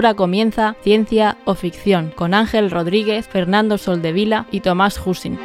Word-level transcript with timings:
Ahora 0.00 0.14
comienza 0.14 0.76
Ciencia 0.82 1.36
o 1.44 1.54
Ficción 1.54 2.10
con 2.16 2.32
Ángel 2.32 2.70
Rodríguez, 2.70 3.28
Fernando 3.28 3.76
Soldevila 3.76 4.46
y 4.50 4.60
Tomás 4.60 4.98
Husin. 4.98 5.38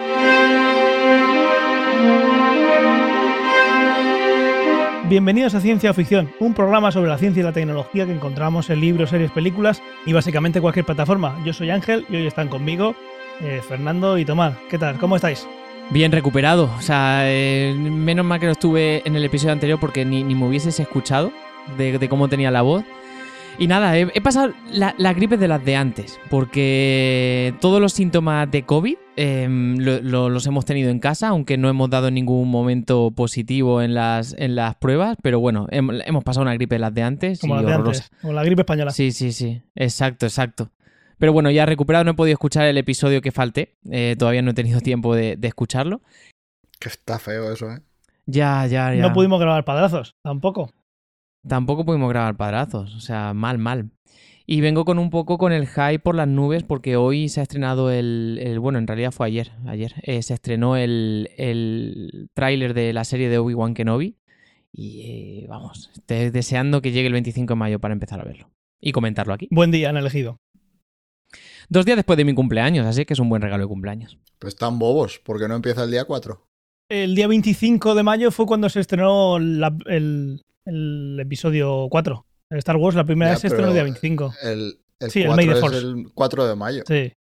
Bienvenidos 5.09 5.55
a 5.55 5.59
Ciencia 5.59 5.91
o 5.91 5.93
Ficción, 5.93 6.31
un 6.39 6.54
programa 6.54 6.93
sobre 6.93 7.09
la 7.09 7.18
ciencia 7.18 7.41
y 7.41 7.43
la 7.43 7.51
tecnología 7.51 8.05
que 8.05 8.13
encontramos 8.13 8.69
en 8.69 8.79
libros, 8.79 9.10
series, 9.10 9.29
películas 9.29 9.83
y 10.05 10.13
básicamente 10.13 10.61
cualquier 10.61 10.85
plataforma. 10.85 11.37
Yo 11.43 11.51
soy 11.51 11.69
Ángel 11.69 12.05
y 12.07 12.15
hoy 12.15 12.25
están 12.25 12.47
conmigo 12.47 12.96
eh, 13.41 13.61
Fernando 13.68 14.18
y 14.18 14.24
Tomás. 14.24 14.55
¿Qué 14.69 14.77
tal? 14.77 14.97
¿Cómo 14.99 15.18
estáis? 15.18 15.46
Bien 15.89 16.13
recuperado. 16.13 16.71
O 16.77 16.82
sea, 16.82 17.24
eh, 17.29 17.75
menos 17.77 18.25
mal 18.25 18.39
que 18.39 18.46
no 18.46 18.54
estuve 18.54 19.01
en 19.05 19.18
el 19.18 19.25
episodio 19.25 19.51
anterior 19.51 19.82
porque 19.82 20.05
ni, 20.05 20.24
me 20.24 20.47
hubieses 20.47 20.79
escuchado 20.79 21.33
de, 21.77 22.07
cómo 22.07 22.29
tenía 22.29 22.51
la 22.51 22.61
voz. 22.61 22.85
Y 23.57 23.68
nada, 23.68 23.97
he, 23.97 24.21
pasado 24.21 24.54
la, 24.73 25.14
gripe 25.14 25.37
de 25.37 25.47
las 25.47 25.63
de 25.63 25.77
antes, 25.77 26.19
porque 26.29 27.54
todos 27.61 27.79
los 27.79 27.93
síntomas 27.93 28.51
de 28.51 28.63
COVID 28.63 28.97
em, 29.15 29.77
los 29.77 30.46
hemos 30.46 30.65
tenido 30.65 30.89
en 30.89 31.00
casa, 31.00 31.29
aunque 31.29 31.57
no 31.57 31.69
hemos 31.69 31.89
dado 31.89 32.11
ningún 32.11 32.52
momento 32.52 33.11
positivo 33.16 33.81
en 33.81 33.94
las, 33.94 34.36
en 34.38 34.55
las 34.55 34.75
pruebas, 34.75 35.17
pero 35.22 35.39
bueno, 35.39 35.67
hemos 35.72 36.23
pasado 36.25 36.41
una 36.41 36.53
gripe 36.53 36.75
de 36.75 36.80
las 36.80 36.94
de 36.94 37.03
antes. 37.03 37.39
Como 37.39 37.61
y 37.61 37.63
de 37.63 37.73
antes, 37.73 38.11
o 38.23 38.33
la 38.33 38.44
gripe 38.44 38.63
española. 38.63 38.91
Sí, 38.91 39.13
sí, 39.13 39.31
sí, 39.31 39.61
exacto, 39.73 40.25
exacto. 40.25 40.71
Pero 41.17 41.31
bueno, 41.31 41.49
ya 41.49 41.65
recuperado, 41.65 42.03
no 42.03 42.11
he 42.11 42.15
podido 42.15 42.33
escuchar 42.33 42.65
el 42.65 42.77
episodio 42.77 43.21
que 43.21 43.31
falté, 43.31 43.77
eh, 43.89 44.17
todavía 44.19 44.41
no 44.41 44.52
he 44.52 44.53
tenido 44.53 44.81
tiempo 44.81 45.15
de, 45.15 45.37
de 45.37 45.47
escucharlo. 45.47 46.02
Que 46.77 46.89
está 46.89 47.19
feo 47.19 47.53
eso, 47.53 47.71
¿eh? 47.71 47.80
Ya, 48.25 48.65
ya, 48.67 48.93
ya. 48.93 49.02
No 49.02 49.13
pudimos 49.13 49.39
grabar 49.39 49.63
padrazos, 49.63 50.15
tampoco. 50.23 50.73
Tampoco 51.47 51.85
pudimos 51.85 52.09
grabar 52.09 52.35
padrazos, 52.38 52.95
o 52.95 52.99
sea, 52.99 53.33
mal, 53.33 53.57
mal. 53.57 53.91
Y 54.47 54.61
vengo 54.61 54.85
con 54.85 54.99
un 54.99 55.09
poco 55.09 55.38
con 55.38 55.52
el 55.52 55.67
hype 55.67 55.99
por 55.99 56.15
las 56.15 56.27
nubes 56.27 56.63
porque 56.63 56.97
hoy 56.97 57.29
se 57.29 57.39
ha 57.39 57.43
estrenado 57.43 57.89
el, 57.91 58.57
bueno, 58.59 58.77
en 58.77 58.85
realidad 58.85 59.11
fue 59.11 59.27
ayer, 59.27 59.52
ayer, 59.65 59.93
eh, 60.03 60.21
se 60.21 60.35
estrenó 60.35 60.77
el, 60.77 61.31
el 61.37 62.29
tráiler 62.33 62.75
de 62.75 62.93
la 62.93 63.05
serie 63.05 63.29
de 63.29 63.39
Obi-Wan 63.39 63.73
Kenobi 63.73 64.17
y 64.71 65.02
eh, 65.02 65.45
vamos, 65.47 65.89
estoy 65.95 66.29
deseando 66.31 66.81
que 66.81 66.91
llegue 66.91 67.07
el 67.07 67.13
25 67.13 67.53
de 67.53 67.57
mayo 67.57 67.80
para 67.80 67.93
empezar 67.93 68.19
a 68.19 68.25
verlo 68.25 68.52
y 68.80 68.91
comentarlo 68.91 69.33
aquí. 69.33 69.47
Buen 69.49 69.71
día 69.71 69.89
han 69.89 69.97
elegido. 69.97 70.37
Dos 71.69 71.85
días 71.85 71.95
después 71.95 72.17
de 72.17 72.25
mi 72.25 72.35
cumpleaños, 72.35 72.85
así 72.85 73.05
que 73.05 73.13
es 73.13 73.19
un 73.19 73.30
buen 73.30 73.41
regalo 73.41 73.63
de 73.63 73.67
cumpleaños. 73.67 74.19
Pues 74.37 74.53
están 74.53 74.77
bobos, 74.77 75.19
porque 75.23 75.47
no 75.47 75.55
empieza 75.55 75.83
el 75.85 75.91
día 75.91 76.05
4. 76.05 76.45
El 76.89 77.15
día 77.15 77.27
25 77.27 77.95
de 77.95 78.03
mayo 78.03 78.31
fue 78.31 78.45
cuando 78.45 78.69
se 78.69 78.80
estrenó 78.80 79.37
el, 79.37 80.43
el 80.66 81.17
episodio 81.19 81.88
4. 81.89 82.25
El 82.52 82.58
Star 82.59 82.77
Wars, 82.77 82.95
la 82.95 83.05
primera 83.05 83.31
vez 83.31 83.39
se 83.39 83.47
estrenó 83.47 83.69
el 83.69 83.73
día 83.73 83.83
25. 83.83 84.33
El, 84.44 84.80
el 84.99 85.11
sí, 85.11 85.23
4 85.25 85.41
el 85.41 85.73
es 85.73 85.83
el 85.83 86.11
4 86.13 86.47
de 86.47 86.55
mayo. 86.55 86.83
Sí. 86.88 87.13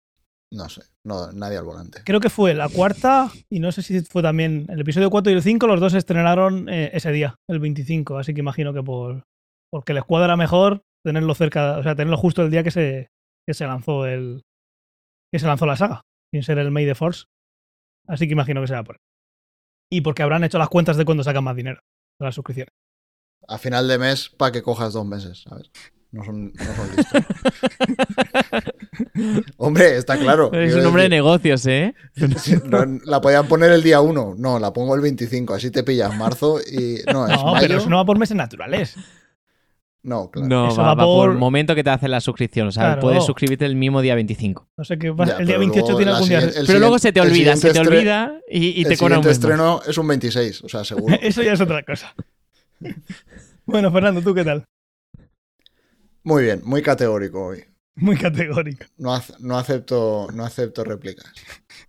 No 0.53 0.69
sé, 0.69 0.83
no, 1.05 1.33
nadie 1.33 1.57
al 1.57 1.65
volante. 1.65 2.03
Creo 2.05 2.21
que 2.21 2.29
fue 2.29 2.53
la 2.53 2.69
cuarta 2.69 3.31
y 3.49 3.59
no 3.59 3.73
sé 3.73 3.81
si 3.81 4.03
fue 4.03 4.23
también 4.23 4.67
el 4.69 4.81
episodio 4.81 5.09
4 5.09 5.33
y 5.33 5.37
el 5.37 5.43
5, 5.43 5.67
los 5.67 5.81
dos 5.81 5.93
se 5.93 5.99
estrenaron 5.99 6.69
eh, 6.69 6.91
ese 6.93 7.11
día, 7.11 7.37
el 7.49 7.59
25. 7.59 8.19
Así 8.19 8.35
que 8.35 8.41
imagino 8.41 8.75
que 8.75 8.83
por 8.83 9.25
porque 9.73 9.95
les 9.95 10.05
cuadra 10.05 10.37
mejor 10.37 10.83
tenerlo 11.03 11.35
cerca, 11.35 11.79
o 11.79 11.83
sea, 11.83 11.95
tenerlo 11.95 12.19
justo 12.19 12.43
el 12.43 12.51
día 12.51 12.63
que 12.63 12.71
se, 12.71 13.09
que 13.47 13.55
se 13.55 13.67
lanzó 13.67 14.07
el 14.07 14.43
que 15.33 15.39
se 15.39 15.47
lanzó 15.47 15.65
la 15.65 15.77
saga, 15.77 16.03
sin 16.31 16.43
ser 16.43 16.59
el 16.59 16.71
May 16.71 16.85
the 16.85 16.95
Force. 16.95 17.25
Así 18.07 18.27
que 18.27 18.33
imagino 18.33 18.61
que 18.61 18.67
será 18.67 18.85
por 18.85 18.99
Y 19.91 20.03
porque 20.03 20.23
habrán 20.23 20.45
hecho 20.45 20.59
las 20.59 20.69
cuentas 20.69 20.99
de 20.99 21.07
cuándo 21.07 21.25
sacan 21.25 21.45
más 21.45 21.57
dinero 21.57 21.81
de 22.21 22.27
las 22.27 22.35
suscripciones 22.35 22.75
a 23.49 23.59
final 23.59 23.89
de 23.89 23.99
mes 23.99 24.31
para 24.37 24.53
que 24.53 24.63
cojas 24.63 24.93
dos 24.93 25.07
meses, 25.07 25.45
¿sabes? 25.49 25.71
No 26.13 26.23
son, 26.25 26.53
no 26.53 26.77
son 26.77 26.97
listos. 26.97 27.25
hombre, 29.57 29.97
está 29.97 30.19
claro. 30.19 30.53
Es 30.53 30.75
un 30.75 30.85
hombre 30.85 31.05
de 31.05 31.09
negocios, 31.09 31.65
¿eh? 31.65 31.95
la 33.07 33.21
podían 33.23 33.49
poner 33.49 33.73
el 33.73 33.83
día 33.83 34.03
1. 34.03 34.35
No, 34.37 34.59
la 34.59 34.75
pongo 34.75 34.95
el 34.95 35.01
25. 35.01 35.55
Así 35.55 35.71
te 35.71 35.83
pillas 35.83 36.15
marzo 36.19 36.61
y. 36.61 36.99
No, 37.11 37.27
es 37.27 37.43
no 37.43 37.55
pero 37.59 37.79
eso 37.79 37.89
no 37.89 37.97
va 37.97 38.05
por 38.05 38.19
meses 38.19 38.37
naturales. 38.37 38.95
No, 40.03 40.31
claro. 40.31 40.49
No, 40.49 40.69
eso 40.69 40.83
va, 40.83 40.97
por... 40.97 41.35
momento 41.35 41.77
que 41.77 41.85
te 41.85 41.91
hace 41.91 42.09
la 42.09 42.21
suscripción. 42.21 42.69
O 42.69 42.73
sea, 42.73 42.99
puedes 42.99 43.25
suscribirte 43.25 43.65
el 43.65 43.77
mismo 43.77 44.03
día 44.03 44.15
25. 44.15 44.69
No 44.77 44.85
sé 44.85 44.99
qué 44.99 45.13
pasa. 45.13 45.39
el 45.39 45.47
día 45.47 45.59
28 45.59 45.97
tiene 45.97 46.13
algún 46.13 46.29
día. 46.29 46.41
Pero 46.67 46.79
luego 46.79 46.99
se 46.99 47.13
te 47.13 47.21
olvida, 47.21 47.57
se 47.57 47.73
te 47.73 47.81
olvida 47.81 48.39
y, 48.51 48.85
te 48.85 48.97
cobra 48.97 49.19
un 49.19 49.25
El 49.25 49.31
estreno 49.31 49.81
es 49.87 49.97
un 49.97 50.09
26, 50.09 50.65
o 50.65 50.69
sea, 50.69 50.85
seguro. 50.85 51.17
eso 51.23 51.43
ya 51.43 51.53
es 51.53 51.61
otra 51.61 51.83
cosa. 51.85 52.15
bueno, 53.67 53.91
Fernando, 53.91 54.23
¿tú 54.23 54.35
qué 54.35 54.45
tal? 54.45 54.65
Muy 56.25 56.45
bien, 56.45 56.61
muy 56.65 56.83
categórico 56.83 57.47
hoy. 57.47 57.65
Muy 57.97 58.17
categórico. 58.17 58.85
No, 58.97 59.21
no, 59.41 59.59
acepto, 59.59 60.29
no 60.33 60.45
acepto 60.45 60.85
réplicas. 60.85 61.33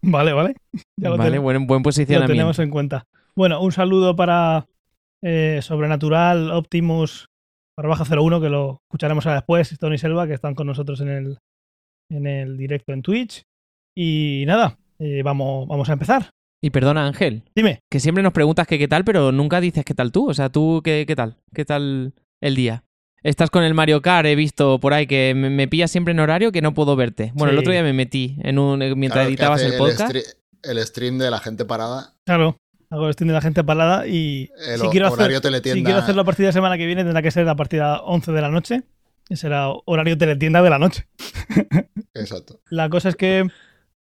Vale, 0.02 0.34
vale. 0.34 0.56
vale, 0.98 1.40
buen, 1.40 1.66
buen 1.66 1.82
posicionamiento. 1.82 2.34
Lo 2.34 2.38
tenemos 2.38 2.59
en 2.59 2.70
cuenta. 2.70 3.06
Bueno, 3.36 3.62
un 3.62 3.72
saludo 3.72 4.16
para 4.16 4.66
eh, 5.22 5.59
Sobrenatural, 5.62 6.52
Optimus, 6.52 7.30
para 7.76 7.88
baja 7.88 8.03
01, 8.03 8.42
que 8.42 8.50
lo 8.50 8.82
escucharemos 8.84 9.26
ahora 9.26 9.40
después, 9.40 9.78
Tony 9.80 9.98
Selva, 9.98 10.28
que 10.28 10.34
están 10.34 10.56
con 10.56 10.68
nosotros 10.68 11.00
en 11.02 11.09
el, 11.09 11.38
en 12.09 12.28
el 12.28 12.58
directo 12.58 12.92
en 12.92 13.02
Twitch. 13.02 13.44
Y 13.96 14.44
nada, 14.46 14.78
eh, 15.00 15.22
vamos, 15.24 15.68
vamos 15.68 15.90
a 15.90 15.94
empezar. 15.94 16.32
Y 16.63 16.69
perdona, 16.69 17.06
Ángel. 17.06 17.44
Dime. 17.53 17.81
Que 17.91 18.00
siempre 18.00 18.24
nos 18.24 18.31
preguntas 18.31 18.66
que 18.66 18.79
qué 18.79 18.88
tal, 18.88 19.03
pero 19.03 19.34
nunca 19.34 19.59
dices 19.59 19.84
qué 19.84 19.94
tal 19.94 20.13
tú. 20.13 20.29
O 20.29 20.34
sea, 20.34 20.47
tú, 20.47 20.79
¿qué, 20.81 21.03
qué 21.06 21.13
tal? 21.13 21.35
¿Qué 21.53 21.66
tal 21.66 22.13
el 22.40 22.56
día? 22.56 22.85
Estás 23.22 23.50
con 23.50 23.66
el 23.66 23.74
Mario 23.74 24.01
Kart, 24.01 24.25
he 24.25 24.35
visto 24.35 24.79
por 24.79 24.94
ahí 24.94 25.06
que 25.06 25.34
me, 25.35 25.50
me 25.50 25.68
pillas 25.68 25.91
siempre 25.91 26.13
en 26.13 26.22
horario 26.22 26.53
que 26.53 26.62
no 26.62 26.73
puedo 26.73 26.96
verte. 26.96 27.34
Bueno, 27.35 27.52
el 27.52 27.59
otro 27.59 27.73
día 27.73 27.84
me 27.84 27.91
metí 27.91 28.38
en 28.44 28.59
un 28.59 28.79
mientras 28.97 29.28
editabas 29.28 29.62
el 29.62 29.75
podcast. 29.78 30.16
El, 30.63 30.79
stream 30.85 31.18
de 31.18 31.29
la 31.29 31.40
gente 31.40 31.66
parada. 31.66 32.13
Claro, 32.25 32.56
hago 32.90 33.07
el 33.07 33.13
stream 33.13 33.28
de 33.28 33.34
la 33.34 33.41
gente 33.41 33.62
parada 33.66 34.07
y 34.07 34.50
si, 34.78 34.88
quiero 34.88 35.07
hacer, 35.07 35.34
si 35.63 35.84
quiero 35.84 36.00
hacer 36.00 36.16
la 36.16 36.23
partida 36.23 36.47
de 36.47 36.53
semana 36.53 36.78
que 36.78 36.85
viene 36.85 37.03
tendrá 37.03 37.22
que 37.22 37.31
ser 37.31 37.46
la 37.46 37.57
partida 37.57 38.02
11 38.03 38.31
de 38.31 38.41
la 38.41 38.50
noche. 38.50 38.84
Y 39.28 39.35
será 39.35 39.68
horario 39.84 40.18
teletienda 40.18 40.62
de 40.62 40.69
la 40.69 40.79
noche. 40.79 41.07
Exacto. 42.13 42.62
la 42.69 42.90
cosa 42.90 43.09
es 43.09 43.18
que 43.18 43.50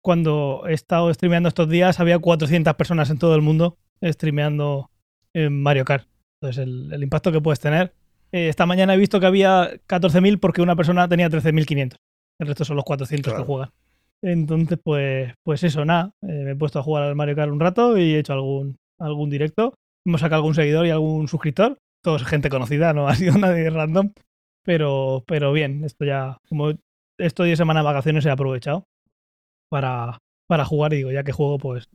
cuando 0.03 0.63
he 0.67 0.73
estado 0.73 1.11
streameando 1.13 1.47
estos 1.47 1.69
días, 1.69 1.99
había 1.99 2.19
400 2.19 2.75
personas 2.75 3.09
en 3.09 3.17
todo 3.17 3.35
el 3.35 3.41
mundo 3.41 3.77
streameando 4.03 4.91
en 5.33 5.63
Mario 5.63 5.85
Kart. 5.85 6.07
Entonces, 6.41 6.67
el, 6.67 7.01
impacto 7.01 7.31
que 7.31 7.39
puedes 7.39 7.61
tener. 7.61 7.93
Eh, 8.33 8.49
esta 8.49 8.65
mañana 8.65 8.93
he 8.93 8.97
visto 8.97 9.19
que 9.21 9.25
había 9.25 9.71
14.000 9.87 10.39
porque 10.39 10.61
una 10.61 10.75
persona 10.75 11.07
tenía 11.07 11.29
13.500. 11.29 11.95
El 12.39 12.47
resto 12.47 12.65
son 12.65 12.75
los 12.75 12.85
400 12.85 13.33
que 13.33 13.43
juegan. 13.43 13.69
Entonces, 14.21 14.77
pues, 14.83 15.33
pues 15.41 15.63
eso, 15.63 15.85
nada. 15.85 16.11
Eh, 16.21 16.43
me 16.43 16.51
he 16.51 16.55
puesto 16.55 16.79
a 16.79 16.83
jugar 16.83 17.03
al 17.03 17.15
Mario 17.15 17.37
Kart 17.37 17.51
un 17.51 17.61
rato 17.61 17.97
y 17.97 18.15
he 18.15 18.19
hecho 18.19 18.33
algún, 18.33 18.75
algún 18.99 19.29
directo. 19.29 19.73
Hemos 20.05 20.19
sacado 20.19 20.39
algún 20.39 20.55
seguidor 20.55 20.85
y 20.85 20.89
algún 20.89 21.29
suscriptor. 21.29 21.77
Todos 22.03 22.25
gente 22.25 22.49
conocida, 22.49 22.91
no 22.91 23.07
ha 23.07 23.15
sido 23.15 23.37
nadie 23.37 23.69
random. 23.69 24.11
Pero, 24.65 25.23
pero 25.27 25.53
bien, 25.53 25.85
esto 25.85 26.03
ya, 26.03 26.37
como 26.49 26.73
estos 27.17 27.45
10 27.45 27.57
semanas 27.57 27.83
de 27.83 27.85
vacaciones 27.85 28.25
he 28.25 28.29
aprovechado 28.29 28.85
para, 29.73 30.19
para 30.45 30.65
jugar 30.65 30.93
y 30.93 30.97
digo, 30.97 31.11
ya 31.11 31.23
que 31.23 31.31
juego, 31.31 31.57
pues 31.57 31.89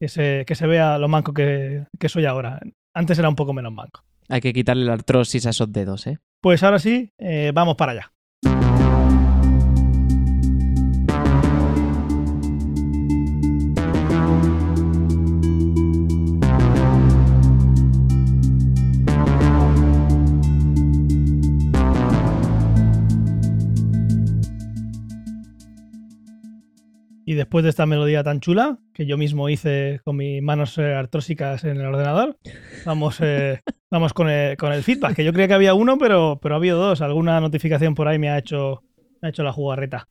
que 0.00 0.08
se, 0.08 0.42
que 0.44 0.56
se 0.56 0.66
vea 0.66 0.98
lo 0.98 1.06
manco 1.06 1.32
que, 1.32 1.86
que 2.00 2.08
soy 2.08 2.26
ahora. 2.26 2.58
Antes 2.92 3.16
era 3.16 3.28
un 3.28 3.36
poco 3.36 3.52
menos 3.52 3.72
manco. 3.72 4.02
Hay 4.28 4.40
que 4.40 4.52
quitarle 4.52 4.86
la 4.86 4.94
artrosis 4.94 5.46
a 5.46 5.50
esos 5.50 5.70
dedos, 5.70 6.08
¿eh? 6.08 6.18
Pues 6.40 6.64
ahora 6.64 6.80
sí, 6.80 7.12
eh, 7.18 7.52
vamos 7.54 7.76
para 7.76 7.92
allá. 7.92 8.11
Y 27.24 27.34
después 27.34 27.62
de 27.62 27.70
esta 27.70 27.86
melodía 27.86 28.24
tan 28.24 28.40
chula, 28.40 28.78
que 28.92 29.06
yo 29.06 29.16
mismo 29.16 29.48
hice 29.48 30.00
con 30.04 30.16
mis 30.16 30.42
manos 30.42 30.76
eh, 30.78 30.94
artrósicas 30.94 31.62
en 31.64 31.80
el 31.80 31.86
ordenador, 31.86 32.36
vamos, 32.84 33.20
eh, 33.20 33.60
vamos 33.90 34.12
con, 34.12 34.28
el, 34.28 34.82
feedback, 34.82 35.14
que 35.14 35.24
yo 35.24 35.32
creía 35.32 35.48
que 35.48 35.54
había 35.54 35.74
uno, 35.74 35.98
pero, 35.98 36.40
pero 36.42 36.54
ha 36.54 36.58
habido 36.58 36.78
dos. 36.78 37.00
Alguna 37.00 37.40
notificación 37.40 37.94
por 37.94 38.08
ahí 38.08 38.18
me 38.18 38.30
ha 38.30 38.38
hecho, 38.38 38.82
ha 39.22 39.28
hecho 39.28 39.44
la 39.44 39.52
jugarreta. 39.52 40.08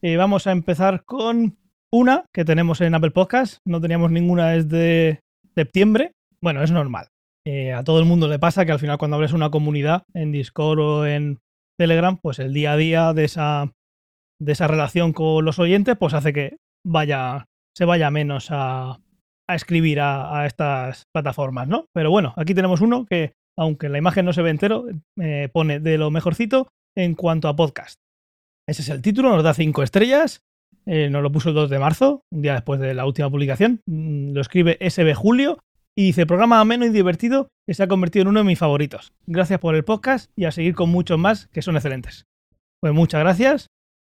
Y 0.00 0.16
vamos 0.16 0.46
a 0.46 0.52
empezar 0.52 1.04
con 1.04 1.58
una 1.90 2.24
que 2.32 2.44
tenemos 2.44 2.80
en 2.80 2.94
Apple 2.94 3.10
Podcast. 3.10 3.58
No 3.64 3.80
teníamos 3.80 4.10
ninguna 4.10 4.50
desde 4.50 5.20
septiembre. 5.54 6.12
Bueno, 6.40 6.62
es 6.62 6.70
normal. 6.70 7.08
Eh, 7.44 7.72
a 7.72 7.84
todo 7.84 8.00
el 8.00 8.06
mundo 8.06 8.28
le 8.28 8.38
pasa 8.38 8.66
que 8.66 8.72
al 8.72 8.78
final 8.78 8.98
cuando 8.98 9.16
abres 9.16 9.32
una 9.32 9.50
comunidad 9.50 10.02
en 10.14 10.32
Discord 10.32 10.80
o 10.80 11.06
en 11.06 11.38
Telegram, 11.78 12.18
pues 12.20 12.38
el 12.38 12.52
día 12.52 12.72
a 12.72 12.76
día 12.76 13.12
de 13.12 13.24
esa 13.24 13.72
de 14.40 14.52
esa 14.52 14.68
relación 14.68 15.12
con 15.12 15.44
los 15.44 15.58
oyentes, 15.58 15.96
pues 15.98 16.14
hace 16.14 16.32
que 16.32 16.56
vaya, 16.84 17.46
se 17.76 17.84
vaya 17.84 18.10
menos 18.10 18.48
a, 18.50 19.00
a 19.48 19.54
escribir 19.54 20.00
a, 20.00 20.46
estas 20.46 21.04
plataformas, 21.14 21.68
¿no? 21.68 21.86
Pero 21.94 22.10
bueno, 22.10 22.34
aquí 22.36 22.54
tenemos 22.54 22.80
uno 22.80 23.06
que, 23.06 23.32
aunque 23.58 23.88
la 23.88 23.98
imagen 23.98 24.24
no 24.26 24.32
se 24.32 24.42
ve 24.42 24.50
entero, 24.50 24.86
eh, 25.20 25.48
pone 25.52 25.80
de 25.80 25.98
lo 25.98 26.10
mejorcito 26.10 26.68
en 26.96 27.14
cuanto 27.14 27.48
a 27.48 27.56
podcast. 27.56 27.96
Ese 28.68 28.82
es 28.82 28.88
el 28.88 29.02
título, 29.02 29.30
nos 29.30 29.44
da 29.44 29.54
cinco 29.54 29.82
estrellas. 29.82 30.40
Eh, 30.86 31.10
nos 31.10 31.22
lo 31.22 31.32
puso 31.32 31.48
el 31.48 31.54
2 31.56 31.70
de 31.70 31.78
marzo, 31.80 32.22
un 32.32 32.42
día 32.42 32.54
después 32.54 32.78
de 32.78 32.94
la 32.94 33.06
última 33.06 33.28
publicación. 33.28 33.80
Mm, 33.86 34.32
Lo 34.32 34.40
escribe 34.40 34.78
SB 34.80 35.14
Julio 35.14 35.58
y 35.96 36.06
dice: 36.06 36.26
Programa 36.26 36.60
ameno 36.60 36.84
y 36.84 36.90
divertido 36.90 37.48
que 37.66 37.74
se 37.74 37.82
ha 37.82 37.88
convertido 37.88 38.22
en 38.22 38.28
uno 38.28 38.40
de 38.40 38.46
mis 38.46 38.58
favoritos. 38.58 39.12
Gracias 39.26 39.58
por 39.58 39.74
el 39.74 39.84
podcast 39.84 40.30
y 40.36 40.44
a 40.44 40.52
seguir 40.52 40.74
con 40.74 40.90
muchos 40.90 41.18
más 41.18 41.48
que 41.48 41.62
son 41.62 41.74
excelentes. 41.74 42.26
Pues 42.80 42.94
muchas 42.94 43.20
gracias. 43.20 43.66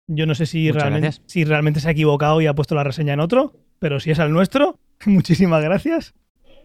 Yo 0.09 0.25
no 0.25 0.35
sé 0.35 0.45
si, 0.45 0.67
Muchas 0.67 0.81
realmente, 0.83 1.05
gracias. 1.07 1.23
si 1.27 1.43
realmente 1.45 1.79
se 1.79 1.87
ha 1.89 1.91
equivocado 1.91 2.41
y 2.41 2.47
ha 2.47 2.55
puesto 2.55 2.75
la 2.75 2.83
reseña 2.83 3.13
en 3.13 3.19
otro, 3.19 3.53
pero 3.79 3.99
si 3.99 4.11
es 4.11 4.19
al 4.19 4.31
nuestro, 4.31 4.79
muchísimas 5.05 5.63
gracias. 5.63 6.13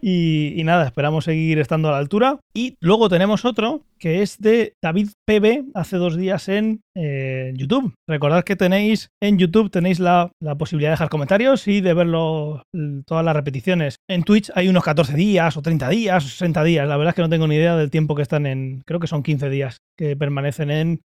Y, 0.05 0.59
y 0.59 0.65
nada, 0.65 0.85
esperamos 0.87 1.23
seguir 1.23 1.59
estando 1.59 1.87
a 1.87 1.93
la 1.93 1.97
altura. 1.97 2.37
Y 2.53 2.75
luego 2.81 3.07
tenemos 3.07 3.45
otro 3.45 3.85
que 3.97 4.21
es 4.21 4.37
de 4.37 4.73
David 4.83 5.11
PB 5.25 5.69
hace 5.75 5.95
dos 5.95 6.17
días 6.17 6.49
en 6.49 6.81
eh, 6.93 7.53
YouTube. 7.55 7.93
Recordad 8.09 8.43
que 8.43 8.57
tenéis 8.57 9.07
en 9.21 9.37
YouTube 9.37 9.71
tenéis 9.71 10.01
la, 10.01 10.29
la 10.41 10.55
posibilidad 10.57 10.89
de 10.89 10.93
dejar 10.95 11.07
comentarios 11.07 11.69
y 11.69 11.79
de 11.79 11.93
verlo 11.93 12.63
l- 12.75 13.03
todas 13.07 13.23
las 13.23 13.33
repeticiones. 13.33 13.95
En 14.09 14.23
Twitch 14.23 14.51
hay 14.55 14.67
unos 14.67 14.83
14 14.83 15.15
días 15.15 15.55
o 15.55 15.61
30 15.61 15.87
días 15.87 16.25
o 16.25 16.27
60 16.27 16.63
días. 16.65 16.85
La 16.85 16.97
verdad 16.97 17.11
es 17.11 17.15
que 17.15 17.21
no 17.21 17.29
tengo 17.29 17.47
ni 17.47 17.55
idea 17.55 17.77
del 17.77 17.89
tiempo 17.89 18.13
que 18.13 18.23
están 18.23 18.45
en... 18.45 18.81
Creo 18.85 18.99
que 18.99 19.07
son 19.07 19.23
15 19.23 19.49
días 19.49 19.77
que 19.97 20.17
permanecen 20.17 20.69
en 20.69 20.99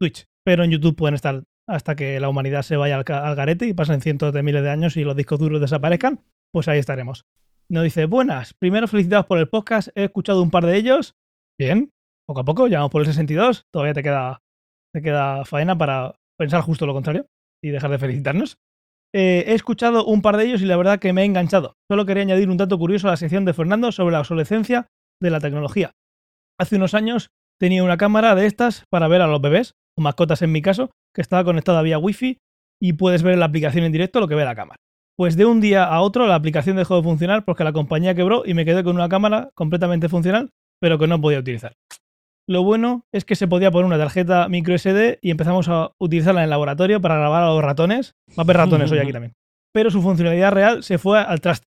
Twitch. 0.00 0.26
Pero 0.46 0.62
en 0.62 0.70
YouTube 0.70 0.94
pueden 0.94 1.16
estar 1.16 1.42
hasta 1.66 1.96
que 1.96 2.20
la 2.20 2.28
humanidad 2.28 2.62
se 2.62 2.76
vaya 2.76 2.96
al, 2.96 3.04
garete 3.04 3.66
y 3.66 3.74
pasen 3.74 4.00
cientos 4.00 4.32
de 4.32 4.42
miles 4.42 4.62
de 4.62 4.70
años 4.70 4.96
y 4.96 5.04
los 5.04 5.16
discos 5.16 5.38
duros 5.38 5.60
desaparezcan. 5.60 6.20
Pues 6.52 6.68
ahí 6.68 6.78
estaremos. 6.78 7.26
Nos 7.68 7.84
dice, 7.84 8.06
buenas, 8.06 8.54
primero 8.54 8.86
felicitados 8.86 9.26
por 9.26 9.38
el 9.38 9.48
podcast, 9.48 9.88
he 9.94 10.04
escuchado 10.04 10.42
un 10.42 10.50
par 10.50 10.66
de 10.66 10.76
ellos. 10.76 11.16
Bien, 11.58 11.92
poco 12.26 12.40
a 12.40 12.44
poco, 12.44 12.66
llegamos 12.66 12.90
por 12.90 13.00
el 13.00 13.06
62, 13.06 13.66
todavía 13.72 13.94
te 13.94 14.02
queda, 14.02 14.42
te 14.92 15.02
queda 15.02 15.44
faena 15.44 15.76
para 15.76 16.14
pensar 16.38 16.60
justo 16.60 16.86
lo 16.86 16.92
contrario 16.92 17.26
y 17.62 17.70
dejar 17.70 17.90
de 17.90 17.98
felicitarnos. 17.98 18.58
Eh, 19.14 19.44
he 19.46 19.54
escuchado 19.54 20.04
un 20.04 20.22
par 20.22 20.36
de 20.36 20.44
ellos 20.44 20.60
y 20.60 20.66
la 20.66 20.76
verdad 20.76 20.98
que 20.98 21.12
me 21.12 21.22
he 21.22 21.24
enganchado. 21.24 21.76
Solo 21.88 22.04
quería 22.04 22.24
añadir 22.24 22.50
un 22.50 22.56
dato 22.56 22.76
curioso 22.78 23.06
a 23.08 23.12
la 23.12 23.16
sección 23.16 23.44
de 23.44 23.54
Fernando 23.54 23.92
sobre 23.92 24.12
la 24.12 24.20
obsolescencia 24.20 24.88
de 25.22 25.30
la 25.30 25.40
tecnología. 25.40 25.92
Hace 26.58 26.76
unos 26.76 26.94
años 26.94 27.30
tenía 27.60 27.84
una 27.84 27.96
cámara 27.96 28.34
de 28.34 28.46
estas 28.46 28.84
para 28.90 29.08
ver 29.08 29.22
a 29.22 29.28
los 29.28 29.40
bebés, 29.40 29.76
o 29.98 30.02
mascotas 30.02 30.42
en 30.42 30.52
mi 30.52 30.62
caso, 30.62 30.90
que 31.14 31.22
estaba 31.22 31.44
conectada 31.44 31.82
vía 31.82 31.98
wifi 31.98 32.38
y 32.80 32.94
puedes 32.94 33.22
ver 33.22 33.34
en 33.34 33.40
la 33.40 33.46
aplicación 33.46 33.84
en 33.84 33.92
directo 33.92 34.20
lo 34.20 34.28
que 34.28 34.34
ve 34.34 34.44
la 34.44 34.54
cámara. 34.54 34.78
Pues 35.16 35.36
de 35.36 35.46
un 35.46 35.60
día 35.60 35.84
a 35.84 36.00
otro 36.00 36.26
la 36.26 36.34
aplicación 36.34 36.76
dejó 36.76 36.96
de 36.96 37.02
funcionar 37.02 37.44
porque 37.44 37.64
la 37.64 37.72
compañía 37.72 38.14
quebró 38.14 38.42
y 38.44 38.54
me 38.54 38.64
quedé 38.64 38.82
con 38.82 38.96
una 38.96 39.08
cámara 39.08 39.50
completamente 39.54 40.08
funcional, 40.08 40.50
pero 40.80 40.98
que 40.98 41.06
no 41.06 41.20
podía 41.20 41.38
utilizar. 41.38 41.74
Lo 42.46 42.62
bueno 42.62 43.04
es 43.12 43.24
que 43.24 43.36
se 43.36 43.48
podía 43.48 43.70
poner 43.70 43.86
una 43.86 43.96
tarjeta 43.96 44.48
micro 44.48 44.76
SD 44.76 45.18
y 45.22 45.30
empezamos 45.30 45.68
a 45.68 45.92
utilizarla 45.98 46.40
en 46.40 46.44
el 46.44 46.50
laboratorio 46.50 47.00
para 47.00 47.16
grabar 47.16 47.44
a 47.44 47.46
los 47.46 47.62
ratones. 47.62 48.12
Va 48.30 48.34
a 48.38 48.42
haber 48.42 48.56
ratones 48.58 48.90
hoy 48.90 48.98
aquí 48.98 49.12
también. 49.12 49.32
Pero 49.72 49.90
su 49.90 50.02
funcionalidad 50.02 50.52
real 50.52 50.82
se 50.82 50.98
fue 50.98 51.20
al 51.20 51.40
traste. 51.40 51.66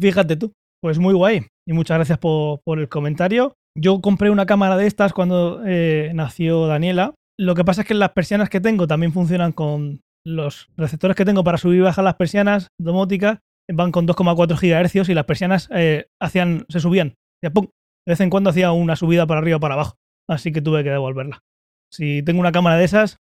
Fíjate 0.00 0.36
tú. 0.36 0.52
Pues 0.80 0.98
muy 0.98 1.14
guay. 1.14 1.46
Y 1.68 1.74
muchas 1.74 1.98
gracias 1.98 2.18
por, 2.18 2.60
por 2.64 2.80
el 2.80 2.88
comentario. 2.88 3.54
Yo 3.78 4.00
compré 4.00 4.30
una 4.30 4.46
cámara 4.46 4.76
de 4.76 4.86
estas 4.86 5.12
cuando 5.12 5.62
eh, 5.64 6.10
nació 6.14 6.66
Daniela. 6.66 7.14
Lo 7.42 7.56
que 7.56 7.64
pasa 7.64 7.82
es 7.82 7.88
que 7.88 7.94
las 7.94 8.12
persianas 8.12 8.48
que 8.48 8.60
tengo 8.60 8.86
también 8.86 9.12
funcionan 9.12 9.50
con 9.50 10.00
los 10.24 10.70
receptores 10.76 11.16
que 11.16 11.24
tengo 11.24 11.42
para 11.42 11.58
subir 11.58 11.78
y 11.78 11.82
bajar 11.82 12.04
las 12.04 12.14
persianas 12.14 12.68
domóticas. 12.80 13.40
Van 13.68 13.90
con 13.90 14.06
2,4 14.06 14.60
GHz 14.60 15.08
y 15.08 15.14
las 15.14 15.24
persianas 15.24 15.68
eh, 15.72 16.06
hacían, 16.20 16.66
se 16.68 16.78
subían. 16.78 17.14
De 17.42 17.50
vez 18.06 18.20
en 18.20 18.30
cuando 18.30 18.50
hacía 18.50 18.70
una 18.70 18.94
subida 18.94 19.26
para 19.26 19.40
arriba 19.40 19.56
o 19.56 19.60
para 19.60 19.74
abajo. 19.74 19.96
Así 20.30 20.52
que 20.52 20.62
tuve 20.62 20.84
que 20.84 20.90
devolverla. 20.90 21.40
Si 21.92 22.22
tengo 22.22 22.38
una 22.38 22.52
cámara 22.52 22.76
de 22.76 22.84
esas, 22.84 23.16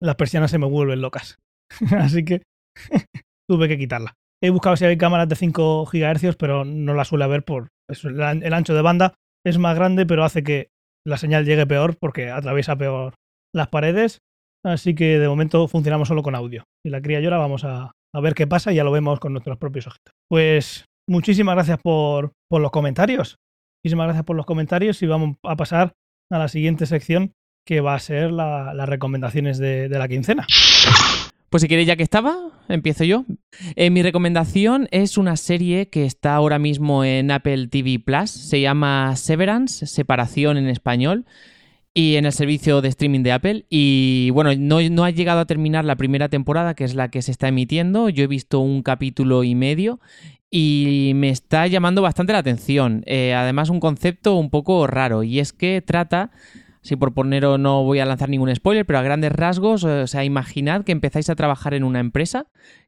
las 0.00 0.16
persianas 0.16 0.50
se 0.50 0.58
me 0.58 0.66
vuelven 0.66 1.02
locas. 1.02 1.38
Así 1.98 2.24
que 2.24 2.42
tuve 3.46 3.68
que 3.68 3.76
quitarla. 3.76 4.14
He 4.42 4.48
buscado 4.48 4.76
si 4.76 4.86
hay 4.86 4.96
cámaras 4.96 5.28
de 5.28 5.36
5 5.36 5.84
GHz, 5.84 6.36
pero 6.38 6.64
no 6.64 6.94
las 6.94 7.08
suele 7.08 7.24
haber 7.24 7.44
por 7.44 7.68
el 7.90 8.54
ancho 8.54 8.74
de 8.74 8.82
banda 8.82 9.14
es 9.44 9.58
más 9.58 9.76
grande, 9.76 10.06
pero 10.06 10.24
hace 10.24 10.42
que 10.42 10.70
la 11.06 11.18
señal 11.18 11.44
llegue 11.44 11.66
peor 11.66 11.96
porque 11.98 12.30
atraviesa 12.30 12.76
peor 12.76 13.14
las 13.54 13.68
paredes. 13.68 14.18
Así 14.64 14.94
que 14.94 15.18
de 15.18 15.28
momento 15.28 15.66
funcionamos 15.68 16.08
solo 16.08 16.22
con 16.22 16.34
audio. 16.34 16.64
Si 16.84 16.90
la 16.90 17.00
cría 17.00 17.20
llora, 17.20 17.38
vamos 17.38 17.64
a, 17.64 17.92
a 18.14 18.20
ver 18.20 18.34
qué 18.34 18.46
pasa 18.46 18.72
y 18.72 18.76
ya 18.76 18.84
lo 18.84 18.92
vemos 18.92 19.18
con 19.20 19.32
nuestros 19.32 19.56
propios 19.58 19.86
ojitos. 19.86 20.12
Pues 20.28 20.84
muchísimas 21.08 21.54
gracias 21.54 21.78
por, 21.82 22.32
por 22.50 22.60
los 22.60 22.70
comentarios. 22.70 23.36
Muchísimas 23.82 24.06
gracias 24.08 24.24
por 24.26 24.36
los 24.36 24.44
comentarios 24.44 25.02
y 25.02 25.06
vamos 25.06 25.36
a 25.44 25.56
pasar 25.56 25.92
a 26.30 26.38
la 26.38 26.48
siguiente 26.48 26.84
sección 26.84 27.32
que 27.66 27.80
va 27.80 27.94
a 27.94 27.98
ser 28.00 28.30
la- 28.32 28.74
las 28.74 28.88
recomendaciones 28.88 29.56
de, 29.58 29.88
de 29.88 29.98
la 29.98 30.08
quincena. 30.08 30.46
Pues 31.48 31.62
si 31.62 31.68
queréis, 31.68 31.88
ya 31.88 31.96
que 31.96 32.02
estaba, 32.04 32.36
empiezo 32.68 33.02
yo. 33.04 33.24
Eh, 33.74 33.90
mi 33.90 34.02
recomendación 34.02 34.86
es 34.92 35.18
una 35.18 35.36
serie 35.36 35.88
que 35.88 36.04
está 36.04 36.34
ahora 36.34 36.60
mismo 36.60 37.02
en 37.04 37.30
Apple 37.32 37.66
TV 37.68 37.98
Plus. 37.98 38.30
Se 38.30 38.60
llama 38.60 39.16
Severance, 39.16 39.86
Separación 39.86 40.58
en 40.58 40.68
español, 40.68 41.24
y 42.00 42.16
en 42.16 42.24
el 42.24 42.32
servicio 42.32 42.80
de 42.80 42.88
streaming 42.88 43.22
de 43.22 43.32
Apple. 43.32 43.66
Y 43.68 44.30
bueno, 44.30 44.54
no, 44.56 44.80
no 44.80 45.04
ha 45.04 45.10
llegado 45.10 45.40
a 45.40 45.44
terminar 45.44 45.84
la 45.84 45.96
primera 45.96 46.30
temporada, 46.30 46.72
que 46.72 46.84
es 46.84 46.94
la 46.94 47.10
que 47.10 47.20
se 47.20 47.30
está 47.30 47.48
emitiendo. 47.48 48.08
Yo 48.08 48.24
he 48.24 48.26
visto 48.26 48.58
un 48.60 48.82
capítulo 48.82 49.44
y 49.44 49.54
medio 49.54 50.00
y 50.50 51.12
me 51.14 51.28
está 51.28 51.66
llamando 51.66 52.00
bastante 52.00 52.32
la 52.32 52.38
atención. 52.38 53.02
Eh, 53.04 53.34
además, 53.34 53.68
un 53.68 53.80
concepto 53.80 54.36
un 54.36 54.48
poco 54.48 54.86
raro, 54.86 55.22
y 55.24 55.40
es 55.40 55.52
que 55.52 55.82
trata 55.82 56.30
si 56.80 56.96
por 56.96 57.12
poneros 57.12 57.60
no 57.60 57.84
voy 57.84 57.98
a 57.98 58.06
lanzar 58.06 58.30
ningún 58.30 58.54
spoiler, 58.56 58.86
pero 58.86 58.98
a 58.98 59.02
grandes 59.02 59.32
rasgos, 59.32 59.84
o 59.84 60.06
sea, 60.06 60.24
imaginad 60.24 60.84
que 60.84 60.92
empezáis 60.92 61.28
a 61.28 61.36
trabajar 61.36 61.74
en 61.74 61.84
una 61.84 62.00
empresa 62.00 62.46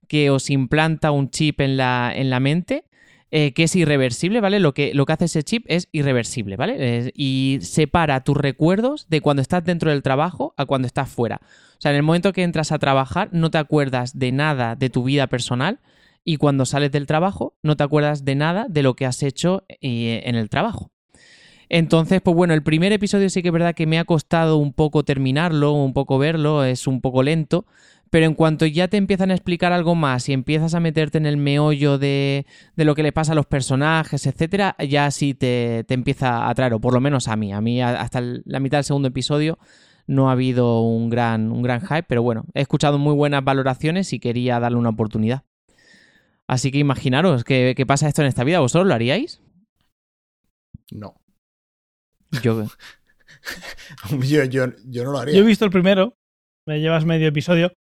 que 0.08 0.30
os 0.30 0.48
implanta 0.48 1.10
un 1.10 1.28
chip 1.28 1.60
en 1.60 1.76
la, 1.76 2.10
en 2.16 2.30
la 2.30 2.40
mente 2.40 2.84
eh, 3.34 3.54
que 3.54 3.62
es 3.62 3.74
irreversible, 3.74 4.42
¿vale? 4.42 4.60
Lo 4.60 4.74
que, 4.74 4.92
lo 4.92 5.06
que 5.06 5.14
hace 5.14 5.24
ese 5.24 5.42
chip 5.42 5.64
es 5.66 5.88
irreversible, 5.90 6.56
¿vale? 6.56 7.10
Y 7.16 7.60
separa 7.62 8.22
tus 8.24 8.36
recuerdos 8.36 9.08
de 9.08 9.22
cuando 9.22 9.40
estás 9.40 9.64
dentro 9.64 9.90
del 9.90 10.02
trabajo 10.02 10.52
a 10.58 10.66
cuando 10.66 10.84
estás 10.84 11.08
fuera. 11.08 11.40
O 11.42 11.80
sea, 11.80 11.92
en 11.92 11.96
el 11.96 12.02
momento 12.02 12.34
que 12.34 12.42
entras 12.42 12.72
a 12.72 12.78
trabajar 12.78 13.30
no 13.32 13.50
te 13.50 13.56
acuerdas 13.56 14.18
de 14.18 14.32
nada 14.32 14.76
de 14.76 14.90
tu 14.90 15.04
vida 15.04 15.28
personal 15.28 15.80
y 16.24 16.36
cuando 16.36 16.66
sales 16.66 16.92
del 16.92 17.06
trabajo 17.06 17.54
no 17.62 17.74
te 17.74 17.84
acuerdas 17.84 18.26
de 18.26 18.34
nada 18.34 18.66
de 18.68 18.82
lo 18.82 18.96
que 18.96 19.06
has 19.06 19.22
hecho 19.22 19.64
eh, 19.80 20.20
en 20.26 20.34
el 20.34 20.50
trabajo. 20.50 20.90
Entonces, 21.70 22.20
pues 22.20 22.36
bueno, 22.36 22.52
el 22.52 22.62
primer 22.62 22.92
episodio 22.92 23.30
sí 23.30 23.40
que 23.40 23.48
es 23.48 23.52
verdad 23.52 23.74
que 23.74 23.86
me 23.86 23.98
ha 23.98 24.04
costado 24.04 24.58
un 24.58 24.74
poco 24.74 25.04
terminarlo, 25.04 25.72
un 25.72 25.94
poco 25.94 26.18
verlo, 26.18 26.64
es 26.64 26.86
un 26.86 27.00
poco 27.00 27.22
lento, 27.22 27.64
pero 28.12 28.26
en 28.26 28.34
cuanto 28.34 28.66
ya 28.66 28.88
te 28.88 28.98
empiezan 28.98 29.30
a 29.30 29.34
explicar 29.34 29.72
algo 29.72 29.94
más 29.94 30.28
y 30.28 30.34
empiezas 30.34 30.74
a 30.74 30.80
meterte 30.80 31.16
en 31.16 31.24
el 31.24 31.38
meollo 31.38 31.96
de, 31.96 32.44
de 32.76 32.84
lo 32.84 32.94
que 32.94 33.02
le 33.02 33.10
pasa 33.10 33.32
a 33.32 33.34
los 33.34 33.46
personajes, 33.46 34.26
etcétera, 34.26 34.76
ya 34.86 35.10
sí 35.10 35.32
te, 35.32 35.82
te 35.88 35.94
empieza 35.94 36.44
a 36.44 36.50
atraer, 36.50 36.74
o 36.74 36.78
por 36.78 36.92
lo 36.92 37.00
menos 37.00 37.26
a 37.26 37.36
mí. 37.36 37.54
A 37.54 37.62
mí 37.62 37.80
hasta 37.80 38.20
la 38.20 38.60
mitad 38.60 38.76
del 38.76 38.84
segundo 38.84 39.08
episodio 39.08 39.58
no 40.06 40.28
ha 40.28 40.32
habido 40.32 40.82
un 40.82 41.08
gran, 41.08 41.50
un 41.50 41.62
gran 41.62 41.80
hype, 41.80 42.02
pero 42.02 42.22
bueno, 42.22 42.44
he 42.52 42.60
escuchado 42.60 42.98
muy 42.98 43.14
buenas 43.14 43.42
valoraciones 43.44 44.12
y 44.12 44.20
quería 44.20 44.60
darle 44.60 44.76
una 44.76 44.90
oportunidad. 44.90 45.44
Así 46.46 46.70
que 46.70 46.76
imaginaros 46.76 47.44
que, 47.44 47.72
que 47.74 47.86
pasa 47.86 48.08
esto 48.08 48.20
en 48.20 48.28
esta 48.28 48.44
vida, 48.44 48.60
¿vosotros 48.60 48.86
lo 48.88 48.92
haríais? 48.92 49.40
No. 50.90 51.14
Yo, 52.42 52.66
Yo, 54.20 54.44
yo, 54.44 54.66
yo 54.84 55.04
no 55.04 55.12
lo 55.12 55.18
haría. 55.18 55.34
Yo 55.34 55.40
he 55.40 55.46
visto 55.46 55.64
el 55.64 55.70
primero, 55.70 56.18
me 56.66 56.78
llevas 56.80 57.06
medio 57.06 57.28
episodio, 57.28 57.72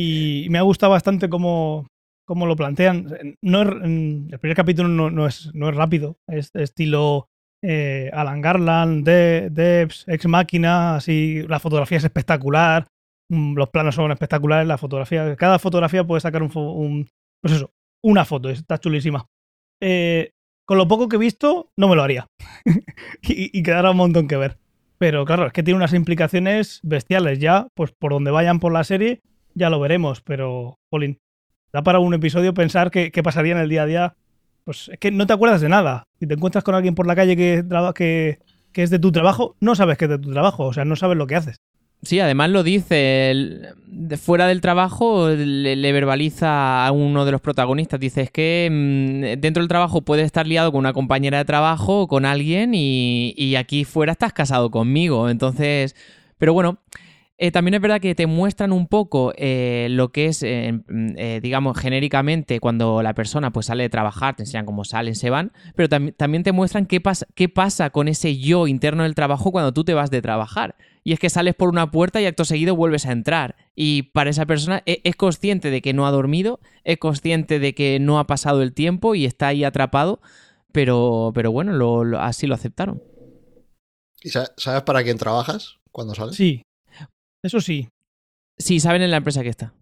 y 0.00 0.46
me 0.50 0.58
ha 0.58 0.62
gustado 0.62 0.92
bastante 0.92 1.28
cómo, 1.28 1.88
cómo 2.24 2.46
lo 2.46 2.54
plantean. 2.54 3.36
No 3.42 3.62
el 3.62 4.38
primer 4.40 4.54
capítulo 4.56 4.88
no, 4.88 5.10
no 5.10 5.26
es, 5.26 5.50
no 5.54 5.68
es 5.68 5.74
rápido, 5.74 6.18
es 6.28 6.50
estilo 6.54 7.26
eh, 7.64 8.08
Alan 8.12 8.40
Garland, 8.40 9.04
de, 9.04 9.48
Debs, 9.50 10.04
Ex 10.06 10.26
Máquina, 10.26 10.94
así, 10.94 11.42
la 11.48 11.58
fotografía 11.58 11.98
es 11.98 12.04
espectacular, 12.04 12.86
mm, 13.28 13.54
los 13.56 13.70
planos 13.70 13.96
son 13.96 14.12
espectaculares, 14.12 14.68
la 14.68 14.78
fotografía, 14.78 15.34
cada 15.34 15.58
fotografía 15.58 16.04
puede 16.06 16.20
sacar 16.20 16.44
un, 16.44 16.52
un- 16.56 17.08
pues 17.42 17.54
eso, 17.54 17.72
una 18.04 18.24
foto, 18.24 18.50
está 18.50 18.78
chulísima. 18.78 19.26
Eh, 19.82 20.30
con 20.64 20.78
lo 20.78 20.86
poco 20.86 21.08
que 21.08 21.16
he 21.16 21.18
visto, 21.18 21.70
no 21.76 21.88
me 21.88 21.96
lo 21.96 22.04
haría. 22.04 22.28
y, 23.22 23.58
y 23.58 23.62
quedará 23.64 23.90
un 23.90 23.96
montón 23.96 24.28
que 24.28 24.36
ver. 24.36 24.58
Pero 24.98 25.24
claro, 25.24 25.46
es 25.46 25.52
que 25.52 25.64
tiene 25.64 25.78
unas 25.78 25.92
implicaciones 25.94 26.78
bestiales 26.84 27.40
ya, 27.40 27.66
pues 27.74 27.90
por 27.90 28.12
donde 28.12 28.30
vayan 28.30 28.60
por 28.60 28.72
la 28.72 28.84
serie, 28.84 29.22
ya 29.58 29.70
lo 29.70 29.80
veremos, 29.80 30.20
pero, 30.22 30.78
Jolín, 30.90 31.18
da 31.72 31.82
para 31.82 31.98
un 31.98 32.14
episodio 32.14 32.54
pensar 32.54 32.90
qué, 32.90 33.10
qué 33.10 33.22
pasaría 33.22 33.52
en 33.52 33.58
el 33.58 33.68
día 33.68 33.82
a 33.82 33.86
día. 33.86 34.14
Pues 34.64 34.88
es 34.88 34.98
que 34.98 35.10
no 35.10 35.26
te 35.26 35.32
acuerdas 35.32 35.60
de 35.60 35.68
nada. 35.68 36.04
Si 36.20 36.26
te 36.26 36.34
encuentras 36.34 36.64
con 36.64 36.74
alguien 36.74 36.94
por 36.94 37.06
la 37.06 37.16
calle 37.16 37.36
que, 37.36 37.64
que, 37.94 38.38
que 38.72 38.82
es 38.82 38.90
de 38.90 38.98
tu 38.98 39.12
trabajo, 39.12 39.56
no 39.60 39.74
sabes 39.74 39.98
que 39.98 40.06
es 40.06 40.10
de 40.10 40.18
tu 40.18 40.30
trabajo, 40.30 40.66
o 40.66 40.72
sea, 40.72 40.84
no 40.84 40.96
sabes 40.96 41.16
lo 41.16 41.26
que 41.26 41.36
haces. 41.36 41.56
Sí, 42.02 42.20
además 42.20 42.50
lo 42.50 42.62
dice, 42.62 43.72
fuera 44.18 44.46
del 44.46 44.60
trabajo 44.60 45.30
le, 45.30 45.92
verbaliza 45.92 46.86
a 46.86 46.92
uno 46.92 47.24
de 47.24 47.32
los 47.32 47.40
protagonistas, 47.40 47.98
dice, 47.98 48.20
es 48.22 48.30
que 48.30 48.68
mm, 48.70 49.40
dentro 49.40 49.62
del 49.62 49.68
trabajo 49.68 50.02
puedes 50.02 50.24
estar 50.26 50.46
liado 50.46 50.70
con 50.70 50.78
una 50.78 50.92
compañera 50.92 51.38
de 51.38 51.44
trabajo 51.44 52.06
con 52.06 52.24
alguien 52.24 52.72
y, 52.72 53.34
y 53.36 53.56
aquí 53.56 53.84
fuera 53.84 54.12
estás 54.12 54.32
casado 54.32 54.70
conmigo, 54.70 55.28
entonces, 55.28 55.96
pero 56.38 56.52
bueno, 56.52 56.78
eh, 57.38 57.52
también 57.52 57.74
es 57.74 57.80
verdad 57.80 58.00
que 58.00 58.14
te 58.16 58.26
muestran 58.26 58.72
un 58.72 58.88
poco 58.88 59.32
eh, 59.36 59.86
lo 59.90 60.10
que 60.10 60.26
es, 60.26 60.42
eh, 60.42 60.72
mm, 60.72 61.10
eh, 61.16 61.40
digamos, 61.40 61.78
genéricamente 61.78 62.58
cuando 62.58 63.00
la 63.02 63.14
persona 63.14 63.52
pues 63.52 63.66
sale 63.66 63.84
de 63.84 63.88
trabajar, 63.88 64.34
te 64.36 64.42
enseñan 64.42 64.66
cómo 64.66 64.84
salen, 64.84 65.14
se 65.14 65.30
van, 65.30 65.52
pero 65.76 65.88
tam- 65.88 66.14
también 66.16 66.42
te 66.42 66.50
muestran 66.52 66.86
qué 66.86 67.00
pasa, 67.00 67.26
qué 67.36 67.48
pasa 67.48 67.90
con 67.90 68.08
ese 68.08 68.38
yo 68.38 68.66
interno 68.66 69.04
del 69.04 69.14
trabajo 69.14 69.52
cuando 69.52 69.72
tú 69.72 69.84
te 69.84 69.94
vas 69.94 70.10
de 70.10 70.20
trabajar. 70.20 70.74
Y 71.04 71.12
es 71.12 71.20
que 71.20 71.30
sales 71.30 71.54
por 71.54 71.68
una 71.68 71.90
puerta 71.90 72.20
y 72.20 72.26
acto 72.26 72.44
seguido 72.44 72.74
vuelves 72.76 73.06
a 73.06 73.12
entrar. 73.12 73.54
Y 73.74 74.02
para 74.10 74.30
esa 74.30 74.44
persona 74.44 74.82
e- 74.84 75.00
es 75.04 75.14
consciente 75.16 75.70
de 75.70 75.80
que 75.80 75.92
no 75.94 76.06
ha 76.06 76.10
dormido, 76.10 76.58
es 76.84 76.98
consciente 76.98 77.60
de 77.60 77.72
que 77.74 77.98
no 78.00 78.18
ha 78.18 78.26
pasado 78.26 78.62
el 78.62 78.74
tiempo 78.74 79.14
y 79.14 79.24
está 79.24 79.46
ahí 79.46 79.62
atrapado, 79.64 80.20
pero, 80.72 81.30
pero 81.34 81.52
bueno, 81.52 81.72
lo- 81.72 82.02
lo- 82.04 82.20
así 82.20 82.46
lo 82.48 82.54
aceptaron. 82.56 83.00
¿Y 84.22 84.30
sa- 84.30 84.52
sabes 84.56 84.82
para 84.82 85.04
quién 85.04 85.16
trabajas 85.18 85.76
cuando 85.92 86.14
sales? 86.14 86.34
Sí. 86.36 86.62
Eso 87.42 87.60
sí. 87.60 87.88
Sí, 88.58 88.80
saben 88.80 89.02
en 89.02 89.10
la 89.10 89.18
empresa 89.18 89.42
que 89.42 89.48
está. 89.48 89.72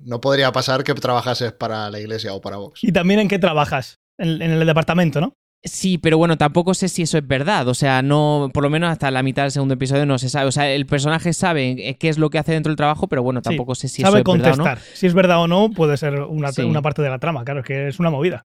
No 0.00 0.20
podría 0.20 0.52
pasar 0.52 0.84
que 0.84 0.94
trabajases 0.94 1.52
para 1.52 1.90
la 1.90 2.00
iglesia 2.00 2.32
o 2.34 2.40
para 2.40 2.56
Vox. 2.56 2.82
Y 2.82 2.92
también 2.92 3.20
en 3.20 3.28
qué 3.28 3.38
trabajas. 3.38 3.96
En, 4.18 4.40
en 4.42 4.50
el 4.52 4.66
departamento, 4.66 5.20
¿no? 5.20 5.32
Sí, 5.64 5.98
pero 5.98 6.16
bueno, 6.16 6.36
tampoco 6.38 6.74
sé 6.74 6.88
si 6.88 7.02
eso 7.02 7.18
es 7.18 7.26
verdad. 7.26 7.66
O 7.68 7.74
sea, 7.74 8.02
no, 8.02 8.50
por 8.54 8.62
lo 8.62 8.70
menos 8.70 8.90
hasta 8.90 9.10
la 9.10 9.22
mitad 9.22 9.42
del 9.42 9.50
segundo 9.50 9.74
episodio 9.74 10.06
no 10.06 10.18
se 10.18 10.28
sabe. 10.28 10.46
O 10.46 10.52
sea, 10.52 10.70
el 10.70 10.86
personaje 10.86 11.32
sabe 11.32 11.88
eh, 11.88 11.96
qué 11.98 12.08
es 12.08 12.18
lo 12.18 12.30
que 12.30 12.38
hace 12.38 12.52
dentro 12.52 12.70
del 12.70 12.76
trabajo, 12.76 13.08
pero 13.08 13.22
bueno, 13.22 13.40
Sí, 13.40 13.44
tampoco 13.50 13.74
sé 13.74 13.88
si 13.88 14.02
Sabe 14.02 14.20
eso 14.20 14.32
es 14.32 14.38
verdad 14.38 14.52
o 14.52 14.56
no. 14.56 14.64
contestar. 14.64 14.94
Si 14.96 15.06
es 15.06 15.14
verdad 15.14 15.40
o 15.42 15.48
no, 15.48 15.70
puede 15.70 15.96
ser 15.96 16.20
una, 16.20 16.52
Sí. 16.52 16.62
una 16.62 16.82
parte 16.82 17.02
de 17.02 17.10
la 17.10 17.18
trama. 17.18 17.44
Claro, 17.44 17.60
es 17.60 17.66
que 17.66 17.88
es 17.88 17.98
una 17.98 18.10
movida. 18.10 18.42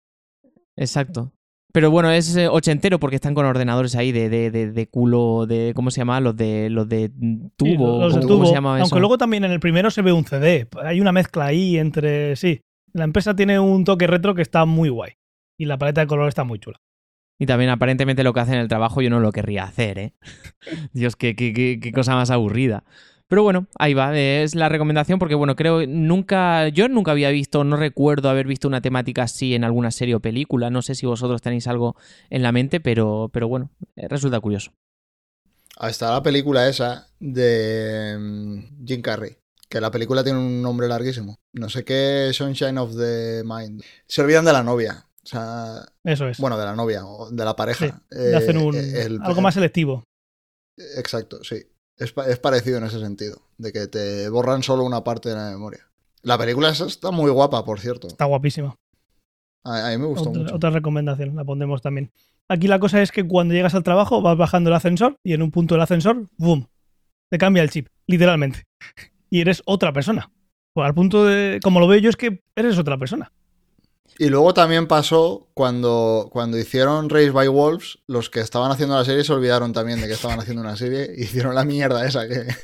Exacto. 0.75 1.31
Pero 1.73 1.89
bueno, 1.91 2.11
es 2.11 2.35
eh, 2.35 2.47
ochentero 2.47 2.99
porque 2.99 3.15
están 3.15 3.33
con 3.33 3.45
ordenadores 3.45 3.95
ahí 3.95 4.11
de, 4.11 4.29
de, 4.29 4.51
de, 4.51 4.71
de 4.71 4.87
culo, 4.87 5.45
de 5.47 5.71
¿cómo 5.75 5.89
se 5.91 5.99
llama? 6.01 6.19
Los 6.19 6.35
de 6.35 6.69
los 6.69 6.87
de 6.89 7.09
Sí, 7.09 7.49
tubo. 7.57 7.99
los 8.01 8.13
de 8.15 8.19
¿cómo, 8.21 8.27
tubo. 8.27 8.37
cómo 8.39 8.45
se 8.47 8.53
llama 8.53 8.75
eso? 8.77 8.83
Aunque 8.83 8.99
luego 8.99 9.17
también 9.17 9.43
en 9.45 9.51
el 9.51 9.59
primero 9.59 9.89
se 9.91 10.01
ve 10.01 10.11
un 10.11 10.25
CD. 10.25 10.67
Hay 10.83 10.99
una 11.01 11.11
mezcla 11.11 11.45
ahí 11.45 11.77
entre. 11.77 12.35
Sí. 12.35 12.61
La 12.93 13.05
empresa 13.05 13.35
tiene 13.35 13.59
un 13.59 13.85
toque 13.85 14.05
retro 14.07 14.35
que 14.35 14.41
está 14.41 14.65
muy 14.65 14.89
guay. 14.89 15.11
Y 15.57 15.65
la 15.65 15.77
paleta 15.77 16.01
de 16.01 16.07
color 16.07 16.27
está 16.27 16.43
muy 16.43 16.59
chula. 16.59 16.77
Y 17.39 17.45
también 17.45 17.69
aparentemente 17.71 18.23
lo 18.23 18.33
que 18.33 18.39
hacen 18.41 18.55
en 18.55 18.61
el 18.61 18.67
trabajo 18.67 19.01
yo 19.01 19.09
no 19.09 19.19
lo 19.19 19.31
querría 19.31 19.63
hacer, 19.63 19.97
¿eh? 19.97 20.13
Dios, 20.93 21.15
qué, 21.15 21.35
qué, 21.35 21.53
qué, 21.53 21.79
qué 21.81 21.91
cosa 21.91 22.15
más 22.15 22.29
aburrida. 22.31 22.83
Pero 23.31 23.43
bueno, 23.43 23.67
ahí 23.79 23.93
va, 23.93 24.13
eh, 24.13 24.43
es 24.43 24.55
la 24.55 24.67
recomendación 24.67 25.17
porque 25.17 25.35
bueno, 25.35 25.55
creo 25.55 25.87
nunca, 25.87 26.67
yo 26.67 26.89
nunca 26.89 27.11
había 27.11 27.29
visto, 27.29 27.63
no 27.63 27.77
recuerdo 27.77 28.29
haber 28.29 28.45
visto 28.45 28.67
una 28.67 28.81
temática 28.81 29.23
así 29.23 29.55
en 29.55 29.63
alguna 29.63 29.89
serie 29.89 30.15
o 30.15 30.19
película, 30.19 30.69
no 30.69 30.81
sé 30.81 30.95
si 30.95 31.05
vosotros 31.05 31.41
tenéis 31.41 31.65
algo 31.67 31.95
en 32.29 32.43
la 32.43 32.51
mente, 32.51 32.81
pero, 32.81 33.29
pero 33.31 33.47
bueno, 33.47 33.69
eh, 33.95 34.09
resulta 34.09 34.37
curioso. 34.41 34.73
Está 35.81 36.11
la 36.11 36.21
película 36.21 36.67
esa 36.67 37.07
de 37.21 38.17
mm, 38.19 38.85
Jim 38.85 39.01
Carrey. 39.01 39.37
Que 39.69 39.79
la 39.79 39.91
película 39.91 40.25
tiene 40.25 40.37
un 40.37 40.61
nombre 40.61 40.89
larguísimo. 40.89 41.37
No 41.53 41.69
sé 41.69 41.85
qué, 41.85 42.31
Sunshine 42.33 42.77
of 42.79 42.97
the 42.97 43.43
Mind. 43.45 43.81
Se 44.07 44.21
olvidan 44.21 44.43
de 44.43 44.51
la 44.51 44.61
novia. 44.63 45.05
O 45.23 45.25
sea, 45.25 45.85
Eso 46.03 46.27
es. 46.27 46.37
bueno, 46.37 46.57
de 46.57 46.65
la 46.65 46.75
novia 46.75 47.05
o 47.05 47.31
de 47.31 47.45
la 47.45 47.55
pareja. 47.55 48.03
Hacen 48.35 48.57
Eh, 48.57 48.59
un, 48.59 48.75
el- 48.75 49.19
algo 49.23 49.39
más 49.39 49.53
selectivo. 49.53 50.03
Exacto, 50.97 51.41
sí. 51.45 51.63
Es, 52.01 52.13
es 52.27 52.39
parecido 52.39 52.77
en 52.79 52.83
ese 52.85 52.99
sentido. 52.99 53.41
De 53.57 53.71
que 53.71 53.87
te 53.87 54.27
borran 54.29 54.63
solo 54.63 54.83
una 54.83 55.03
parte 55.03 55.29
de 55.29 55.35
la 55.35 55.51
memoria. 55.51 55.87
La 56.23 56.37
película 56.37 56.69
está 56.69 57.11
muy 57.11 57.29
guapa, 57.31 57.63
por 57.63 57.79
cierto. 57.79 58.07
Está 58.07 58.25
guapísima. 58.25 58.75
A, 59.63 59.87
a 59.87 59.89
mí 59.91 59.97
me 59.97 60.07
gustó 60.07 60.29
Otra, 60.29 60.41
mucho. 60.43 60.55
otra 60.55 60.69
recomendación, 60.71 61.35
la 61.35 61.43
pondremos 61.43 61.81
también. 61.81 62.11
Aquí 62.49 62.67
la 62.67 62.79
cosa 62.79 63.01
es 63.01 63.11
que 63.11 63.27
cuando 63.27 63.53
llegas 63.53 63.75
al 63.75 63.83
trabajo 63.83 64.21
vas 64.21 64.37
bajando 64.37 64.69
el 64.69 64.75
ascensor 64.75 65.17
y 65.23 65.33
en 65.33 65.41
un 65.41 65.51
punto 65.51 65.75
del 65.75 65.83
ascensor, 65.83 66.27
¡boom! 66.37 66.67
Te 67.29 67.37
cambia 67.37 67.63
el 67.63 67.69
chip, 67.69 67.87
literalmente. 68.07 68.63
Y 69.33 69.39
eres 69.39 69.61
otra 69.65 69.93
persona. 69.93 70.29
Pues 70.73 70.85
al 70.85 70.93
punto 70.93 71.23
de, 71.25 71.61
como 71.63 71.79
lo 71.79 71.87
veo 71.87 71.99
yo, 71.99 72.09
es 72.09 72.17
que 72.17 72.41
eres 72.53 72.77
otra 72.77 72.97
persona. 72.97 73.31
Y 74.19 74.29
luego 74.29 74.53
también 74.53 74.87
pasó 74.87 75.47
cuando, 75.53 76.29
cuando 76.31 76.57
hicieron 76.59 77.09
Race 77.09 77.31
by 77.31 77.47
Wolves, 77.47 77.99
los 78.07 78.29
que 78.29 78.39
estaban 78.39 78.71
haciendo 78.71 78.95
la 78.95 79.03
serie 79.05 79.23
se 79.23 79.33
olvidaron 79.33 79.73
también 79.73 79.99
de 79.99 80.07
que 80.07 80.13
estaban 80.13 80.39
haciendo 80.39 80.61
una 80.61 80.75
serie 80.75 81.09
y 81.17 81.23
hicieron 81.23 81.55
la 81.55 81.65
mierda 81.65 82.05
esa 82.05 82.27
que... 82.27 82.45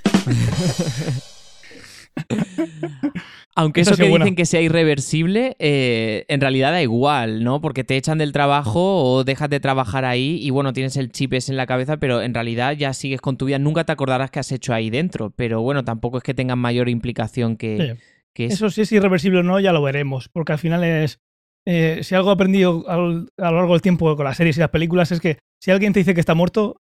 Aunque 3.56 3.82
eso 3.82 3.96
que 3.96 4.08
buena. 4.08 4.26
dicen 4.26 4.36
que 4.36 4.46
sea 4.46 4.62
irreversible, 4.62 5.56
eh, 5.58 6.26
en 6.28 6.42
realidad 6.42 6.72
da 6.72 6.84
igual, 6.84 7.44
¿no? 7.44 7.60
Porque 7.60 7.84
te 7.84 7.98
echan 7.98 8.20
del 8.20 8.32
trabajo 8.32 9.04
o 9.04 9.24
dejas 9.24 9.50
de 9.50 9.60
trabajar 9.60 10.06
ahí 10.06 10.38
y 10.40 10.52
bueno, 10.52 10.74
tienes 10.74 10.96
el 10.96 11.12
chip 11.12 11.34
ese 11.34 11.52
en 11.54 11.58
la 11.58 11.66
cabeza, 11.66 11.98
pero 11.98 12.22
en 12.22 12.36
realidad 12.36 12.74
ya 12.74 12.94
sigues 12.94 13.20
con 13.20 13.36
tu 13.36 13.46
vida. 13.46 13.58
Nunca 13.58 13.84
te 13.84 13.92
acordarás 13.92 14.30
que 14.30 14.38
has 14.40 14.52
hecho 14.52 14.76
ahí 14.76 14.92
dentro, 14.92 15.32
pero 15.32 15.62
bueno, 15.64 15.84
tampoco 15.84 16.18
es 16.20 16.24
que 16.24 16.36
tengan 16.36 16.60
mayor 16.60 16.88
implicación 16.88 17.58
que, 17.58 17.96
Sí. 17.96 18.04
que 18.34 18.46
eso. 18.46 18.68
Eso 18.68 18.70
si 18.76 18.82
es 18.82 18.92
irreversible 18.92 19.40
o 19.40 19.44
no, 19.44 19.60
ya 19.60 19.74
lo 19.74 19.82
veremos. 19.82 20.30
Porque 20.32 20.52
al 20.52 20.60
final 20.60 20.84
es. 20.84 21.20
Eh, 21.68 22.00
si 22.04 22.16
algo 22.16 22.30
he 22.30 22.34
aprendido 22.34 22.86
al- 22.88 23.28
a 23.38 23.52
lo 23.52 23.58
largo 23.58 23.74
del 23.74 23.82
tiempo 23.82 24.16
con 24.16 24.24
las 24.26 24.38
series 24.38 24.56
y 24.58 24.62
las 24.62 24.70
películas 24.70 25.12
es 25.12 25.20
que 25.20 25.38
si 25.62 25.72
alguien 25.72 25.92
te 25.94 26.00
dice 26.00 26.14
que 26.14 26.20
está 26.22 26.34
muerto, 26.34 26.78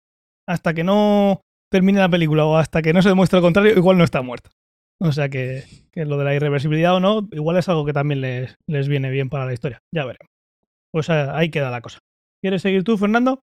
hasta 0.47 0.73
que 0.73 0.83
no 0.83 1.41
termine 1.69 1.99
la 1.99 2.07
película 2.09 2.45
o 2.45 2.55
hasta 2.57 2.81
que 2.81 2.93
no 2.93 3.01
se 3.01 3.09
demuestre 3.09 3.39
lo 3.39 3.43
contrario, 3.43 3.73
igual 3.75 3.97
no 3.97 4.03
está 4.05 4.21
muerto. 4.21 4.49
O 5.01 5.11
sea 5.11 5.29
que, 5.29 5.63
que 5.91 6.05
lo 6.05 6.17
de 6.17 6.23
la 6.25 6.33
irreversibilidad 6.33 6.95
o 6.95 6.99
no, 6.99 7.27
igual 7.31 7.57
es 7.57 7.67
algo 7.69 7.85
que 7.85 7.93
también 7.93 8.21
les, 8.21 8.55
les 8.67 8.87
viene 8.87 9.09
bien 9.11 9.29
para 9.29 9.45
la 9.45 9.53
historia. 9.53 9.79
Ya 9.93 10.05
veremos. 10.05 10.29
Pues 10.91 11.09
eh, 11.09 11.27
ahí 11.33 11.49
queda 11.49 11.69
la 11.69 11.81
cosa. 11.81 11.99
¿Quieres 12.41 12.61
seguir 12.61 12.83
tú, 12.83 12.97
Fernando? 12.97 13.41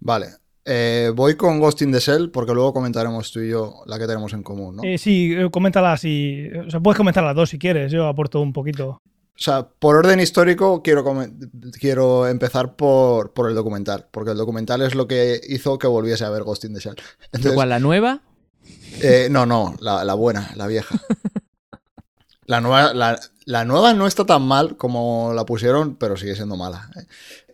Vale. 0.00 0.26
Eh, 0.64 1.10
voy 1.14 1.34
con 1.36 1.58
Ghost 1.60 1.80
in 1.82 1.92
the 1.92 1.98
Shell 1.98 2.30
porque 2.30 2.52
luego 2.52 2.74
comentaremos 2.74 3.32
tú 3.32 3.40
y 3.40 3.50
yo 3.50 3.82
la 3.86 3.98
que 3.98 4.06
tenemos 4.06 4.32
en 4.34 4.42
común, 4.42 4.76
¿no? 4.76 4.82
Eh, 4.84 4.98
sí, 4.98 5.34
coméntala 5.50 5.96
si. 5.96 6.46
O 6.66 6.70
sea, 6.70 6.80
puedes 6.80 6.98
comentar 6.98 7.24
las 7.24 7.34
dos 7.34 7.48
si 7.48 7.58
quieres. 7.58 7.90
Yo 7.90 8.06
aporto 8.06 8.40
un 8.40 8.52
poquito. 8.52 8.98
O 9.38 9.40
sea, 9.40 9.68
por 9.68 9.94
orden 9.94 10.18
histórico 10.18 10.82
quiero, 10.82 11.04
quiero 11.78 12.26
empezar 12.26 12.74
por, 12.74 13.32
por 13.32 13.48
el 13.48 13.54
documental, 13.54 14.08
porque 14.10 14.32
el 14.32 14.36
documental 14.36 14.82
es 14.82 14.96
lo 14.96 15.06
que 15.06 15.40
hizo 15.48 15.78
que 15.78 15.86
volviese 15.86 16.24
a 16.24 16.30
ver 16.30 16.42
Ghost 16.42 16.64
in 16.64 16.74
the 16.74 16.80
Shell. 16.80 16.96
Entonces, 17.32 17.52
¿Cuál, 17.52 17.68
la 17.68 17.78
nueva? 17.78 18.20
eh, 19.00 19.28
no, 19.30 19.46
no, 19.46 19.76
la, 19.80 20.02
la 20.04 20.14
buena, 20.14 20.50
la 20.56 20.66
vieja. 20.66 21.00
La 22.46 22.62
nueva, 22.62 22.94
la, 22.94 23.20
la 23.44 23.66
nueva 23.66 23.92
no 23.92 24.06
está 24.06 24.24
tan 24.24 24.40
mal 24.40 24.78
como 24.78 25.32
la 25.34 25.44
pusieron, 25.44 25.96
pero 25.96 26.16
sigue 26.16 26.34
siendo 26.34 26.56
mala. 26.56 26.90
¿eh? 26.96 27.04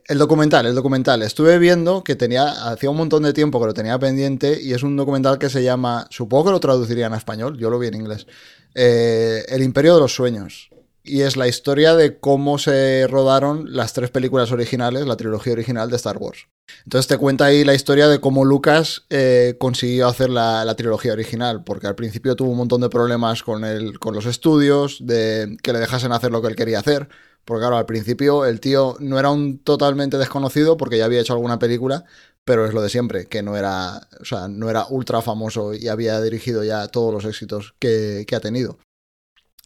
El 0.06 0.18
documental, 0.18 0.66
el 0.66 0.74
documental. 0.76 1.20
Estuve 1.22 1.58
viendo 1.58 2.04
que 2.04 2.14
tenía, 2.14 2.70
hacía 2.70 2.90
un 2.90 2.98
montón 2.98 3.24
de 3.24 3.32
tiempo 3.32 3.58
que 3.58 3.66
lo 3.66 3.74
tenía 3.74 3.98
pendiente 3.98 4.62
y 4.62 4.72
es 4.72 4.84
un 4.84 4.94
documental 4.96 5.38
que 5.40 5.50
se 5.50 5.64
llama, 5.64 6.06
supongo 6.10 6.44
que 6.44 6.50
lo 6.52 6.60
traducirían 6.60 7.12
a 7.12 7.16
español, 7.16 7.58
yo 7.58 7.70
lo 7.70 7.80
vi 7.80 7.88
en 7.88 7.94
inglés, 7.94 8.28
eh, 8.76 9.44
El 9.48 9.64
Imperio 9.64 9.94
de 9.94 10.00
los 10.02 10.14
Sueños. 10.14 10.70
Y 11.06 11.20
es 11.20 11.36
la 11.36 11.46
historia 11.46 11.94
de 11.94 12.18
cómo 12.18 12.56
se 12.56 13.06
rodaron 13.08 13.76
las 13.76 13.92
tres 13.92 14.10
películas 14.10 14.50
originales, 14.52 15.06
la 15.06 15.18
trilogía 15.18 15.52
original 15.52 15.90
de 15.90 15.96
Star 15.96 16.16
Wars. 16.16 16.48
Entonces 16.84 17.06
te 17.06 17.18
cuenta 17.18 17.44
ahí 17.44 17.62
la 17.62 17.74
historia 17.74 18.08
de 18.08 18.20
cómo 18.20 18.46
Lucas 18.46 19.04
eh, 19.10 19.56
consiguió 19.58 20.08
hacer 20.08 20.30
la, 20.30 20.64
la 20.64 20.74
trilogía 20.76 21.12
original, 21.12 21.62
porque 21.62 21.86
al 21.86 21.94
principio 21.94 22.36
tuvo 22.36 22.52
un 22.52 22.56
montón 22.56 22.80
de 22.80 22.88
problemas 22.88 23.42
con, 23.42 23.64
el, 23.64 23.98
con 23.98 24.14
los 24.14 24.24
estudios, 24.24 25.06
de 25.06 25.58
que 25.62 25.74
le 25.74 25.78
dejasen 25.78 26.12
hacer 26.12 26.30
lo 26.30 26.40
que 26.40 26.48
él 26.48 26.56
quería 26.56 26.78
hacer, 26.78 27.08
porque 27.44 27.60
claro, 27.60 27.76
al 27.76 27.84
principio 27.84 28.46
el 28.46 28.60
tío 28.60 28.96
no 29.00 29.18
era 29.18 29.30
un 29.30 29.58
totalmente 29.58 30.16
desconocido 30.16 30.78
porque 30.78 30.96
ya 30.96 31.04
había 31.04 31.20
hecho 31.20 31.34
alguna 31.34 31.58
película, 31.58 32.06
pero 32.46 32.64
es 32.64 32.72
lo 32.72 32.80
de 32.80 32.88
siempre, 32.88 33.26
que 33.26 33.42
no 33.42 33.58
era, 33.58 34.08
o 34.20 34.24
sea, 34.24 34.48
no 34.48 34.70
era 34.70 34.86
ultra 34.88 35.20
famoso 35.20 35.74
y 35.74 35.88
había 35.88 36.20
dirigido 36.22 36.64
ya 36.64 36.88
todos 36.88 37.12
los 37.12 37.26
éxitos 37.26 37.74
que, 37.78 38.24
que 38.26 38.36
ha 38.36 38.40
tenido. 38.40 38.78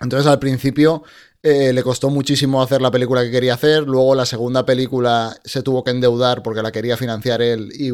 Entonces 0.01 0.29
al 0.29 0.39
principio 0.39 1.03
eh, 1.43 1.73
le 1.73 1.83
costó 1.83 2.11
muchísimo 2.11 2.63
hacer 2.63 2.83
la 2.83 2.91
película 2.91 3.23
que 3.23 3.31
quería 3.31 3.55
hacer, 3.55 3.85
luego 3.85 4.15
la 4.15 4.27
segunda 4.27 4.67
película 4.67 5.37
se 5.45 5.63
tuvo 5.63 5.85
que 5.85 5.91
endeudar 5.93 6.43
porque 6.43 6.63
la 6.63 6.73
quería 6.73 6.97
financiar 6.97 7.43
él 7.43 7.71
y 7.73 7.93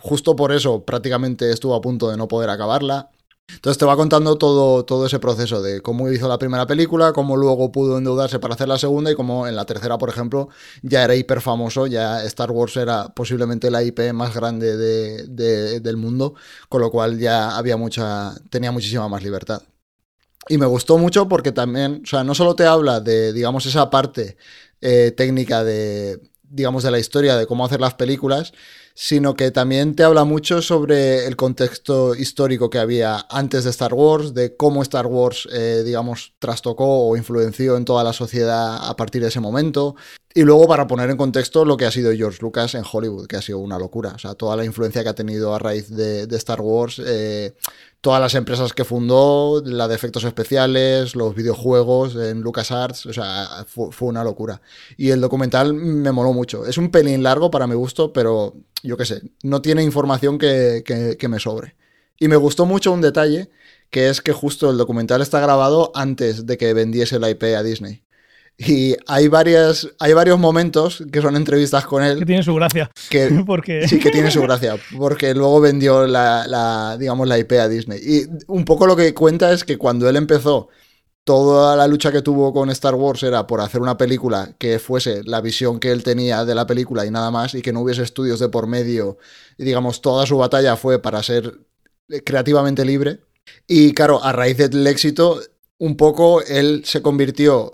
justo 0.00 0.36
por 0.36 0.52
eso 0.52 0.84
prácticamente 0.84 1.50
estuvo 1.50 1.74
a 1.74 1.80
punto 1.80 2.10
de 2.10 2.16
no 2.16 2.28
poder 2.28 2.50
acabarla. 2.50 3.10
Entonces 3.50 3.78
te 3.78 3.86
va 3.86 3.96
contando 3.96 4.36
todo, 4.36 4.84
todo 4.84 5.06
ese 5.06 5.18
proceso 5.18 5.62
de 5.62 5.80
cómo 5.80 6.10
hizo 6.10 6.28
la 6.28 6.38
primera 6.38 6.66
película, 6.66 7.12
cómo 7.14 7.34
luego 7.36 7.72
pudo 7.72 7.96
endeudarse 7.96 8.38
para 8.38 8.54
hacer 8.54 8.68
la 8.68 8.78
segunda 8.78 9.10
y 9.10 9.14
cómo 9.14 9.46
en 9.46 9.56
la 9.56 9.64
tercera, 9.64 9.96
por 9.96 10.10
ejemplo, 10.10 10.48
ya 10.82 11.04
era 11.04 11.14
hiper 11.14 11.40
famoso, 11.40 11.86
ya 11.86 12.22
Star 12.24 12.50
Wars 12.50 12.76
era 12.76 13.08
posiblemente 13.14 13.70
la 13.70 13.82
IP 13.82 14.12
más 14.12 14.34
grande 14.34 14.76
de, 14.76 15.26
de, 15.28 15.80
del 15.80 15.96
mundo, 15.96 16.34
con 16.68 16.82
lo 16.82 16.90
cual 16.90 17.18
ya 17.18 17.56
había 17.56 17.78
mucha, 17.78 18.34
tenía 18.50 18.70
muchísima 18.70 19.08
más 19.08 19.22
libertad. 19.22 19.62
Y 20.48 20.58
me 20.58 20.66
gustó 20.66 20.98
mucho 20.98 21.28
porque 21.28 21.52
también, 21.52 22.02
o 22.04 22.06
sea, 22.06 22.24
no 22.24 22.34
solo 22.34 22.54
te 22.54 22.64
habla 22.64 23.00
de, 23.00 23.32
digamos, 23.32 23.66
esa 23.66 23.90
parte 23.90 24.36
eh, 24.80 25.12
técnica 25.16 25.64
de, 25.64 26.20
digamos, 26.42 26.82
de 26.82 26.90
la 26.90 26.98
historia, 26.98 27.36
de 27.36 27.46
cómo 27.46 27.64
hacer 27.64 27.80
las 27.80 27.94
películas, 27.94 28.52
sino 28.94 29.34
que 29.34 29.50
también 29.50 29.94
te 29.94 30.02
habla 30.02 30.24
mucho 30.24 30.60
sobre 30.60 31.26
el 31.26 31.36
contexto 31.36 32.14
histórico 32.14 32.68
que 32.68 32.78
había 32.78 33.26
antes 33.30 33.64
de 33.64 33.70
Star 33.70 33.94
Wars, 33.94 34.34
de 34.34 34.56
cómo 34.56 34.82
Star 34.82 35.06
Wars, 35.06 35.48
eh, 35.52 35.82
digamos, 35.84 36.34
trastocó 36.38 37.08
o 37.08 37.16
influenció 37.16 37.76
en 37.76 37.84
toda 37.84 38.02
la 38.02 38.12
sociedad 38.12 38.88
a 38.88 38.96
partir 38.96 39.22
de 39.22 39.28
ese 39.28 39.40
momento. 39.40 39.94
Y 40.34 40.42
luego 40.42 40.68
para 40.68 40.86
poner 40.86 41.08
en 41.10 41.16
contexto 41.16 41.64
lo 41.64 41.76
que 41.76 41.86
ha 41.86 41.90
sido 41.90 42.12
George 42.12 42.38
Lucas 42.42 42.74
en 42.74 42.84
Hollywood, 42.90 43.26
que 43.26 43.36
ha 43.36 43.42
sido 43.42 43.58
una 43.58 43.78
locura. 43.78 44.12
O 44.14 44.18
sea, 44.18 44.34
toda 44.34 44.56
la 44.56 44.64
influencia 44.64 45.02
que 45.02 45.08
ha 45.08 45.14
tenido 45.14 45.54
a 45.54 45.58
raíz 45.58 45.88
de, 45.88 46.28
Star 46.36 46.60
Wars, 46.60 47.00
eh, 47.04 47.54
todas 48.00 48.20
las 48.20 48.34
empresas 48.34 48.72
que 48.74 48.84
fundó, 48.84 49.62
la 49.64 49.88
de 49.88 49.94
efectos 49.94 50.24
especiales, 50.24 51.16
los 51.16 51.34
videojuegos 51.34 52.14
en 52.14 52.42
LucasArts, 52.42 53.06
o 53.06 53.12
sea, 53.12 53.64
fue, 53.66 53.90
fue, 53.90 54.08
una 54.08 54.22
locura. 54.22 54.60
Y 54.96 55.10
el 55.10 55.20
documental 55.20 55.72
me 55.72 56.12
moló 56.12 56.32
mucho. 56.32 56.66
Es 56.66 56.76
un 56.76 56.90
pelín 56.90 57.22
largo 57.22 57.50
para 57.50 57.66
mi 57.66 57.74
gusto, 57.74 58.12
pero 58.12 58.54
yo 58.82 58.96
qué 58.96 59.06
sé, 59.06 59.22
no 59.42 59.62
tiene 59.62 59.82
información 59.82 60.38
que, 60.38 60.82
que, 60.84 61.16
que 61.16 61.28
me 61.28 61.40
sobre. 61.40 61.74
Y 62.18 62.28
me 62.28 62.36
gustó 62.36 62.66
mucho 62.66 62.92
un 62.92 63.00
detalle, 63.00 63.50
que 63.90 64.08
es 64.08 64.20
que 64.20 64.32
justo 64.32 64.70
el 64.70 64.76
documental 64.76 65.22
está 65.22 65.40
grabado 65.40 65.90
antes 65.94 66.46
de 66.46 66.58
que 66.58 66.74
vendiese 66.74 67.18
la 67.18 67.30
IP 67.30 67.44
a 67.56 67.62
Disney. 67.62 68.02
Y 68.60 68.96
hay, 69.06 69.28
varias, 69.28 69.88
hay 70.00 70.12
varios 70.14 70.36
momentos 70.36 71.04
que 71.12 71.22
son 71.22 71.36
entrevistas 71.36 71.86
con 71.86 72.02
él. 72.02 72.18
Que 72.18 72.26
tiene 72.26 72.42
su 72.42 72.54
gracia. 72.56 72.90
Que, 73.08 73.28
porque... 73.46 73.86
Sí, 73.86 74.00
que 74.00 74.10
tiene 74.10 74.32
su 74.32 74.42
gracia. 74.42 74.76
Porque 74.98 75.32
luego 75.32 75.60
vendió 75.60 76.06
la, 76.08 76.44
la, 76.48 76.96
digamos, 76.98 77.28
la 77.28 77.38
IP 77.38 77.52
a 77.52 77.68
Disney. 77.68 78.00
Y 78.02 78.26
un 78.48 78.64
poco 78.64 78.86
lo 78.86 78.96
que 78.96 79.14
cuenta 79.14 79.52
es 79.52 79.62
que 79.62 79.78
cuando 79.78 80.08
él 80.08 80.16
empezó, 80.16 80.68
toda 81.22 81.76
la 81.76 81.86
lucha 81.86 82.10
que 82.10 82.22
tuvo 82.22 82.52
con 82.52 82.68
Star 82.70 82.96
Wars 82.96 83.22
era 83.22 83.46
por 83.46 83.60
hacer 83.60 83.80
una 83.80 83.96
película 83.96 84.54
que 84.58 84.80
fuese 84.80 85.22
la 85.24 85.40
visión 85.40 85.78
que 85.78 85.92
él 85.92 86.02
tenía 86.02 86.44
de 86.44 86.54
la 86.54 86.66
película 86.66 87.06
y 87.06 87.10
nada 87.12 87.30
más, 87.30 87.54
y 87.54 87.62
que 87.62 87.72
no 87.72 87.82
hubiese 87.82 88.02
estudios 88.02 88.40
de 88.40 88.48
por 88.48 88.66
medio. 88.66 89.18
Y 89.56 89.64
digamos, 89.64 90.00
toda 90.00 90.26
su 90.26 90.36
batalla 90.36 90.76
fue 90.76 91.00
para 91.00 91.22
ser 91.22 91.60
creativamente 92.24 92.84
libre. 92.84 93.20
Y 93.66 93.92
claro, 93.92 94.24
a 94.24 94.32
raíz 94.32 94.56
del 94.56 94.86
éxito, 94.86 95.40
un 95.78 95.96
poco 95.96 96.42
él 96.42 96.82
se 96.84 97.02
convirtió, 97.02 97.72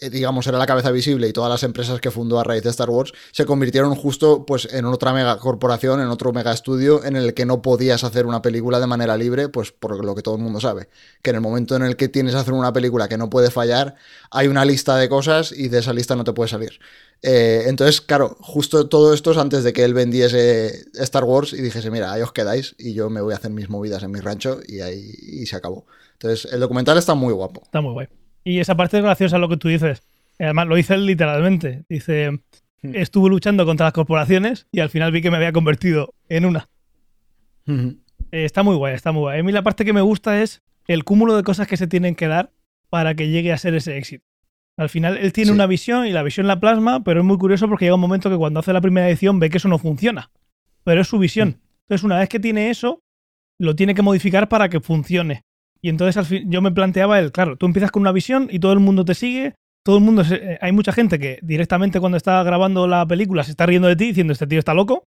eh, 0.00 0.08
digamos, 0.08 0.46
era 0.46 0.56
la 0.56 0.66
cabeza 0.66 0.92
visible 0.92 1.26
y 1.28 1.32
todas 1.32 1.50
las 1.50 1.64
empresas 1.64 2.00
que 2.00 2.12
fundó 2.12 2.38
a 2.38 2.44
raíz 2.44 2.62
de 2.62 2.70
Star 2.70 2.88
Wars 2.90 3.12
se 3.32 3.44
convirtieron 3.44 3.96
justo 3.96 4.46
pues 4.46 4.68
en 4.72 4.84
otra 4.84 5.12
mega 5.12 5.36
corporación, 5.38 6.00
en 6.00 6.06
otro 6.08 6.32
mega 6.32 6.52
estudio 6.52 7.04
en 7.04 7.16
el 7.16 7.34
que 7.34 7.46
no 7.46 7.60
podías 7.60 8.04
hacer 8.04 8.26
una 8.26 8.40
película 8.40 8.78
de 8.78 8.86
manera 8.86 9.16
libre, 9.16 9.48
pues 9.48 9.72
por 9.72 10.04
lo 10.04 10.14
que 10.14 10.22
todo 10.22 10.36
el 10.36 10.42
mundo 10.42 10.60
sabe, 10.60 10.88
que 11.22 11.30
en 11.30 11.36
el 11.36 11.42
momento 11.42 11.74
en 11.74 11.82
el 11.82 11.96
que 11.96 12.08
tienes 12.08 12.34
que 12.34 12.38
hacer 12.38 12.54
una 12.54 12.72
película 12.72 13.08
que 13.08 13.18
no 13.18 13.30
puede 13.30 13.50
fallar, 13.50 13.96
hay 14.30 14.46
una 14.46 14.64
lista 14.64 14.96
de 14.96 15.08
cosas 15.08 15.50
y 15.50 15.68
de 15.68 15.78
esa 15.78 15.92
lista 15.92 16.14
no 16.14 16.22
te 16.22 16.32
puede 16.32 16.50
salir. 16.50 16.78
Eh, 17.22 17.64
entonces, 17.66 18.00
claro, 18.00 18.36
justo 18.40 18.88
todo 18.88 19.12
esto 19.12 19.32
es 19.32 19.38
antes 19.38 19.64
de 19.64 19.72
que 19.72 19.84
él 19.84 19.92
vendiese 19.92 20.84
Star 20.94 21.24
Wars 21.24 21.52
y 21.52 21.60
dijese, 21.60 21.90
mira, 21.90 22.12
ahí 22.12 22.22
os 22.22 22.32
quedáis 22.32 22.76
y 22.78 22.94
yo 22.94 23.10
me 23.10 23.20
voy 23.20 23.34
a 23.34 23.36
hacer 23.36 23.50
mis 23.50 23.68
movidas 23.68 24.04
en 24.04 24.12
mi 24.12 24.20
rancho 24.20 24.60
y 24.66 24.80
ahí 24.80 25.12
y 25.20 25.46
se 25.46 25.56
acabó. 25.56 25.84
Entonces, 26.22 26.52
el 26.52 26.60
documental 26.60 26.98
está 26.98 27.14
muy 27.14 27.32
guapo. 27.32 27.62
Está 27.64 27.80
muy 27.80 27.92
guay. 27.92 28.08
Y 28.44 28.58
esa 28.60 28.76
parte 28.76 28.98
es 28.98 29.02
graciosa 29.02 29.38
lo 29.38 29.48
que 29.48 29.56
tú 29.56 29.68
dices. 29.68 30.02
Además, 30.38 30.66
lo 30.68 30.76
dice 30.76 30.94
él 30.94 31.06
literalmente. 31.06 31.84
Dice, 31.88 32.30
Hmm. 32.82 32.94
estuve 32.94 33.28
luchando 33.28 33.66
contra 33.66 33.86
las 33.86 33.92
corporaciones 33.92 34.66
y 34.72 34.80
al 34.80 34.88
final 34.88 35.12
vi 35.12 35.20
que 35.20 35.30
me 35.30 35.36
había 35.36 35.52
convertido 35.52 36.14
en 36.30 36.46
una. 36.46 36.68
Ujú. 37.66 37.96
Eh, 38.32 38.44
está 38.44 38.62
muy 38.62 38.76
guay, 38.76 38.94
está 38.94 39.12
muy 39.12 39.20
guay. 39.20 39.40
A 39.40 39.42
mí 39.42 39.52
la 39.52 39.62
parte 39.62 39.84
que 39.84 39.92
me 39.92 40.00
gusta 40.00 40.40
es 40.42 40.62
el 40.86 41.04
cúmulo 41.04 41.36
de 41.36 41.42
cosas 41.42 41.66
que 41.66 41.76
se 41.76 41.86
tienen 41.86 42.14
que 42.14 42.26
dar 42.26 42.52
para 42.88 43.14
que 43.14 43.28
llegue 43.28 43.52
a 43.52 43.58
ser 43.58 43.74
ese 43.74 43.96
éxito. 43.98 44.24
Al 44.78 44.88
final, 44.88 45.18
él 45.18 45.32
tiene 45.32 45.48
Sí. 45.48 45.54
una 45.54 45.66
visión 45.66 46.06
y 46.06 46.12
la 46.12 46.22
visión 46.22 46.46
la 46.46 46.58
plasma, 46.58 47.04
pero 47.04 47.20
es 47.20 47.26
muy 47.26 47.36
curioso 47.36 47.68
porque 47.68 47.84
llega 47.84 47.94
un 47.96 48.00
momento 48.00 48.30
que 48.30 48.36
cuando 48.36 48.60
hace 48.60 48.72
la 48.72 48.80
primera 48.80 49.08
edición 49.08 49.38
ve 49.40 49.50
que 49.50 49.58
eso 49.58 49.68
no 49.68 49.78
funciona. 49.78 50.30
Pero 50.84 51.02
es 51.02 51.06
su 51.08 51.18
visión. 51.18 51.60
Entonces, 51.82 52.02
una 52.04 52.18
vez 52.18 52.28
que 52.30 52.40
tiene 52.40 52.70
eso, 52.70 53.02
lo 53.58 53.76
tiene 53.76 53.94
que 53.94 54.00
modificar 54.02 54.48
para 54.48 54.70
que 54.70 54.80
funcione. 54.80 55.44
Y 55.82 55.88
entonces 55.88 56.16
al 56.16 56.26
fin, 56.26 56.50
yo 56.50 56.60
me 56.60 56.70
planteaba 56.72 57.18
el, 57.18 57.32
claro, 57.32 57.56
tú 57.56 57.66
empiezas 57.66 57.90
con 57.90 58.02
una 58.02 58.12
visión 58.12 58.48
y 58.50 58.58
todo 58.58 58.72
el 58.72 58.80
mundo 58.80 59.04
te 59.04 59.14
sigue, 59.14 59.54
todo 59.84 59.96
el 59.98 60.04
mundo, 60.04 60.24
se- 60.24 60.52
eh, 60.54 60.58
hay 60.60 60.72
mucha 60.72 60.92
gente 60.92 61.18
que 61.18 61.38
directamente 61.42 62.00
cuando 62.00 62.16
está 62.18 62.42
grabando 62.42 62.86
la 62.86 63.06
película 63.06 63.44
se 63.44 63.52
está 63.52 63.64
riendo 63.66 63.88
de 63.88 63.96
ti 63.96 64.06
diciendo, 64.06 64.32
este 64.32 64.46
tío 64.46 64.58
está 64.58 64.74
loco, 64.74 65.04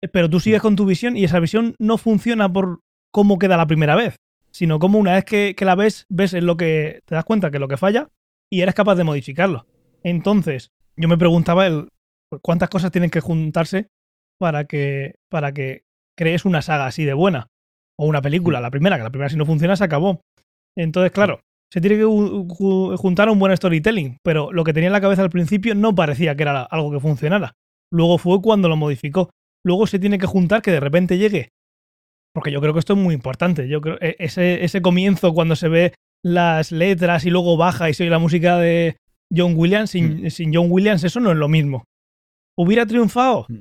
eh, 0.00 0.08
pero 0.08 0.30
tú 0.30 0.40
sigues 0.40 0.62
con 0.62 0.76
tu 0.76 0.86
visión 0.86 1.16
y 1.16 1.24
esa 1.24 1.38
visión 1.40 1.74
no 1.78 1.98
funciona 1.98 2.50
por 2.50 2.80
cómo 3.12 3.38
queda 3.38 3.56
la 3.58 3.66
primera 3.66 3.94
vez, 3.94 4.16
sino 4.50 4.78
como 4.78 4.98
una 4.98 5.14
vez 5.14 5.24
que, 5.24 5.54
que 5.56 5.64
la 5.66 5.74
ves, 5.74 6.06
ves 6.08 6.32
en 6.32 6.46
lo 6.46 6.56
que 6.56 7.00
te 7.04 7.14
das 7.14 7.24
cuenta 7.24 7.50
que 7.50 7.58
es 7.58 7.60
lo 7.60 7.68
que 7.68 7.76
falla 7.76 8.08
y 8.50 8.62
eres 8.62 8.74
capaz 8.74 8.94
de 8.94 9.04
modificarlo. 9.04 9.66
Entonces, 10.02 10.70
yo 10.96 11.08
me 11.08 11.18
preguntaba 11.18 11.66
el, 11.66 11.88
cuántas 12.42 12.70
cosas 12.70 12.90
tienen 12.90 13.10
que 13.10 13.20
juntarse 13.20 13.88
para 14.38 14.64
que, 14.64 15.16
para 15.28 15.52
que 15.52 15.82
crees 16.16 16.46
una 16.46 16.62
saga 16.62 16.86
así 16.86 17.04
de 17.04 17.12
buena. 17.12 17.48
O 18.00 18.06
una 18.06 18.22
película, 18.22 18.60
la 18.60 18.70
primera, 18.70 18.96
que 18.96 19.02
la 19.02 19.10
primera 19.10 19.28
si 19.28 19.36
no 19.36 19.44
funciona 19.44 19.76
se 19.76 19.84
acabó. 19.84 20.20
Entonces, 20.76 21.12
claro, 21.12 21.40
se 21.72 21.80
tiene 21.80 21.96
que 21.98 22.04
ju- 22.04 22.46
ju- 22.48 22.96
juntar 22.96 23.28
un 23.28 23.38
buen 23.38 23.54
storytelling, 23.56 24.16
pero 24.24 24.52
lo 24.52 24.64
que 24.64 24.72
tenía 24.72 24.86
en 24.88 24.92
la 24.94 25.00
cabeza 25.00 25.22
al 25.22 25.30
principio 25.30 25.74
no 25.74 25.94
parecía 25.94 26.34
que 26.34 26.42
era 26.42 26.62
algo 26.62 26.90
que 26.90 27.00
funcionara. 27.00 27.52
Luego 27.92 28.18
fue 28.18 28.40
cuando 28.40 28.68
lo 28.68 28.76
modificó. 28.76 29.30
Luego 29.64 29.86
se 29.86 29.98
tiene 29.98 30.18
que 30.18 30.26
juntar 30.26 30.62
que 30.62 30.70
de 30.70 30.80
repente 30.80 31.18
llegue. 31.18 31.50
Porque 32.32 32.52
yo 32.52 32.60
creo 32.60 32.72
que 32.72 32.78
esto 32.78 32.92
es 32.94 32.98
muy 32.98 33.14
importante. 33.14 33.68
Yo 33.68 33.80
creo 33.80 33.98
e- 34.00 34.16
ese, 34.18 34.64
ese 34.64 34.80
comienzo 34.80 35.34
cuando 35.34 35.56
se 35.56 35.68
ve 35.68 35.94
las 36.24 36.70
letras 36.72 37.24
y 37.26 37.30
luego 37.30 37.56
baja 37.56 37.90
y 37.90 37.94
se 37.94 38.04
oye 38.04 38.10
la 38.10 38.18
música 38.18 38.56
de 38.58 38.96
John 39.34 39.54
Williams, 39.56 39.90
sin, 39.90 40.30
sin 40.30 40.54
John 40.54 40.68
Williams 40.70 41.04
eso 41.04 41.20
no 41.20 41.30
es 41.32 41.36
lo 41.36 41.48
mismo. 41.48 41.84
¿Hubiera 42.58 42.86
triunfado? 42.86 43.46
Mm. 43.48 43.58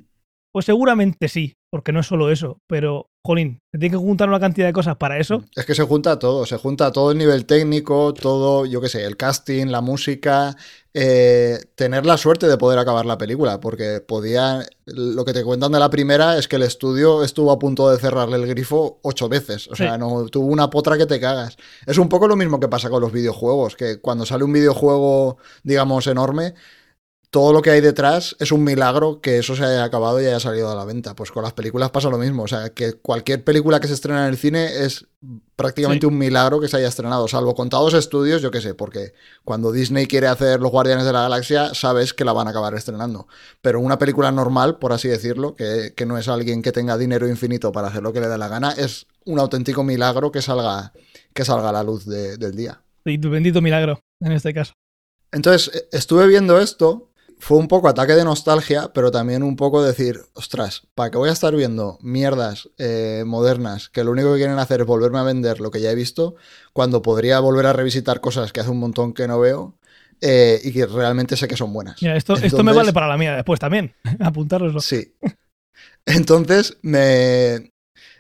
Pues 0.54 0.66
seguramente 0.66 1.28
sí, 1.28 1.54
porque 1.72 1.92
no 1.92 2.00
es 2.00 2.08
solo 2.08 2.32
eso, 2.32 2.58
pero, 2.68 3.08
jolín, 3.24 3.60
se 3.72 3.78
tiene 3.80 3.92
que 3.94 3.98
juntar 4.04 4.28
una 4.30 4.40
cantidad 4.40 4.66
de 4.68 4.74
cosas 4.74 4.96
para 4.98 5.20
eso. 5.20 5.44
Es 5.56 5.66
que 5.66 5.76
se 5.76 5.84
junta 5.84 6.18
todo, 6.18 6.46
se 6.46 6.58
junta 6.58 6.92
todo 6.92 7.12
el 7.12 7.18
nivel 7.18 7.46
técnico, 7.46 8.14
todo, 8.14 8.66
yo 8.66 8.82
qué 8.82 8.90
sé, 8.90 9.06
el 9.06 9.18
casting, 9.18 9.68
la 9.68 9.82
música, 9.82 10.56
eh, 10.94 11.60
tener 11.76 12.06
la 12.06 12.18
suerte 12.18 12.48
de 12.48 12.58
poder 12.58 12.80
acabar 12.80 13.06
la 13.06 13.18
película, 13.18 13.60
porque 13.60 14.02
podía, 14.06 14.66
lo 14.86 15.24
que 15.26 15.34
te 15.34 15.44
cuentan 15.44 15.72
de 15.72 15.80
la 15.80 15.90
primera 15.92 16.38
es 16.38 16.48
que 16.48 16.56
el 16.56 16.64
estudio 16.64 17.24
estuvo 17.24 17.52
a 17.52 17.60
punto 17.60 17.90
de 17.92 18.00
cerrarle 18.00 18.38
el 18.38 18.48
grifo 18.48 19.00
ocho 19.04 19.30
veces, 19.30 19.68
o 19.68 19.76
sea, 19.76 19.94
Sí. 19.94 20.00
no 20.00 20.26
tuvo 20.26 20.48
una 20.48 20.70
potra 20.72 20.98
que 20.98 21.06
te 21.06 21.20
cagas. 21.20 21.58
Es 21.86 21.98
un 22.00 22.10
poco 22.10 22.28
lo 22.28 22.36
mismo 22.36 22.60
que 22.60 22.68
pasa 22.68 22.90
con 22.90 23.02
los 23.02 23.12
videojuegos, 23.12 23.76
que 23.76 24.00
cuando 24.02 24.26
sale 24.26 24.44
un 24.44 24.54
videojuego, 24.54 25.38
digamos, 25.64 26.08
enorme, 26.08 26.56
todo 27.32 27.54
lo 27.54 27.62
que 27.62 27.70
hay 27.70 27.80
detrás 27.82 28.36
es 28.40 28.52
un 28.52 28.64
milagro 28.64 29.22
que 29.22 29.38
eso 29.38 29.56
se 29.56 29.64
haya 29.64 29.84
acabado 29.84 30.20
y 30.20 30.26
haya 30.26 30.40
salido 30.40 30.72
a 30.72 30.76
la 30.76 30.84
venta. 30.84 31.16
Pues 31.16 31.32
con 31.32 31.44
las 31.44 31.54
películas 31.54 31.92
pasa 31.92 32.10
lo 32.10 32.18
mismo. 32.18 32.42
O 32.44 32.48
sea, 32.48 32.72
que 32.72 32.94
cualquier 32.94 33.44
película 33.44 33.80
que 33.80 33.88
se 33.88 33.94
estrena 33.94 34.24
en 34.24 34.30
el 34.32 34.38
cine 34.38 34.84
es 34.84 35.06
prácticamente 35.56 36.08
Sí. 36.08 36.12
un 36.12 36.18
milagro 36.18 36.60
que 36.60 36.68
se 36.68 36.78
haya 36.78 36.88
estrenado, 36.88 37.28
salvo 37.28 37.54
contados 37.54 37.94
estudios, 37.94 38.42
yo 38.42 38.50
qué 38.50 38.62
sé, 38.62 38.74
porque 38.74 39.14
cuando 39.44 39.72
Disney 39.72 40.08
quiere 40.08 40.28
hacer 40.28 40.60
Los 40.60 40.72
Guardianes 40.72 41.06
de 41.06 41.14
la 41.14 41.22
Galaxia, 41.24 41.74
sabes 41.76 42.14
que 42.14 42.26
la 42.26 42.34
van 42.34 42.48
a 42.48 42.52
acabar 42.52 42.74
estrenando. 42.74 43.28
Pero 43.62 43.80
una 43.80 44.00
película 44.00 44.32
normal, 44.32 44.80
por 44.80 44.92
así 44.94 45.08
decirlo, 45.08 45.54
que, 45.56 45.94
que 45.96 46.06
no 46.08 46.18
es 46.18 46.28
alguien 46.30 46.62
que 46.64 46.72
tenga 46.72 46.98
dinero 46.98 47.28
infinito 47.28 47.72
para 47.72 47.90
hacer 47.90 48.02
lo 48.02 48.12
que 48.14 48.22
le 48.22 48.28
dé 48.28 48.38
la 48.38 48.48
gana, 48.48 48.72
es 48.72 49.06
un 49.26 49.38
auténtico 49.40 49.84
milagro 49.84 50.32
que 50.32 50.42
salga, 50.42 50.94
que 51.34 51.46
salga 51.46 51.70
a 51.70 51.74
la 51.74 51.84
luz 51.84 52.06
de- 52.06 52.38
del 52.38 52.56
día. 52.56 52.82
Y 53.06 53.18
tu 53.20 53.30
bendito 53.30 53.62
milagro, 53.62 54.00
en 54.22 54.32
este 54.32 54.54
caso. 54.54 54.74
Entonces, 55.32 55.76
eh, 55.76 55.88
estuve 55.92 56.26
viendo 56.28 56.60
esto, 56.60 57.09
fue 57.40 57.58
un 57.58 57.70
poco 57.70 57.88
ataque 57.88 58.14
de 58.14 58.26
nostalgia, 58.26 58.92
pero 58.94 59.12
también 59.12 59.44
un 59.44 59.56
poco 59.56 59.82
decir, 59.82 60.20
ostras, 60.34 60.88
¿para 60.94 61.10
qué 61.10 61.18
voy 61.18 61.30
a 61.30 61.34
estar 61.34 61.56
viendo 61.56 61.98
mierdas 62.02 62.70
eh, 62.78 63.24
modernas 63.26 63.88
que 63.88 64.04
lo 64.04 64.12
único 64.12 64.34
que 64.34 64.40
quieren 64.40 64.60
hacer 64.60 64.82
es 64.82 64.86
volverme 64.86 65.20
a 65.20 65.24
vender 65.24 65.62
lo 65.62 65.72
que 65.72 65.80
ya 65.80 65.90
he 65.90 65.96
visto, 65.96 66.36
cuando 66.74 67.02
podría 67.02 67.40
volver 67.40 67.66
a 67.66 67.74
revisitar 67.74 68.20
cosas 68.20 68.52
que 68.52 68.60
hace 68.60 68.70
un 68.70 68.80
montón 68.80 69.14
que 69.14 69.26
no 69.28 69.40
veo 69.40 69.78
eh, 70.20 70.60
y 70.64 70.74
que 70.74 70.86
realmente 70.86 71.38
sé 71.38 71.48
que 71.48 71.56
son 71.56 71.72
buenas? 71.72 72.02
Mira, 72.02 72.18
esto, 72.18 72.36
esto 72.36 72.62
me 72.62 72.74
vale 72.74 72.92
para 72.92 73.08
la 73.08 73.18
mía 73.18 73.36
después 73.36 73.58
también. 73.58 73.96
Apuntároslo. 74.20 74.82
Sí. 74.82 75.16
Entonces, 76.06 76.78
me... 76.82 77.72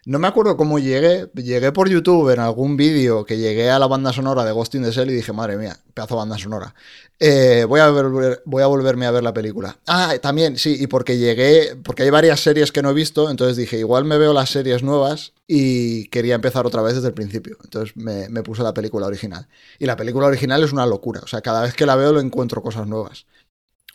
No 0.09 0.17
me 0.17 0.27
acuerdo 0.27 0.57
cómo 0.57 0.79
llegué. 0.79 1.29
Llegué 1.35 1.71
por 1.71 1.87
YouTube 1.87 2.33
en 2.33 2.39
algún 2.39 2.75
vídeo 2.77 3.25
que 3.25 3.37
llegué 3.37 3.69
a 3.69 3.77
la 3.77 3.85
banda 3.85 4.11
sonora 4.11 4.43
de 4.43 4.51
Ghost 4.51 4.73
in 4.73 4.81
the 4.81 4.89
Shell 4.89 5.11
y 5.11 5.13
dije, 5.13 5.33
madre 5.33 5.55
mía, 5.55 5.77
pedazo 5.93 6.15
banda 6.15 6.35
sonora. 6.35 6.73
Eh, 7.19 7.63
voy, 7.69 7.79
a 7.79 7.91
ver- 7.91 8.41
voy 8.43 8.63
a 8.63 8.65
volverme 8.65 9.05
a 9.05 9.11
ver 9.11 9.21
la 9.21 9.35
película. 9.35 9.77
Ah, 9.85 10.15
también, 10.19 10.57
sí, 10.57 10.77
y 10.79 10.87
porque 10.87 11.19
llegué, 11.19 11.75
porque 11.83 12.01
hay 12.01 12.09
varias 12.09 12.39
series 12.39 12.71
que 12.71 12.81
no 12.81 12.89
he 12.89 12.93
visto, 12.95 13.29
entonces 13.29 13.55
dije, 13.55 13.77
igual 13.77 14.03
me 14.03 14.17
veo 14.17 14.33
las 14.33 14.49
series 14.49 14.81
nuevas 14.81 15.33
y 15.45 16.07
quería 16.07 16.33
empezar 16.33 16.65
otra 16.65 16.81
vez 16.81 16.95
desde 16.95 17.09
el 17.09 17.13
principio. 17.13 17.57
Entonces 17.63 17.95
me, 17.95 18.29
me 18.29 18.41
puse 18.41 18.63
la 18.63 18.73
película 18.73 19.05
original. 19.05 19.47
Y 19.77 19.85
la 19.85 19.95
película 19.95 20.25
original 20.25 20.63
es 20.63 20.73
una 20.73 20.87
locura. 20.87 21.21
O 21.23 21.27
sea, 21.27 21.41
cada 21.41 21.61
vez 21.61 21.75
que 21.75 21.85
la 21.85 21.95
veo 21.95 22.13
lo 22.13 22.19
encuentro 22.19 22.63
cosas 22.63 22.87
nuevas 22.87 23.27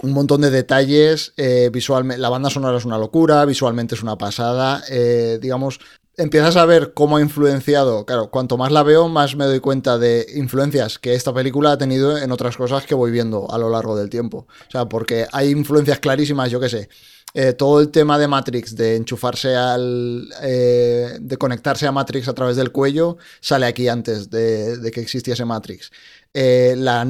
un 0.00 0.12
montón 0.12 0.40
de 0.40 0.50
detalles, 0.50 1.32
eh, 1.36 1.70
visualmente, 1.72 2.20
la 2.20 2.28
banda 2.28 2.50
sonora 2.50 2.76
es 2.78 2.84
una 2.84 2.98
locura, 2.98 3.44
visualmente 3.44 3.94
es 3.94 4.02
una 4.02 4.18
pasada, 4.18 4.82
eh, 4.90 5.38
digamos, 5.40 5.78
empiezas 6.16 6.56
a 6.56 6.64
ver 6.66 6.92
cómo 6.94 7.16
ha 7.16 7.20
influenciado, 7.20 8.04
claro, 8.06 8.30
cuanto 8.30 8.56
más 8.56 8.70
la 8.72 8.82
veo, 8.82 9.08
más 9.08 9.36
me 9.36 9.44
doy 9.46 9.60
cuenta 9.60 9.98
de 9.98 10.26
influencias 10.36 10.98
que 10.98 11.14
esta 11.14 11.32
película 11.34 11.72
ha 11.72 11.78
tenido 11.78 12.16
en 12.18 12.30
otras 12.32 12.56
cosas 12.56 12.86
que 12.86 12.94
voy 12.94 13.10
viendo 13.10 13.50
a 13.50 13.58
lo 13.58 13.68
largo 13.70 13.96
del 13.96 14.10
tiempo. 14.10 14.46
O 14.68 14.70
sea, 14.70 14.86
porque 14.88 15.26
hay 15.32 15.50
influencias 15.50 15.98
clarísimas, 16.00 16.50
yo 16.50 16.60
qué 16.60 16.68
sé. 16.68 16.88
eh, 17.36 17.52
todo 17.52 17.80
el 17.80 17.90
tema 17.90 18.16
de 18.18 18.28
Matrix, 18.28 18.76
de 18.76 18.94
enchufarse 18.96 19.56
al. 19.56 20.28
eh, 20.42 21.18
de 21.20 21.36
conectarse 21.36 21.86
a 21.86 21.92
Matrix 21.92 22.28
a 22.28 22.32
través 22.34 22.54
del 22.56 22.70
cuello, 22.70 23.16
sale 23.40 23.66
aquí 23.66 23.88
antes 23.88 24.30
de, 24.30 24.76
de 24.78 24.90
que 24.92 25.00
existiese 25.00 25.44
Matrix. 25.44 25.90
Eh, 26.32 26.74
la, 26.78 27.04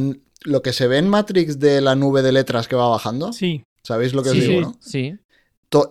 lo 0.45 0.62
que 0.62 0.73
se 0.73 0.87
ve 0.87 0.97
en 0.99 1.09
Matrix 1.09 1.59
de 1.59 1.81
la 1.83 1.95
nube 1.95 2.23
de 2.23 2.33
letras 2.33 2.69
que 2.69 2.77
va 2.77 2.88
bajando, 2.88 3.33
Sí, 3.35 3.64
¿sabéis 3.83 4.14
lo 4.14 4.23
que 4.23 4.31
sí, 4.31 4.38
os 4.38 4.45
digo, 4.45 4.55
sí. 4.55 4.61
no? 4.61 4.79
sí. 4.81 5.19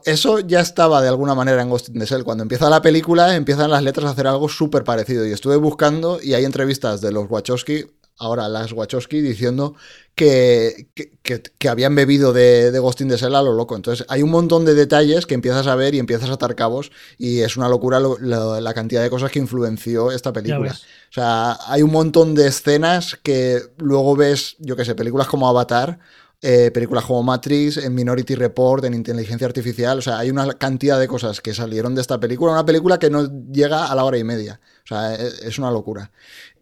Eso 0.05 0.39
ya 0.39 0.61
estaba 0.61 1.01
de 1.01 1.09
alguna 1.09 1.35
manera 1.35 1.61
en 1.61 1.69
Ghost 1.69 1.89
in 1.89 1.99
the 1.99 2.05
Shell. 2.05 2.23
Cuando 2.23 2.43
empieza 2.43 2.69
la 2.69 2.81
película, 2.81 3.35
empiezan 3.35 3.69
las 3.71 3.83
letras 3.83 4.05
a 4.07 4.09
hacer 4.11 4.27
algo 4.27 4.47
súper 4.49 4.83
parecido. 4.83 5.25
Y 5.27 5.31
estuve 5.31 5.57
buscando 5.57 6.19
y 6.21 6.33
hay 6.33 6.45
entrevistas 6.45 7.01
de 7.01 7.11
los 7.11 7.29
Wachowski, 7.29 7.85
ahora 8.17 8.47
las 8.47 8.71
Wachowski, 8.71 9.19
diciendo 9.21 9.75
que, 10.15 10.87
que, 10.93 11.11
que- 11.23 11.41
que 11.57 11.69
habían 11.69 11.95
bebido 11.95 12.31
de, 12.33 12.71
de 12.71 12.79
Ghost 12.79 13.01
in 13.01 13.09
the 13.09 13.17
Shell 13.17 13.35
a 13.35 13.41
lo 13.41 13.53
loco. 13.53 13.75
Entonces 13.75 14.05
hay 14.09 14.21
un 14.21 14.29
montón 14.29 14.63
de 14.63 14.73
detalles 14.75 15.25
que 15.25 15.33
empiezas 15.33 15.67
a 15.67 15.75
ver 15.75 15.95
y 15.95 15.99
empiezas 15.99 16.29
a 16.29 16.33
atar 16.33 16.55
cabos. 16.55 16.91
Y 17.17 17.39
es 17.41 17.57
una 17.57 17.67
locura 17.67 17.99
lo- 17.99 18.17
lo- 18.19 18.61
la 18.61 18.73
cantidad 18.73 19.01
de 19.01 19.09
cosas 19.09 19.31
que 19.31 19.39
influenció 19.39 20.11
esta 20.11 20.31
película. 20.31 20.69
O 21.09 21.13
sea, 21.13 21.57
hay 21.67 21.81
un 21.81 21.91
montón 21.91 22.35
de 22.35 22.47
escenas 22.47 23.17
que 23.21 23.61
luego 23.77 24.15
ves, 24.15 24.55
yo 24.59 24.75
qué 24.75 24.85
sé, 24.85 24.95
películas 24.95 25.27
como 25.27 25.47
Avatar, 25.49 25.99
eh, 26.45 26.71
películas 26.71 27.05
como 27.05 27.23
Matrix, 27.23 27.77
en 27.77 27.95
Minority 27.95 28.35
Report, 28.35 28.83
en 28.83 28.93
Inteligencia 28.93 29.47
Artificial. 29.47 29.99
O 29.99 30.01
sea, 30.01 30.19
hay 30.19 30.29
una 30.29 30.53
cantidad 30.55 30.99
de 30.99 31.07
cosas 31.07 31.39
que 31.39 31.53
salieron 31.53 31.95
de 31.95 32.01
esta 32.01 32.19
película. 32.19 32.51
Una 32.51 32.65
película 32.65 32.99
que 32.99 33.09
no 33.09 33.29
llega 33.49 33.85
a 33.87 33.95
la 33.95 34.03
hora 34.03 34.17
y 34.17 34.25
media. 34.25 34.59
O 34.83 34.87
sea, 34.87 35.15
e- 35.15 35.47
es 35.47 35.57
una 35.57 35.71
locura. 35.71 36.11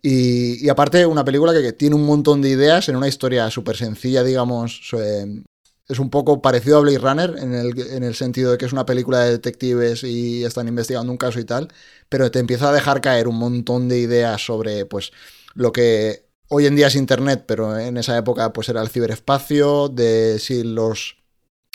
Y, 0.04 0.70
aparte, 0.70 1.06
una 1.06 1.26
película 1.26 1.52
que, 1.54 1.74
tiene 1.74 1.96
un 1.96 2.06
montón 2.06 2.44
de 2.44 2.50
ideas 2.50 2.90
en 2.90 2.96
una 2.96 3.08
historia 3.08 3.50
súper 3.50 3.76
sencilla, 3.76 4.24
digamos. 4.24 4.92
eh, 4.94 5.26
es 5.88 6.00
un 6.00 6.10
poco 6.10 6.42
parecido 6.42 6.78
a 6.78 6.82
Blade 6.82 7.00
Runner 7.00 7.36
en 7.40 7.54
el, 7.54 7.80
en 7.80 8.04
el 8.04 8.16
sentido 8.16 8.52
de 8.52 8.58
que 8.58 8.66
es 8.66 8.74
una 8.74 8.86
película 8.86 9.22
de 9.22 9.32
detectives 9.32 10.04
y 10.04 10.44
están 10.46 10.68
investigando 10.68 11.12
un 11.12 11.18
caso 11.18 11.40
y 11.40 11.44
tal, 11.44 11.68
pero 12.08 12.32
te 12.32 12.40
empieza 12.40 12.70
a 12.70 12.74
dejar 12.74 13.02
caer 13.02 13.28
un 13.28 13.38
montón 13.38 13.90
de 13.90 14.00
ideas 14.00 14.46
sobre 14.46 14.86
pues 14.86 15.12
lo 15.54 15.74
que 15.74 16.31
hoy 16.52 16.66
en 16.66 16.76
día 16.76 16.88
es 16.88 16.96
Internet, 16.96 17.46
pero 17.48 17.78
en 17.80 17.98
esa 17.98 18.18
época 18.18 18.52
pues 18.54 18.68
era 18.70 18.82
el 18.82 18.90
ciberespacio, 18.90 19.88
de 19.90 20.38
si 20.38 20.64
los, 20.64 21.16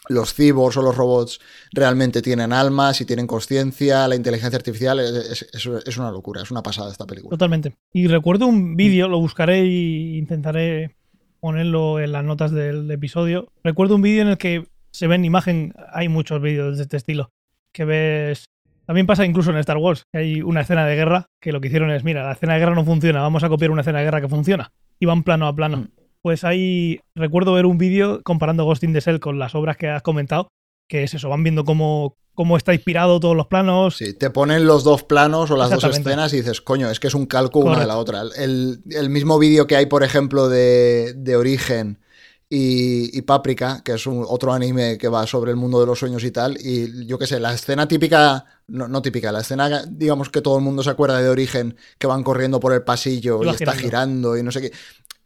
los 0.09 0.35
cyborgs 0.35 0.77
o 0.77 0.83
los 0.83 0.97
robots 0.97 1.41
realmente 1.73 2.21
tienen 2.21 2.53
alma, 2.53 2.93
si 2.93 3.05
tienen 3.07 3.27
conciencia, 3.27 4.07
la 4.07 4.15
inteligencia 4.17 4.57
artificial, 4.59 5.01
es, 5.01 5.47
es- 5.53 5.97
una 5.99 6.11
locura, 6.11 6.43
es 6.43 6.51
una 6.51 6.63
pasada 6.63 6.93
esta 6.93 7.07
película. 7.07 7.31
Totalmente. 7.31 7.75
Y 7.93 8.07
recuerdo 8.07 8.47
un 8.47 8.77
vídeo, 8.77 9.09
lo 9.09 9.19
buscaré 9.19 9.61
e 9.61 10.17
intentaré 10.19 10.95
ponerlo 11.41 11.99
en 11.99 12.13
las 12.13 12.25
notas 12.25 12.51
del 12.51 12.91
episodio. 12.91 13.49
Recuerdo 13.65 13.95
un 13.95 14.03
vídeo 14.03 14.23
en 14.23 14.29
el 14.29 14.39
que 14.39 14.67
se 14.91 15.07
ve 15.07 15.15
en 15.15 15.25
imagen, 15.25 15.75
hay 15.93 16.09
muchos 16.09 16.41
vídeos 16.43 16.77
de 16.77 16.83
este 16.83 16.97
estilo, 16.99 17.31
que 17.73 17.85
ves... 17.85 18.45
También 18.87 19.07
pasa 19.07 19.25
incluso 19.25 19.51
en 19.51 19.57
Star 19.59 19.79
Wars, 19.79 20.05
que 20.13 20.19
hay 20.19 20.43
una 20.43 20.61
escena 20.61 20.87
de 20.87 20.95
guerra 20.95 21.27
que 21.41 21.53
lo 21.53 21.61
que 21.61 21.69
hicieron 21.69 21.91
es, 21.91 22.05
mira, 22.05 22.25
la 22.25 22.33
escena 22.33 22.55
de 22.55 22.61
guerra 22.61 22.75
no 22.75 22.85
funciona, 22.85 23.21
vamos 23.21 23.43
a 23.43 23.49
copiar 23.49 23.71
una 23.71 23.81
escena 23.81 23.99
de 23.99 24.05
guerra 24.05 24.21
que 24.21 24.29
funciona. 24.29 24.71
Y 24.99 25.07
van 25.07 25.25
plano 25.25 25.47
a 25.47 25.55
plano. 25.55 25.79
Mm. 25.79 25.89
Pues 26.23 26.45
ahí 26.45 27.01
recuerdo 27.15 27.53
ver 27.53 27.67
un 27.67 27.79
vídeo 27.79 28.21
comparando 28.23 28.65
Ghost 28.65 28.85
in 28.85 28.93
the 28.93 29.01
Shell 29.01 29.21
con 29.21 29.39
las 29.39 29.55
obras 29.55 29.77
que 29.77 29.89
has 29.89 30.03
comentado, 30.03 30.49
que 30.89 31.03
es 31.03 31.15
eso, 31.15 31.29
van 31.29 31.43
viendo 31.43 31.65
cómo, 31.65 32.17
cómo 32.35 32.57
está 32.57 32.75
inspirado 32.75 33.21
todos 33.21 33.37
los 33.37 33.47
planos. 33.47 33.97
Sí, 33.97 34.13
te 34.13 34.31
ponen 34.31 34.67
los 34.67 34.85
dos 34.85 35.03
planos 35.03 35.51
o 35.51 35.57
las 35.57 35.71
dos 35.71 35.85
escenas 35.85 36.33
y 36.33 36.39
dices, 36.39 36.61
coño, 36.61 36.91
es 36.91 37.01
que 37.01 37.09
es 37.09 37.15
un 37.15 37.27
calco 37.27 37.61
una 37.61 37.81
de 37.81 37.87
la 37.87 37.99
otra. 37.99 38.23
El, 38.37 38.83
el 38.91 39.11
mismo 39.11 39.39
vídeo 39.39 39.67
que 39.67 39.77
hay, 39.77 39.87
por 39.87 40.03
ejemplo, 40.03 40.49
de, 40.49 41.13
de 41.17 41.37
Origen 41.37 41.99
y, 42.49 43.17
y 43.17 43.23
Páprica, 43.23 43.83
que 43.85 43.93
es 43.95 44.07
un, 44.07 44.25
otro 44.27 44.53
anime 44.53 44.99
que 44.99 45.09
va 45.09 45.27
sobre 45.27 45.51
el 45.51 45.57
mundo 45.57 45.81
de 45.81 45.87
los 45.87 45.99
sueños 45.99 46.23
y 46.25 46.31
tal, 46.31 46.57
y 46.61 47.07
yo 47.07 47.19
qué 47.19 47.27
sé, 47.27 47.41
la 47.41 47.53
escena 47.53 47.89
típica, 47.89 48.45
no, 48.69 48.89
no 48.89 49.03
típica, 49.03 49.33
la 49.33 49.41
escena, 49.41 49.85
digamos 49.89 50.31
que 50.31 50.43
todo 50.43 50.59
el 50.59 50.65
mundo 50.65 50.83
se 50.83 50.91
acuerda 50.91 51.21
de 51.21 51.29
Origen, 51.29 51.77
que 51.99 52.07
van 52.07 52.23
corriendo 52.25 52.61
por 52.61 52.73
el 52.73 52.83
pasillo 52.83 53.45
Y 53.45 53.51
está 53.51 53.73
girando. 53.75 54.35
girando 54.35 54.37
y 54.37 54.43
no 54.43 54.53
sé 54.53 54.61
qué. 54.63 54.73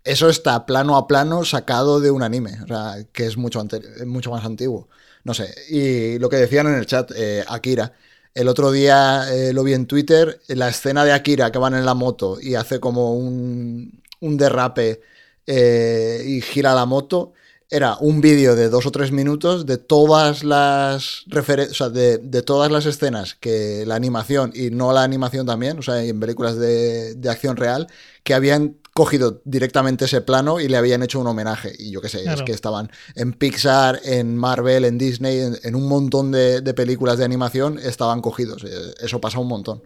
Eso 0.04 0.28
está 0.30 0.64
plano 0.66 0.96
a 0.96 1.06
plano 1.06 1.44
sacado 1.44 2.00
de 2.00 2.10
un 2.10 2.22
anime, 2.22 2.58
o 2.64 2.66
sea, 2.66 2.96
que 3.12 3.26
es 3.26 3.36
mucho, 3.36 3.62
mucho 4.06 4.30
más 4.30 4.44
antiguo. 4.44 4.88
No 5.24 5.34
sé, 5.34 5.54
y 5.68 6.18
lo 6.18 6.28
que 6.30 6.36
decían 6.36 6.66
en 6.68 6.74
el 6.74 6.86
chat, 6.86 7.10
eh, 7.14 7.44
Akira, 7.46 7.92
el 8.34 8.48
otro 8.48 8.72
día 8.72 9.26
eh, 9.34 9.52
lo 9.52 9.62
vi 9.62 9.74
en 9.74 9.86
Twitter, 9.86 10.40
la 10.48 10.68
escena 10.70 11.04
de 11.04 11.12
Akira 11.12 11.50
que 11.52 11.58
van 11.58 11.74
en 11.74 11.84
la 11.84 11.94
moto 11.94 12.38
y 12.40 12.54
hace 12.54 12.80
como 12.80 13.14
un, 13.14 14.02
un 14.20 14.36
derrape 14.38 15.02
eh, 15.46 16.22
y 16.26 16.40
gira 16.40 16.74
la 16.74 16.86
moto, 16.86 17.34
era 17.70 17.96
un 18.00 18.20
vídeo 18.20 18.56
de 18.56 18.68
dos 18.68 18.84
o 18.86 18.90
tres 18.90 19.12
minutos 19.12 19.64
de 19.66 19.78
todas 19.78 20.42
las 20.44 21.24
referen- 21.28 21.70
o 21.70 21.74
sea, 21.74 21.88
de, 21.88 22.18
de 22.18 22.42
todas 22.42 22.70
las 22.72 22.86
escenas 22.86 23.34
que 23.34 23.84
la 23.86 23.94
animación 23.94 24.52
y 24.54 24.70
no 24.70 24.92
la 24.92 25.02
animación 25.04 25.46
también, 25.46 25.78
o 25.78 25.82
sea, 25.82 26.02
en 26.02 26.18
películas 26.18 26.56
de, 26.58 27.14
de 27.14 27.30
acción 27.30 27.56
real, 27.56 27.86
que 28.24 28.34
habían 28.34 28.76
cogido 28.92 29.40
directamente 29.44 30.06
ese 30.06 30.20
plano 30.20 30.60
y 30.60 30.66
le 30.68 30.76
habían 30.76 31.02
hecho 31.02 31.20
un 31.20 31.26
homenaje. 31.28 31.72
Y 31.78 31.90
yo 31.92 32.00
qué 32.00 32.08
sé, 32.08 32.24
es 32.34 32.42
que 32.44 32.52
estaban 32.52 32.90
en 33.14 33.32
Pixar, 33.32 34.00
en 34.04 34.36
Marvel, 34.36 34.84
en 34.84 34.98
Disney, 34.98 35.38
en, 35.38 35.56
en 35.62 35.74
un 35.76 35.86
montón 35.88 36.32
de, 36.32 36.60
de 36.60 36.74
películas 36.74 37.16
de 37.18 37.24
animación 37.24 37.78
estaban 37.78 38.20
cogidos. 38.20 38.64
Eh, 38.64 38.68
Eso 39.00 39.20
pasa 39.20 39.38
un 39.38 39.46
montón. 39.48 39.82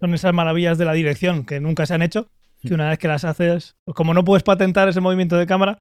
Son 0.00 0.12
esas 0.12 0.34
maravillas 0.34 0.76
de 0.76 0.84
la 0.84 0.92
dirección 0.92 1.46
que 1.46 1.60
nunca 1.60 1.86
se 1.86 1.94
han 1.94 2.02
hecho, 2.02 2.26
que 2.60 2.74
una 2.74 2.90
vez 2.90 2.98
que 2.98 3.06
las 3.08 3.24
haces, 3.24 3.74
pues 3.84 3.94
como 3.94 4.12
no 4.12 4.24
puedes 4.24 4.42
patentar 4.42 4.88
ese 4.88 5.00
movimiento 5.00 5.36
de 5.36 5.46
cámara, 5.46 5.78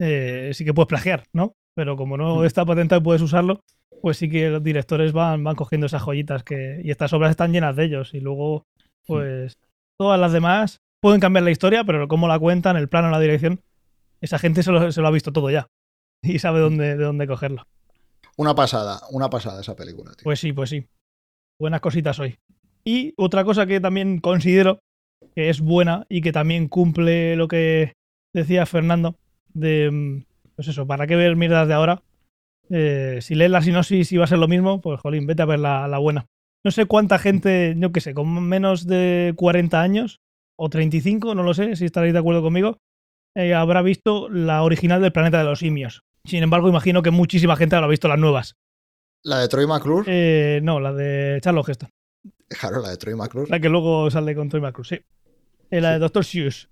eh, 0.00 0.50
sí 0.54 0.64
que 0.64 0.74
puedes 0.74 0.88
plagiar, 0.88 1.24
¿no? 1.32 1.52
Pero 1.74 1.96
como 1.96 2.16
no 2.16 2.40
Mm. 2.40 2.44
está 2.44 2.64
patentado 2.64 3.00
y 3.00 3.04
puedes 3.04 3.22
usarlo, 3.22 3.60
pues 4.02 4.16
sí 4.18 4.28
que 4.28 4.48
los 4.50 4.62
directores 4.62 5.12
van, 5.12 5.42
van 5.44 5.56
cogiendo 5.56 5.86
esas 5.86 6.02
joyitas 6.02 6.42
que 6.44 6.80
y 6.84 6.90
estas 6.90 7.12
obras 7.12 7.30
están 7.30 7.52
llenas 7.52 7.74
de 7.76 7.84
ellos 7.84 8.14
y 8.14 8.20
luego 8.20 8.64
pues 9.06 9.54
todas 9.98 10.18
las 10.20 10.32
demás 10.32 10.78
pueden 11.00 11.20
cambiar 11.20 11.44
la 11.44 11.50
historia, 11.50 11.84
pero 11.84 12.08
cómo 12.08 12.28
la 12.28 12.38
cuentan, 12.38 12.76
el 12.76 12.88
plano, 12.88 13.10
la 13.10 13.20
dirección, 13.20 13.60
esa 14.20 14.38
gente 14.38 14.62
se 14.62 14.72
lo, 14.72 14.90
se 14.90 15.00
lo 15.00 15.08
ha 15.08 15.10
visto 15.10 15.32
todo 15.32 15.50
ya 15.50 15.66
y 16.22 16.38
sabe 16.38 16.60
dónde, 16.60 16.96
de 16.96 17.04
dónde 17.04 17.26
cogerlo. 17.26 17.64
Una 18.36 18.54
pasada, 18.54 19.00
una 19.10 19.30
pasada 19.30 19.60
esa 19.60 19.76
película. 19.76 20.12
tío. 20.12 20.24
Pues 20.24 20.40
sí, 20.40 20.52
pues 20.52 20.70
sí. 20.70 20.86
Buenas 21.60 21.80
cositas 21.80 22.18
hoy. 22.18 22.36
Y 22.84 23.14
otra 23.16 23.44
cosa 23.44 23.64
que 23.66 23.80
también 23.80 24.18
considero 24.18 24.80
que 25.36 25.48
es 25.50 25.60
buena 25.60 26.04
y 26.08 26.20
que 26.20 26.32
también 26.32 26.68
cumple 26.68 27.36
lo 27.36 27.46
que 27.48 27.92
decía 28.34 28.66
Fernando, 28.66 29.14
de, 29.54 29.90
mm, 29.90 30.22
pues 30.56 30.68
eso, 30.68 30.86
¿para 30.86 31.06
qué 31.06 31.16
ver 31.16 31.36
mierdas 31.36 31.66
de 31.68 31.74
ahora? 31.74 32.02
Eh, 32.70 33.18
si 33.20 33.34
lees 33.34 33.50
la 33.50 33.62
sinopsis 33.62 34.10
y 34.12 34.16
va 34.16 34.24
a 34.24 34.28
ser 34.28 34.38
lo 34.38 34.48
mismo, 34.48 34.80
pues 34.80 35.00
jolín, 35.00 35.26
vete 35.26 35.42
a 35.42 35.46
ver 35.46 35.58
la, 35.60 35.86
la 35.88 35.98
buena. 35.98 36.26
No 36.64 36.70
sé 36.70 36.86
cuánta 36.86 37.18
gente, 37.18 37.74
yo 37.76 37.92
qué 37.92 38.00
sé, 38.00 38.14
con 38.14 38.42
menos 38.48 38.86
de 38.86 39.34
40 39.36 39.80
años 39.82 40.20
o 40.56 40.68
35, 40.70 41.34
no 41.34 41.42
lo 41.42 41.52
sé, 41.52 41.76
si 41.76 41.84
estaréis 41.84 42.14
de 42.14 42.20
acuerdo 42.20 42.42
conmigo, 42.42 42.78
eh, 43.36 43.52
habrá 43.54 43.82
visto 43.82 44.28
la 44.30 44.62
original 44.62 45.02
del 45.02 45.12
Planeta 45.12 45.38
de 45.38 45.44
los 45.44 45.58
Simios. 45.58 46.02
Sin 46.24 46.42
embargo, 46.42 46.68
imagino 46.68 47.02
que 47.02 47.10
muchísima 47.10 47.56
gente 47.56 47.76
habrá 47.76 47.88
visto 47.88 48.08
las 48.08 48.18
nuevas. 48.18 48.54
La 49.24 49.40
de 49.40 49.48
Troy 49.48 49.66
McClure, 49.66 50.04
Eh, 50.06 50.60
no, 50.62 50.80
la 50.80 50.92
de 50.92 51.38
Charles 51.42 51.68
Heston. 51.68 51.90
claro, 52.48 52.80
la 52.80 52.90
de 52.90 52.96
Troy 52.96 53.14
McClure. 53.14 53.50
La 53.50 53.60
que 53.60 53.68
luego 53.68 54.10
sale 54.10 54.34
con 54.34 54.48
Troy 54.48 54.62
McClure, 54.62 54.88
sí. 54.88 55.00
Eh, 55.70 55.80
la 55.80 55.92
de 55.92 55.98
Dr. 55.98 56.24
Seuss. 56.24 56.70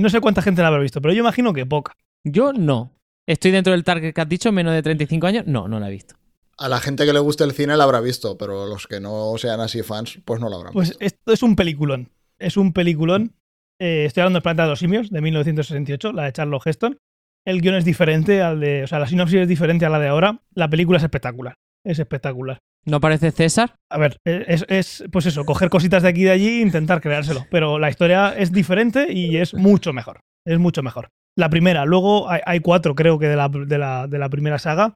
No 0.00 0.08
sé 0.08 0.20
cuánta 0.20 0.40
gente 0.40 0.62
la 0.62 0.68
habrá 0.68 0.80
visto, 0.80 1.00
pero 1.02 1.12
yo 1.12 1.20
imagino 1.20 1.52
que 1.52 1.66
poca. 1.66 1.92
Yo 2.24 2.52
no. 2.52 2.92
Estoy 3.26 3.50
dentro 3.52 3.72
del 3.72 3.84
target 3.84 4.12
que 4.14 4.20
has 4.20 4.28
dicho, 4.28 4.52
menos 4.52 4.74
de 4.74 4.82
35 4.82 5.26
años. 5.26 5.44
No, 5.46 5.68
no 5.68 5.80
la 5.80 5.88
he 5.88 5.92
visto. 5.92 6.14
A 6.58 6.68
la 6.68 6.78
gente 6.80 7.04
que 7.04 7.12
le 7.12 7.18
guste 7.20 7.44
el 7.44 7.52
cine 7.52 7.76
la 7.76 7.84
habrá 7.84 8.00
visto, 8.00 8.38
pero 8.38 8.66
los 8.66 8.86
que 8.86 9.00
no 9.00 9.34
sean 9.38 9.60
así 9.60 9.82
fans, 9.82 10.20
pues 10.24 10.40
no 10.40 10.48
la 10.48 10.56
habrán 10.56 10.72
Pues 10.72 10.90
visto. 10.90 11.04
esto 11.04 11.32
es 11.32 11.42
un 11.42 11.56
peliculón. 11.56 12.10
Es 12.38 12.56
un 12.56 12.72
peliculón. 12.72 13.34
Eh, 13.80 14.04
estoy 14.06 14.20
hablando 14.20 14.38
del 14.38 14.42
Planeta 14.44 14.62
de 14.64 14.68
los 14.70 14.78
Simios, 14.78 15.10
de 15.10 15.20
1968, 15.20 16.12
la 16.12 16.24
de 16.24 16.32
Charles 16.32 16.60
Heston. 16.64 16.98
El 17.46 17.60
guion 17.60 17.74
es 17.74 17.84
diferente 17.84 18.40
al 18.40 18.60
de. 18.60 18.84
O 18.84 18.86
sea, 18.86 18.98
la 19.00 19.06
sinopsis 19.06 19.40
es 19.40 19.48
diferente 19.48 19.84
a 19.84 19.90
la 19.90 19.98
de 19.98 20.08
ahora. 20.08 20.40
La 20.54 20.68
película 20.70 20.98
es 20.98 21.04
espectacular. 21.04 21.54
Es 21.84 21.98
espectacular. 21.98 22.58
¿No 22.86 22.98
aparece 22.98 23.30
César? 23.32 23.74
A 23.90 23.98
ver, 23.98 24.18
eh, 24.24 24.44
es, 24.46 24.64
es, 24.68 25.04
pues 25.10 25.26
eso, 25.26 25.44
coger 25.44 25.70
cositas 25.70 26.02
de 26.02 26.08
aquí 26.10 26.20
y 26.22 26.24
de 26.24 26.30
allí 26.30 26.48
e 26.48 26.60
intentar 26.60 27.00
creárselo. 27.00 27.46
Pero 27.50 27.78
la 27.78 27.90
historia 27.90 28.34
es 28.36 28.52
diferente 28.52 29.12
y 29.12 29.38
es 29.38 29.54
mucho 29.54 29.92
mejor. 29.92 30.20
Es 30.46 30.58
mucho 30.58 30.82
mejor. 30.82 31.08
La 31.36 31.50
primera, 31.50 31.84
luego 31.84 32.28
hay, 32.30 32.60
cuatro, 32.60 32.94
creo 32.94 33.18
que 33.18 33.26
de 33.26 33.36
la, 33.36 33.48
de 33.48 33.78
la, 33.78 34.06
de 34.06 34.18
la 34.18 34.28
primera 34.28 34.58
saga, 34.58 34.94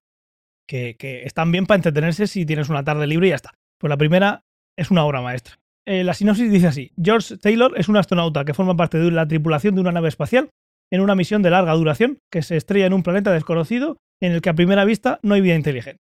que, 0.68 0.96
que 0.96 1.24
están 1.24 1.50
bien 1.50 1.66
para 1.66 1.76
entretenerse 1.76 2.26
si 2.26 2.46
tienes 2.46 2.68
una 2.68 2.84
tarde 2.84 3.06
libre 3.06 3.26
y 3.26 3.30
ya 3.30 3.36
está. 3.36 3.54
Pues 3.78 3.88
la 3.88 3.96
primera 3.96 4.44
es 4.76 4.90
una 4.90 5.04
obra 5.04 5.20
maestra. 5.20 5.58
Eh, 5.86 6.04
la 6.04 6.14
sinopsis 6.14 6.50
dice 6.50 6.66
así: 6.66 6.92
George 7.02 7.38
Taylor 7.38 7.72
es 7.76 7.88
un 7.88 7.96
astronauta 7.96 8.44
que 8.44 8.54
forma 8.54 8.76
parte 8.76 8.98
de 8.98 9.10
la 9.10 9.26
tripulación 9.26 9.74
de 9.74 9.80
una 9.80 9.92
nave 9.92 10.08
espacial 10.08 10.50
en 10.90 11.00
una 11.00 11.14
misión 11.14 11.42
de 11.42 11.50
larga 11.50 11.72
duración 11.72 12.18
que 12.30 12.42
se 12.42 12.56
estrella 12.56 12.86
en 12.86 12.92
un 12.92 13.02
planeta 13.02 13.32
desconocido 13.32 13.96
en 14.20 14.32
el 14.32 14.42
que 14.42 14.50
a 14.50 14.54
primera 14.54 14.84
vista 14.84 15.18
no 15.22 15.34
hay 15.34 15.40
vida 15.40 15.54
inteligente. 15.54 16.00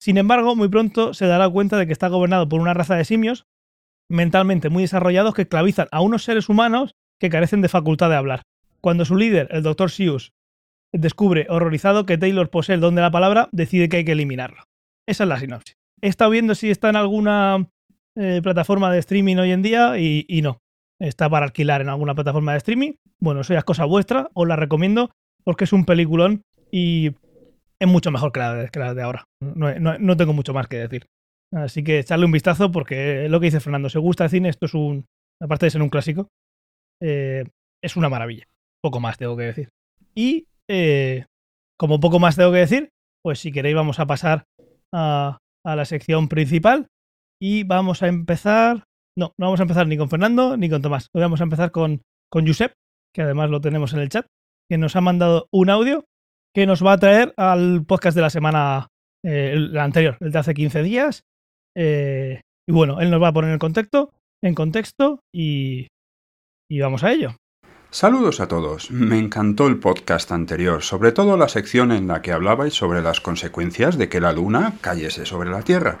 Sin 0.00 0.18
embargo, 0.18 0.54
muy 0.54 0.68
pronto 0.68 1.14
se 1.14 1.26
dará 1.26 1.48
cuenta 1.48 1.76
de 1.76 1.86
que 1.86 1.92
está 1.92 2.08
gobernado 2.08 2.48
por 2.48 2.60
una 2.60 2.74
raza 2.74 2.94
de 2.94 3.04
simios 3.04 3.44
mentalmente 4.08 4.68
muy 4.70 4.84
desarrollados 4.84 5.34
que 5.34 5.42
esclavizan 5.42 5.88
a 5.90 6.00
unos 6.00 6.22
seres 6.22 6.48
humanos 6.48 6.94
que 7.20 7.30
carecen 7.30 7.60
de 7.60 7.68
facultad 7.68 8.08
de 8.08 8.16
hablar. 8.16 8.42
Cuando 8.80 9.04
su 9.04 9.16
líder, 9.16 9.48
el 9.50 9.62
Dr. 9.62 9.90
Seuss, 9.90 10.32
descubre 10.92 11.46
horrorizado 11.48 12.06
que 12.06 12.18
Taylor 12.18 12.50
posee 12.50 12.76
el 12.76 12.80
don 12.80 12.94
de 12.94 13.02
la 13.02 13.10
palabra, 13.10 13.48
decide 13.52 13.88
que 13.88 13.98
hay 13.98 14.04
que 14.04 14.12
eliminarlo. 14.12 14.64
Esa 15.06 15.24
es 15.24 15.28
la 15.28 15.38
sinopsis. 15.38 15.76
He 16.00 16.08
estado 16.08 16.30
viendo 16.30 16.54
si 16.54 16.70
está 16.70 16.90
en 16.90 16.96
alguna 16.96 17.68
eh, 18.16 18.40
plataforma 18.42 18.92
de 18.92 18.98
streaming 18.98 19.36
hoy 19.36 19.52
en 19.52 19.62
día 19.62 19.98
y, 19.98 20.40
no. 20.42 20.60
está 21.00 21.28
para 21.28 21.46
alquilar 21.46 21.80
en 21.80 21.88
alguna 21.88 22.14
plataforma 22.14 22.52
de 22.52 22.58
streaming. 22.58 22.92
Bueno, 23.20 23.40
eso 23.40 23.52
ya 23.52 23.60
es 23.60 23.64
cosa 23.64 23.84
vuestra, 23.84 24.28
os 24.34 24.46
la 24.46 24.56
recomiendo 24.56 25.10
porque 25.44 25.64
es 25.64 25.72
un 25.72 25.84
peliculón 25.84 26.42
y 26.70 27.12
es 27.80 27.88
mucho 27.88 28.10
mejor 28.10 28.32
que 28.32 28.40
la 28.40 28.94
de, 28.94 29.02
ahora. 29.02 29.24
No, 29.40 30.16
tengo 30.16 30.32
mucho 30.32 30.52
más 30.52 30.68
que 30.68 30.78
decir. 30.78 31.06
Así 31.52 31.82
que 31.82 32.00
echarle 32.00 32.26
un 32.26 32.32
vistazo 32.32 32.70
porque 32.70 33.28
lo 33.28 33.40
que 33.40 33.46
dice 33.46 33.60
Fernando, 33.60 33.88
si 33.88 33.98
os 33.98 34.04
gusta 34.04 34.24
el 34.24 34.30
cine, 34.30 34.48
esto 34.50 34.66
es 34.66 34.74
un, 34.74 35.06
aparte 35.40 35.66
de 35.66 35.70
ser 35.70 35.82
un 35.82 35.88
clásico, 35.88 36.28
eh, 37.00 37.44
es 37.82 37.96
una 37.96 38.08
maravilla. 38.08 38.44
Poco 38.82 39.00
más 39.00 39.18
tengo 39.18 39.36
que 39.36 39.44
decir. 39.44 39.68
Y 40.14 40.46
eh, 40.68 41.26
como 41.78 42.00
poco 42.00 42.18
más 42.18 42.36
tengo 42.36 42.52
que 42.52 42.58
decir, 42.58 42.90
pues 43.22 43.40
si 43.40 43.52
queréis 43.52 43.76
vamos 43.76 43.98
a 43.98 44.06
pasar 44.06 44.44
a, 44.92 45.38
la 45.64 45.84
sección 45.84 46.28
principal 46.28 46.88
y 47.40 47.64
vamos 47.64 48.02
a 48.02 48.08
empezar... 48.08 48.84
No, 49.16 49.32
no 49.38 49.46
vamos 49.46 49.60
a 49.60 49.64
empezar 49.64 49.86
ni 49.86 49.96
con 49.96 50.08
Fernando 50.08 50.56
ni 50.56 50.70
con 50.70 50.80
Tomás. 50.80 51.08
Vamos 51.12 51.40
a 51.40 51.44
empezar 51.44 51.70
con, 51.70 52.02
con 52.30 52.46
Josep, 52.46 52.72
que 53.14 53.22
además 53.22 53.50
lo 53.50 53.60
tenemos 53.60 53.92
en 53.92 54.00
el 54.00 54.08
chat, 54.08 54.26
que 54.70 54.78
nos 54.78 54.96
ha 54.96 55.00
mandado 55.00 55.48
un 55.52 55.70
audio 55.70 56.04
que 56.54 56.66
nos 56.66 56.84
va 56.84 56.92
a 56.92 56.98
traer 56.98 57.34
al 57.36 57.84
podcast 57.84 58.16
de 58.16 58.22
la 58.22 58.30
semana 58.30 58.88
eh, 59.24 59.70
anterior, 59.78 60.16
el 60.20 60.32
de 60.32 60.38
hace 60.38 60.54
15 60.54 60.82
días. 60.82 61.22
Eh, 61.76 62.40
y 62.68 62.72
bueno, 62.72 63.00
él 63.00 63.10
nos 63.10 63.22
va 63.22 63.28
a 63.28 63.32
poner 63.32 63.52
en 63.52 63.58
contexto, 63.58 64.12
en 64.42 64.54
contexto 64.54 65.20
y, 65.34 65.88
y 66.70 66.80
vamos 66.80 67.04
a 67.04 67.12
ello. 67.12 67.36
Saludos 67.90 68.40
a 68.40 68.48
todos. 68.48 68.90
Me 68.90 69.18
encantó 69.18 69.66
el 69.66 69.78
podcast 69.78 70.30
anterior, 70.30 70.82
sobre 70.82 71.10
todo 71.10 71.38
la 71.38 71.48
sección 71.48 71.90
en 71.90 72.06
la 72.06 72.20
que 72.20 72.32
hablabais 72.32 72.74
sobre 72.74 73.00
las 73.00 73.22
consecuencias 73.22 73.96
de 73.96 74.10
que 74.10 74.20
la 74.20 74.34
Luna 74.34 74.74
cayese 74.82 75.24
sobre 75.24 75.48
la 75.48 75.62
Tierra. 75.62 75.96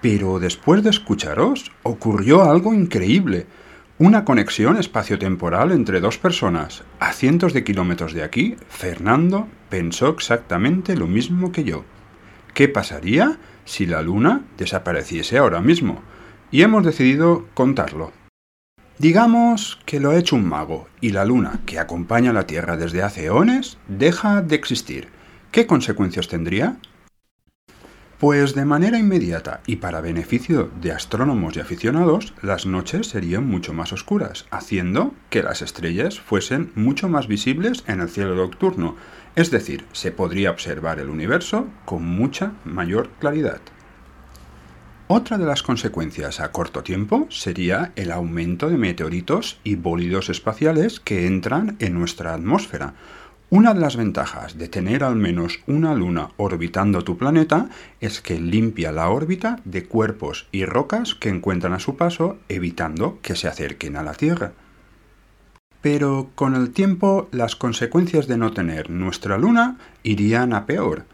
Pero 0.00 0.38
después 0.38 0.84
de 0.84 0.90
escucharos, 0.90 1.72
ocurrió 1.82 2.44
algo 2.44 2.72
increíble. 2.72 3.48
Una 3.98 4.24
conexión 4.24 4.76
espaciotemporal 4.76 5.72
entre 5.72 6.00
dos 6.00 6.16
personas. 6.16 6.84
A 7.00 7.12
cientos 7.12 7.52
de 7.52 7.64
kilómetros 7.64 8.12
de 8.12 8.22
aquí, 8.22 8.54
Fernando 8.68 9.48
pensó 9.68 10.10
exactamente 10.10 10.96
lo 10.96 11.08
mismo 11.08 11.50
que 11.50 11.64
yo. 11.64 11.84
¿Qué 12.54 12.68
pasaría 12.68 13.40
si 13.64 13.86
la 13.86 14.00
Luna 14.00 14.44
desapareciese 14.58 15.38
ahora 15.38 15.60
mismo? 15.60 16.02
Y 16.52 16.62
hemos 16.62 16.84
decidido 16.84 17.46
contarlo. 17.54 18.12
Digamos 18.98 19.78
que 19.84 20.00
lo 20.00 20.10
ha 20.10 20.16
hecho 20.16 20.36
un 20.36 20.48
mago 20.48 20.88
y 21.02 21.10
la 21.10 21.26
luna, 21.26 21.60
que 21.66 21.78
acompaña 21.78 22.30
a 22.30 22.32
la 22.32 22.46
Tierra 22.46 22.78
desde 22.78 23.02
hace 23.02 23.26
eones, 23.26 23.76
deja 23.88 24.40
de 24.40 24.56
existir. 24.56 25.08
¿Qué 25.50 25.66
consecuencias 25.66 26.28
tendría? 26.28 26.78
Pues 28.18 28.54
de 28.54 28.64
manera 28.64 28.98
inmediata 28.98 29.60
y 29.66 29.76
para 29.76 30.00
beneficio 30.00 30.70
de 30.80 30.92
astrónomos 30.92 31.54
y 31.54 31.60
aficionados, 31.60 32.32
las 32.40 32.64
noches 32.64 33.08
serían 33.08 33.46
mucho 33.46 33.74
más 33.74 33.92
oscuras, 33.92 34.46
haciendo 34.50 35.12
que 35.28 35.42
las 35.42 35.60
estrellas 35.60 36.18
fuesen 36.18 36.72
mucho 36.74 37.10
más 37.10 37.28
visibles 37.28 37.84
en 37.86 38.00
el 38.00 38.08
cielo 38.08 38.34
nocturno, 38.34 38.96
es 39.34 39.50
decir, 39.50 39.84
se 39.92 40.10
podría 40.10 40.50
observar 40.50 41.00
el 41.00 41.10
universo 41.10 41.66
con 41.84 42.02
mucha 42.02 42.52
mayor 42.64 43.10
claridad. 43.18 43.60
Otra 45.08 45.38
de 45.38 45.46
las 45.46 45.62
consecuencias 45.62 46.40
a 46.40 46.50
corto 46.50 46.82
tiempo 46.82 47.28
sería 47.30 47.92
el 47.94 48.10
aumento 48.10 48.68
de 48.68 48.76
meteoritos 48.76 49.60
y 49.62 49.76
bólidos 49.76 50.30
espaciales 50.30 50.98
que 50.98 51.28
entran 51.28 51.76
en 51.78 51.94
nuestra 51.94 52.34
atmósfera. 52.34 52.94
Una 53.48 53.72
de 53.72 53.78
las 53.78 53.96
ventajas 53.96 54.58
de 54.58 54.66
tener 54.66 55.04
al 55.04 55.14
menos 55.14 55.60
una 55.68 55.94
luna 55.94 56.30
orbitando 56.38 57.04
tu 57.04 57.16
planeta 57.16 57.68
es 58.00 58.20
que 58.20 58.40
limpia 58.40 58.90
la 58.90 59.08
órbita 59.08 59.60
de 59.64 59.84
cuerpos 59.84 60.48
y 60.50 60.64
rocas 60.64 61.14
que 61.14 61.28
encuentran 61.28 61.72
a 61.72 61.78
su 61.78 61.96
paso, 61.96 62.38
evitando 62.48 63.20
que 63.22 63.36
se 63.36 63.46
acerquen 63.46 63.96
a 63.96 64.02
la 64.02 64.14
Tierra. 64.14 64.54
Pero 65.82 66.30
con 66.34 66.56
el 66.56 66.70
tiempo 66.70 67.28
las 67.30 67.54
consecuencias 67.54 68.26
de 68.26 68.38
no 68.38 68.52
tener 68.52 68.90
nuestra 68.90 69.38
luna 69.38 69.78
irían 70.02 70.52
a 70.52 70.66
peor. 70.66 71.04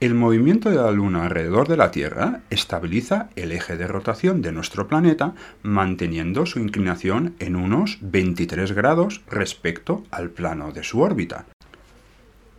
El 0.00 0.14
movimiento 0.14 0.70
de 0.70 0.76
la 0.76 0.92
Luna 0.92 1.24
alrededor 1.24 1.66
de 1.66 1.76
la 1.76 1.90
Tierra 1.90 2.42
estabiliza 2.50 3.30
el 3.34 3.50
eje 3.50 3.76
de 3.76 3.88
rotación 3.88 4.42
de 4.42 4.52
nuestro 4.52 4.86
planeta 4.86 5.34
manteniendo 5.64 6.46
su 6.46 6.60
inclinación 6.60 7.34
en 7.40 7.56
unos 7.56 7.98
23 8.00 8.70
grados 8.72 9.22
respecto 9.28 10.04
al 10.12 10.30
plano 10.30 10.70
de 10.70 10.84
su 10.84 11.00
órbita. 11.00 11.46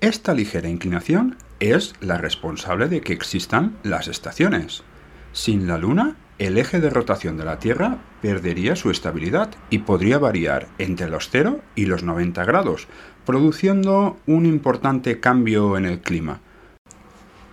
Esta 0.01 0.33
ligera 0.33 0.67
inclinación 0.67 1.37
es 1.61 1.93
la 2.01 2.17
responsable 2.17 2.89
de 2.89 2.99
que 2.99 3.13
existan 3.13 3.77
las 3.83 4.09
estaciones. 4.09 4.83
Sin 5.31 5.65
la 5.65 5.77
Luna, 5.77 6.17
el 6.39 6.57
eje 6.57 6.81
de 6.81 6.89
rotación 6.89 7.37
de 7.37 7.45
la 7.45 7.57
Tierra 7.57 7.99
perdería 8.21 8.75
su 8.75 8.91
estabilidad 8.91 9.51
y 9.69 9.79
podría 9.79 10.19
variar 10.19 10.67
entre 10.77 11.09
los 11.09 11.29
0 11.29 11.61
y 11.73 11.85
los 11.85 12.03
90 12.03 12.43
grados, 12.43 12.89
produciendo 13.25 14.17
un 14.25 14.45
importante 14.45 15.21
cambio 15.21 15.77
en 15.77 15.85
el 15.85 16.01
clima. 16.01 16.41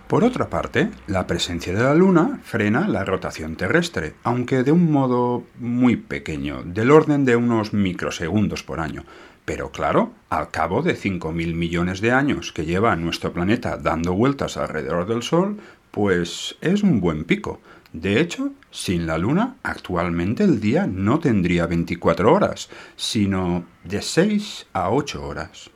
Por 0.07 0.23
otra 0.23 0.49
parte, 0.49 0.89
la 1.07 1.27
presencia 1.27 1.73
de 1.73 1.83
la 1.83 1.93
Luna 1.93 2.39
frena 2.41 2.87
la 2.87 3.03
rotación 3.03 3.57
terrestre, 3.57 4.13
aunque 4.23 4.63
de 4.63 4.71
un 4.71 4.89
modo 4.89 5.43
muy 5.59 5.97
pequeño, 5.97 6.63
del 6.63 6.91
orden 6.91 7.25
de 7.25 7.35
unos 7.35 7.73
microsegundos 7.73 8.63
por 8.63 8.79
año. 8.79 9.03
Pero 9.43 9.69
claro, 9.73 10.13
al 10.29 10.49
cabo 10.49 10.81
de 10.81 10.95
5.000 10.95 11.53
millones 11.53 11.99
de 11.99 12.13
años 12.13 12.53
que 12.53 12.63
lleva 12.63 12.95
nuestro 12.95 13.33
planeta 13.33 13.75
dando 13.75 14.13
vueltas 14.13 14.55
alrededor 14.55 15.07
del 15.07 15.23
Sol, 15.23 15.57
pues 15.91 16.55
es 16.61 16.83
un 16.83 17.01
buen 17.01 17.25
pico. 17.25 17.59
De 17.91 18.21
hecho, 18.21 18.51
sin 18.71 19.07
la 19.07 19.17
Luna, 19.17 19.57
actualmente 19.61 20.45
el 20.45 20.61
día 20.61 20.87
no 20.87 21.19
tendría 21.19 21.67
24 21.67 22.33
horas, 22.33 22.69
sino 22.95 23.65
de 23.83 24.01
6 24.01 24.67
a 24.71 24.89
8 24.89 25.27
horas. 25.27 25.69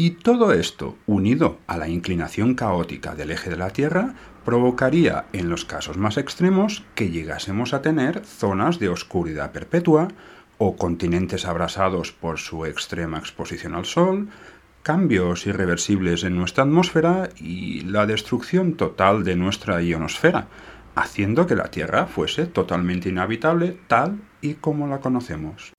Y 0.00 0.10
todo 0.10 0.52
esto, 0.52 0.96
unido 1.06 1.58
a 1.66 1.76
la 1.76 1.88
inclinación 1.88 2.54
caótica 2.54 3.16
del 3.16 3.32
eje 3.32 3.50
de 3.50 3.56
la 3.56 3.70
Tierra, 3.70 4.14
provocaría, 4.44 5.24
en 5.32 5.50
los 5.50 5.64
casos 5.64 5.96
más 5.96 6.18
extremos, 6.18 6.84
que 6.94 7.10
llegásemos 7.10 7.74
a 7.74 7.82
tener 7.82 8.24
zonas 8.24 8.78
de 8.78 8.90
oscuridad 8.90 9.50
perpetua, 9.50 10.06
o 10.56 10.76
continentes 10.76 11.46
abrasados 11.46 12.12
por 12.12 12.38
su 12.38 12.64
extrema 12.64 13.18
exposición 13.18 13.74
al 13.74 13.86
Sol, 13.86 14.28
cambios 14.84 15.48
irreversibles 15.48 16.22
en 16.22 16.36
nuestra 16.36 16.62
atmósfera 16.62 17.30
y 17.36 17.80
la 17.80 18.06
destrucción 18.06 18.74
total 18.74 19.24
de 19.24 19.34
nuestra 19.34 19.82
ionosfera, 19.82 20.46
haciendo 20.94 21.48
que 21.48 21.56
la 21.56 21.72
Tierra 21.72 22.06
fuese 22.06 22.46
totalmente 22.46 23.08
inhabitable 23.08 23.76
tal 23.88 24.20
y 24.42 24.54
como 24.54 24.86
la 24.86 25.00
conocemos. 25.00 25.72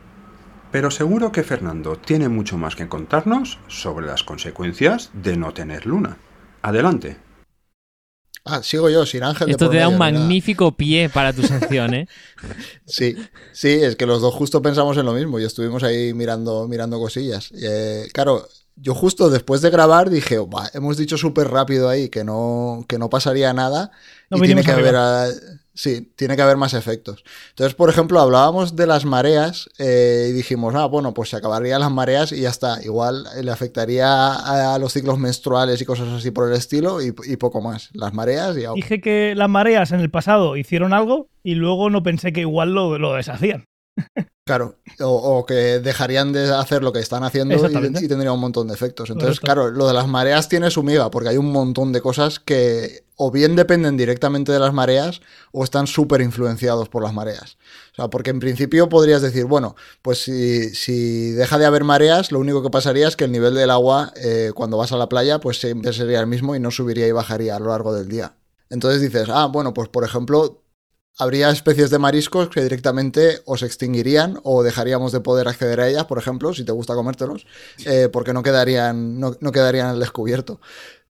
Pero 0.72 0.92
seguro 0.92 1.32
que 1.32 1.44
Fernando 1.44 1.96
tiene 1.96 2.30
mucho 2.30 2.58
más 2.58 2.76
que 2.76 2.88
contarnos 2.88 3.58
sobre 3.68 4.06
las 4.06 4.24
consecuencias 4.24 5.10
de 5.14 5.36
no 5.36 5.54
tener 5.54 5.86
luna. 5.86 6.18
Adelante. 6.62 7.18
Ah, 8.46 8.62
sigo 8.64 8.90
yo, 8.90 9.06
sin 9.06 9.24
Ángel. 9.24 9.48
de 9.48 9.52
Esto 9.52 9.66
por 9.66 9.74
te 9.74 9.80
da 9.80 9.90
un 9.90 9.98
magnífico 9.98 10.72
pie 10.72 11.10
para 11.10 11.34
tu 11.34 11.44
sección, 11.44 11.94
¿eh? 11.94 12.08
Sí, 12.86 13.16
sí, 13.52 13.70
es 13.70 13.96
que 13.96 14.06
los 14.06 14.22
dos 14.22 14.34
justo 14.34 14.62
pensamos 14.62 14.98
en 14.98 15.06
lo 15.06 15.14
mismo 15.14 15.40
y 15.40 15.44
estuvimos 15.44 15.84
ahí 15.84 16.14
mirando, 16.14 16.68
mirando 16.68 17.00
cosillas. 17.00 17.52
Eh, 17.62 18.08
claro, 18.14 18.48
yo 18.76 18.96
justo 18.96 19.30
después 19.30 19.62
de 19.62 19.70
grabar 19.70 20.10
dije, 20.10 20.40
"Buah, 20.40 20.70
hemos 20.74 20.98
dicho 20.98 21.18
súper 21.18 21.50
rápido 21.50 21.90
ahí 21.90 22.10
que 22.10 22.24
no, 22.24 22.86
que 22.88 22.98
no 22.98 23.10
pasaría 23.10 23.54
nada 23.54 23.92
No 24.30 24.38
y 24.38 24.42
tiene 24.42 24.64
que 24.64 24.72
haber, 24.72 24.96
sí, 25.74 26.14
tiene 26.16 26.36
que 26.36 26.42
haber 26.42 26.58
más 26.58 26.74
efectos. 26.74 27.24
Entonces, 27.50 27.74
por 27.74 27.90
ejemplo, 27.90 28.20
hablábamos 28.20 28.76
de 28.76 28.86
las 28.86 29.06
mareas 29.06 29.70
eh, 29.80 30.28
y 30.30 30.34
dijimos, 30.34 30.76
ah, 30.76 30.86
bueno, 30.86 31.14
pues 31.14 31.30
se 31.30 31.38
acabarían 31.38 31.80
las 31.80 31.92
mareas 31.92 32.32
y 32.32 32.42
ya 32.42 32.50
está. 32.50 32.84
Igual 32.84 33.26
eh, 33.36 33.44
le 33.44 33.52
afectaría 33.52 34.08
a, 34.08 34.76
a 34.76 34.80
los 34.80 34.94
ciclos 34.94 35.18
menstruales 35.18 35.82
y 35.82 35.86
cosas 35.86 36.10
así 36.10 36.32
por 36.32 36.48
el 36.50 36.56
estilo 36.56 37.02
y, 37.02 37.14
y 37.26 37.38
poco 37.38 37.62
más. 37.62 37.90
Las 37.94 38.14
mareas 38.14 38.56
y... 38.58 38.66
Dije 38.76 39.02
que 39.02 39.34
las 39.36 39.50
mareas 39.50 39.92
en 39.92 40.00
el 40.00 40.12
pasado 40.12 40.58
hicieron 40.58 40.94
algo 40.94 41.28
y 41.44 41.56
luego 41.56 41.90
no 41.90 42.04
pensé 42.04 42.34
que 42.34 42.42
igual 42.42 42.74
lo, 42.74 43.00
lo 43.00 43.14
deshacían. 43.14 43.66
Claro, 44.46 44.78
o, 45.02 45.08
o 45.38 45.46
que 45.46 45.78
dejarían 45.80 46.34
de 46.34 46.52
hacer 46.52 46.82
lo 46.82 46.92
que 46.92 47.00
están 47.00 47.24
haciendo 47.24 47.56
y, 47.70 48.04
y 48.04 48.08
tendría 48.08 48.32
un 48.32 48.40
montón 48.40 48.68
de 48.68 48.74
efectos. 48.74 49.12
Entonces, 49.12 49.40
Correcto. 49.40 49.62
claro, 49.62 49.70
lo 49.78 49.88
de 49.88 49.94
las 49.94 50.08
mareas 50.08 50.50
tiene 50.50 50.72
su 50.72 50.82
miga, 50.82 51.12
porque 51.12 51.30
hay 51.30 51.38
un 51.38 51.52
montón 51.52 51.94
de 51.94 52.02
cosas 52.02 52.40
que 52.40 53.04
o 53.16 53.30
bien 53.30 53.56
dependen 53.56 53.96
directamente 53.96 54.52
de 54.52 54.58
las 54.58 54.74
mareas 54.74 55.22
o 55.52 55.64
están 55.64 55.86
súper 55.86 56.22
influenciados 56.22 56.90
por 56.90 57.04
las 57.04 57.14
mareas. 57.14 57.58
O 57.92 57.96
sea, 57.96 58.08
porque 58.10 58.32
en 58.32 58.40
principio 58.40 58.90
podrías 58.90 59.22
decir, 59.22 59.46
bueno, 59.46 59.76
pues 60.02 60.24
si, 60.24 60.74
si 60.74 61.30
deja 61.32 61.60
de 61.60 61.66
haber 61.68 61.84
mareas, 61.84 62.32
lo 62.32 62.40
único 62.40 62.64
que 62.64 62.72
pasaría 62.72 63.08
es 63.08 63.16
que 63.16 63.26
el 63.26 63.32
nivel 63.32 63.54
del 63.54 63.70
agua 63.70 64.14
eh, 64.16 64.52
cuando 64.56 64.78
vas 64.78 64.92
a 64.94 64.98
la 64.98 65.10
playa, 65.10 65.40
pues 65.40 65.60
siempre 65.60 65.94
sería 65.94 66.22
el 66.22 66.28
mismo 66.28 66.56
y 66.56 66.60
no 66.60 66.72
subiría 66.72 67.08
y 67.08 67.12
bajaría 67.12 67.56
a 67.56 67.60
lo 67.60 67.68
largo 67.68 67.94
del 67.94 68.08
día. 68.08 68.34
Entonces 68.72 69.02
dices, 69.02 69.28
ah, 69.30 69.46
bueno, 69.46 69.76
pues 69.76 69.90
por 69.90 70.04
ejemplo, 70.06 70.64
habría 71.20 71.50
especies 71.52 71.92
de 71.92 72.00
mariscos 72.00 72.50
que 72.50 72.64
directamente 72.64 73.42
o 73.46 73.58
se 73.58 73.68
extinguirían 73.68 74.40
o 74.44 74.64
dejaríamos 74.64 75.12
de 75.12 75.20
poder 75.20 75.48
acceder 75.48 75.80
a 75.82 75.88
ellas, 75.88 76.06
por 76.06 76.18
ejemplo, 76.18 76.54
si 76.54 76.64
te 76.64 76.72
gusta 76.72 76.96
comértelos, 76.96 77.46
eh, 77.86 78.10
porque 78.12 78.34
no 78.34 78.42
quedarían, 78.42 79.20
no 79.20 79.52
quedarían 79.52 79.88
al 79.88 80.00
descubierto. 80.00 80.60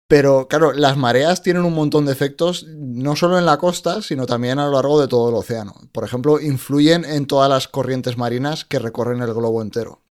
Pero 0.10 0.48
claro, 0.48 0.74
las 0.74 0.98
mareas 0.98 1.44
tienen 1.44 1.66
un 1.66 1.76
montón 1.76 2.08
de 2.08 2.12
efectos, 2.12 2.66
no 2.68 3.16
solo 3.16 3.38
en 3.38 3.46
la 3.46 3.58
costa, 3.58 4.02
sino 4.02 4.26
también 4.26 4.58
a 4.58 4.66
lo 4.66 4.72
largo 4.72 5.00
de 5.00 5.08
todo 5.08 5.30
el 5.30 5.36
océano. 5.36 5.76
Por 5.92 6.04
ejemplo, 6.04 6.42
influyen 6.42 7.06
en 7.06 7.28
todas 7.28 7.48
las 7.48 7.68
corrientes 7.68 8.18
marinas 8.18 8.66
que 8.66 8.80
recorren 8.80 9.22
el 9.22 9.36
globo 9.36 9.62
entero. 9.62 10.02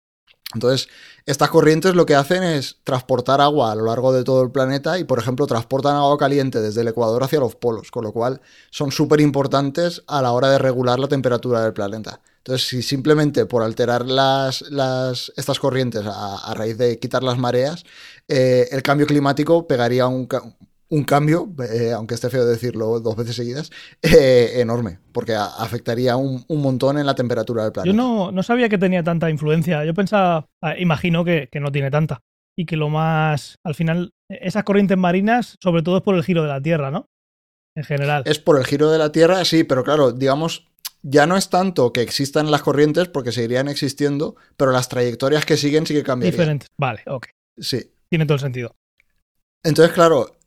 Entonces, 0.55 0.89
estas 1.29 1.51
corrientes 1.51 1.95
lo 1.95 2.07
que 2.07 2.15
hacen 2.15 2.43
es 2.43 2.79
transportar 2.85 3.43
agua 3.43 3.71
a 3.71 3.75
lo 3.75 3.85
largo 3.85 4.15
de 4.15 4.25
todo 4.25 4.43
el 4.43 4.51
planeta 4.51 4.99
y, 4.99 5.05
por 5.05 5.19
ejemplo, 5.19 5.47
transportan 5.47 5.95
agua 5.95 6.17
caliente 6.17 6.59
desde 6.63 6.81
el 6.81 6.89
Ecuador 6.89 7.23
hacia 7.23 7.39
los 7.39 7.55
polos, 7.55 7.91
con 7.91 8.03
lo 8.05 8.13
cual 8.13 8.41
son 8.71 8.91
súper 8.93 9.21
importantes 9.21 10.03
a 10.07 10.23
la 10.23 10.33
hora 10.33 10.49
de 10.49 10.57
regular 10.57 10.99
la 10.99 11.07
temperatura 11.07 11.63
del 11.63 11.75
planeta. 11.75 12.23
Entonces, 12.39 12.67
si 12.67 12.81
simplemente 12.81 13.45
por 13.45 13.63
alterar 13.63 14.07
las, 14.07 14.63
estas 15.37 15.59
corrientes 15.59 16.03
a, 16.07 16.55
raíz 16.55 16.79
de 16.79 16.99
quitar 16.99 17.23
las 17.23 17.37
mareas, 17.37 17.85
eh, 18.27 18.67
el 18.71 18.83
cambio 18.83 19.07
climático 19.07 19.67
pegaría 19.67 20.07
un, 20.07 20.27
un 20.91 21.05
cambio, 21.05 21.53
eh, 21.71 21.93
aunque 21.93 22.15
esté 22.15 22.31
feo 22.31 22.47
decirlo 22.47 23.01
dos 23.01 23.17
veces 23.17 23.37
seguidas, 23.37 23.71
eh, 24.03 24.53
enorme, 24.57 24.99
porque 25.13 25.35
afectaría 25.35 26.17
un, 26.17 26.45
montón 26.49 26.99
en 26.99 27.07
la 27.07 27.15
temperatura 27.15 27.65
del 27.65 27.73
planeta. 27.73 27.95
Yo 27.95 27.97
no, 27.97 28.33
no, 28.33 28.43
sabía 28.43 28.69
que 28.69 28.79
tenía 28.79 29.03
tanta 29.03 29.31
influencia. 29.31 29.85
Yo 29.85 29.95
pensaba, 29.95 30.47
ah, 30.63 30.79
imagino 30.79 31.25
que, 31.25 31.49
que, 31.51 31.61
no 31.61 31.71
tiene 31.71 31.91
tanta. 31.91 32.21
Y 32.57 32.67
que 32.67 32.77
lo 32.77 32.89
más, 32.89 33.57
al 33.65 33.75
final, 33.75 34.11
esas 34.29 34.65
corrientes 34.65 34.97
marinas, 34.97 35.57
sobre 35.63 35.83
todo 35.83 35.99
es 35.99 36.03
por 36.03 36.15
el 36.15 36.25
giro 36.25 36.43
de 36.43 36.49
la 36.49 36.61
Tierra, 36.61 36.91
¿no? 36.91 37.07
En 37.77 37.85
general. 37.85 38.23
Es 38.27 38.39
por 38.39 38.59
el 38.59 38.65
giro 38.65 38.91
de 38.91 38.99
la 38.99 39.13
Tierra, 39.13 39.45
sí, 39.45 39.65
pero 39.65 39.85
claro, 39.85 40.13
digamos, 40.13 40.69
ya 41.03 41.27
no 41.27 41.37
es 41.37 41.51
tanto 41.51 41.93
que 41.93 42.03
existan 42.03 42.51
las 42.51 42.63
corrientes, 42.63 43.09
porque 43.09 43.31
seguirían 43.31 43.69
existiendo, 43.69 44.37
pero 44.57 44.73
las 44.73 44.89
trayectorias 44.89 45.45
que 45.45 45.57
siguen 45.57 45.87
sí 45.87 45.95
que 45.95 46.03
cambiarían. 46.03 46.39
Diferentes, 46.39 46.69
vale, 46.79 47.03
ok. 47.07 47.27
Sí. 47.59 47.93
Tiene 48.09 48.27
todo 48.27 48.35
el 48.35 48.41
sentido. 48.41 48.75
Entonces, 49.63 49.93
claro, 49.93 50.38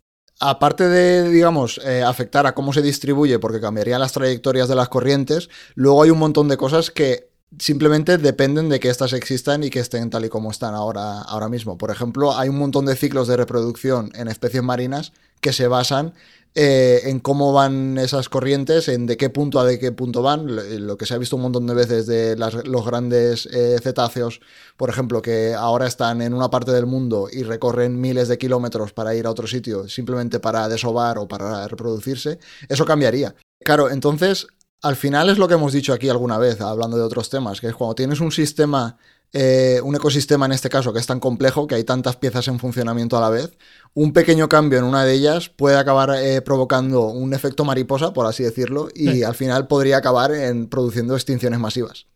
aparte 0.41 0.89
de, 0.89 1.29
digamos, 1.29 1.79
eh, 1.85 2.03
afectar 2.03 2.45
a 2.47 2.53
cómo 2.53 2.73
se 2.73 2.81
distribuye, 2.81 3.39
porque 3.39 3.61
cambiarían 3.61 4.01
las 4.01 4.11
trayectorias 4.11 4.67
de 4.67 4.75
las 4.75 4.89
corrientes, 4.89 5.49
luego 5.75 6.03
hay 6.03 6.09
un 6.09 6.19
montón 6.19 6.49
de 6.49 6.57
cosas 6.57 6.91
que 6.91 7.30
simplemente 7.59 8.17
dependen 8.17 8.69
de 8.69 8.79
que 8.79 8.89
éstas 8.89 9.13
existan 9.13 9.63
y 9.63 9.69
que 9.69 9.79
estén 9.79 10.09
tal 10.09 10.25
y 10.25 10.29
como 10.29 10.51
están 10.51 10.73
ahora, 10.73 11.21
ahora 11.21 11.49
mismo. 11.49 11.77
Por 11.77 11.91
ejemplo, 11.91 12.37
hay 12.37 12.49
un 12.49 12.57
montón 12.57 12.85
de 12.85 12.95
ciclos 12.95 13.27
de 13.27 13.37
reproducción 13.37 14.11
en 14.15 14.27
especies 14.27 14.63
marinas 14.63 15.13
que 15.41 15.53
se 15.53 15.67
basan 15.67 16.13
eh, 16.53 17.03
en 17.05 17.19
cómo 17.21 17.53
van 17.53 17.97
esas 17.97 18.27
corrientes, 18.27 18.89
en 18.89 19.05
de 19.05 19.15
qué 19.15 19.29
punto 19.29 19.59
a 19.59 19.65
de 19.65 19.79
qué 19.79 19.93
punto 19.93 20.21
van, 20.21 20.85
lo 20.85 20.97
que 20.97 21.05
se 21.05 21.13
ha 21.13 21.17
visto 21.17 21.37
un 21.37 21.43
montón 21.43 21.65
de 21.65 21.73
veces 21.73 22.07
de 22.07 22.35
los 22.35 22.85
grandes 22.85 23.45
eh, 23.45 23.77
cetáceos, 23.81 24.41
por 24.75 24.89
ejemplo, 24.89 25.21
que 25.21 25.53
ahora 25.53 25.87
están 25.87 26.21
en 26.21 26.33
una 26.33 26.49
parte 26.49 26.71
del 26.73 26.85
mundo 26.85 27.29
y 27.31 27.43
recorren 27.43 28.01
miles 28.01 28.27
de 28.27 28.37
kilómetros 28.37 28.91
para 28.91 29.15
ir 29.15 29.27
a 29.27 29.31
otro 29.31 29.47
sitio, 29.47 29.87
simplemente 29.87 30.41
para 30.41 30.67
desovar 30.67 31.19
o 31.19 31.27
para 31.27 31.69
reproducirse, 31.69 32.37
eso 32.67 32.83
cambiaría. 32.83 33.33
Claro, 33.63 33.89
entonces, 33.89 34.47
al 34.81 34.95
final 34.95 35.29
es 35.29 35.37
lo 35.37 35.47
que 35.47 35.53
hemos 35.53 35.73
dicho 35.73 35.93
aquí 35.93 36.09
alguna 36.09 36.37
vez, 36.37 36.61
hablando 36.61 36.97
de 36.97 37.03
otros 37.03 37.29
temas, 37.29 37.61
que 37.61 37.67
es 37.67 37.75
cuando 37.75 37.95
tienes 37.95 38.19
un 38.19 38.31
sistema 38.31 38.97
eh, 39.33 39.79
un 39.81 39.95
ecosistema 39.95 40.45
en 40.45 40.51
este 40.51 40.67
caso 40.67 40.91
que 40.91 40.99
es 40.99 41.07
tan 41.07 41.21
complejo, 41.21 41.65
que 41.65 41.75
hay 41.75 41.85
tantas 41.85 42.17
piezas 42.17 42.49
en 42.49 42.59
funcionamiento 42.59 43.17
a 43.17 43.21
la 43.21 43.29
vez, 43.29 43.57
un 43.93 44.11
pequeño 44.11 44.49
cambio 44.49 44.79
en 44.79 44.83
una 44.83 45.05
de 45.05 45.13
ellas 45.13 45.47
puede 45.47 45.77
acabar 45.77 46.13
eh, 46.17 46.41
provocando 46.41 47.05
un 47.05 47.33
efecto 47.33 47.63
mariposa, 47.63 48.11
por 48.11 48.25
así 48.25 48.43
decirlo, 48.43 48.89
y 48.93 49.23
al 49.23 49.35
final 49.35 49.67
podría 49.67 49.97
acabar 49.97 50.33
en 50.33 50.67
produciendo 50.67 51.15
extinciones 51.15 51.59
masivas. 51.59 52.07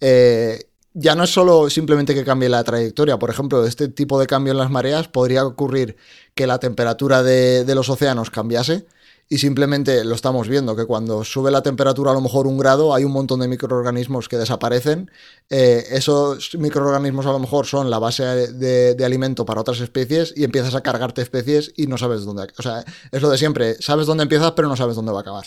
Eh, 0.00 0.70
ya 0.94 1.14
no 1.14 1.22
es 1.22 1.30
solo 1.30 1.70
simplemente 1.70 2.12
que 2.12 2.24
cambie 2.24 2.48
la 2.48 2.64
trayectoria, 2.64 3.16
por 3.16 3.30
ejemplo, 3.30 3.64
este 3.64 3.86
tipo 3.86 4.18
de 4.18 4.26
cambio 4.26 4.50
en 4.50 4.58
las 4.58 4.70
mareas 4.70 5.06
podría 5.06 5.46
ocurrir 5.46 5.96
que 6.34 6.48
la 6.48 6.58
temperatura 6.58 7.22
de 7.22 7.72
los 7.72 7.88
océanos 7.88 8.30
cambiase, 8.30 8.86
y 9.32 9.38
simplemente 9.38 10.04
lo 10.04 10.16
estamos 10.16 10.48
viendo, 10.48 10.74
que 10.74 10.86
cuando 10.86 11.22
sube 11.22 11.52
la 11.52 11.62
temperatura 11.62 12.10
a 12.10 12.14
lo 12.14 12.20
mejor 12.20 12.48
un 12.48 12.58
grado 12.58 12.92
hay 12.92 13.04
un 13.04 13.12
montón 13.12 13.38
de 13.38 13.46
microorganismos 13.46 14.28
que 14.28 14.36
desaparecen. 14.36 15.08
Eh, 15.48 15.84
esos 15.92 16.56
microorganismos 16.58 17.26
a 17.26 17.30
lo 17.30 17.38
mejor 17.38 17.64
son 17.64 17.90
la 17.90 18.00
base 18.00 18.24
de, 18.24 19.04
alimento 19.04 19.46
para 19.46 19.60
otras 19.60 19.78
especies 19.78 20.34
y 20.36 20.42
empiezas 20.42 20.74
a 20.74 20.80
cargarte 20.80 21.22
especies 21.22 21.72
y 21.76 21.86
no 21.86 21.96
sabes 21.96 22.24
dónde... 22.24 22.48
O 22.58 22.62
sea, 22.62 22.84
es 23.12 23.22
lo 23.22 23.30
de 23.30 23.38
siempre, 23.38 23.76
sabes 23.80 24.08
dónde 24.08 24.24
empiezas 24.24 24.50
pero 24.52 24.66
no 24.66 24.74
sabes 24.74 24.96
dónde 24.96 25.12
va 25.12 25.18
a 25.18 25.22
acabar. 25.22 25.44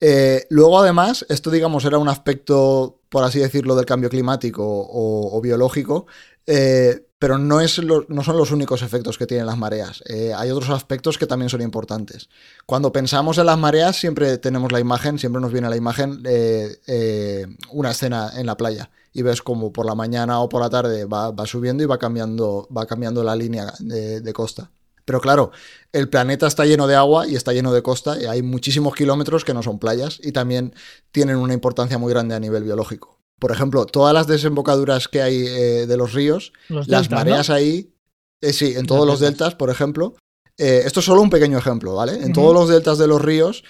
Eh, 0.00 0.46
luego 0.48 0.78
además, 0.78 1.26
esto 1.28 1.50
digamos 1.50 1.84
era 1.84 1.98
un 1.98 2.08
aspecto, 2.08 3.00
por 3.08 3.24
así 3.24 3.40
decirlo, 3.40 3.74
del 3.74 3.86
cambio 3.86 4.08
climático 4.08 4.62
o, 4.64 5.40
biológico. 5.40 6.06
Eh, 6.46 7.09
pero 7.20 7.36
no, 7.36 7.60
son 7.68 8.36
los 8.38 8.50
únicos 8.50 8.80
efectos 8.80 9.18
que 9.18 9.26
tienen 9.26 9.44
las 9.44 9.58
mareas. 9.58 10.02
Eh, 10.06 10.32
hay 10.34 10.50
otros 10.50 10.70
aspectos 10.70 11.18
que 11.18 11.26
también 11.26 11.50
son 11.50 11.60
importantes. 11.60 12.30
Cuando 12.64 12.92
pensamos 12.92 13.36
en 13.36 13.44
las 13.44 13.58
mareas, 13.58 13.96
siempre 13.96 14.38
tenemos 14.38 14.72
la 14.72 14.80
imagen, 14.80 15.18
siempre 15.18 15.42
nos 15.42 15.52
viene 15.52 15.68
la 15.68 15.76
imagen 15.76 16.22
de 16.22 16.80
eh, 16.86 17.46
una 17.72 17.90
escena 17.90 18.30
en 18.36 18.46
la 18.46 18.56
playa. 18.56 18.90
Y 19.12 19.20
ves 19.20 19.42
como 19.42 19.70
por 19.70 19.84
la 19.84 19.94
mañana 19.94 20.40
o 20.40 20.48
por 20.48 20.62
la 20.62 20.70
tarde 20.70 21.04
va, 21.04 21.34
subiendo 21.44 21.82
y 21.82 21.86
va 21.86 21.98
cambiando, 21.98 22.66
va 22.74 22.86
cambiando 22.86 23.22
la 23.22 23.36
línea 23.36 23.70
de, 23.80 24.22
de 24.22 24.32
costa. 24.32 24.70
Pero 25.04 25.20
claro, 25.20 25.50
el 25.92 26.08
planeta 26.08 26.46
está 26.46 26.64
lleno 26.64 26.86
de 26.86 26.96
agua 26.96 27.26
y 27.26 27.36
está 27.36 27.52
lleno 27.52 27.74
de 27.74 27.82
costa 27.82 28.18
y 28.18 28.24
hay 28.24 28.40
muchísimos 28.40 28.94
kilómetros 28.94 29.44
que 29.44 29.52
no 29.52 29.62
son 29.62 29.78
playas 29.78 30.18
y 30.22 30.32
también 30.32 30.74
tienen 31.12 31.36
una 31.36 31.52
importancia 31.52 31.98
muy 31.98 32.10
grande 32.10 32.34
a 32.34 32.40
nivel 32.40 32.64
biológico. 32.64 33.19
Por 33.40 33.50
ejemplo, 33.50 33.86
todas 33.86 34.14
las 34.14 34.26
desembocaduras 34.26 35.08
que 35.08 35.22
hay 35.22 35.44
eh, 35.46 35.86
de 35.86 35.96
los 35.96 36.12
ríos, 36.12 36.52
las 36.68 37.10
mareas 37.10 37.50
ahí, 37.50 37.92
eh, 38.40 38.52
sí, 38.52 38.74
en 38.76 38.86
todos 38.86 39.06
los 39.06 39.18
deltas, 39.18 39.54
por 39.54 39.70
ejemplo. 39.70 40.14
Eh, 40.58 40.82
esto 40.84 41.00
es 41.00 41.06
solo 41.06 41.22
un 41.22 41.30
pequeño 41.30 41.56
ejemplo, 41.56 41.94
¿vale? 41.94 42.22
En 42.22 42.34
todos 42.34 42.52
los 42.52 42.68
deltas 42.68 42.98
de 42.98 43.06
los 43.06 43.20
ríos, 43.20 43.64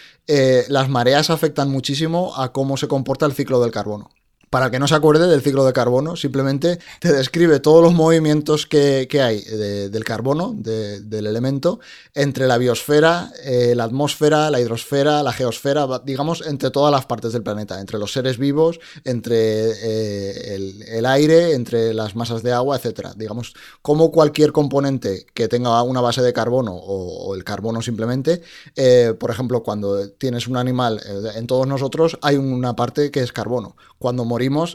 las 0.68 0.88
mareas 0.88 1.30
afectan 1.30 1.70
muchísimo 1.70 2.36
a 2.36 2.52
cómo 2.52 2.76
se 2.76 2.88
comporta 2.88 3.26
el 3.26 3.32
ciclo 3.32 3.60
del 3.62 3.70
carbono 3.70 4.10
para 4.50 4.72
que 4.72 4.80
no 4.80 4.88
se 4.88 4.96
acuerde 4.96 5.28
del 5.28 5.42
ciclo 5.42 5.64
de 5.64 5.72
carbono, 5.72 6.16
simplemente 6.16 6.80
te 6.98 7.12
describe 7.12 7.60
todos 7.60 7.84
los 7.84 7.94
movimientos 7.94 8.66
que, 8.66 9.06
hay 9.22 9.42
del 9.42 10.04
carbono, 10.04 10.52
del 10.56 11.26
elemento, 11.26 11.78
entre 12.14 12.48
la 12.48 12.58
biosfera, 12.58 13.32
eh, 13.44 13.74
la 13.76 13.84
atmósfera, 13.84 14.50
la 14.50 14.60
hidrosfera, 14.60 15.22
la 15.22 15.32
geosfera, 15.32 15.86
digamos, 16.04 16.44
entre 16.44 16.70
todas 16.70 16.90
las 16.90 17.06
partes 17.06 17.32
del 17.32 17.44
planeta, 17.44 17.80
entre 17.80 17.98
los 17.98 18.12
seres 18.12 18.38
vivos, 18.38 18.80
entre 19.04 19.36
eh, 19.36 20.74
el, 20.88 21.06
aire, 21.06 21.54
entre 21.54 21.94
las 21.94 22.16
masas 22.16 22.42
de 22.42 22.52
agua, 22.52 22.76
etc. 22.76 23.10
Digamos, 23.14 23.54
como 23.82 24.10
cualquier 24.10 24.50
componente 24.50 25.26
que 25.32 25.46
tenga 25.46 25.80
una 25.84 26.00
base 26.00 26.22
de 26.22 26.32
carbono 26.32 26.74
o, 26.74 27.36
el 27.36 27.44
carbono 27.44 27.82
simplemente, 27.82 28.42
eh, 28.74 29.14
por 29.18 29.30
ejemplo, 29.30 29.62
cuando 29.62 30.10
tienes 30.10 30.48
un 30.48 30.56
animal, 30.56 31.00
en 31.36 31.46
todos 31.46 31.68
nosotros 31.68 32.18
hay 32.22 32.36
una 32.36 32.74
parte 32.74 33.12
que 33.12 33.20
es 33.20 33.32
carbono. 33.32 33.76
Cuando 33.98 34.24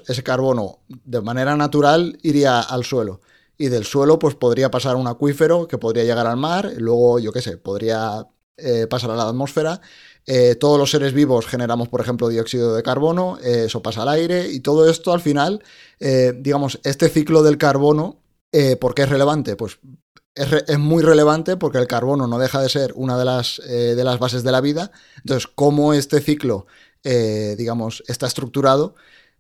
ese 0.07 0.23
carbono 0.23 0.79
de 0.87 1.21
manera 1.21 1.55
natural 1.55 2.17
iría 2.21 2.59
al 2.59 2.83
suelo. 2.83 3.21
Y 3.57 3.67
del 3.69 3.85
suelo, 3.85 4.19
pues 4.19 4.35
podría 4.35 4.69
pasar 4.69 4.95
un 4.95 5.07
acuífero 5.07 5.67
que 5.67 5.77
podría 5.77 6.03
llegar 6.03 6.27
al 6.27 6.37
mar, 6.37 6.73
luego, 6.77 7.19
yo 7.19 7.31
qué 7.31 7.41
sé, 7.41 7.57
podría 7.57 8.27
eh, 8.57 8.87
pasar 8.87 9.11
a 9.11 9.15
la 9.15 9.27
atmósfera. 9.27 9.81
Eh, 10.25 10.55
todos 10.55 10.79
los 10.79 10.89
seres 10.89 11.13
vivos 11.13 11.45
generamos, 11.45 11.89
por 11.89 11.99
ejemplo, 11.99 12.29
dióxido 12.29 12.73
de 12.73 12.83
carbono, 12.83 13.37
eh, 13.43 13.65
eso 13.65 13.81
pasa 13.81 14.03
al 14.03 14.09
aire, 14.09 14.49
y 14.49 14.61
todo 14.61 14.89
esto 14.89 15.11
al 15.13 15.19
final, 15.21 15.61
digamos, 15.99 16.79
este 16.83 17.09
ciclo 17.09 17.43
del 17.43 17.57
carbono, 17.57 18.21
¿por 18.79 18.95
qué 18.95 19.03
es 19.03 19.09
relevante? 19.09 19.55
Pues 19.55 19.79
es, 20.33 20.51
es, 20.67 20.79
muy 20.79 21.03
relevante 21.03 21.57
porque 21.57 21.77
el 21.77 21.87
carbono 21.87 22.27
no 22.27 22.37
deja 22.39 22.61
de 22.61 22.69
ser 22.69 22.93
una 22.95 23.17
de 23.17 23.25
las, 23.25 23.61
de 23.65 24.03
las 24.03 24.19
bases 24.19 24.43
de 24.43 24.51
la 24.51 24.61
vida. 24.61 24.91
Entonces, 25.17 25.47
cómo 25.53 25.93
este 25.93 26.21
ciclo, 26.21 26.67
digamos, 27.03 28.03
está 28.07 28.27
estructurado, 28.27 28.95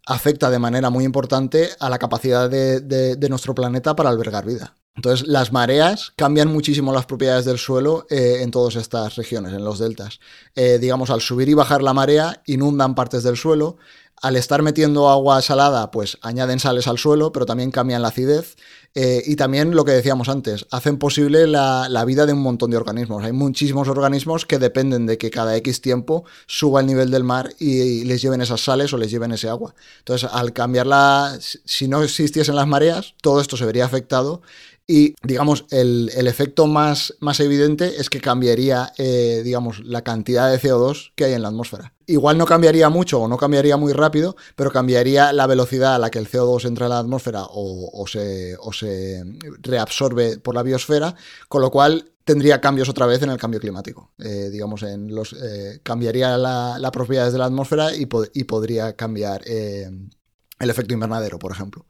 afecta 0.05 0.49
de 0.49 0.59
manera 0.59 0.89
muy 0.89 1.03
importante 1.03 1.69
a 1.79 1.89
la 1.89 1.99
capacidad 1.99 2.49
de, 2.49 3.27
nuestro 3.29 3.55
planeta 3.55 3.95
para 3.95 4.09
albergar 4.09 4.45
vida. 4.45 4.75
Entonces, 4.95 5.27
las 5.27 5.51
mareas 5.51 6.13
cambian 6.15 6.47
muchísimo 6.47 6.93
las 6.93 7.05
propiedades 7.05 7.43
del 7.43 7.57
suelo 7.57 8.05
eh, 8.09 8.37
en 8.41 8.51
todas 8.51 8.75
estas 8.75 9.15
regiones, 9.15 9.51
en 9.51 9.65
los 9.65 9.77
deltas. 9.77 10.19
Eh, 10.55 10.77
digamos, 10.79 11.09
al 11.09 11.19
subir 11.19 11.49
y 11.49 11.53
bajar 11.53 11.83
la 11.83 11.93
marea, 11.93 12.41
inundan 12.45 12.95
partes 12.95 13.23
del 13.23 13.35
suelo, 13.35 13.77
al 14.21 14.37
estar 14.37 14.61
metiendo 14.61 15.09
agua 15.09 15.41
salada, 15.41 15.91
pues 15.91 16.17
añaden 16.21 16.59
sales 16.59 16.87
al 16.87 16.97
suelo, 16.97 17.33
pero 17.33 17.45
también 17.45 17.71
cambian 17.71 18.01
la 18.01 18.07
acidez. 18.07 18.55
Eh, 18.97 19.21
y 19.25 19.35
también 19.35 19.75
lo 19.75 19.83
que 19.83 19.91
decíamos 19.91 20.29
antes, 20.29 20.67
hacen 20.71 20.97
posible 20.97 21.47
la, 21.47 22.05
vida 22.05 22.25
de 22.25 22.31
un 22.31 22.39
montón 22.41 22.71
de 22.71 22.77
organismos. 22.77 23.25
Hay 23.25 23.33
muchísimos 23.33 23.89
organismos 23.89 24.45
que 24.45 24.57
dependen 24.57 25.05
de 25.05 25.17
que 25.17 25.29
cada 25.29 25.53
X 25.57 25.81
tiempo 25.81 26.23
suba 26.47 26.79
el 26.79 26.87
nivel 26.87 27.11
del 27.11 27.25
mar 27.25 27.49
y, 27.59 28.05
les 28.05 28.21
lleven 28.21 28.39
esas 28.39 28.61
sales 28.61 28.93
o 28.93 28.97
les 28.97 29.11
lleven 29.11 29.33
ese 29.33 29.49
agua. 29.49 29.75
Entonces, 29.99 30.29
al 30.31 30.53
cambiarla, 30.53 31.37
si 31.39 31.89
no 31.89 32.03
existiesen 32.03 32.55
las 32.55 32.67
mareas, 32.67 33.15
todo 33.21 33.41
esto 33.41 33.57
se 33.57 33.65
vería 33.65 33.83
afectado 33.83 34.41
y, 34.87 35.15
digamos, 35.23 35.65
el, 35.71 36.09
efecto 36.27 36.67
más, 36.67 37.15
más, 37.19 37.39
evidente 37.39 37.99
es 37.99 38.09
que 38.09 38.21
cambiaría, 38.21 38.93
eh, 38.97 39.41
digamos, 39.43 39.83
la 39.83 40.03
cantidad 40.03 40.51
de 40.51 40.59
CO2 40.59 41.13
que 41.15 41.25
hay 41.25 41.33
en 41.33 41.41
la 41.41 41.47
atmósfera. 41.47 41.93
Igual 42.05 42.37
no 42.37 42.45
cambiaría 42.45 42.89
mucho 42.89 43.21
o 43.21 43.27
no 43.27 43.37
cambiaría 43.37 43.77
muy 43.77 43.93
rápido, 43.93 44.35
pero 44.55 44.71
cambiaría 44.71 45.33
la 45.33 45.47
velocidad 45.47 45.95
a 45.95 45.99
la 45.99 46.11
que 46.11 46.19
el 46.19 46.29
CO2 46.29 46.65
entra 46.65 46.85
en 46.85 46.91
la 46.91 46.99
atmósfera 46.99 47.45
o, 47.49 48.05
se, 48.07 48.55
o 48.59 48.71
se 48.73 49.23
reabsorbe 49.61 50.37
por 50.37 50.53
la 50.53 50.61
biosfera, 50.61 51.15
con 51.47 51.63
lo 51.63 51.71
cual 51.71 52.11
tendría 52.23 52.61
cambios 52.61 52.87
otra 52.87 53.07
vez 53.07 53.23
en 53.23 53.31
el 53.31 53.37
cambio 53.37 53.59
climático. 53.59 54.11
Eh, 54.19 54.49
digamos, 54.51 54.83
en 54.83 55.15
los, 55.15 55.33
eh, 55.33 55.79
cambiaría 55.81 56.37
las 56.37 56.79
la 56.79 56.91
propiedades 56.91 57.33
de 57.33 57.39
la 57.39 57.45
atmósfera 57.45 57.95
y, 57.95 58.07
y 58.33 58.43
podría 58.43 58.95
cambiar 58.95 59.41
el 59.47 60.09
efecto 60.59 60.93
invernadero, 60.93 61.39
por 61.39 61.51
ejemplo. 61.51 61.87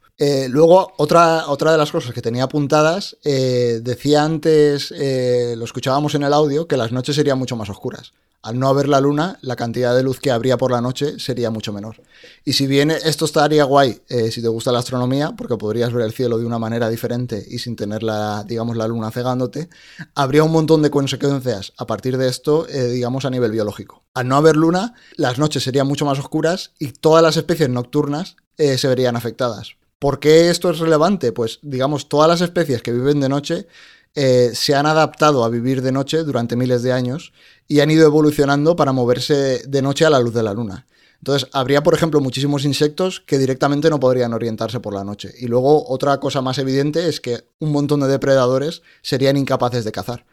Luego, 0.49 0.93
otra, 0.97 1.47
otra 1.47 1.71
de 1.71 1.77
las 1.77 1.91
cosas 1.91 2.13
que 2.13 2.21
tenía 2.21 2.43
apuntadas, 2.43 3.17
decía 3.23 4.23
antes, 4.23 4.91
lo 4.91 5.65
escuchábamos 5.65 6.15
en 6.15 6.23
el 6.23 6.33
audio, 6.33 6.67
que 6.67 6.77
las 6.77 6.91
noches 6.91 7.15
serían 7.15 7.39
mucho 7.39 7.55
más 7.55 7.69
oscuras 7.69 8.13
al 8.45 8.59
no 8.59 8.67
haber 8.67 8.87
la 8.87 9.01
luna, 9.01 9.39
la 9.41 9.55
cantidad 9.55 9.95
de 9.95 10.03
luz 10.03 10.19
que 10.19 10.29
habría 10.29 10.55
por 10.55 10.71
la 10.71 10.79
noche 10.79 11.19
sería 11.19 11.49
mucho 11.49 11.73
menor. 11.73 11.95
Y 12.43 12.53
si 12.53 12.67
bien 12.67 12.91
esto 12.91 13.25
estaría 13.25 13.63
guay 13.63 14.03
eh, 14.07 14.29
si 14.29 14.39
te 14.39 14.47
gusta 14.47 14.71
la 14.71 14.79
astronomía, 14.79 15.31
porque 15.35 15.57
podrías 15.57 15.91
ver 15.91 16.05
el 16.05 16.13
cielo 16.13 16.37
de 16.37 16.45
una 16.45 16.59
manera 16.59 16.87
diferente 16.87 17.43
y 17.49 17.57
sin 17.57 17.75
tener 17.75 18.03
la, 18.03 18.43
digamos, 18.43 18.77
la 18.77 18.87
luna 18.87 19.09
cegándote, 19.09 19.67
habría 20.13 20.43
un 20.43 20.51
montón 20.51 20.83
de 20.83 20.91
consecuencias 20.91 21.73
a 21.75 21.87
partir 21.87 22.19
de 22.19 22.27
esto, 22.27 22.67
eh, 22.69 22.89
digamos, 22.89 23.25
a 23.25 23.31
nivel 23.31 23.49
biológico. 23.49 24.03
Al 24.13 24.27
no 24.27 24.35
haber 24.35 24.55
luna, 24.55 24.93
las 25.15 25.39
noches 25.39 25.63
serían 25.63 25.87
mucho 25.87 26.05
más 26.05 26.19
oscuras 26.19 26.73
y 26.77 26.91
todas 26.91 27.23
las 27.23 27.37
especies 27.37 27.69
nocturnas 27.69 28.35
eh, 28.57 28.77
se 28.77 28.87
verían 28.87 29.15
afectadas. 29.15 29.75
¿Por 29.99 30.19
qué 30.19 30.49
esto 30.49 30.69
es 30.69 30.79
relevante? 30.79 31.31
Pues, 31.31 31.59
digamos, 31.61 32.09
todas 32.09 32.27
las 32.27 32.41
especies 32.41 32.81
que 32.81 32.91
viven 32.91 33.19
de 33.19 33.29
noche 33.29 33.67
se 34.13 34.75
han 34.75 34.85
adaptado 34.85 35.43
a 35.43 35.49
vivir 35.49 35.81
de 35.81 35.91
noche 35.91 36.23
durante 36.23 36.55
miles 36.55 36.83
de 36.83 36.93
años 36.93 37.33
y 37.67 37.79
han 37.81 37.91
ido 37.91 38.05
evolucionando 38.05 38.75
para 38.75 38.93
moverse 38.93 39.63
de 39.67 39.81
noche 39.81 40.05
a 40.05 40.09
la 40.09 40.19
luz 40.19 40.33
de 40.33 40.43
la 40.43 40.53
luna. 40.53 40.85
Entonces, 41.17 41.49
habría, 41.53 41.81
por 41.81 41.95
ejemplo, 41.95 42.21
muchísimos 42.21 42.65
insectos 42.65 43.19
que 43.25 43.39
directamente 43.39 43.89
no 43.89 43.99
podrían 43.99 44.33
orientarse 44.33 44.79
por 44.79 44.93
la 44.93 45.03
noche. 45.03 45.33
Y 45.39 45.47
luego, 45.47 45.89
otra 45.89 46.19
cosa 46.19 46.41
más 46.41 46.59
evidente 46.59 47.09
es 47.09 47.19
que 47.19 47.47
un 47.59 47.71
montón 47.71 48.01
de 48.01 48.07
depredadores 48.07 48.83
serían 49.01 49.35
incapaces 49.35 49.83
de 49.85 49.91
cazar, 49.91 50.25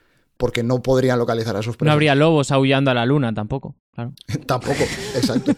porque 0.43 0.64
no 0.64 0.82
podrían 0.82 1.20
localizar 1.20 1.57
a 1.57 1.62
sus 1.62 1.76
presas. 1.76 1.86
No 1.86 1.93
habría 1.93 2.16
lobos 2.16 2.51
aullando 2.51 2.90
a 2.90 2.95
la 2.95 3.07
luna 3.07 3.32
tampoco, 3.32 3.76
claro. 3.95 4.12
tampoco, 4.47 4.82
exacto. 5.14 5.53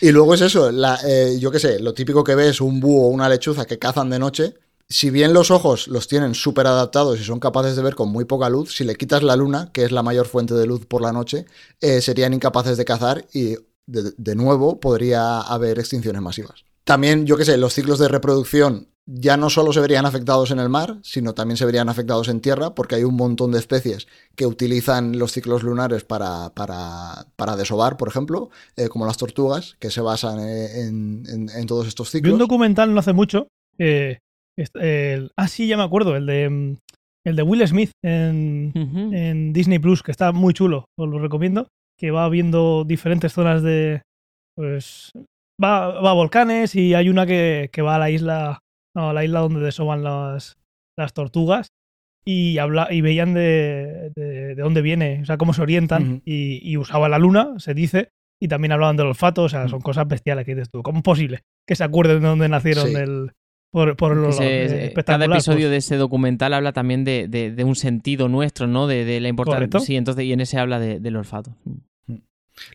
y 0.00 0.12
luego 0.12 0.34
es 0.34 0.40
eso, 0.42 0.70
eh, 1.04 1.36
yo 1.40 1.50
qué 1.50 1.58
sé, 1.58 1.80
lo 1.80 1.94
típico 1.94 2.22
que 2.22 2.36
ves 2.36 2.60
un 2.60 2.78
búho 2.78 3.06
o 3.06 3.08
una 3.08 3.28
lechuza 3.28 3.64
que 3.64 3.80
cazan 3.80 4.08
de 4.08 4.20
noche, 4.20 4.54
si 4.88 5.10
bien 5.10 5.32
los 5.32 5.50
ojos 5.50 5.88
los 5.88 6.06
tienen 6.06 6.36
súper 6.36 6.68
adaptados 6.68 7.18
y 7.18 7.24
son 7.24 7.40
capaces 7.40 7.74
de 7.74 7.82
ver 7.82 7.96
con 7.96 8.08
muy 8.12 8.24
poca 8.24 8.48
luz, 8.48 8.72
si 8.72 8.84
le 8.84 8.94
quitas 8.94 9.24
la 9.24 9.34
luna, 9.34 9.70
que 9.72 9.82
es 9.82 9.90
la 9.90 10.04
mayor 10.04 10.26
fuente 10.26 10.54
de 10.54 10.64
luz 10.64 10.86
por 10.86 11.02
la 11.02 11.12
noche, 11.12 11.46
eh, 11.80 12.00
serían 12.00 12.32
incapaces 12.32 12.76
de 12.76 12.84
cazar 12.84 13.26
y 13.34 13.56
de, 13.88 14.34
nuevo 14.36 14.78
podría 14.78 15.40
haber 15.40 15.80
extinciones 15.80 16.22
masivas. 16.22 16.62
También, 16.84 17.26
yo 17.26 17.36
qué 17.36 17.44
sé, 17.44 17.56
los 17.56 17.74
ciclos 17.74 17.98
de 17.98 18.06
reproducción 18.06 18.90
ya 19.06 19.36
no 19.36 19.50
solo 19.50 19.72
se 19.72 19.80
verían 19.80 20.06
afectados 20.06 20.50
en 20.50 20.60
el 20.60 20.68
mar, 20.68 20.98
sino 21.02 21.34
también 21.34 21.56
se 21.56 21.66
verían 21.66 21.88
afectados 21.88 22.28
en 22.28 22.40
tierra, 22.40 22.74
porque 22.74 22.94
hay 22.94 23.04
un 23.04 23.16
montón 23.16 23.52
de 23.52 23.58
especies 23.58 24.06
que 24.36 24.46
utilizan 24.46 25.18
los 25.18 25.32
ciclos 25.32 25.62
lunares 25.62 26.04
para, 26.04 26.50
para, 26.54 27.26
para 27.36 27.56
desovar, 27.56 27.96
por 27.96 28.08
ejemplo, 28.08 28.50
eh, 28.76 28.88
como 28.88 29.06
las 29.06 29.16
tortugas, 29.16 29.76
que 29.80 29.90
se 29.90 30.00
basan 30.00 30.38
eh, 30.40 30.82
en, 30.86 31.66
todos 31.66 31.88
estos 31.88 32.10
ciclos. 32.10 32.30
Vi 32.30 32.32
un 32.32 32.38
documental 32.38 32.92
no 32.92 33.00
hace 33.00 33.12
mucho 33.12 33.48
ah, 35.36 35.48
sí, 35.48 35.66
ya 35.66 35.76
me 35.76 35.82
acuerdo, 35.82 36.16
el 36.16 36.26
de, 36.26 36.48
mm, 36.48 36.76
el 37.24 37.36
de 37.36 37.42
Will 37.42 37.66
Smith 37.66 37.90
en, 38.02 39.52
Disney 39.52 39.78
Plus, 39.78 40.02
que 40.02 40.10
está 40.10 40.32
muy 40.32 40.54
chulo, 40.54 40.86
os 40.98 41.08
lo 41.08 41.18
recomiendo, 41.18 41.68
que 41.98 42.10
va 42.10 42.28
viendo 42.28 42.84
diferentes 42.84 43.32
zonas 43.32 43.62
de... 43.62 44.02
Pues 44.56 45.12
va, 45.62 45.86
a 45.86 46.12
volcanes 46.12 46.74
y 46.74 46.94
hay 46.94 47.08
una 47.08 47.26
que, 47.26 47.70
va 47.78 47.96
a 47.96 47.98
la 47.98 48.10
isla, 48.10 48.58
a 48.94 49.12
la 49.12 49.24
isla 49.24 49.40
donde 49.40 49.60
desoban 49.60 50.02
las, 50.02 50.58
las 50.96 51.12
tortugas 51.12 51.68
y 52.24 52.58
habla 52.58 52.88
y 52.90 53.00
veían 53.00 53.34
de, 53.34 54.12
de, 54.14 54.54
dónde 54.54 54.82
viene, 54.82 55.20
o 55.22 55.24
sea, 55.24 55.38
cómo 55.38 55.52
se 55.52 55.62
orientan 55.62 56.22
y, 56.24 56.60
y, 56.62 56.76
usaba 56.76 57.08
la 57.08 57.18
luna, 57.18 57.54
se 57.58 57.74
dice, 57.74 58.10
y 58.40 58.48
también 58.48 58.72
hablaban 58.72 58.96
del 58.96 59.06
olfato, 59.06 59.44
o 59.44 59.48
sea, 59.48 59.68
son 59.68 59.80
cosas 59.80 60.06
bestiales 60.06 60.44
que 60.44 60.54
dices 60.54 60.70
tú. 60.70 60.82
¿Cómo 60.82 60.98
es 60.98 61.04
posible 61.04 61.40
que 61.66 61.76
se 61.76 61.84
acuerden 61.84 62.20
de 62.20 62.28
dónde 62.28 62.48
nacieron 62.48 62.96
el, 62.96 63.32
por, 63.72 63.96
por 63.96 64.16
lo, 64.16 64.30
cada 65.04 65.24
episodio 65.26 65.60
pues. 65.60 65.70
de 65.70 65.76
ese 65.76 65.96
documental 65.96 66.52
habla 66.54 66.72
también 66.72 67.04
de, 67.04 67.28
de, 67.28 67.64
un 67.64 67.76
sentido 67.76 68.28
nuestro, 68.28 68.66
¿no? 68.66 68.88
De, 68.88 69.04
de 69.04 69.20
la 69.20 69.28
importancia. 69.28 69.78
Sí, 69.80 69.96
entonces, 69.96 70.24
y 70.24 70.32
en 70.32 70.40
ese 70.40 70.58
habla 70.58 70.80
del 70.80 71.16
olfato. 71.16 71.54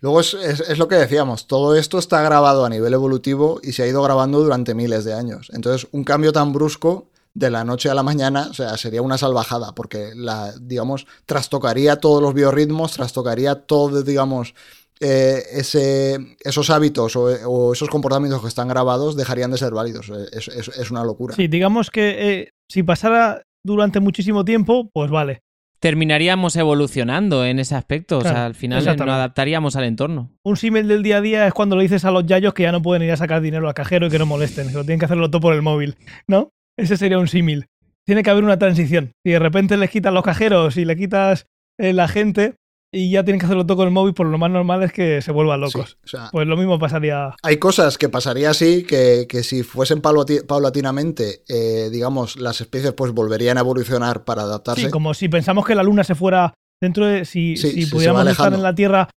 Luego 0.01 0.19
es, 0.19 0.33
es, 0.33 0.77
lo 0.77 0.87
que 0.87 0.95
decíamos, 0.95 1.47
todo 1.47 1.75
esto 1.75 1.97
está 1.97 2.21
grabado 2.21 2.65
a 2.65 2.69
nivel 2.69 2.93
evolutivo 2.93 3.59
y 3.63 3.73
se 3.73 3.83
ha 3.83 3.87
ido 3.87 4.01
grabando 4.03 4.39
durante 4.39 4.73
miles 4.73 5.05
de 5.05 5.13
años. 5.13 5.49
Entonces, 5.53 5.87
un 5.91 6.03
cambio 6.03 6.31
tan 6.31 6.53
brusco 6.53 7.09
de 7.35 7.49
la 7.49 7.63
noche 7.63 7.89
a 7.89 7.93
la 7.93 8.01
mañana, 8.01 8.47
o 8.49 8.53
sea, 8.53 8.77
sería 8.77 9.01
una 9.01 9.17
salvajada, 9.17 9.75
porque 9.75 10.11
la, 10.15 10.53
digamos, 10.59 11.05
trastocaría 11.25 11.97
todos 11.97 12.21
los 12.21 12.33
biorritmos, 12.33 12.93
trastocaría 12.93 13.55
todo, 13.55 14.01
digamos, 14.03 14.55
eh, 15.01 15.43
ese, 15.51 16.17
esos 16.39 16.69
hábitos 16.69 17.17
o, 17.17 17.73
esos 17.73 17.89
comportamientos 17.89 18.41
que 18.41 18.47
están 18.47 18.69
grabados 18.69 19.17
dejarían 19.17 19.51
de 19.51 19.57
ser 19.57 19.73
válidos. 19.73 20.09
Eh, 20.09 20.25
es, 20.33 20.91
una 20.91 21.03
locura. 21.03 21.35
Sí, 21.35 21.49
digamos 21.49 21.91
que 21.91 22.15
eh, 22.17 22.49
si 22.69 22.83
pasara 22.83 23.43
durante 23.63 23.99
muchísimo 23.99 24.45
tiempo, 24.45 24.89
pues 24.93 25.11
vale. 25.11 25.41
Terminaríamos 25.79 26.55
evolucionando 26.55 27.45
en 27.45 27.59
ese 27.59 27.75
aspecto, 27.75 28.17
o 28.17 28.21
sea, 28.21 28.45
al 28.45 28.55
final 28.55 28.83
nos 28.83 28.99
adaptaríamos 28.99 29.75
al 29.75 29.83
entorno. 29.83 30.31
Un 30.43 30.57
símil 30.57 30.87
del 30.87 31.03
día 31.03 31.17
a 31.17 31.21
día 31.21 31.47
es 31.47 31.53
cuando 31.53 31.75
le 31.75 31.83
dices 31.83 32.05
a 32.05 32.11
los 32.11 32.25
yayos 32.25 32.53
que 32.53 32.63
ya 32.63 32.71
no 32.71 32.81
pueden 32.81 33.03
ir 33.03 33.11
a 33.11 33.17
sacar 33.17 33.41
dinero 33.41 33.67
al 33.67 33.73
cajero 33.73 34.07
y 34.07 34.09
que 34.09 34.17
no 34.17 34.25
molesten, 34.25 34.69
que 34.69 34.73
lo 34.73 34.83
tienen 34.83 34.99
que 34.99 35.05
hacerlo 35.05 35.29
todo 35.29 35.41
por 35.41 35.53
el 35.53 35.61
móvil, 35.61 35.95
¿no? 36.27 36.49
Ese 36.77 36.97
sería 36.97 37.19
un 37.19 37.27
símil. 37.27 37.67
Tiene 38.05 38.23
que 38.23 38.29
haber 38.29 38.43
una 38.43 38.57
transición. 38.57 39.11
Si 39.23 39.31
de 39.31 39.39
repente 39.39 39.77
les 39.77 39.89
quitas 39.89 40.13
los 40.13 40.23
cajeros 40.23 40.77
y 40.77 40.85
le 40.85 40.95
quitas 40.95 41.47
la 41.77 42.07
gente, 42.07 42.55
y 42.95 43.11
ya 43.11 43.25
tienen 43.25 43.39
que 43.39 43.45
hacerlo 43.45 43.65
todo 43.65 43.77
con 43.77 43.87
el 43.87 43.93
móvil, 43.93 44.13
por 44.13 44.25
lo 44.25 44.37
más 44.37 44.49
normal 44.49 44.81
es 44.83 44.93
que 44.93 45.21
se 45.21 45.33
vuelvan 45.33 45.59
locos. 45.59 45.97
pues 46.31 46.47
lo 46.47 46.55
mismo 46.55 46.79
pasaría. 46.79 47.35
Hay 47.43 47.57
cosas 47.57 47.97
que 47.97 48.07
pasaría 48.07 48.49
así, 48.49 48.83
que, 48.85 49.27
si 49.43 49.63
fuesen 49.63 50.01
paulatinamente, 50.01 51.43
eh, 51.49 51.89
digamos, 51.91 52.37
las 52.37 52.61
especies 52.61 52.93
pues 52.93 53.11
volverían 53.11 53.57
a 53.57 53.61
evolucionar 53.61 54.23
para 54.23 54.43
adaptarse. 54.43 54.83
Sí, 54.83 54.89
como 54.89 55.13
si 55.13 55.27
pensamos 55.27 55.65
que 55.65 55.75
la 55.75 55.83
Luna 55.83 56.05
se 56.05 56.15
fuera 56.15 56.53
dentro 56.81 57.05
de. 57.05 57.25
Si, 57.25 57.57
si 57.57 57.85
pudiéramos 57.87 58.25
estar 58.27 58.53
en 58.53 58.63
la 58.63 58.73
Tierra 58.73 59.09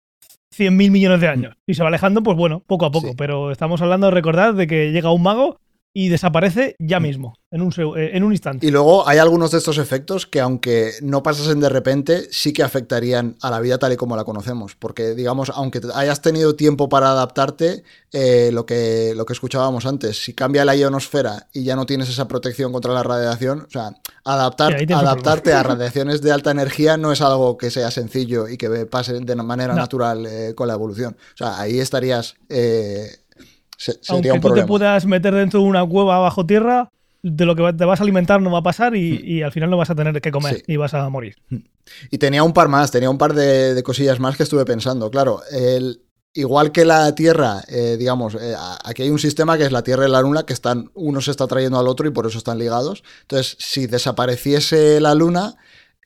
100.000 0.58 0.90
millones 0.90 1.22
de 1.22 1.28
años. 1.28 1.56
Y 1.68 1.76
se 1.76 1.84
va 1.84 1.90
alejando, 1.90 2.24
pues 2.24 2.36
bueno, 2.36 2.64
poco 2.66 2.86
a 2.88 2.92
poco. 2.92 3.14
Pero 3.16 3.52
estamos 3.52 3.80
hablando 3.84 4.08
de 4.08 4.12
recordar 4.12 4.56
de 4.56 4.66
que 4.66 4.92
llega 4.92 5.12
un 5.12 5.22
mago 5.22 5.60
y 6.00 6.10
desaparece 6.10 6.76
ya 6.78 7.00
mm. 7.00 7.04
mismo, 7.04 7.34
en 7.50 7.64
un, 7.64 7.74
eh, 7.76 8.12
en 8.14 8.24
un 8.24 8.32
instante. 8.32 8.68
Y 8.68 8.70
luego 8.70 9.08
hay 9.08 9.18
algunos 9.18 9.50
de 9.50 9.58
estos 9.58 9.80
efectos 9.80 10.28
que 10.28 10.40
aunque 10.40 10.92
no 11.02 11.24
pasasen 11.24 11.60
de 11.60 11.70
repente, 11.70 12.28
sí 12.30 12.54
que 12.54 12.62
afectarían 12.62 13.36
a 13.42 13.50
la 13.50 13.60
vida 13.60 13.80
tal 13.80 13.94
y 13.94 13.96
como 13.96 14.16
la 14.16 14.24
conocemos. 14.24 14.76
Porque, 14.76 15.16
digamos, 15.16 15.50
aunque 15.50 15.82
hayas 15.96 16.22
tenido 16.22 16.56
tiempo 16.56 16.88
para 16.88 17.10
adaptarte, 17.10 17.84
eh, 18.14 18.52
lo, 18.54 18.68
que, 18.68 19.14
lo 19.16 19.26
que 19.26 19.34
escuchábamos 19.34 19.88
antes, 19.88 20.24
si 20.24 20.36
cambia 20.36 20.66
la 20.66 20.76
ionosfera 20.76 21.48
y 21.52 21.64
ya 21.64 21.76
no 21.76 21.88
tienes 21.88 22.10
esa 22.10 22.28
protección 22.28 22.72
contra 22.72 22.94
la 22.94 23.02
radiación, 23.02 23.62
o 23.62 23.72
sea, 23.72 23.96
adaptar, 24.24 24.76
adaptarte 24.94 25.52
a 25.52 25.64
radiaciones 25.64 26.22
de 26.22 26.32
alta 26.32 26.52
energía 26.52 26.98
no 26.98 27.12
es 27.12 27.22
algo 27.22 27.58
que 27.58 27.72
sea 27.72 27.90
sencillo 27.90 28.48
y 28.48 28.58
que 28.58 28.70
pase 28.86 29.20
de 29.20 29.36
manera 29.36 29.74
natural 29.74 30.28
eh, 30.28 30.54
con 30.54 30.68
la 30.68 30.76
evolución. 30.76 31.18
O 31.34 31.38
sea, 31.38 31.60
ahí 31.60 31.80
estarías 31.80 32.36
aunque 34.10 34.40
tú 34.40 34.54
te 34.54 34.66
puedas 34.66 35.06
meter 35.06 35.34
dentro 35.34 35.62
de 35.62 35.66
una 35.66 35.86
cueva 35.86 36.20
bajo 36.20 36.46
tierra, 36.46 36.92
de 37.24 37.46
lo 37.46 37.56
que 37.56 37.74
te 37.74 37.86
vas 37.86 38.00
a 38.00 38.04
alimentar 38.04 38.42
no 38.42 38.52
va 38.52 38.60
a 38.60 38.64
pasar 38.64 38.96
y, 38.96 39.42
hmm. 39.42 39.46
al 39.46 39.52
final 39.52 39.70
no 39.70 39.78
vas 39.78 39.90
a 39.90 39.96
tener 39.96 40.20
que 40.22 40.32
comer 40.32 40.64
y 40.68 40.78
vas 40.78 40.94
a 40.94 41.10
morir. 41.10 41.36
Hmm. 41.50 41.58
Y 42.12 42.18
tenía 42.18 42.44
un 42.44 42.54
par 42.54 42.68
más, 42.68 42.92
tenía 42.92 43.10
un 43.10 43.18
par 43.18 43.34
de, 43.34 43.82
cosillas 43.84 44.20
más 44.20 44.38
que 44.38 44.44
estuve 44.44 44.66
pensando. 44.66 45.10
Claro, 45.10 45.42
el, 45.52 46.02
igual 46.34 46.72
que 46.72 46.86
la 46.86 47.14
Tierra, 47.16 47.64
eh, 47.68 47.96
digamos, 47.98 48.36
eh, 48.36 48.56
aquí 48.84 49.04
hay 49.04 49.10
un 49.10 49.20
sistema 49.20 49.58
que 49.58 49.66
es 49.66 49.72
la 49.72 49.84
Tierra 49.84 50.08
y 50.08 50.12
la 50.12 50.22
Luna, 50.22 50.44
que 50.44 50.54
están, 50.54 50.92
uno 50.94 51.22
se 51.22 51.32
está 51.32 51.48
trayendo 51.48 51.80
al 51.80 51.88
otro 51.88 52.08
y 52.08 52.12
por 52.12 52.28
eso 52.28 52.38
están 52.38 52.60
ligados. 52.60 53.04
Entonces, 53.22 53.58
si 53.60 53.88
desapareciese 53.88 55.00
la 55.00 55.16
Luna, 55.16 55.56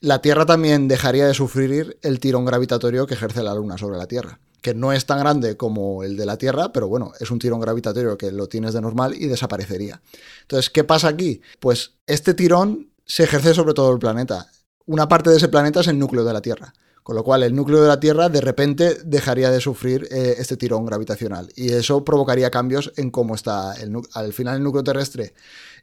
la 0.02 0.20
Tierra 0.20 0.44
también 0.44 0.88
dejaría 0.88 1.26
de 1.26 1.32
sufrir 1.32 1.96
el 2.02 2.20
tirón 2.20 2.44
gravitatorio 2.44 3.06
que 3.06 3.14
ejerce 3.14 3.42
la 3.42 3.54
Luna 3.54 3.78
sobre 3.78 3.96
la 3.96 4.06
Tierra 4.06 4.38
que 4.60 4.74
no 4.74 4.92
es 4.92 5.06
tan 5.06 5.18
grande 5.18 5.56
como 5.56 6.04
el 6.04 6.16
de 6.16 6.24
la 6.24 6.38
Tierra, 6.38 6.72
pero 6.72 6.86
bueno, 6.86 7.12
es 7.18 7.30
un 7.32 7.40
tirón 7.40 7.60
gravitatorio 7.60 8.16
que 8.16 8.30
lo 8.30 8.46
tienes 8.46 8.72
de 8.72 8.80
normal 8.80 9.12
y 9.12 9.26
desaparecería. 9.26 10.00
Entonces, 10.42 10.70
¿qué 10.70 10.84
pasa 10.84 11.08
aquí? 11.08 11.42
Pues 11.58 11.94
este 12.06 12.32
tirón 12.32 12.92
se 13.04 13.24
ejerce 13.24 13.54
sobre 13.54 13.74
todo 13.74 13.92
el 13.92 13.98
planeta. 13.98 14.46
Una 14.86 15.08
parte 15.08 15.30
de 15.30 15.38
ese 15.38 15.48
planeta 15.48 15.80
es 15.80 15.88
el 15.88 15.98
núcleo 15.98 16.24
de 16.24 16.32
la 16.32 16.40
Tierra. 16.40 16.72
Con 17.02 17.16
lo 17.16 17.24
cual, 17.24 17.42
el 17.42 17.56
núcleo 17.56 17.82
de 17.82 17.88
la 17.88 17.98
Tierra 17.98 18.28
de 18.28 18.40
repente 18.40 18.98
dejaría 19.04 19.50
de 19.50 19.60
sufrir 19.60 20.06
eh, 20.12 20.36
este 20.38 20.56
tirón 20.56 20.86
gravitacional. 20.86 21.48
Y 21.56 21.72
eso 21.72 22.04
provocaría 22.04 22.48
cambios 22.48 22.92
en 22.96 23.10
cómo 23.10 23.34
está 23.34 23.74
el 23.74 23.92
Al 24.14 24.32
final, 24.32 24.58
el 24.58 24.62
núcleo 24.62 24.84
terrestre 24.84 25.34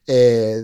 eh, 0.08 0.64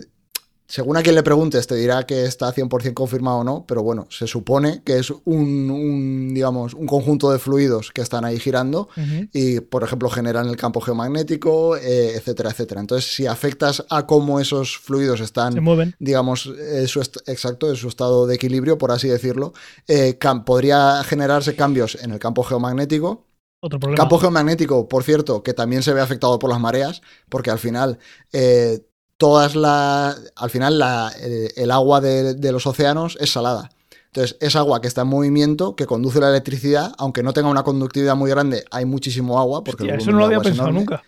según 0.67 0.97
a 0.97 1.03
quien 1.03 1.15
le 1.15 1.23
preguntes, 1.23 1.67
te 1.67 1.75
dirá 1.75 2.05
que 2.05 2.25
está 2.25 2.53
100% 2.53 2.93
confirmado 2.93 3.37
o 3.37 3.43
no, 3.43 3.65
pero 3.67 3.83
bueno, 3.83 4.07
se 4.09 4.25
supone 4.25 4.81
que 4.83 4.97
es 4.97 5.11
un, 5.11 5.69
un, 5.69 6.33
digamos, 6.33 6.73
un 6.73 6.87
conjunto 6.87 7.31
de 7.31 7.37
fluidos 7.37 7.91
que 7.91 8.01
están 8.01 8.25
ahí 8.25 8.39
girando 8.39 8.89
y, 9.31 9.59
por 9.59 9.83
ejemplo, 9.83 10.09
generan 10.09 10.47
el 10.47 10.57
campo 10.57 10.81
geomagnético, 10.81 11.77
eh, 11.77 12.15
etcétera, 12.15 12.49
etcétera. 12.49 12.81
Entonces, 12.81 13.13
si 13.13 13.27
afectas 13.27 13.85
a 13.89 14.07
cómo 14.07 14.39
esos 14.39 14.77
fluidos 14.77 15.21
están 15.21 15.53
Se 15.53 15.61
mueven. 15.61 15.95
digamos, 15.99 16.47
eh, 16.47 16.87
su 16.87 16.99
exacto, 16.99 17.69
en 17.69 17.75
su 17.75 17.87
estado 17.87 18.25
de 18.25 18.35
equilibrio, 18.35 18.77
por 18.77 18.91
así 18.91 19.07
decirlo, 19.07 19.53
eh, 19.87 20.17
podría 20.45 21.03
generarse 21.03 21.55
cambios 21.55 21.95
en 22.01 22.11
el 22.11 22.19
campo 22.19 22.43
geomagnético. 22.43 23.27
Otro 23.61 23.79
problema. 23.79 24.01
Campo 24.01 24.19
geomagnético, 24.19 24.87
por 24.87 25.03
cierto, 25.03 25.43
que 25.43 25.53
también 25.53 25.83
se 25.83 25.93
ve 25.93 26.01
afectado 26.01 26.37
por 26.39 26.49
las 26.49 26.59
mareas, 26.59 27.01
porque 27.29 27.51
al 27.51 27.59
final, 27.59 27.99
eh, 28.31 28.85
todas 29.17 29.55
las. 29.55 30.31
Al 30.35 30.49
final, 30.49 30.77
la- 30.79 31.11
eh, 31.19 31.51
el 31.55 31.71
agua 31.71 32.01
de, 32.01 32.33
de 32.35 32.51
los 32.51 32.67
océanos 32.67 33.17
es 33.19 33.31
salada. 33.31 33.69
Entonces, 34.07 34.37
es 34.39 34.55
agua 34.55 34.79
que 34.79 34.87
está 34.87 35.01
en 35.01 35.07
movimiento, 35.07 35.75
que 35.75 35.85
conduce 35.85 36.19
la 36.21 36.29
electricidad, 36.29 36.93
aunque 36.97 37.21
no 37.21 37.33
tenga 37.33 37.49
una 37.49 37.63
conductividad 37.63 38.15
muy 38.15 38.29
grande, 38.29 38.63
hay 38.71 38.85
muchísimo 38.85 39.39
agua. 39.39 39.63
Porque 39.63 39.83
el 39.83 39.89
Hostia, 39.89 40.01
eso 40.01 40.11
no 40.11 40.19
lo 40.19 40.25
había 40.25 40.39
pensado 40.39 40.69
enorme. 40.69 40.79
nunca. 40.79 41.03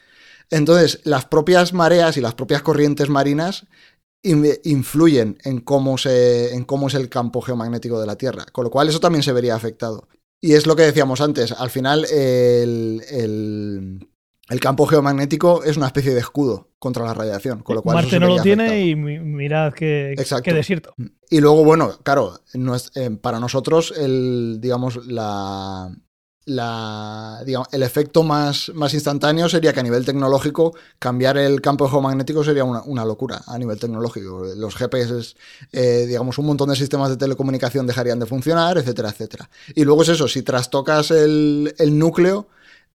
Entonces, 0.50 1.00
las 1.04 1.26
propias 1.26 1.74
mareas 1.74 2.18
y 2.18 2.22
las 2.22 2.34
propias 2.34 2.62
corrientes 2.62 3.10
marinas 3.10 3.66
in- 4.24 4.58
influyen 4.64 5.38
en 5.44 5.60
cómo, 5.62 5.98
se, 5.98 6.54
en 6.54 6.64
cómo 6.66 6.88
es 6.88 6.94
el 6.96 7.08
campo 7.10 7.42
geomagnético 7.42 8.00
de 8.00 8.08
la 8.08 8.18
Tierra, 8.18 8.46
con 8.52 8.64
lo 8.66 8.72
cual 8.72 8.90
eso 8.90 9.00
también 9.00 9.24
se 9.24 9.32
vería 9.34 9.56
afectado. 9.56 10.08
Y 10.42 10.54
es 10.54 10.68
lo 10.68 10.76
que 10.76 10.84
decíamos 10.84 11.20
antes, 11.22 11.52
al 11.54 11.70
final 11.70 12.06
el, 12.06 13.02
el- 13.10 14.08
el 14.50 14.60
campo 14.60 14.86
geomagnético 14.86 15.64
es 15.64 15.78
una 15.78 15.88
especie 15.88 16.14
de 16.14 16.20
escudo 16.20 16.70
contra 16.80 17.06
la 17.06 17.14
radiación, 17.14 17.64
con 17.64 17.76
lo 17.76 17.82
cual 17.82 17.96
Marte 17.96 18.20
no 18.20 18.28
lo 18.28 18.42
tiene 18.42 18.64
afectado. 18.64 18.80
y 18.88 18.96
mi- 18.96 19.20
mirad 19.20 19.74
qué, 19.74 20.16
desierto. 20.54 20.94
Y 21.30 21.40
luego, 21.42 21.64
bueno, 21.64 21.92
claro, 22.04 22.40
no 22.54 22.76
es- 22.76 22.92
eh, 22.96 23.10
para 23.12 23.40
nosotros 23.40 23.94
el, 23.98 24.60
digamos, 24.62 25.06
la, 25.08 25.90
la, 26.46 27.44
digamos, 27.46 27.68
el 27.74 27.84
efecto 27.84 28.24
más, 28.24 28.72
más 28.74 28.94
instantáneo 28.94 29.50
sería 29.50 29.74
que 29.74 29.82
a 29.82 29.84
nivel 29.84 30.06
tecnológico 30.06 30.74
cambiar 30.98 31.38
el 31.38 31.60
campo 31.60 31.90
geomagnético 31.90 32.42
sería 32.44 32.64
una, 32.64 32.82
una 32.84 33.04
locura 33.04 33.42
a 33.48 33.58
nivel 33.58 33.78
tecnológico. 33.80 34.46
Los 34.56 34.76
GPS, 34.76 35.36
eh, 35.74 36.06
digamos, 36.08 36.38
un 36.38 36.46
montón 36.46 36.70
de 36.70 36.76
sistemas 36.78 37.10
de 37.10 37.18
telecomunicación 37.18 37.86
dejarían 37.86 38.20
de 38.20 38.26
funcionar, 38.28 38.78
etcétera, 38.78 39.10
etcétera. 39.10 39.50
Y 39.76 39.84
luego 39.84 40.04
es 40.04 40.10
eso, 40.10 40.28
si 40.30 40.42
trastocas 40.42 41.12
el, 41.12 41.76
el 41.78 42.00
núcleo, 42.00 42.48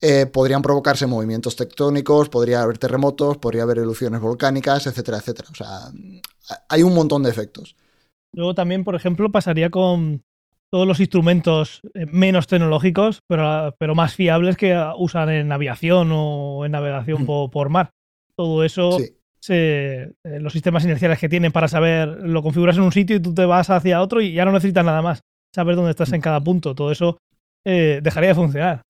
eh, 0.02 0.26
podrían 0.26 0.62
provocarse 0.62 1.06
movimientos 1.08 1.56
tectónicos, 1.56 2.30
podría 2.30 2.62
haber 2.64 2.78
terremotos, 2.78 3.38
podría 3.38 3.64
haber 3.64 3.78
erupciones 3.80 4.20
volcánicas, 4.20 4.88
etcétera, 4.88 5.18
etcétera. 5.18 5.48
O 5.52 5.56
sea, 5.56 5.68
hay 6.70 6.84
un 6.84 6.94
montón 6.94 7.24
de 7.24 7.30
efectos. 7.30 7.76
Luego 8.36 8.56
también, 8.56 8.84
por 8.84 8.96
ejemplo, 8.96 9.32
pasaría 9.32 9.70
con 9.70 10.24
todos 10.72 10.88
los 10.88 11.00
instrumentos 11.02 11.82
eh, 11.94 12.06
menos 12.06 12.48
tecnológicos, 12.48 13.20
pero, 13.28 13.76
pero 13.78 13.94
más 13.94 14.16
fiables 14.16 14.56
que 14.56 14.74
ah, 14.74 14.94
usan 14.98 15.30
en 15.30 15.52
aviación 15.52 16.10
o 16.14 16.66
en 16.66 16.72
navegación 16.72 17.24
Mm. 17.24 17.26
po- 17.26 17.52
por, 17.52 17.70
mar. 17.70 17.90
Todo 18.38 18.64
eso, 18.64 18.98
Sí. 18.98 19.14
se- 19.42 20.04
eh, 20.24 20.40
los 20.40 20.54
sistemas 20.54 20.84
inerciales 20.86 21.20
que 21.20 21.28
tienen 21.30 21.52
para 21.52 21.68
saber, 21.68 22.08
lo 22.08 22.42
configuras 22.42 22.78
en 22.78 22.84
un 22.84 22.94
sitio 22.94 23.18
y 23.18 23.20
tú 23.20 23.34
te 23.34 23.46
vas 23.46 23.70
hacia 23.70 24.02
otro 24.02 24.22
y 24.22 24.32
ya 24.34 24.46
no 24.46 24.54
necesitas 24.54 24.86
nada 24.86 25.02
más. 25.02 25.20
Saber 25.54 25.76
dónde 25.76 25.92
estás 25.92 26.14
en 26.14 26.22
cada 26.22 26.42
punto. 26.42 26.74
Todo 26.74 26.90
eso 26.92 27.18
eh, 27.68 28.00
dejaría 28.02 28.30
de 28.30 28.36
funcionar. 28.36 28.82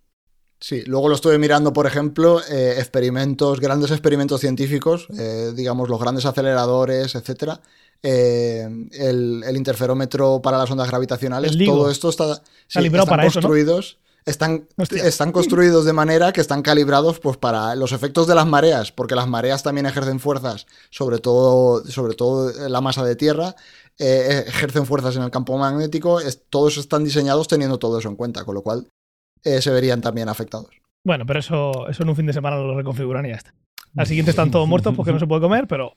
Sí, 0.64 0.84
luego 0.86 1.09
lo 1.09 1.16
estuve 1.16 1.39
mirando, 1.39 1.74
por 1.74 1.88
ejemplo, 1.88 2.39
eh, 2.47 2.76
experimentos, 2.78 3.59
grandes 3.59 3.89
experimentos 3.89 4.39
científicos, 4.41 5.07
eh, 5.18 5.53
digamos 5.55 5.89
los 5.89 5.99
grandes 5.99 6.24
aceleradores, 6.26 7.16
etcétera, 7.16 7.62
eh, 8.03 8.70
el, 8.91 9.43
el 9.43 9.57
interferómetro 9.57 10.39
para 10.43 10.59
las 10.59 10.70
ondas 10.70 10.88
gravitacionales, 10.88 11.57
todo 11.66 11.89
esto 11.89 12.09
está 12.09 12.36
sí, 12.36 12.41
Calibrado 12.76 13.05
están 13.05 13.18
para 13.18 13.28
eso, 13.28 13.39
¿no? 13.39 13.47
construidos, 13.47 13.97
están, 14.24 14.68
Hostia. 14.78 15.03
están 15.07 15.32
construidos 15.32 15.84
de 15.84 15.93
manera 15.93 16.32
que 16.32 16.41
están 16.41 16.62
calibrados 16.62 17.20
pues 17.20 17.38
para 17.38 17.74
los 17.76 17.91
efectos 17.91 18.28
de 18.28 18.36
las 18.36 18.45
mareas, 18.45 18.91
porque 18.91 19.16
las 19.16 19.28
mareas 19.28 19.64
también 19.64 19.88
ejercen 19.88 20.20
fuerzas, 20.20 20.68
sobre 20.91 21.18
todo, 21.18 21.84
sobre 21.86 22.14
todo 22.14 22.51
la 22.70 22.82
masa 22.82 23.03
de 23.03 23.16
tierra, 23.16 23.55
eh, 23.97 24.45
ejercen 24.47 24.86
fuerzas 24.86 25.16
en 25.16 25.24
el 25.24 25.32
campo 25.32 25.57
magnético, 25.57 26.20
es- 26.20 26.43
todos 26.51 26.78
están 26.78 27.03
diseñados 27.03 27.47
teniendo 27.47 27.80
todo 27.80 27.97
eso 27.97 28.09
en 28.09 28.16
cuenta, 28.16 28.45
con 28.45 28.53
lo 28.53 28.62
cual 28.62 28.88
eh, 29.43 29.61
se 29.61 29.71
verían 29.71 30.01
también 30.01 30.29
afectados. 30.29 30.69
Bueno, 31.03 31.25
pero 31.25 31.39
eso, 31.39 31.87
eso 31.87 32.03
en 32.03 32.09
un 32.09 32.15
fin 32.15 32.25
de 32.27 32.33
semana 32.33 32.57
lo 32.57 32.75
reconfiguran 32.75 33.25
y 33.25 33.29
ya 33.29 33.35
está. 33.35 33.53
Al 33.97 34.07
siguiente 34.07 34.31
están 34.31 34.51
todos 34.51 34.67
muertos 34.69 34.95
porque 34.95 35.11
no 35.11 35.19
se 35.19 35.27
puede 35.27 35.41
comer, 35.41 35.67
pero 35.67 35.95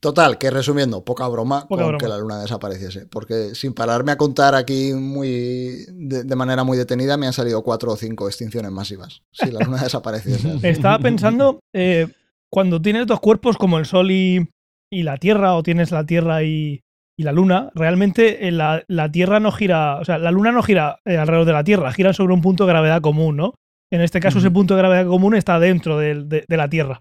Total, 0.00 0.36
que 0.38 0.50
resumiendo, 0.50 1.04
poca 1.04 1.26
broma 1.28 1.66
Poca 1.68 1.82
con 1.82 1.88
broma. 1.88 1.98
que 1.98 2.08
la 2.08 2.18
luna 2.18 2.40
desapareciese. 2.40 3.06
Porque 3.06 3.54
sin 3.54 3.72
pararme 3.72 4.12
a 4.12 4.16
contar 4.16 4.54
aquí 4.54 4.92
muy 4.94 5.86
de, 5.88 6.24
de 6.24 6.36
manera 6.36 6.64
muy 6.64 6.76
detenida, 6.76 7.16
me 7.16 7.26
han 7.26 7.32
salido 7.32 7.62
cuatro 7.62 7.92
o 7.92 7.96
cinco 7.96 8.28
extinciones 8.28 8.70
masivas. 8.70 9.22
Si 9.32 9.50
la 9.50 9.60
luna 9.64 9.82
desapareciese. 9.82 10.58
Estaba 10.68 10.98
pensando, 10.98 11.60
eh, 11.72 12.08
cuando 12.50 12.80
tienes 12.80 13.06
dos 13.06 13.20
cuerpos 13.20 13.56
como 13.56 13.78
el 13.78 13.86
Sol 13.86 14.10
y, 14.10 14.48
y 14.90 15.02
la 15.02 15.16
Tierra, 15.16 15.54
o 15.54 15.62
tienes 15.62 15.90
la 15.90 16.04
Tierra 16.04 16.42
y, 16.42 16.82
y 17.18 17.22
la 17.22 17.32
Luna, 17.32 17.70
realmente 17.74 18.46
eh, 18.46 18.52
la, 18.52 18.84
la 18.88 19.10
Tierra 19.10 19.40
no 19.40 19.52
gira, 19.52 19.98
o 19.98 20.04
sea, 20.04 20.18
la 20.18 20.30
Luna 20.30 20.52
no 20.52 20.62
gira 20.62 21.00
eh, 21.04 21.16
alrededor 21.16 21.46
de 21.46 21.52
la 21.52 21.64
Tierra, 21.64 21.92
gira 21.92 22.12
sobre 22.12 22.34
un 22.34 22.42
punto 22.42 22.66
de 22.66 22.72
gravedad 22.72 23.00
común, 23.00 23.36
¿no? 23.36 23.54
En 23.90 24.00
este 24.00 24.20
caso, 24.20 24.38
ese 24.38 24.50
punto 24.50 24.74
de 24.74 24.82
gravedad 24.82 25.06
común 25.06 25.34
está 25.34 25.58
dentro 25.58 25.96
de, 25.98 26.44
de 26.46 26.56
la 26.56 26.68
Tierra. 26.68 27.00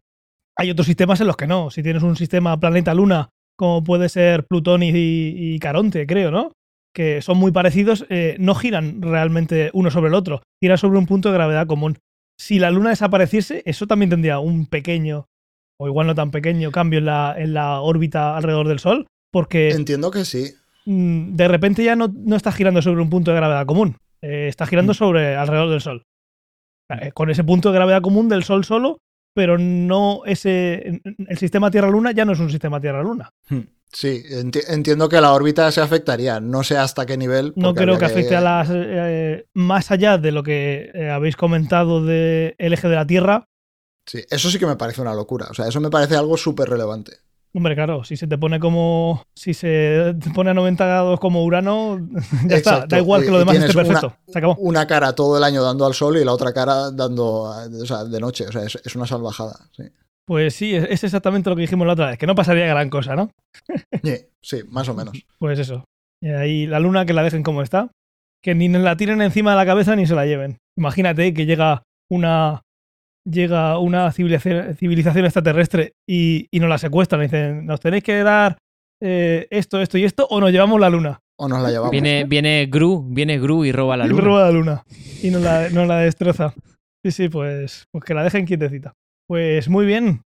Hay 0.57 0.69
otros 0.69 0.87
sistemas 0.87 1.19
en 1.19 1.27
los 1.27 1.35
que 1.35 1.47
no. 1.47 1.69
Si 1.71 1.81
tienes 1.83 2.03
un 2.03 2.15
sistema 2.15 2.59
planeta-luna, 2.59 3.29
como 3.57 3.83
puede 3.83 4.07
ser 4.07 4.45
Plutón 4.45 4.83
y, 4.83 4.91
y 4.93 5.59
Caronte, 5.59 6.05
creo, 6.05 6.31
¿no? 6.31 6.51
Que 6.93 7.21
son 7.21 7.37
muy 7.37 7.51
parecidos, 7.51 8.05
eh, 8.09 8.37
no 8.39 8.55
giran 8.55 9.01
realmente 9.01 9.71
uno 9.73 9.89
sobre 9.89 10.09
el 10.09 10.13
otro, 10.13 10.43
giran 10.61 10.77
sobre 10.77 10.99
un 10.99 11.07
punto 11.07 11.29
de 11.29 11.35
gravedad 11.35 11.67
común 11.67 11.97
si 12.37 12.59
la 12.59 12.71
luna 12.71 12.89
desapareciese, 12.89 13.63
eso 13.65 13.87
también 13.87 14.09
tendría 14.09 14.39
un 14.39 14.65
pequeño, 14.65 15.27
o 15.79 15.87
igual 15.87 16.07
no 16.07 16.15
tan 16.15 16.31
pequeño, 16.31 16.71
cambio 16.71 16.99
en 16.99 17.05
la, 17.05 17.35
en 17.37 17.53
la 17.53 17.81
órbita 17.81 18.35
alrededor 18.35 18.67
del 18.67 18.79
Sol, 18.79 19.07
porque 19.35 19.71
Entiendo 19.71 20.11
que 20.11 20.23
sí. 20.23 20.53
mm, 20.85 21.35
de 21.35 21.47
repente 21.49 21.83
ya 21.83 21.97
no, 21.97 22.07
no 22.15 22.37
está 22.37 22.53
girando 22.53 22.81
sobre 22.81 23.01
un 23.01 23.09
punto 23.09 23.31
de 23.31 23.37
gravedad 23.37 23.65
común, 23.65 23.97
eh, 24.21 24.47
está 24.47 24.65
girando 24.65 24.93
Mm. 24.93 24.95
sobre 24.95 25.35
alrededor 25.35 25.69
del 25.71 25.81
Sol. 25.81 26.03
Eh, 27.01 27.11
Con 27.13 27.29
ese 27.29 27.43
punto 27.43 27.69
de 27.69 27.75
gravedad 27.75 28.01
común 28.01 28.29
del 28.29 28.45
Sol 28.45 28.63
solo, 28.63 28.99
pero 29.35 29.57
no 29.57 30.21
ese. 30.25 31.01
El 31.27 31.37
sistema 31.37 31.69
Tierra-Luna 31.69 32.13
ya 32.13 32.23
no 32.23 32.31
es 32.31 32.39
un 32.39 32.49
sistema 32.49 32.79
Tierra-Luna. 32.79 33.29
Hmm. 33.49 33.59
Sí, 33.91 34.23
enti- 34.31 34.63
entiendo 34.69 35.09
que 35.09 35.19
la 35.19 35.33
órbita 35.33 35.69
se 35.71 35.81
afectaría. 35.81 36.39
No 36.39 36.63
sé 36.63 36.77
hasta 36.77 37.05
qué 37.05 37.17
nivel. 37.17 37.51
No 37.57 37.73
creo 37.75 37.97
que 37.97 38.05
afecte 38.05 38.37
a 38.37 38.41
las. 38.41 38.69
eh, 38.73 39.45
más 39.53 39.91
allá 39.91 40.17
de 40.17 40.31
lo 40.31 40.43
que 40.43 40.91
eh, 40.93 41.09
habéis 41.09 41.35
comentado 41.35 42.05
del 42.05 42.55
eje 42.57 42.87
de 42.87 42.95
la 42.95 43.05
Tierra, 43.05 43.45
Sí, 44.07 44.19
eso 44.29 44.51
sí 44.51 44.59
que 44.59 44.67
me 44.67 44.75
parece 44.75 45.01
una 45.01 45.15
locura. 45.15 45.47
O 45.49 45.53
sea, 45.55 45.67
eso 45.67 45.81
me 45.81 45.89
parece 45.89 46.15
algo 46.15 46.37
súper 46.37 46.69
relevante. 46.69 47.13
Hombre, 47.55 47.73
claro, 47.73 48.03
si 48.03 48.17
se 48.17 48.27
te 48.27 48.37
pone 48.37 48.59
como. 48.59 49.23
Si 49.35 49.53
se 49.53 50.13
te 50.21 50.29
pone 50.31 50.49
a 50.49 50.53
90 50.53 50.85
grados 50.85 51.19
como 51.21 51.43
Urano, 51.45 52.05
ya 52.47 52.57
está. 52.57 52.85
Da 52.85 52.99
igual 52.99 53.23
que 53.23 53.31
lo 53.31 53.39
demás 53.39 53.55
esté 53.55 53.67
tienes 53.69 53.75
una- 53.89 53.99
perfecto. 54.01 54.17
Se 54.27 54.37
acabó. 54.39 54.55
Una 54.59 54.85
cara 54.85 55.13
todo 55.15 55.37
el 55.37 55.43
año 55.43 55.63
dando 55.63 55.85
al 55.85 55.93
sol 55.93 56.17
y 56.17 56.25
la 56.25 56.33
otra 56.33 56.51
cara 56.53 56.91
dando 56.91 57.25
o 57.43 57.85
sea, 57.85 58.03
de 58.03 58.19
noche. 58.19 58.45
O 58.47 58.51
sea, 58.51 58.63
es, 58.63 58.75
es 58.83 58.95
una 58.95 59.07
salvajada. 59.07 59.55
Sí. 59.71 59.83
Pues 60.27 60.55
sí, 60.55 60.75
es, 60.75 60.85
es 60.89 61.03
exactamente 61.03 61.49
lo 61.49 61.55
que 61.55 61.61
dijimos 61.61 61.85
la 61.87 61.93
otra 61.93 62.09
vez, 62.09 62.17
que 62.17 62.25
no 62.27 62.33
pasaría 62.35 62.65
gran 62.65 62.89
cosa, 62.89 63.15
¿no? 63.15 63.29
Sí, 64.03 64.15
sí, 64.41 64.57
más 64.67 64.89
o 64.89 64.93
menos. 64.93 65.13
Pues 65.39 65.59
eso. 65.59 65.85
Y 66.21 66.29
ahí 66.29 66.65
la 66.67 66.79
luna 66.79 67.05
que 67.05 67.13
la 67.13 67.23
dejen 67.23 67.43
como 67.43 67.61
está. 67.61 67.89
Que 68.43 68.53
ni 68.55 68.67
la 68.69 68.97
tiren 68.97 69.21
encima 69.21 69.51
de 69.51 69.57
la 69.57 69.65
cabeza 69.65 69.95
ni 69.95 70.05
se 70.07 70.15
la 70.15 70.25
lleven. 70.25 70.57
Imagínate 70.77 71.33
que 71.33 71.45
llega 71.45 71.83
una. 72.11 72.61
Llega 73.27 73.79
una 73.79 74.11
civilización, 74.11 74.75
civilización 74.75 75.25
extraterrestre 75.25 75.93
y, 76.07 76.47
y 76.51 76.59
nos 76.59 76.69
la 76.69 76.77
secuestran. 76.77 77.21
Y 77.21 77.23
dicen, 77.25 77.65
nos 77.65 77.79
tenéis 77.79 78.03
que 78.03 78.21
dar 78.23 78.57
eh, 79.01 79.47
esto, 79.49 79.81
esto 79.81 79.97
y 79.97 80.03
esto, 80.03 80.27
o 80.29 80.39
nos 80.39 80.51
llevamos 80.51 80.79
la 80.79 80.89
luna. 80.89 81.19
O 81.37 81.47
nos 81.49 81.61
la 81.61 81.69
llevamos. 81.69 81.91
Viene, 81.91 82.25
viene 82.25 82.67
Gru, 82.67 83.03
viene 83.09 83.39
Gru 83.39 83.65
y 83.65 83.71
roba 83.71 83.97
la 83.97 84.05
Y 84.05 84.09
luna. 84.09 84.21
roba 84.23 84.41
la 84.45 84.51
luna. 84.51 84.83
Y 85.23 85.31
nos 85.31 85.41
la, 85.41 85.69
nos 85.69 85.87
la 85.87 85.97
destroza. 85.97 86.53
Sí, 87.03 87.11
sí, 87.11 87.29
pues, 87.29 87.85
pues 87.91 88.03
que 88.05 88.13
la 88.13 88.23
dejen 88.23 88.45
quietecita. 88.45 88.93
Pues 89.27 89.69
muy 89.69 89.85
bien. 89.85 90.21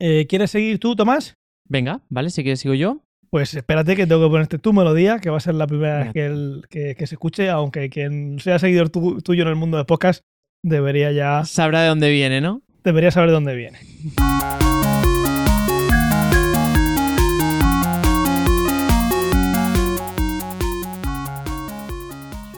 Eh, 0.00 0.26
¿Quieres 0.28 0.50
seguir 0.50 0.78
tú, 0.78 0.94
Tomás? 0.96 1.34
Venga, 1.68 2.02
¿vale? 2.10 2.30
Si 2.30 2.42
quieres 2.42 2.60
sigo 2.60 2.74
yo. 2.74 3.00
Pues 3.30 3.54
espérate 3.54 3.96
que 3.96 4.06
tengo 4.06 4.22
que 4.26 4.30
ponerte 4.30 4.58
tu 4.58 4.72
melodía, 4.72 5.18
que 5.20 5.30
va 5.30 5.36
a 5.36 5.40
ser 5.40 5.54
la 5.54 5.66
primera 5.66 6.00
vez 6.04 6.12
que, 6.12 6.26
el- 6.26 6.64
que- 6.68 6.94
que 6.96 7.06
se 7.06 7.14
escuche, 7.14 7.48
aunque 7.48 7.88
quien 7.88 8.38
sea 8.40 8.58
seguidor 8.58 8.90
tu- 8.90 9.20
tuyo 9.22 9.42
en 9.42 9.48
el 9.48 9.56
mundo 9.56 9.76
de 9.78 9.84
podcast 9.84 10.22
debería 10.62 11.12
ya 11.12 11.44
Sabrá 11.44 11.82
de 11.82 11.88
dónde 11.88 12.10
viene, 12.10 12.40
¿no? 12.40 12.62
debería 12.84 13.10
saber 13.10 13.28
de 13.28 13.34
dónde 13.34 13.54
viene. 13.54 13.78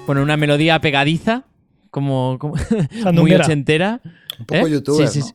Bueno, 0.06 0.22
una 0.22 0.36
melodía 0.36 0.80
pegadiza, 0.80 1.44
como, 1.90 2.36
como 2.38 2.54
muy 3.12 3.32
ochentera. 3.34 4.00
Un 4.38 4.46
poco 4.46 4.66
¿Eh? 4.66 4.70
youtuber, 4.70 5.08
Sí, 5.08 5.14
sí, 5.14 5.20
¿no? 5.20 5.26
sí. 5.26 5.34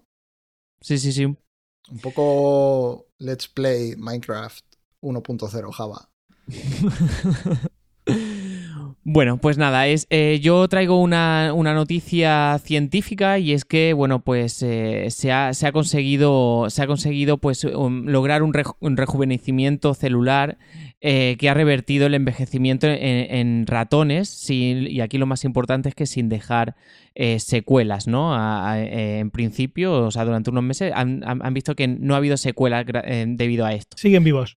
Sí, 0.81 0.97
sí, 0.99 1.11
sí. 1.13 1.25
Un 1.25 1.99
poco 2.01 3.07
Let's 3.17 3.47
Play 3.47 3.95
Minecraft 3.95 4.63
1.0 5.01 5.71
Java. 5.71 6.09
Bueno, 9.09 9.37
pues 9.37 9.57
nada, 9.57 9.87
es, 9.87 10.05
eh, 10.09 10.41
yo 10.41 10.67
traigo 10.67 10.99
una, 11.01 11.53
una 11.55 11.73
noticia 11.73 12.59
científica 12.61 13.39
y 13.39 13.53
es 13.53 13.63
que, 13.63 13.93
bueno, 13.93 14.21
pues 14.21 14.61
eh, 14.61 15.07
se, 15.11 15.31
ha, 15.31 15.53
se 15.53 15.65
ha 15.65 15.71
conseguido, 15.71 16.65
se 16.69 16.83
ha 16.83 16.87
conseguido 16.87 17.37
pues, 17.37 17.63
um, 17.63 18.03
lograr 18.05 18.43
un, 18.43 18.53
reju- 18.53 18.75
un 18.81 18.97
rejuvenecimiento 18.97 19.93
celular 19.93 20.57
eh, 20.99 21.37
que 21.39 21.47
ha 21.47 21.53
revertido 21.53 22.05
el 22.07 22.15
envejecimiento 22.15 22.85
en, 22.87 22.97
en 22.99 23.65
ratones 23.65 24.27
sin- 24.27 24.87
y 24.87 24.99
aquí 24.99 25.17
lo 25.17 25.25
más 25.25 25.45
importante 25.45 25.87
es 25.87 25.95
que 25.95 26.05
sin 26.05 26.27
dejar 26.27 26.75
eh, 27.15 27.39
secuelas, 27.39 28.07
¿no? 28.09 28.35
A- 28.35 28.73
a- 28.73 28.83
eh, 28.83 29.19
en 29.19 29.31
principio, 29.31 30.03
o 30.03 30.11
sea, 30.11 30.25
durante 30.25 30.49
unos 30.49 30.65
meses 30.65 30.91
han, 30.93 31.23
visto 31.53 31.75
que 31.77 31.87
no 31.87 32.13
ha 32.13 32.17
habido 32.17 32.35
secuelas 32.35 32.85
debido 32.85 33.65
a 33.65 33.73
esto. 33.73 33.95
Siguen 33.97 34.25
vivos. 34.25 34.57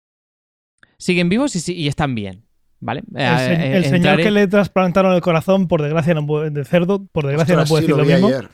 Siguen 0.97 1.27
vivos 1.27 1.53
y, 1.67 1.73
y 1.73 1.89
están 1.89 2.15
bien, 2.15 2.46
¿vale? 2.79 3.03
El, 3.13 3.21
Eh, 3.21 3.37
se- 3.37 3.53
eh, 3.53 3.77
el 3.77 3.83
señor 3.85 3.95
entraré- 4.19 4.23
que 4.23 4.31
le 4.31 4.47
trasplantaron 4.47 5.13
el 5.13 5.21
corazón, 5.21 5.67
por 5.67 5.81
desgracia, 5.81 6.13
no 6.13 6.25
puede, 6.25 6.49
de 6.51 6.63
cerdo, 6.65 7.05
por 7.11 7.25
desgracia 7.25 7.55
Ostras, 7.55 7.69
no 7.69 7.73
puede 7.73 7.85
sí, 7.85 7.91
decir 7.91 8.05
lo 8.05 8.11
mismo. 8.11 8.27
ayer. 8.27 8.49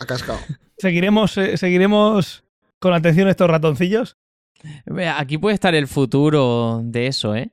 Ha 0.00 0.06
cascado. 0.06 0.38
Seguiremos, 0.78 1.38
eh, 1.38 1.56
seguiremos 1.56 2.44
con 2.80 2.92
atención 2.94 3.28
estos 3.28 3.48
ratoncillos. 3.48 4.16
Aquí 5.16 5.38
puede 5.38 5.54
estar 5.54 5.74
el 5.74 5.86
futuro 5.86 6.80
de 6.84 7.06
eso, 7.06 7.34
¿eh? 7.36 7.50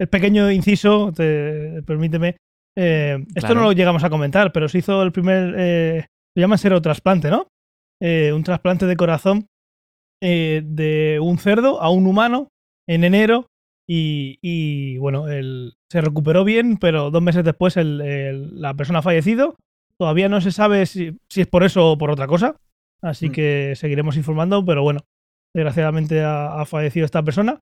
El 0.00 0.08
pequeño 0.08 0.50
inciso, 0.50 1.12
te- 1.12 1.82
permíteme. 1.86 2.36
eh, 2.76 3.18
esto 3.30 3.40
Claro. 3.48 3.54
no 3.56 3.62
lo 3.62 3.72
llegamos 3.72 4.04
a 4.04 4.10
comentar, 4.10 4.52
pero 4.52 4.68
se 4.68 4.78
hizo 4.78 5.02
el 5.02 5.10
primer. 5.12 5.54
Eh, 5.58 6.06
lo 6.36 6.40
llaman 6.40 6.58
serotrasplante, 6.58 7.28
¿no? 7.30 7.48
Eh, 8.00 8.32
un 8.32 8.44
trasplante 8.44 8.86
de 8.86 8.96
corazón 8.96 9.46
eh, 10.22 10.62
de 10.64 11.18
un 11.20 11.38
cerdo 11.38 11.80
a 11.82 11.90
un 11.90 12.06
humano 12.06 12.48
en 12.88 13.02
enero. 13.04 13.46
Y, 13.88 14.38
y, 14.42 14.98
bueno, 14.98 15.28
el- 15.28 15.74
se 15.90 16.00
recuperó 16.02 16.44
bien, 16.44 16.76
pero 16.76 17.10
dos 17.10 17.22
meses 17.22 17.44
después 17.44 17.76
el- 17.76 18.00
el- 18.02 18.60
la 18.60 18.74
persona 18.74 18.98
ha 18.98 19.02
fallecido. 19.02 19.56
Todavía 19.98 20.28
no 20.28 20.40
se 20.40 20.52
sabe 20.52 20.84
si, 20.86 21.16
si 21.28 21.40
es 21.40 21.46
por 21.46 21.64
eso 21.64 21.92
o 21.92 21.98
por 21.98 22.10
otra 22.10 22.26
cosa. 22.26 22.56
Así 23.02 23.28
Mm. 23.28 23.32
que 23.32 23.72
seguiremos 23.76 24.16
informando, 24.16 24.64
pero 24.64 24.82
bueno, 24.82 25.00
desgraciadamente 25.54 26.20
ha, 26.22 26.60
ha 26.60 26.66
fallecido 26.66 27.04
esta 27.06 27.22
persona. 27.22 27.60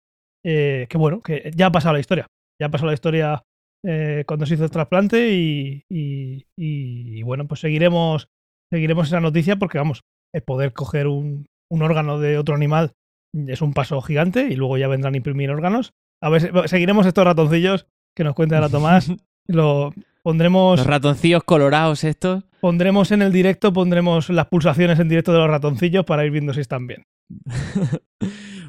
eh, 0.48 0.86
que 0.88 0.96
bueno, 0.96 1.22
que 1.22 1.50
ya 1.56 1.66
ha 1.66 1.72
pasado 1.72 1.94
la 1.94 1.98
historia. 2.00 2.26
Ya 2.60 2.66
ha 2.66 2.70
pasado 2.70 2.86
la 2.88 2.94
historia 2.94 3.42
eh, 3.84 4.22
cuando 4.28 4.46
se 4.46 4.54
hizo 4.54 4.62
el 4.64 4.70
trasplante 4.70 5.32
y, 5.32 5.82
y- 5.90 6.44
y- 6.56 7.18
y 7.18 7.22
bueno, 7.22 7.48
pues 7.48 7.60
seguiremos, 7.60 8.28
seguiremos 8.72 9.08
esa 9.08 9.20
noticia 9.20 9.56
porque 9.56 9.78
vamos, 9.78 10.02
el 10.32 10.42
poder 10.42 10.72
coger 10.72 11.08
un, 11.08 11.46
un 11.68 11.82
órgano 11.82 12.20
de 12.20 12.38
otro 12.38 12.54
animal 12.54 12.92
es 13.34 13.60
un 13.60 13.72
paso 13.74 14.00
gigante 14.02 14.46
y 14.48 14.54
luego 14.56 14.78
ya 14.78 14.86
vendrán 14.88 15.14
a 15.14 15.16
imprimir 15.16 15.50
órganos. 15.50 15.90
A 16.20 16.28
ver, 16.30 16.68
seguiremos 16.68 17.06
estos 17.06 17.24
ratoncillos 17.24 17.86
que 18.14 18.24
nos 18.24 18.34
cuenta 18.34 18.56
ahora 18.56 18.68
Tomás. 18.68 19.12
Lo 19.46 19.92
pondremos, 20.22 20.78
Los 20.78 20.86
ratoncillos 20.86 21.44
colorados 21.44 22.02
estos. 22.04 22.44
pondremos 22.60 23.12
en 23.12 23.22
el 23.22 23.32
directo, 23.32 23.72
pondremos 23.72 24.28
las 24.30 24.46
pulsaciones 24.46 24.98
en 24.98 25.08
directo 25.08 25.32
de 25.32 25.38
los 25.38 25.48
ratoncillos 25.48 26.04
para 26.04 26.24
ir 26.24 26.32
viendo 26.32 26.52
si 26.52 26.60
están 26.60 26.86
bien. 26.86 27.04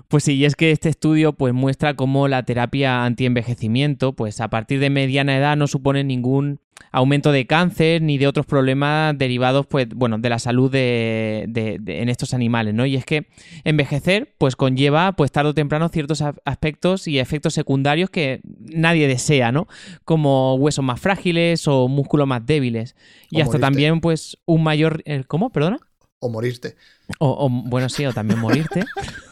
Pues 0.10 0.24
sí, 0.24 0.36
y 0.36 0.46
es 0.46 0.56
que 0.56 0.72
este 0.72 0.88
estudio 0.88 1.34
pues 1.34 1.54
muestra 1.54 1.94
cómo 1.96 2.30
la 2.30 2.44
terapia 2.44 3.04
antienvejecimiento, 3.04 4.14
pues 4.14 4.40
a 4.40 4.50
partir 4.50 4.80
de 4.80 4.90
mediana 4.90 5.36
edad 5.36 5.58
no 5.58 5.68
supone 5.68 6.06
ningún 6.06 6.62
aumento 6.92 7.32
de 7.32 7.46
cáncer 7.48 8.02
ni 8.02 8.18
de 8.18 8.28
otros 8.28 8.46
problemas 8.46 9.18
derivados, 9.18 9.66
pues, 9.68 9.88
bueno, 9.90 10.18
de 10.18 10.30
la 10.30 10.40
salud 10.40 10.72
de, 10.72 11.46
de- 11.48 11.78
de- 11.80 12.02
en 12.02 12.10
estos 12.10 12.34
animales, 12.34 12.74
¿no? 12.74 12.86
Y 12.86 12.96
es 12.96 13.06
que 13.06 13.28
envejecer, 13.64 14.34
pues 14.38 14.56
conlleva, 14.56 15.12
pues 15.14 15.32
tarde 15.32 15.50
o 15.50 15.54
temprano, 15.54 15.90
ciertos 15.90 16.24
aspectos 16.46 17.08
y 17.08 17.20
efectos 17.20 17.54
secundarios 17.54 18.10
que 18.10 18.42
nadie 18.60 19.08
desea, 19.08 19.52
¿no? 19.52 19.68
Como 20.06 20.56
huesos 20.56 20.84
más 20.84 21.00
frágiles 21.00 21.68
o 21.68 21.88
músculos 21.88 22.28
más 22.28 22.46
débiles. 22.46 22.96
Y 23.30 23.38
O 23.38 23.44
hasta 23.44 23.58
morirte. 23.58 23.62
también, 23.62 24.02
pues, 24.02 24.38
un 24.46 24.64
mayor... 24.64 25.02
eh, 25.06 25.24
¿Cómo? 25.28 25.50
¿Perdona? 25.50 25.80
O 26.20 26.30
morirte. 26.30 26.76
O, 27.20 27.46
o, 27.46 27.50
bueno, 27.50 27.90
sí, 27.90 28.06
o 28.06 28.14
también 28.14 28.40
morirte. 28.40 28.84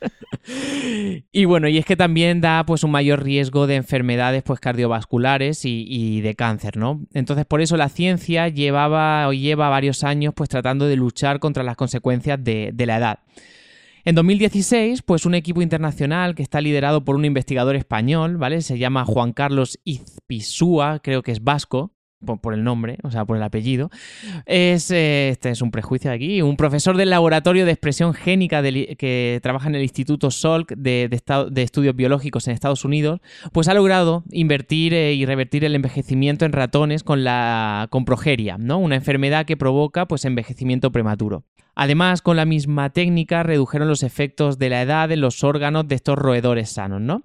y 1.32 1.44
bueno, 1.44 1.68
y 1.68 1.78
es 1.78 1.84
que 1.84 1.96
también 1.96 2.40
da 2.40 2.64
pues 2.64 2.84
un 2.84 2.90
mayor 2.90 3.22
riesgo 3.22 3.66
de 3.66 3.76
enfermedades 3.76 4.42
pues 4.42 4.60
cardiovasculares 4.60 5.64
y, 5.64 6.20
de 6.20 6.34
cáncer, 6.34 6.76
¿no? 6.76 7.06
Entonces 7.12 7.46
por 7.46 7.60
eso 7.60 7.76
la 7.76 7.88
ciencia 7.88 8.48
llevaba 8.48 9.26
o 9.28 9.32
lleva 9.32 9.68
varios 9.68 10.04
años 10.04 10.34
pues 10.34 10.48
tratando 10.48 10.86
de 10.86 10.96
luchar 10.96 11.38
contra 11.38 11.62
las 11.62 11.76
consecuencias 11.76 12.42
de, 12.42 12.70
de 12.72 12.86
la 12.86 12.96
edad. 12.98 13.18
En 14.04 14.14
2016, 14.14 15.02
pues 15.02 15.26
un 15.26 15.34
equipo 15.34 15.60
internacional 15.60 16.34
que 16.34 16.42
está 16.42 16.60
liderado 16.60 17.04
por 17.04 17.16
un 17.16 17.24
investigador 17.24 17.76
español, 17.76 18.38
¿vale? 18.38 18.62
Se 18.62 18.78
llama 18.78 19.04
Juan 19.04 19.32
Carlos 19.32 19.78
Izpisúa, 19.84 21.00
creo 21.02 21.22
que 21.22 21.32
es 21.32 21.44
vasco, 21.44 21.92
por, 22.40 22.54
el 22.54 22.64
nombre, 22.64 22.98
o 23.02 23.10
sea, 23.10 23.24
por 23.24 23.36
el 23.36 23.42
apellido. 23.42 23.90
Es, 24.46 24.90
eh, 24.90 25.28
este 25.30 25.50
es 25.50 25.62
un 25.62 25.70
prejuicio 25.70 26.10
aquí, 26.10 26.42
un 26.42 26.56
profesor 26.56 26.96
del 26.96 27.10
laboratorio 27.10 27.64
de 27.64 27.72
expresión 27.72 28.14
génica 28.14 28.62
que 28.62 29.40
trabaja 29.42 29.68
en 29.68 29.74
el 29.74 29.82
Instituto 29.82 30.30
Salk 30.30 30.72
de, 30.76 31.08
de 31.08 31.18
de 31.50 31.62
Estudios 31.62 31.94
Biológicos 31.94 32.48
en 32.48 32.54
Estados 32.54 32.84
Unidos, 32.84 33.20
pues 33.52 33.68
ha 33.68 33.74
logrado 33.74 34.24
invertir 34.30 34.94
eh, 34.94 35.14
y 35.14 35.26
revertir 35.26 35.64
el 35.64 35.74
envejecimiento 35.74 36.44
en 36.44 36.52
ratones 36.52 37.02
con 37.02 37.24
la 37.24 37.86
con 37.90 38.04
progeria, 38.04 38.56
¿no? 38.58 38.78
Una 38.78 38.96
enfermedad 38.96 39.46
que 39.46 39.56
provoca 39.56 40.06
pues 40.06 40.24
envejecimiento 40.24 40.92
prematuro. 40.92 41.44
Además, 41.74 42.22
con 42.22 42.36
la 42.36 42.44
misma 42.44 42.90
técnica 42.90 43.44
redujeron 43.44 43.86
los 43.86 44.02
efectos 44.02 44.58
de 44.58 44.68
la 44.68 44.82
edad 44.82 45.12
en 45.12 45.20
los 45.20 45.44
órganos 45.44 45.86
de 45.86 45.94
estos 45.94 46.18
roedores 46.18 46.70
sanos, 46.70 47.00
¿no? 47.00 47.22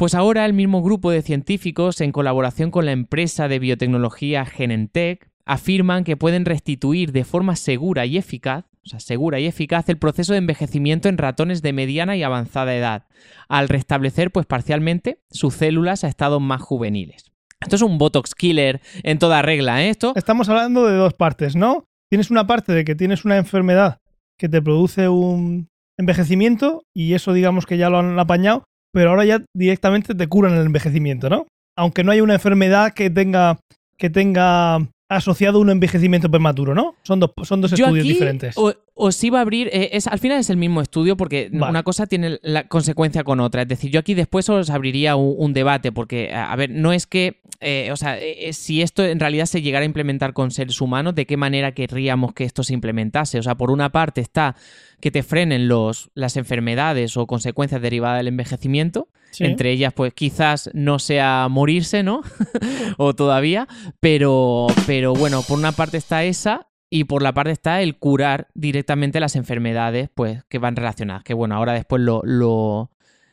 Pues 0.00 0.14
ahora 0.14 0.46
el 0.46 0.54
mismo 0.54 0.82
grupo 0.82 1.10
de 1.10 1.20
científicos, 1.20 2.00
en 2.00 2.10
colaboración 2.10 2.70
con 2.70 2.86
la 2.86 2.92
empresa 2.92 3.48
de 3.48 3.58
biotecnología 3.58 4.46
Genentech, 4.46 5.28
afirman 5.44 6.04
que 6.04 6.16
pueden 6.16 6.46
restituir 6.46 7.12
de 7.12 7.24
forma 7.24 7.54
segura 7.54 8.06
y 8.06 8.16
eficaz, 8.16 8.64
o 8.82 8.88
sea, 8.88 8.98
segura 8.98 9.40
y 9.40 9.46
eficaz, 9.46 9.90
el 9.90 9.98
proceso 9.98 10.32
de 10.32 10.38
envejecimiento 10.38 11.10
en 11.10 11.18
ratones 11.18 11.60
de 11.60 11.74
mediana 11.74 12.16
y 12.16 12.22
avanzada 12.22 12.74
edad, 12.74 13.08
al 13.46 13.68
restablecer, 13.68 14.30
pues 14.30 14.46
parcialmente, 14.46 15.20
sus 15.30 15.52
células 15.52 16.02
a 16.02 16.08
estados 16.08 16.40
más 16.40 16.62
juveniles. 16.62 17.30
Esto 17.60 17.76
es 17.76 17.82
un 17.82 17.98
Botox 17.98 18.34
killer 18.34 18.80
en 19.02 19.18
toda 19.18 19.42
regla, 19.42 19.84
¿eh? 19.84 19.90
Esto. 19.90 20.14
Estamos 20.16 20.48
hablando 20.48 20.86
de 20.86 20.96
dos 20.96 21.12
partes, 21.12 21.56
¿no? 21.56 21.84
Tienes 22.08 22.30
una 22.30 22.46
parte 22.46 22.72
de 22.72 22.86
que 22.86 22.94
tienes 22.94 23.26
una 23.26 23.36
enfermedad 23.36 23.98
que 24.38 24.48
te 24.48 24.62
produce 24.62 25.10
un 25.10 25.68
envejecimiento 25.98 26.84
y 26.94 27.12
eso 27.12 27.34
digamos 27.34 27.66
que 27.66 27.76
ya 27.76 27.90
lo 27.90 27.98
han 27.98 28.18
apañado, 28.18 28.64
pero 28.92 29.10
ahora 29.10 29.24
ya 29.24 29.42
directamente 29.56 30.14
te 30.14 30.26
curan 30.26 30.54
el 30.54 30.66
envejecimiento, 30.66 31.28
¿no? 31.30 31.46
Aunque 31.76 32.04
no 32.04 32.12
haya 32.12 32.22
una 32.22 32.34
enfermedad 32.34 32.92
que 32.92 33.10
tenga 33.10 33.58
que 33.96 34.08
tenga 34.10 34.78
asociado 35.10 35.58
un 35.60 35.70
envejecimiento 35.70 36.30
prematuro, 36.30 36.74
¿no? 36.74 36.94
Son 37.02 37.20
dos, 37.20 37.32
son 37.42 37.60
dos 37.60 37.72
Yo 37.72 37.86
estudios 37.86 38.04
aquí 38.04 38.12
diferentes. 38.14 38.56
o- 38.56 38.72
Os 39.02 39.22
iba 39.24 39.38
a 39.38 39.42
abrir, 39.42 39.68
eh, 39.72 39.90
es, 39.92 40.06
al 40.06 40.18
final 40.18 40.38
es 40.38 40.50
el 40.50 40.56
mismo 40.58 40.82
estudio 40.82 41.16
porque 41.16 41.48
Vale. 41.52 41.70
una 41.70 41.82
cosa 41.82 42.06
tiene 42.06 42.38
la 42.42 42.68
consecuencia 42.68 43.24
con 43.24 43.40
otra. 43.40 43.62
Es 43.62 43.68
decir, 43.68 43.90
yo 43.90 44.00
aquí 44.00 44.14
después 44.14 44.48
os 44.50 44.68
abriría 44.68 45.16
un, 45.16 45.34
un 45.38 45.52
debate 45.54 45.90
porque, 45.90 46.32
a 46.34 46.54
ver, 46.56 46.68
no 46.70 46.92
es 46.92 47.06
que, 47.06 47.40
eh, 47.60 47.90
o 47.92 47.96
sea, 47.96 48.18
eh, 48.18 48.48
eh, 48.48 48.52
si 48.52 48.82
esto 48.82 49.04
en 49.04 49.18
realidad 49.18 49.46
se 49.46 49.62
llegara 49.62 49.82
a 49.82 49.86
implementar 49.86 50.32
con 50.34 50.50
seres 50.50 50.80
humanos, 50.80 51.14
¿de 51.14 51.24
qué 51.26 51.36
manera 51.36 51.72
querríamos 51.72 52.34
que 52.34 52.44
esto 52.44 52.62
se 52.62 52.74
implementase? 52.74 53.38
O 53.38 53.42
sea, 53.42 53.54
por 53.54 53.70
una 53.70 53.90
parte 53.90 54.20
está 54.20 54.54
que 55.00 55.10
te 55.10 55.22
frenen 55.22 55.66
los, 55.68 56.10
las 56.14 56.36
enfermedades 56.36 57.16
o 57.16 57.26
consecuencias 57.26 57.80
derivadas 57.80 58.18
del 58.18 58.28
envejecimiento, 58.28 59.08
Sí. 59.32 59.44
entre 59.44 59.70
ellas, 59.70 59.92
pues 59.94 60.12
quizás 60.12 60.70
no 60.74 60.98
sea 60.98 61.46
morirse, 61.48 62.02
¿no? 62.02 62.22
o 62.98 63.14
todavía, 63.14 63.68
pero, 64.00 64.66
pero 64.86 65.14
bueno, 65.14 65.42
por 65.42 65.56
una 65.56 65.70
parte 65.70 65.98
está 65.98 66.24
esa 66.24 66.66
y 66.90 67.04
por 67.04 67.22
la 67.22 67.32
parte 67.32 67.52
está 67.52 67.80
el 67.82 67.96
curar 67.96 68.48
directamente 68.54 69.20
las 69.20 69.36
enfermedades 69.36 70.10
pues, 70.14 70.42
que 70.48 70.58
van 70.58 70.76
relacionadas. 70.76 71.22
Que 71.24 71.34
bueno, 71.34 71.54
ahora 71.54 71.72
después 71.72 72.02
lo, 72.02 72.20
lo, 72.24 72.90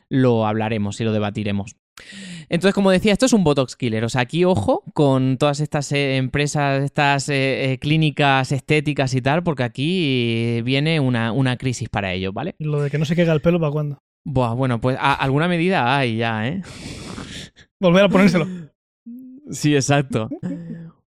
lo 0.08 0.46
hablaremos 0.46 1.00
y 1.00 1.04
lo 1.04 1.12
debatiremos. 1.12 1.76
Entonces, 2.48 2.74
como 2.74 2.92
decía, 2.92 3.12
esto 3.12 3.26
es 3.26 3.32
un 3.32 3.42
Botox 3.42 3.74
killer. 3.74 4.04
O 4.04 4.08
sea, 4.08 4.20
aquí 4.20 4.44
ojo 4.44 4.84
con 4.94 5.36
todas 5.36 5.58
estas 5.58 5.90
eh, 5.90 6.16
empresas, 6.16 6.84
estas 6.84 7.28
eh, 7.28 7.72
eh, 7.72 7.78
clínicas 7.78 8.52
estéticas 8.52 9.12
y 9.14 9.20
tal, 9.20 9.42
porque 9.42 9.64
aquí 9.64 10.62
viene 10.62 11.00
una, 11.00 11.32
una 11.32 11.56
crisis 11.56 11.88
para 11.88 12.12
ellos, 12.12 12.32
¿vale? 12.32 12.54
Lo 12.60 12.80
de 12.80 12.90
que 12.90 12.98
no 12.98 13.04
se 13.04 13.16
caiga 13.16 13.32
el 13.32 13.40
pelo 13.40 13.58
para 13.58 13.72
cuándo. 13.72 13.98
Buah, 14.24 14.54
bueno, 14.54 14.80
pues 14.80 14.96
a- 15.00 15.14
alguna 15.14 15.48
medida 15.48 15.96
hay 15.98 16.18
ya, 16.18 16.46
¿eh? 16.46 16.62
Volver 17.80 18.04
a 18.04 18.08
ponérselo. 18.08 18.46
Sí, 19.50 19.74
exacto. 19.74 20.28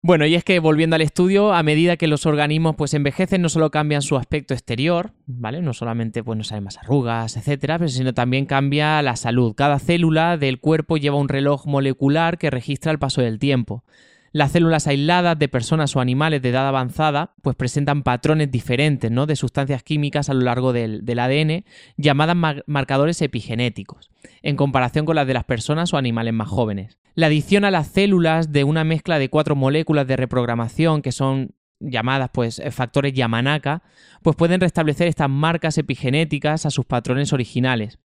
Bueno, 0.01 0.25
y 0.25 0.35
es 0.35 0.45
que 0.45 0.59
volviendo 0.59 0.95
al 0.95 1.01
estudio, 1.01 1.51
a 1.53 1.61
medida 1.61 1.97
que 1.97 2.07
los 2.07 2.25
organismos 2.25 2.77
pues 2.77 2.93
envejecen, 2.93 3.41
no 3.41 3.49
solo 3.49 3.69
cambian 3.69 4.01
su 4.01 4.15
aspecto 4.15 4.53
exterior, 4.53 5.11
¿vale? 5.25 5.61
No 5.61 5.73
solamente 5.73 6.23
pues 6.23 6.37
no 6.37 6.45
salen 6.45 6.63
más 6.63 6.77
arrugas, 6.77 7.35
etcétera, 7.35 7.85
sino 7.89 8.13
también 8.13 8.45
cambia 8.45 9.01
la 9.01 9.17
salud. 9.17 9.53
Cada 9.55 9.77
célula 9.77 10.37
del 10.37 10.61
cuerpo 10.61 10.95
lleva 10.95 11.17
un 11.17 11.27
reloj 11.27 11.65
molecular 11.65 12.37
que 12.37 12.49
registra 12.49 12.93
el 12.93 12.99
paso 12.99 13.21
del 13.21 13.39
tiempo. 13.39 13.83
Las 14.31 14.51
células 14.51 14.87
aisladas 14.87 15.39
de 15.39 15.47
personas 15.47 15.95
o 15.95 16.01
animales 16.01 16.41
de 16.41 16.49
edad 16.49 16.67
avanzada 16.67 17.33
pues 17.41 17.55
presentan 17.55 18.03
patrones 18.03 18.51
diferentes 18.51 19.09
¿no? 19.09 19.25
de 19.25 19.35
sustancias 19.35 19.83
químicas 19.83 20.29
a 20.29 20.33
lo 20.33 20.41
largo 20.41 20.71
del, 20.73 21.03
ADN 21.19 21.65
llamadas 21.97 22.63
marcadores 22.67 23.21
epigenéticos, 23.21 24.11
en 24.41 24.55
comparación 24.55 25.05
con 25.05 25.15
las 25.15 25.27
de 25.27 25.33
las 25.33 25.45
personas 25.45 25.93
o 25.93 25.97
animales 25.97 26.33
más 26.33 26.47
jóvenes. 26.47 26.99
La 27.15 27.27
adición 27.27 27.65
a 27.65 27.71
las 27.71 27.87
células 27.87 28.51
de 28.51 28.63
una 28.63 28.83
mezcla 28.83 29.19
de 29.19 29.29
cuatro 29.29 29.55
moléculas 29.55 30.07
de 30.07 30.15
reprogramación 30.15 31.01
que 31.01 31.11
son 31.11 31.55
llamadas 31.79 32.29
pues 32.31 32.61
factores 32.71 33.13
Yamanaka, 33.13 33.83
pues 34.21 34.35
pueden 34.35 34.61
restablecer 34.61 35.07
estas 35.07 35.29
marcas 35.29 35.77
epigenéticas 35.77 36.65
a 36.65 36.69
sus 36.69 36.85
patrones 36.85 37.33
originales. 37.33 37.99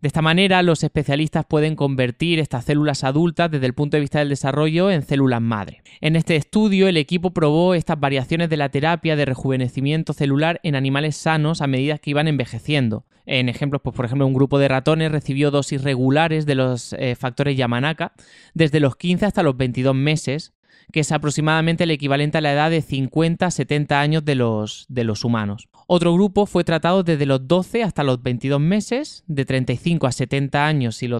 De 0.00 0.06
esta 0.06 0.22
manera, 0.22 0.62
los 0.62 0.84
especialistas 0.84 1.44
pueden 1.44 1.74
convertir 1.74 2.38
estas 2.38 2.66
células 2.66 3.02
adultas 3.02 3.50
desde 3.50 3.66
el 3.66 3.74
punto 3.74 3.96
de 3.96 4.02
vista 4.02 4.20
del 4.20 4.28
desarrollo 4.28 4.92
en 4.92 5.02
células 5.02 5.42
madre. 5.42 5.82
En 6.00 6.14
este 6.14 6.36
estudio, 6.36 6.86
el 6.86 6.96
equipo 6.96 7.32
probó 7.32 7.74
estas 7.74 7.98
variaciones 7.98 8.48
de 8.48 8.56
la 8.56 8.68
terapia 8.68 9.16
de 9.16 9.24
rejuvenecimiento 9.24 10.12
celular 10.12 10.60
en 10.62 10.76
animales 10.76 11.16
sanos 11.16 11.62
a 11.62 11.66
medida 11.66 11.98
que 11.98 12.10
iban 12.10 12.28
envejeciendo. 12.28 13.06
En 13.26 13.48
ejemplos, 13.48 13.82
pues, 13.82 13.96
por 13.96 14.04
ejemplo, 14.04 14.24
un 14.24 14.34
grupo 14.34 14.60
de 14.60 14.68
ratones 14.68 15.10
recibió 15.10 15.50
dosis 15.50 15.82
regulares 15.82 16.46
de 16.46 16.54
los 16.54 16.92
eh, 16.92 17.16
factores 17.16 17.56
Yamanaka 17.56 18.12
desde 18.54 18.78
los 18.78 18.94
15 18.94 19.26
hasta 19.26 19.42
los 19.42 19.56
22 19.56 19.96
meses, 19.96 20.52
que 20.92 21.00
es 21.00 21.10
aproximadamente 21.10 21.84
el 21.84 21.90
equivalente 21.90 22.38
a 22.38 22.40
la 22.40 22.52
edad 22.52 22.70
de 22.70 22.82
50 22.82 23.46
a 23.46 23.50
70 23.50 24.00
años 24.00 24.24
de 24.24 24.36
los, 24.36 24.86
de 24.88 25.02
los 25.02 25.24
humanos. 25.24 25.68
Otro 25.90 26.12
grupo 26.12 26.44
fue 26.44 26.64
tratado 26.64 27.02
desde 27.02 27.24
los 27.24 27.48
12 27.48 27.82
hasta 27.82 28.04
los 28.04 28.22
22 28.22 28.60
meses, 28.60 29.24
de 29.26 29.46
35 29.46 30.06
a 30.06 30.12
70 30.12 30.66
años 30.66 30.96
si 30.96 31.08
lo, 31.08 31.18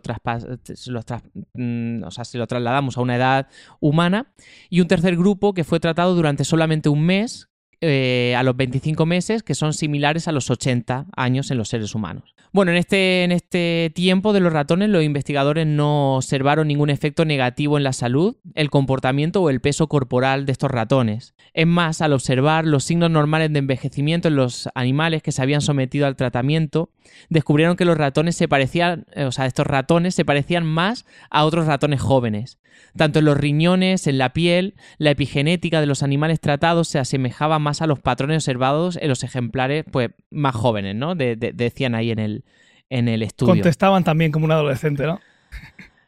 mm, 1.54 2.02
si 2.22 2.36
lo 2.38 2.46
trasladamos 2.46 2.98
a 2.98 3.00
una 3.00 3.16
edad 3.16 3.48
humana, 3.80 4.30
y 4.68 4.82
un 4.82 4.86
tercer 4.86 5.16
grupo 5.16 5.54
que 5.54 5.64
fue 5.64 5.80
tratado 5.80 6.14
durante 6.14 6.44
solamente 6.44 6.90
un 6.90 7.02
mes, 7.02 7.48
eh, 7.80 8.34
a 8.36 8.42
los 8.42 8.56
25 8.56 9.06
meses, 9.06 9.42
que 9.42 9.54
son 9.54 9.72
similares 9.72 10.28
a 10.28 10.32
los 10.32 10.50
80 10.50 11.06
años 11.16 11.50
en 11.50 11.56
los 11.56 11.70
seres 11.70 11.94
humanos. 11.94 12.34
Bueno, 12.52 12.70
en 12.70 12.78
este, 12.78 13.24
en 13.24 13.32
este 13.32 13.92
tiempo 13.94 14.32
de 14.32 14.40
los 14.40 14.52
ratones, 14.52 14.88
los 14.88 15.02
investigadores 15.02 15.66
no 15.66 16.16
observaron 16.16 16.68
ningún 16.68 16.90
efecto 16.90 17.24
negativo 17.24 17.76
en 17.76 17.84
la 17.84 17.92
salud, 17.92 18.36
el 18.54 18.70
comportamiento 18.70 19.42
o 19.42 19.50
el 19.50 19.60
peso 19.60 19.88
corporal 19.88 20.46
de 20.46 20.52
estos 20.52 20.70
ratones. 20.70 21.34
Es 21.52 21.66
más, 21.66 22.00
al 22.00 22.12
observar 22.12 22.64
los 22.66 22.84
signos 22.84 23.10
normales 23.10 23.52
de 23.52 23.58
envejecimiento 23.58 24.28
en 24.28 24.36
los 24.36 24.68
animales 24.74 25.22
que 25.22 25.32
se 25.32 25.42
habían 25.42 25.60
sometido 25.60 26.06
al 26.06 26.16
tratamiento, 26.16 26.90
descubrieron 27.28 27.76
que 27.76 27.84
los 27.84 27.96
ratones 27.96 28.36
se 28.36 28.48
parecían, 28.48 29.06
eh, 29.12 29.24
o 29.24 29.32
sea, 29.32 29.46
estos 29.46 29.66
ratones 29.66 30.14
se 30.14 30.24
parecían 30.24 30.64
más 30.64 31.06
a 31.30 31.44
otros 31.44 31.66
ratones 31.66 32.00
jóvenes. 32.00 32.58
Tanto 32.96 33.18
en 33.18 33.24
los 33.24 33.36
riñones, 33.36 34.06
en 34.06 34.18
la 34.18 34.32
piel, 34.32 34.74
la 34.98 35.10
epigenética 35.10 35.80
de 35.80 35.86
los 35.86 36.02
animales 36.02 36.40
tratados 36.40 36.88
se 36.88 36.98
asemejaba 36.98 37.58
más 37.58 37.82
a 37.82 37.86
los 37.86 38.00
patrones 38.00 38.44
observados 38.44 38.98
en 39.00 39.08
los 39.08 39.24
ejemplares 39.24 39.84
pues, 39.90 40.10
más 40.30 40.54
jóvenes, 40.54 40.94
¿no? 40.94 41.14
decían 41.14 41.94
ahí 41.94 42.10
en 42.10 42.18
el, 42.18 42.44
en 42.90 43.08
el 43.08 43.22
estudio. 43.22 43.54
Contestaban 43.54 44.04
también 44.04 44.32
como 44.32 44.44
un 44.44 44.52
adolescente, 44.52 45.04
¿no? 45.04 45.20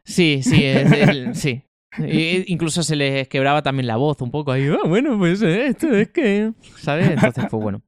Sí, 0.05 0.43
sí, 0.43 0.65
sí. 1.35 1.63
incluso 2.47 2.83
se 2.83 2.97
les 2.97 3.29
quebraba 3.29 3.63
también 3.63 3.87
la 3.87 3.97
voz 3.97 4.21
un 4.21 4.31
poco 4.31 4.53
ahí. 4.53 4.69
Ah, 4.69 4.87
bueno, 4.87 5.19
pues 5.19 5.43
eh, 5.43 5.67
esto 5.67 5.93
es 5.95 6.09
que. 6.09 6.53
¿Sabes? 6.79 7.11
Entonces, 7.11 7.45
pues 7.51 7.63
bueno. 7.63 7.83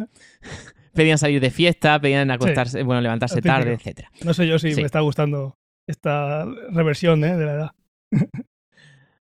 Pedían 0.95 1.19
salir 1.19 1.41
de 1.41 1.51
fiesta, 1.51 2.01
pedían 2.01 2.31
acostarse, 2.31 2.83
bueno, 2.83 3.01
levantarse 3.01 3.41
tarde, 3.41 3.73
etcétera. 3.75 4.11
No 4.25 4.35
sé 4.35 4.47
yo 4.47 4.59
si 4.59 4.75
me 4.75 4.83
está 4.83 5.01
gustando 5.01 5.57
esta 5.87 6.45
reversión 6.71 7.25
¿eh? 7.25 7.37
de 7.37 7.47
la 7.47 7.53
edad. 7.53 7.71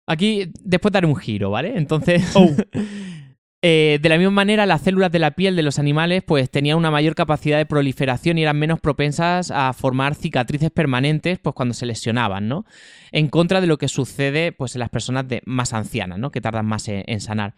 Aquí 0.07 0.51
después 0.61 0.91
daré 0.91 1.07
un 1.07 1.15
giro, 1.15 1.49
¿vale? 1.49 1.75
Entonces, 1.75 2.35
oh. 2.35 2.49
eh, 3.67 3.97
de 3.99 4.09
la 4.09 4.19
misma 4.19 4.29
manera, 4.29 4.67
las 4.67 4.81
células 4.81 5.11
de 5.11 5.17
la 5.17 5.31
piel 5.31 5.55
de 5.55 5.63
los 5.63 5.79
animales 5.79 6.21
pues 6.21 6.51
tenían 6.51 6.77
una 6.77 6.91
mayor 6.91 7.15
capacidad 7.15 7.57
de 7.57 7.65
proliferación 7.65 8.37
y 8.37 8.43
eran 8.43 8.59
menos 8.59 8.79
propensas 8.79 9.49
a 9.49 9.73
formar 9.73 10.13
cicatrices 10.13 10.69
permanentes 10.69 11.39
pues 11.39 11.55
cuando 11.55 11.73
se 11.73 11.87
lesionaban, 11.87 12.47
¿no? 12.47 12.65
En 13.11 13.27
contra 13.27 13.61
de 13.61 13.67
lo 13.67 13.79
que 13.79 13.87
sucede 13.87 14.51
pues 14.51 14.75
en 14.75 14.81
las 14.81 14.89
personas 14.91 15.27
de, 15.27 15.41
más 15.47 15.73
ancianas, 15.73 16.19
¿no? 16.19 16.29
Que 16.29 16.41
tardan 16.41 16.67
más 16.67 16.87
en, 16.87 17.19
sanar. 17.19 17.55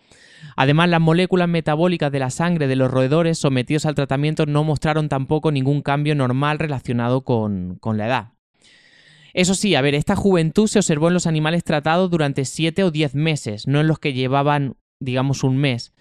Además, 0.55 0.87
las 0.87 1.01
moléculas 1.01 1.49
metabólicas 1.49 2.09
de 2.09 2.19
la 2.19 2.29
sangre 2.29 2.67
de 2.67 2.77
los 2.77 2.89
roedores 2.89 3.37
sometidos 3.37 3.85
al 3.85 3.95
tratamiento 3.95 4.45
no 4.45 4.63
mostraron 4.63 5.09
tampoco 5.09 5.51
ningún 5.51 5.81
cambio 5.81 6.15
normal 6.15 6.57
relacionado 6.57 7.25
con 7.25 7.79
la 7.83 8.07
edad. 8.07 8.37
Eso 9.33 9.55
sí, 9.55 9.75
a 9.75 9.81
ver, 9.81 9.93
esta 9.93 10.15
juventud 10.15 10.67
se 10.67 10.79
observó 10.79 11.09
en 11.09 11.15
los 11.15 11.27
animales 11.27 11.63
tratados 11.65 12.09
durante 12.09 12.45
7 12.45 12.85
o 12.85 12.91
10 12.91 13.13
meses, 13.13 13.67
no 13.67 13.81
en 13.81 13.87
los 13.87 13.99
que 13.99 14.13
llevaban, 14.13 14.77
digamos, 14.99 15.43
un 15.43 15.57
mes. 15.57 15.93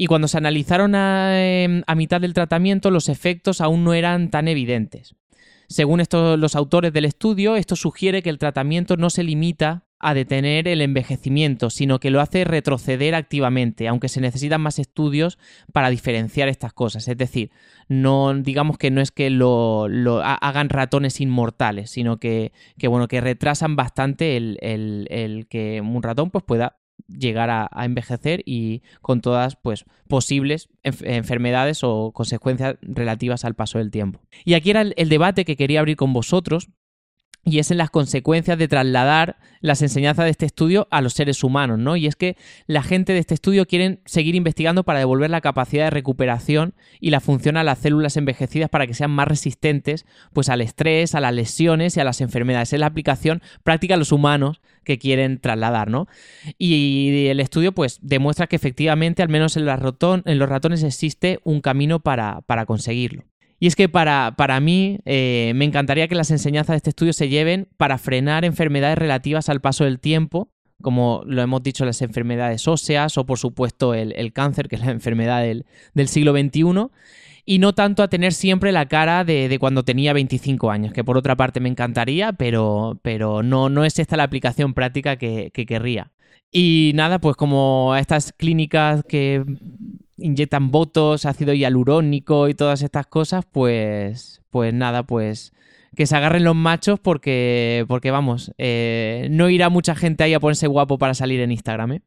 Y 0.00 0.06
cuando 0.06 0.28
se 0.28 0.38
analizaron 0.38 0.94
em, 0.94 1.82
a, 1.84 1.94
mitad 1.96 2.20
del 2.20 2.32
tratamiento, 2.32 2.92
los 2.92 3.08
efectos 3.08 3.60
aún 3.60 3.82
no 3.82 3.94
eran 3.94 4.30
tan 4.30 4.46
evidentes. 4.46 5.16
Según 5.66 6.00
los 6.38 6.54
autores 6.54 6.92
del 6.92 7.04
estudio, 7.04 7.56
esto 7.56 7.74
sugiere 7.74 8.22
que 8.22 8.30
el 8.30 8.38
tratamiento 8.38 8.96
no 8.96 9.10
se 9.10 9.24
limita 9.24 9.88
a 9.98 10.14
detener 10.14 10.68
el 10.68 10.82
envejecimiento, 10.82 11.68
sino 11.68 11.98
que 11.98 12.10
lo 12.10 12.20
hace 12.20 12.44
retroceder 12.44 13.16
activamente, 13.16 13.88
aunque 13.88 14.08
se 14.08 14.20
necesitan 14.20 14.60
más 14.60 14.78
estudios 14.78 15.36
para 15.72 15.90
diferenciar 15.90 16.48
estas 16.48 16.72
cosas. 16.72 17.08
Es 17.08 17.18
decir, 17.18 17.50
no 17.88 18.32
digamos 18.34 18.78
que 18.78 18.92
no 18.92 19.00
es 19.00 19.10
que 19.10 19.30
lo, 19.30 19.88
hagan 20.22 20.68
ratones 20.68 21.20
inmortales, 21.20 21.90
sino 21.90 22.18
que, 22.18 22.52
bueno, 22.84 23.08
que 23.08 23.20
retrasan 23.20 23.74
bastante 23.74 24.36
el, 24.36 25.46
que 25.50 25.80
un 25.80 26.04
ratón 26.04 26.30
pues, 26.30 26.44
pueda 26.44 26.77
llegar 27.06 27.50
a, 27.50 27.68
envejecer 27.84 28.42
y 28.44 28.82
con 29.00 29.20
todas 29.20 29.56
pues 29.56 29.84
posibles 30.08 30.68
enfermedades 30.82 31.80
o 31.82 32.12
consecuencias 32.12 32.76
relativas 32.82 33.44
al 33.44 33.54
paso 33.54 33.78
del 33.78 33.90
tiempo. 33.90 34.20
Y 34.44 34.54
aquí 34.54 34.70
era 34.70 34.82
el 34.82 35.08
debate 35.08 35.44
que 35.44 35.56
quería 35.56 35.80
abrir 35.80 35.96
con 35.96 36.12
vosotros 36.12 36.68
y 37.44 37.58
es 37.58 37.70
en 37.70 37.78
las 37.78 37.90
consecuencias 37.90 38.58
de 38.58 38.68
trasladar 38.68 39.36
las 39.60 39.82
enseñanzas 39.82 40.26
de 40.26 40.30
este 40.30 40.46
estudio 40.46 40.86
a 40.90 41.00
los 41.00 41.14
seres 41.14 41.42
humanos, 41.42 41.78
¿no? 41.78 41.96
Y 41.96 42.06
es 42.06 42.14
que 42.14 42.36
la 42.66 42.82
gente 42.82 43.12
de 43.12 43.18
este 43.18 43.34
estudio 43.34 43.66
quieren 43.66 44.00
seguir 44.04 44.34
investigando 44.34 44.84
para 44.84 44.98
devolver 44.98 45.30
la 45.30 45.40
capacidad 45.40 45.84
de 45.84 45.90
recuperación 45.90 46.74
y 47.00 47.10
la 47.10 47.20
función 47.20 47.56
a 47.56 47.64
las 47.64 47.78
células 47.78 48.16
envejecidas 48.16 48.68
para 48.70 48.86
que 48.86 48.94
sean 48.94 49.10
más 49.10 49.28
resistentes 49.28 50.06
pues 50.32 50.48
al 50.48 50.60
estrés, 50.60 51.14
a 51.14 51.20
las 51.20 51.34
lesiones 51.34 51.96
y 51.96 52.00
a 52.00 52.04
las 52.04 52.20
enfermedades. 52.20 52.72
Es 52.72 52.80
la 52.80 52.86
aplicación 52.86 53.42
práctica 53.62 53.94
a 53.94 53.98
los 53.98 54.12
humanos 54.12 54.60
que 54.84 54.98
quieren 54.98 55.38
trasladar, 55.40 55.90
¿no? 55.90 56.06
Y 56.56 57.26
el 57.28 57.40
estudio 57.40 57.72
pues 57.72 57.98
demuestra 58.02 58.46
que 58.46 58.56
efectivamente, 58.56 59.22
al 59.22 59.28
menos 59.28 59.56
en, 59.56 59.66
en 59.68 60.38
los 60.38 60.48
ratones, 60.48 60.82
existe 60.82 61.40
un 61.44 61.60
camino 61.60 62.00
para, 62.00 62.42
para 62.42 62.66
conseguirlo. 62.66 63.24
Y 63.60 63.66
es 63.66 63.76
que 63.76 63.88
para, 63.88 64.34
para 64.36 64.60
mí 64.60 65.00
eh, 65.04 65.52
me 65.54 65.64
encantaría 65.64 66.08
que 66.08 66.14
las 66.14 66.30
enseñanzas 66.30 66.74
de 66.74 66.76
este 66.76 66.90
estudio 66.90 67.12
se 67.12 67.28
lleven 67.28 67.68
para 67.76 67.98
frenar 67.98 68.44
enfermedades 68.44 68.98
relativas 68.98 69.48
al 69.48 69.60
paso 69.60 69.84
del 69.84 69.98
tiempo, 69.98 70.52
como 70.80 71.22
lo 71.26 71.42
hemos 71.42 71.62
dicho, 71.62 71.84
las 71.84 72.02
enfermedades 72.02 72.68
óseas 72.68 73.18
o 73.18 73.26
por 73.26 73.38
supuesto 73.38 73.94
el, 73.94 74.32
cáncer, 74.32 74.68
que 74.68 74.76
es 74.76 74.84
la 74.84 74.92
enfermedad 74.92 75.42
del, 75.42 76.08
siglo 76.08 76.32
XXI, 76.32 76.62
y 77.44 77.58
no 77.58 77.74
tanto 77.74 78.02
a 78.02 78.08
tener 78.08 78.32
siempre 78.32 78.70
la 78.70 78.86
cara 78.86 79.24
de, 79.24 79.56
cuando 79.58 79.84
tenía 79.84 80.12
25 80.12 80.70
años, 80.70 80.92
que 80.92 81.02
por 81.02 81.16
otra 81.16 81.34
parte 81.34 81.58
me 81.58 81.68
encantaría, 81.68 82.32
pero, 82.32 83.00
pero 83.02 83.42
no, 83.42 83.68
no 83.68 83.84
es 83.84 83.98
esta 83.98 84.16
la 84.16 84.24
aplicación 84.24 84.72
práctica 84.72 85.16
que, 85.16 85.50
que 85.52 85.66
querría. 85.66 86.12
Y 86.52 86.92
nada, 86.94 87.18
pues 87.20 87.36
como 87.36 87.94
estas 87.96 88.32
clínicas 88.32 89.02
que 89.06 89.44
inyectan 90.18 90.70
votos, 90.70 91.24
ácido 91.24 91.54
hialurónico 91.54 92.48
y 92.48 92.54
todas 92.54 92.82
estas 92.82 93.06
cosas, 93.06 93.44
pues, 93.50 94.42
pues 94.50 94.74
nada, 94.74 95.04
pues 95.04 95.52
que 95.96 96.06
se 96.06 96.16
agarren 96.16 96.44
los 96.44 96.54
machos 96.54 97.00
porque, 97.00 97.84
porque 97.88 98.10
vamos, 98.10 98.52
eh, 98.58 99.28
no 99.30 99.48
irá 99.48 99.68
mucha 99.68 99.94
gente 99.94 100.24
ahí 100.24 100.34
a 100.34 100.40
ponerse 100.40 100.66
guapo 100.66 100.98
para 100.98 101.14
salir 101.14 101.40
en 101.40 101.52
Instagram. 101.52 101.92
¿eh? 101.92 102.02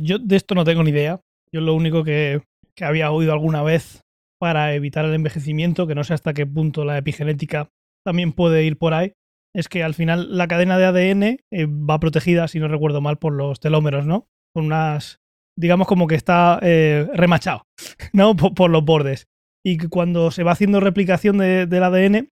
yo 0.00 0.18
de 0.18 0.36
esto 0.36 0.54
no 0.54 0.64
tengo 0.64 0.82
ni 0.82 0.90
idea. 0.90 1.20
Yo 1.52 1.60
lo 1.60 1.74
único 1.74 2.04
que, 2.04 2.42
que 2.74 2.84
había 2.84 3.10
oído 3.10 3.32
alguna 3.32 3.62
vez 3.62 4.00
para 4.40 4.74
evitar 4.74 5.04
el 5.04 5.14
envejecimiento, 5.14 5.86
que 5.86 5.94
no 5.94 6.04
sé 6.04 6.14
hasta 6.14 6.32
qué 6.32 6.46
punto 6.46 6.84
la 6.84 6.96
epigenética 6.96 7.68
también 8.04 8.32
puede 8.32 8.64
ir 8.64 8.78
por 8.78 8.94
ahí, 8.94 9.12
es 9.54 9.68
que 9.68 9.82
al 9.82 9.94
final 9.94 10.36
la 10.36 10.48
cadena 10.48 10.78
de 10.78 10.86
ADN 10.86 11.22
eh, 11.22 11.66
va 11.66 12.00
protegida, 12.00 12.48
si 12.48 12.58
no 12.58 12.68
recuerdo 12.68 13.00
mal, 13.00 13.18
por 13.18 13.32
los 13.32 13.60
telómeros, 13.60 14.06
¿no? 14.06 14.28
Con 14.54 14.66
unas 14.66 15.20
digamos 15.56 15.86
como 15.86 16.06
que 16.06 16.14
está 16.14 16.58
eh, 16.62 17.08
remachado, 17.14 17.64
¿no? 18.12 18.36
Por, 18.36 18.70
los 18.70 18.84
bordes. 18.84 19.26
Y 19.64 19.78
cuando 19.88 20.30
se 20.30 20.42
va 20.42 20.52
haciendo 20.52 20.80
replicación 20.80 21.38
del 21.38 21.82
ADN, 21.82 22.30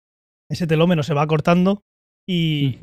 ese 0.50 0.68
telómero 0.68 1.04
se 1.04 1.14
va 1.14 1.28
cortando 1.28 1.84
y 2.28 2.80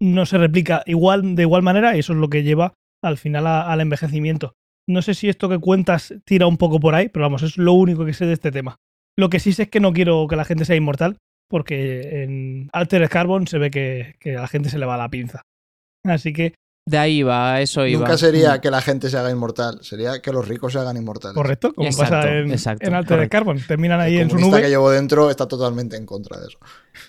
no 0.00 0.26
se 0.26 0.38
replica 0.38 0.82
igual, 0.86 1.34
de 1.34 1.42
igual 1.42 1.62
manera, 1.62 1.96
y 1.96 2.00
eso 2.00 2.12
es 2.12 2.18
lo 2.18 2.28
que 2.28 2.44
lleva 2.44 2.74
al 3.02 3.18
final 3.18 3.46
al 3.46 3.80
envejecimiento. 3.80 4.54
No 4.88 5.02
sé 5.02 5.14
si 5.14 5.28
esto 5.28 5.48
que 5.48 5.58
cuentas 5.58 6.14
tira 6.24 6.46
un 6.46 6.56
poco 6.56 6.78
por 6.78 6.94
ahí, 6.94 7.08
pero 7.08 7.24
vamos, 7.24 7.42
es 7.42 7.58
lo 7.58 7.72
único 7.72 8.04
que 8.04 8.12
sé 8.12 8.26
de 8.26 8.34
este 8.34 8.52
tema. 8.52 8.76
Lo 9.18 9.28
que 9.28 9.40
sí 9.40 9.52
sé 9.52 9.64
es 9.64 9.68
que 9.70 9.80
no 9.80 9.92
quiero 9.92 10.26
que 10.28 10.36
la 10.36 10.44
gente 10.44 10.64
sea 10.64 10.76
inmortal, 10.76 11.18
porque 11.48 12.22
en 12.22 12.68
Alter 12.72 13.08
Carbon 13.08 13.46
se 13.46 13.58
ve 13.58 13.70
que, 13.70 14.16
que 14.20 14.36
a 14.36 14.42
la 14.42 14.48
gente 14.48 14.68
se 14.68 14.78
le 14.78 14.86
va 14.86 14.96
la 14.96 15.08
pinza. 15.08 15.42
Así 16.04 16.32
que 16.32 16.54
De 16.86 16.98
ahí 16.98 17.22
va, 17.22 17.62
eso 17.62 17.86
iba. 17.86 18.00
Nunca 18.00 18.18
sería 18.18 18.56
Mm. 18.56 18.60
que 18.60 18.70
la 18.70 18.82
gente 18.82 19.08
se 19.08 19.16
haga 19.16 19.30
inmortal, 19.30 19.78
sería 19.80 20.20
que 20.20 20.30
los 20.32 20.46
ricos 20.46 20.74
se 20.74 20.78
hagan 20.78 20.96
inmortales. 20.98 21.34
Correcto, 21.34 21.72
como 21.72 21.88
Exacto, 21.88 22.14
pasa 22.16 22.32
en, 22.34 22.50
exacto, 22.52 22.86
en 22.86 22.94
Alter 22.94 23.16
correcto. 23.16 23.32
Carbon. 23.32 23.58
Terminan 23.66 24.00
ahí 24.00 24.16
El 24.16 24.22
en 24.22 24.28
su 24.28 24.34
comunista 24.36 24.56
nube. 24.58 24.62
que 24.66 24.68
llevo 24.68 24.90
dentro 24.90 25.30
está 25.30 25.48
totalmente 25.48 25.96
en 25.96 26.04
contra 26.04 26.38
de 26.38 26.46
eso. 26.48 26.58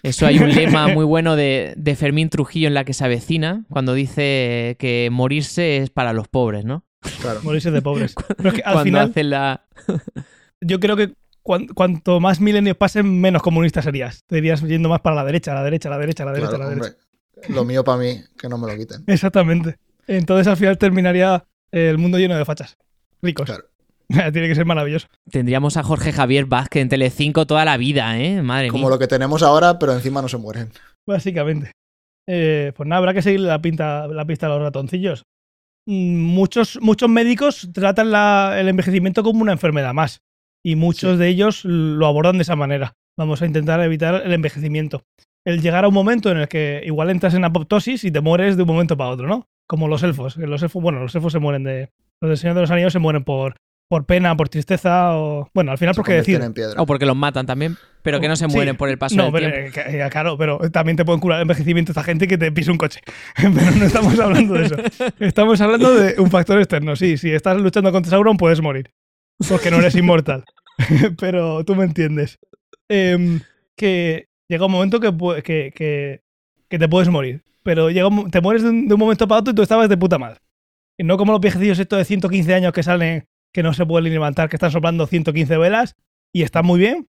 Eso 0.02 0.26
hay 0.28 0.40
un 0.40 0.50
lema 0.56 0.88
muy 0.88 1.04
bueno 1.04 1.36
de, 1.36 1.74
de 1.76 1.96
Fermín 1.98 2.30
Trujillo 2.30 2.68
en 2.70 2.74
la 2.74 2.86
que 2.86 2.94
se 2.94 3.04
avecina, 3.04 3.66
cuando 3.70 3.94
dice 3.94 4.78
que 4.80 5.10
morirse 5.12 5.78
es 5.78 5.90
para 5.90 6.14
los 6.14 6.30
pobres, 6.30 6.64
¿no? 6.64 6.86
Claro. 7.22 7.42
Morirse 7.44 7.70
de 7.70 7.82
pobres. 7.82 8.16
Pero 8.38 8.50
es 8.50 8.56
que 8.56 8.62
al 8.62 8.74
cuando 8.76 8.84
final, 8.86 9.10
hacen 9.10 9.30
la. 9.30 9.66
yo 10.62 10.80
creo 10.80 10.96
que 10.96 11.14
cuan- 11.44 11.68
cuanto 11.68 12.22
más 12.22 12.40
milenios 12.40 12.78
pasen, 12.78 13.20
menos 13.20 13.42
comunista 13.42 13.82
serías. 13.82 14.24
Te 14.26 14.38
irías 14.38 14.62
yendo 14.62 14.88
más 14.88 15.02
para 15.02 15.18
la 15.18 15.26
derecha, 15.26 15.52
a 15.52 15.56
la 15.56 15.64
derecha, 15.64 15.90
a 15.90 15.92
la 15.92 15.98
derecha, 15.98 16.24
a 16.24 16.26
la 16.28 16.32
derecha, 16.32 16.50
Claro, 16.50 16.64
a 16.64 16.66
la 16.68 16.70
derecha. 16.76 16.88
hombre. 16.96 17.05
Lo 17.50 17.66
mío 17.66 17.84
para 17.84 17.98
mí, 17.98 18.22
que 18.38 18.50
no 18.50 18.58
me 18.58 18.72
lo 18.72 18.78
quiten. 18.78 19.04
Exactamente. 19.08 19.76
Entonces 20.08 20.48
al 20.48 20.58
final 20.58 20.78
terminaría 20.78 21.46
el 21.72 21.98
mundo 21.98 22.18
lleno 22.20 22.38
de 22.38 22.46
fachas. 22.46 22.78
Ricos. 23.22 23.46
Claro. 23.46 23.66
Tiene 24.32 24.48
que 24.48 24.56
ser 24.56 24.66
maravilloso. 24.66 25.08
Tendríamos 25.32 25.78
a 25.78 25.84
Jorge 25.84 26.12
Javier 26.14 26.46
Vázquez 26.46 26.82
en 26.84 26.90
Telecinco 26.90 27.48
toda 27.48 27.66
la 27.66 27.78
vida, 27.78 28.20
¿eh? 28.20 28.42
Madre 28.44 28.68
Como 28.70 28.84
mía. 28.84 28.90
lo 28.92 29.00
que 29.00 29.08
tenemos 29.08 29.42
ahora, 29.42 29.80
pero 29.80 29.94
encima 29.94 30.22
no 30.22 30.28
se 30.30 30.38
mueren. 30.38 30.70
Básicamente. 31.08 31.72
Eh, 32.28 32.72
pues 32.76 32.88
nada, 32.88 33.00
habrá 33.00 33.14
que 33.14 33.22
seguir 33.22 33.40
la, 33.42 33.60
pinta, 33.62 34.08
la 34.08 34.26
pista 34.26 34.48
de 34.48 34.54
los 34.54 34.62
ratoncillos. 34.62 35.24
Mm, 35.88 36.20
Muchos, 36.22 36.80
muchos 36.82 37.10
médicos 37.10 37.70
tratan 37.74 38.12
la- 38.12 38.56
el 38.60 38.68
envejecimiento 38.68 39.24
como 39.24 39.42
una 39.42 39.52
enfermedad 39.54 39.94
más. 39.94 40.20
Y 40.64 40.76
muchos 40.76 41.14
Sí. 41.14 41.18
de 41.18 41.28
ellos 41.28 41.64
lo 41.66 42.06
abordan 42.08 42.38
de 42.38 42.42
esa 42.44 42.56
manera. 42.56 42.94
Vamos 43.18 43.42
a 43.42 43.46
intentar 43.46 43.80
evitar 43.82 44.22
el 44.26 44.34
envejecimiento. 44.34 45.04
El 45.46 45.62
llegar 45.62 45.86
a 45.86 45.88
un 45.88 45.94
momento 45.94 46.32
en 46.32 46.38
el 46.38 46.48
que 46.48 46.82
igual 46.86 47.10
entras 47.12 47.34
en 47.36 47.46
apoptosis 47.46 48.04
y 48.04 48.12
te 48.12 48.20
mueres 48.22 48.58
de 48.58 48.64
un 48.64 48.68
momento 48.68 48.98
para 48.98 49.12
otro, 49.12 49.28
¿no? 49.28 49.48
Como 49.68 49.88
los 49.88 50.02
elfos. 50.04 50.38
Los 50.38 50.62
elfos, 50.64 50.82
bueno, 50.82 51.00
los 51.00 51.14
elfos 51.16 51.32
se 51.32 51.40
mueren 51.40 51.64
de. 51.64 51.92
Los 52.22 52.30
del 52.30 52.38
Señor 52.38 52.56
de 52.56 52.62
los 52.62 52.72
Anillos 52.72 52.94
se 52.94 53.00
mueren 53.00 53.24
por, 53.24 53.56
por 53.88 54.06
pena, 54.06 54.36
por 54.36 54.50
tristeza 54.50 55.16
o. 55.18 55.50
Bueno, 55.54 55.72
al 55.72 55.78
final 55.78 55.94
Se 55.94 56.00
porque 56.02 56.22
piedra. 56.24 56.82
O 56.82 56.86
porque 56.86 57.06
los 57.06 57.16
matan 57.16 57.46
también, 57.46 57.78
pero 58.02 58.20
que 58.20 58.28
no 58.28 58.36
se 58.36 58.48
Sí. 58.48 58.56
mueren 58.56 58.76
por 58.76 58.90
el 58.90 58.98
paso 58.98 59.16
No, 59.16 59.26
del 59.26 59.34
pero, 59.34 59.52
tiempo. 59.72 59.80
eh, 59.82 60.06
eh, 60.06 60.10
claro, 60.10 60.38
pero 60.38 60.58
también 60.72 60.98
te 60.98 61.06
pueden 61.06 61.20
curar 61.20 61.38
el 61.40 61.44
envejecimiento 61.44 61.92
esta 61.92 62.04
gente 62.04 62.28
que 62.28 62.38
te 62.38 62.52
pisa 62.52 62.72
un 62.72 62.78
coche. 62.78 63.02
pero 63.36 63.72
no 63.78 63.86
estamos 63.86 64.20
hablando 64.20 64.54
de 64.56 64.66
eso. 64.66 64.76
Estamos 65.20 65.62
hablando 65.62 65.94
de 65.96 66.20
un 66.20 66.32
factor 66.32 66.58
externo. 66.60 66.96
Sí, 66.96 67.18
si 67.18 67.32
estás 67.32 67.58
luchando 67.62 67.92
contra 67.92 68.10
Sauron 68.10 68.38
puedes 68.38 68.62
morir. 68.62 68.90
Porque 69.48 69.70
no 69.70 69.78
eres 69.78 69.96
inmortal. 69.96 70.44
pero 71.20 71.64
tú 71.66 71.76
me 71.76 71.86
entiendes. 71.86 72.38
Em, 72.90 73.42
que 73.78 74.28
llega 74.50 74.66
un 74.66 74.72
momento 74.72 75.00
que, 75.00 75.12
que, 75.44 75.72
que- 76.70 76.80
te 76.80 76.90
puedes 76.90 77.10
morir. 77.10 77.44
Pero 77.64 77.90
llega 77.90 78.10
te 78.32 78.42
mueres 78.42 78.64
de 78.64 78.70
un, 78.70 78.88
momento 79.00 79.28
para 79.28 79.40
otro 79.42 79.52
y 79.52 79.56
tú 79.56 79.62
estabas 79.62 79.90
de 79.90 79.98
puta 79.98 80.18
madre. 80.20 80.40
Y 81.00 81.04
no 81.04 81.18
como 81.18 81.32
los 81.32 81.42
viejecillos 81.42 81.80
estos 81.80 81.98
de 81.98 82.06
115 82.06 82.54
años 82.54 82.74
que 82.74 82.84
salen, 82.84 83.26
que 83.54 83.64
no 83.64 83.74
se 83.74 83.86
pueden 83.86 84.12
levantar, 84.12 84.50
que 84.50 84.56
están 84.58 84.72
soplando 84.72 85.08
115 85.08 85.58
velas 85.58 85.96
y 86.34 86.44
están 86.44 86.66
muy 86.66 86.80
bien, 86.80 87.08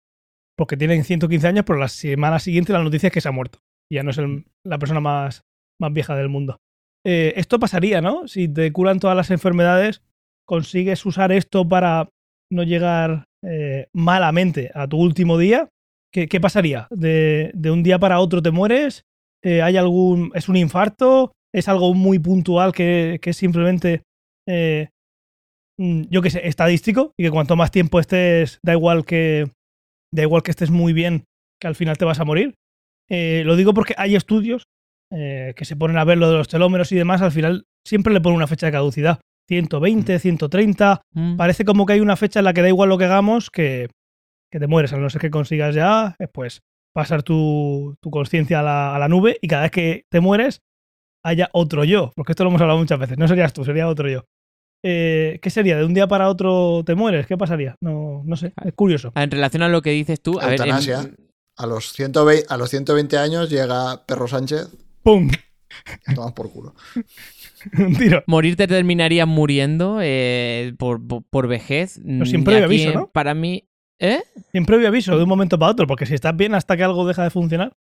porque 0.56 0.76
tienen 0.76 1.04
115 1.04 1.46
años, 1.46 1.64
pero 1.66 1.78
la 1.78 1.88
semana 1.88 2.38
siguiente 2.38 2.72
la 2.72 2.82
noticia 2.82 3.08
es 3.08 3.12
que 3.12 3.20
se 3.20 3.28
ha 3.28 3.32
muerto. 3.32 3.58
Ya 3.92 4.02
no 4.02 4.10
es 4.10 4.18
el- 4.18 4.44
la 4.64 4.78
persona 4.78 5.00
más, 5.00 5.42
más 5.80 5.92
vieja 5.92 6.16
del 6.16 6.28
mundo. 6.28 6.58
Eh, 7.06 7.32
esto 7.36 7.58
pasaría, 7.58 8.00
¿no? 8.00 8.26
Si 8.28 8.48
te 8.48 8.72
curan 8.72 8.98
todas 9.00 9.16
las 9.16 9.30
enfermedades, 9.30 10.02
consigues 10.46 11.04
usar 11.06 11.32
esto 11.32 11.68
para 11.68 12.08
no 12.52 12.62
llegar 12.64 13.24
eh, 13.42 13.86
malamente 13.94 14.70
a 14.74 14.86
tu 14.88 14.98
último 14.98 15.38
día. 15.38 15.68
¿Qué, 16.12 16.28
qué 16.28 16.40
pasaría? 16.40 16.88
De, 16.90 17.50
de 17.54 17.70
un 17.70 17.82
día 17.82 17.98
para 17.98 18.20
otro 18.20 18.42
te 18.42 18.50
mueres? 18.50 19.04
Eh, 19.44 19.62
¿Hay 19.62 19.76
algún. 19.76 20.32
¿Es 20.34 20.48
un 20.48 20.56
infarto? 20.56 21.32
¿Es 21.54 21.68
algo 21.68 21.94
muy 21.94 22.18
puntual 22.18 22.72
que, 22.72 23.18
que 23.22 23.30
es 23.30 23.36
simplemente. 23.36 24.02
eh, 24.48 24.88
mm, 25.78 26.02
yo 26.10 26.22
qué 26.22 26.30
sé, 26.30 26.46
estadístico? 26.46 27.12
Y 27.18 27.24
que 27.24 27.30
cuanto 27.30 27.56
más 27.56 27.70
tiempo 27.70 28.00
estés, 28.00 28.58
da 28.64 28.72
igual 28.72 29.04
que. 29.04 29.50
Da 30.12 30.22
igual 30.22 30.42
que 30.42 30.50
estés 30.50 30.70
muy 30.70 30.92
bien, 30.92 31.24
que 31.60 31.68
al 31.68 31.76
final 31.76 31.96
te 31.96 32.04
vas 32.04 32.18
a 32.18 32.24
morir. 32.24 32.54
Eh, 33.08 33.42
lo 33.44 33.56
digo 33.56 33.74
porque 33.74 33.94
hay 33.96 34.16
estudios 34.16 34.64
que 35.12 35.64
se 35.64 35.74
ponen 35.74 35.98
a 35.98 36.04
ver 36.04 36.18
lo 36.18 36.30
de 36.30 36.38
los 36.38 36.46
telómeros 36.46 36.92
y 36.92 36.96
demás, 36.96 37.20
al 37.20 37.32
final 37.32 37.64
siempre 37.84 38.14
le 38.14 38.20
ponen 38.20 38.36
una 38.36 38.46
fecha 38.46 38.66
de 38.66 38.72
caducidad. 38.72 39.18
120, 39.48 40.20
130. 40.20 41.02
Mm. 41.14 41.36
Parece 41.36 41.64
como 41.64 41.84
que 41.84 41.94
hay 41.94 42.00
una 42.00 42.14
fecha 42.14 42.38
en 42.38 42.44
la 42.44 42.52
que 42.52 42.62
da 42.62 42.68
igual 42.68 42.88
lo 42.88 42.96
que 42.98 43.06
hagamos 43.06 43.50
que, 43.50 43.88
que 44.50 44.58
te 44.58 44.66
mueres, 44.66 44.92
a 44.92 44.96
no 44.98 45.08
ser 45.10 45.20
que 45.20 45.30
consigas 45.30 45.74
ya, 45.74 46.16
eh, 46.18 46.26
pues, 46.32 46.62
pasar 46.92 47.22
tu, 47.22 47.94
tu 48.00 48.10
conciencia 48.10 48.60
a 48.60 48.62
la, 48.62 48.96
a 48.96 48.98
la 48.98 49.08
nube 49.08 49.38
y 49.40 49.48
cada 49.48 49.62
vez 49.62 49.70
que 49.70 50.04
te 50.10 50.20
mueres 50.20 50.60
haya 51.24 51.48
otro 51.52 51.84
yo. 51.84 52.12
Porque 52.16 52.32
esto 52.32 52.44
lo 52.44 52.50
hemos 52.50 52.60
hablado 52.60 52.78
muchas 52.78 52.98
veces. 52.98 53.16
No 53.18 53.28
serías 53.28 53.52
tú, 53.52 53.64
sería 53.64 53.88
otro 53.88 54.08
yo. 54.08 54.24
Eh, 54.82 55.38
¿Qué 55.42 55.50
sería? 55.50 55.76
¿De 55.76 55.84
un 55.84 55.92
día 55.94 56.06
para 56.08 56.28
otro 56.28 56.82
te 56.84 56.94
mueres? 56.94 57.26
¿Qué 57.26 57.36
pasaría? 57.36 57.76
No, 57.82 58.22
no 58.24 58.36
sé. 58.36 58.52
Es 58.64 58.72
curioso. 58.72 59.12
En 59.14 59.30
relación 59.30 59.62
a 59.62 59.68
lo 59.68 59.82
que 59.82 59.90
dices 59.90 60.20
tú, 60.22 60.40
a 60.40 60.46
ver, 60.46 60.60
en- 60.62 61.14
A 61.56 61.66
los, 61.66 61.92
120, 61.92 62.46
a 62.48 62.56
los 62.56 62.70
120 62.70 63.18
años 63.18 63.50
llega 63.50 64.06
Perro 64.06 64.26
Sánchez 64.26 64.68
¡Pum! 65.02 65.30
tomas 66.14 66.32
por 66.32 66.50
culo. 66.50 66.74
Un 67.78 67.94
tiro. 67.94 68.24
morir 68.26 68.56
te 68.56 68.66
terminarías 68.66 69.28
muriendo 69.28 69.98
eh, 70.02 70.72
por, 70.78 71.06
por, 71.06 71.22
por 71.28 71.46
vejez. 71.46 72.00
Pero 72.02 72.24
hay 72.24 72.56
aquí, 72.56 72.64
aviso, 72.64 72.92
¿no? 72.94 73.10
Para 73.12 73.34
mí. 73.34 73.68
¿Eh? 74.00 74.22
Sin 74.50 74.66
previo 74.66 74.88
aviso, 74.88 75.16
de 75.16 75.22
un 75.22 75.28
momento 75.28 75.58
para 75.58 75.72
otro. 75.72 75.86
Porque 75.86 76.06
si 76.06 76.14
estás 76.14 76.36
bien 76.36 76.54
hasta 76.54 76.76
que 76.76 76.82
algo 76.82 77.06
deja 77.06 77.22
de 77.22 77.30
funcionar, 77.30 77.72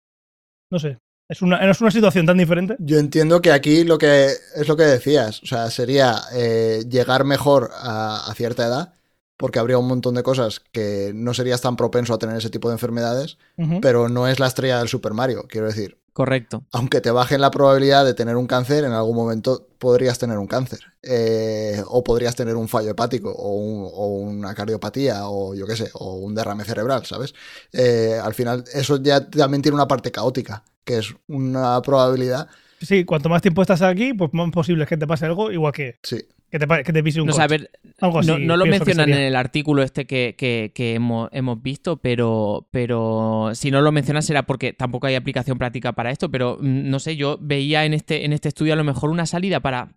no 0.71 0.79
sé. 0.79 0.99
Es 1.31 1.43
una, 1.43 1.65
no 1.65 1.71
es 1.71 1.81
una 1.81 1.91
situación 1.91 2.25
tan 2.27 2.39
diferente. 2.39 2.77
Yo 2.79 2.99
entiendo 2.99 3.43
que 3.43 3.53
aquí 3.53 3.85
lo 3.85 3.99
que 3.99 4.33
es 4.57 4.67
lo 4.67 4.77
que 4.77 4.85
decías, 4.85 5.43
o 5.43 5.47
sea, 5.47 5.71
sería 5.71 6.17
eh, 6.33 6.85
llegar 6.89 7.25
mejor 7.25 7.71
a, 7.75 8.31
a 8.31 8.35
cierta 8.35 8.67
edad, 8.67 8.95
porque 9.37 9.59
habría 9.59 9.79
un 9.79 9.87
montón 9.87 10.15
de 10.15 10.23
cosas 10.23 10.61
que 10.73 11.13
no 11.15 11.35
serías 11.35 11.61
tan 11.61 11.77
propenso 11.77 12.15
a 12.15 12.19
tener 12.19 12.37
ese 12.37 12.51
tipo 12.51 12.69
de 12.69 12.75
enfermedades, 12.75 13.39
pero 13.81 14.09
no 14.09 14.27
es 14.27 14.41
la 14.41 14.47
estrella 14.49 14.79
del 14.79 14.89
Super 14.89 15.15
Mario, 15.15 15.47
quiero 15.49 15.67
decir. 15.67 15.98
Correcto. 16.19 16.65
Aunque 16.73 17.01
te 17.01 17.13
bajen 17.13 17.41
la 17.41 17.53
probabilidad 17.53 18.05
de 18.05 18.13
tener 18.13 18.35
un 18.35 18.49
cáncer, 18.49 18.83
en 18.83 18.91
algún 18.91 19.15
momento 19.15 19.69
podrías 19.79 20.19
tener 20.19 20.37
un 20.37 20.49
cáncer. 20.49 20.81
Eh, 21.01 21.81
o 21.87 22.03
podrías 22.03 22.35
tener 22.35 22.57
un 22.57 22.67
fallo 22.67 22.91
hepático, 22.91 23.31
o, 23.31 23.53
un- 23.55 23.89
o 23.95 24.07
una 24.09 24.53
cardiopatía, 24.53 25.29
o 25.29 25.55
yo 25.55 25.65
qué 25.65 25.77
sé, 25.77 25.91
o 25.95 26.17
un 26.17 26.35
derrame 26.35 26.65
cerebral, 26.65 27.07
¿sabes? 27.07 27.35
Eh, 27.73 28.19
al 28.21 28.35
final, 28.35 28.65
eso 28.75 29.01
ya 29.01 29.31
también 29.31 29.63
tiene 29.63 29.77
una 29.77 29.87
parte 29.87 30.11
caótica, 30.11 30.65
que 30.85 30.99
es 30.99 31.15
una 31.29 31.81
probabilidad. 31.83 32.49
Sí, 32.83 33.05
cuanto 33.05 33.29
más 33.29 33.41
tiempo 33.41 33.63
estás 33.63 33.83
aquí, 33.83 34.13
pues 34.13 34.35
más 34.35 34.51
posible 34.51 34.83
es 34.83 34.89
que 34.89 34.97
te 34.97 35.07
pase 35.07 35.25
algo, 35.27 35.53
igual 35.53 35.73
que, 35.73 36.01
Sí, 36.03 36.21
que, 36.51 36.59
te, 36.59 36.67
pa- 36.67 36.83
que 36.83 36.93
te 36.93 37.03
pise 37.03 37.21
un 37.21 37.27
No, 37.29 37.33
coche. 37.35 37.69
Algo 38.01 38.19
así. 38.21 38.29
no, 38.31 38.39
no 38.39 38.57
lo 38.57 38.65
mencionan 38.67 39.09
en 39.11 39.19
el 39.19 39.37
artículo 39.37 39.83
este 39.83 40.07
que, 40.07 40.35
que- 40.39 40.73
que 40.75 40.95
hemos, 40.95 41.29
hemos 41.33 41.63
visto, 41.63 41.97
pero, 41.99 42.67
pero 42.71 43.51
si 43.55 43.71
no 43.71 43.81
lo 43.81 43.93
mencionas 43.93 44.25
será 44.27 44.45
porque 44.45 44.73
tampoco 44.73 45.07
hay 45.07 45.15
aplicación 45.15 45.59
práctica 45.59 45.93
para 45.93 46.11
esto, 46.11 46.31
pero 46.31 46.57
mm, 46.61 46.89
no 46.91 46.99
sé, 47.01 47.17
yo 47.17 47.39
veía 47.41 47.85
en 47.85 47.95
este, 47.95 48.25
en 48.25 48.33
este 48.33 48.49
estudio 48.49 48.73
a 48.73 48.77
lo 48.77 48.85
mejor 48.85 49.11
una 49.11 49.27
salida 49.27 49.61
para, 49.61 49.93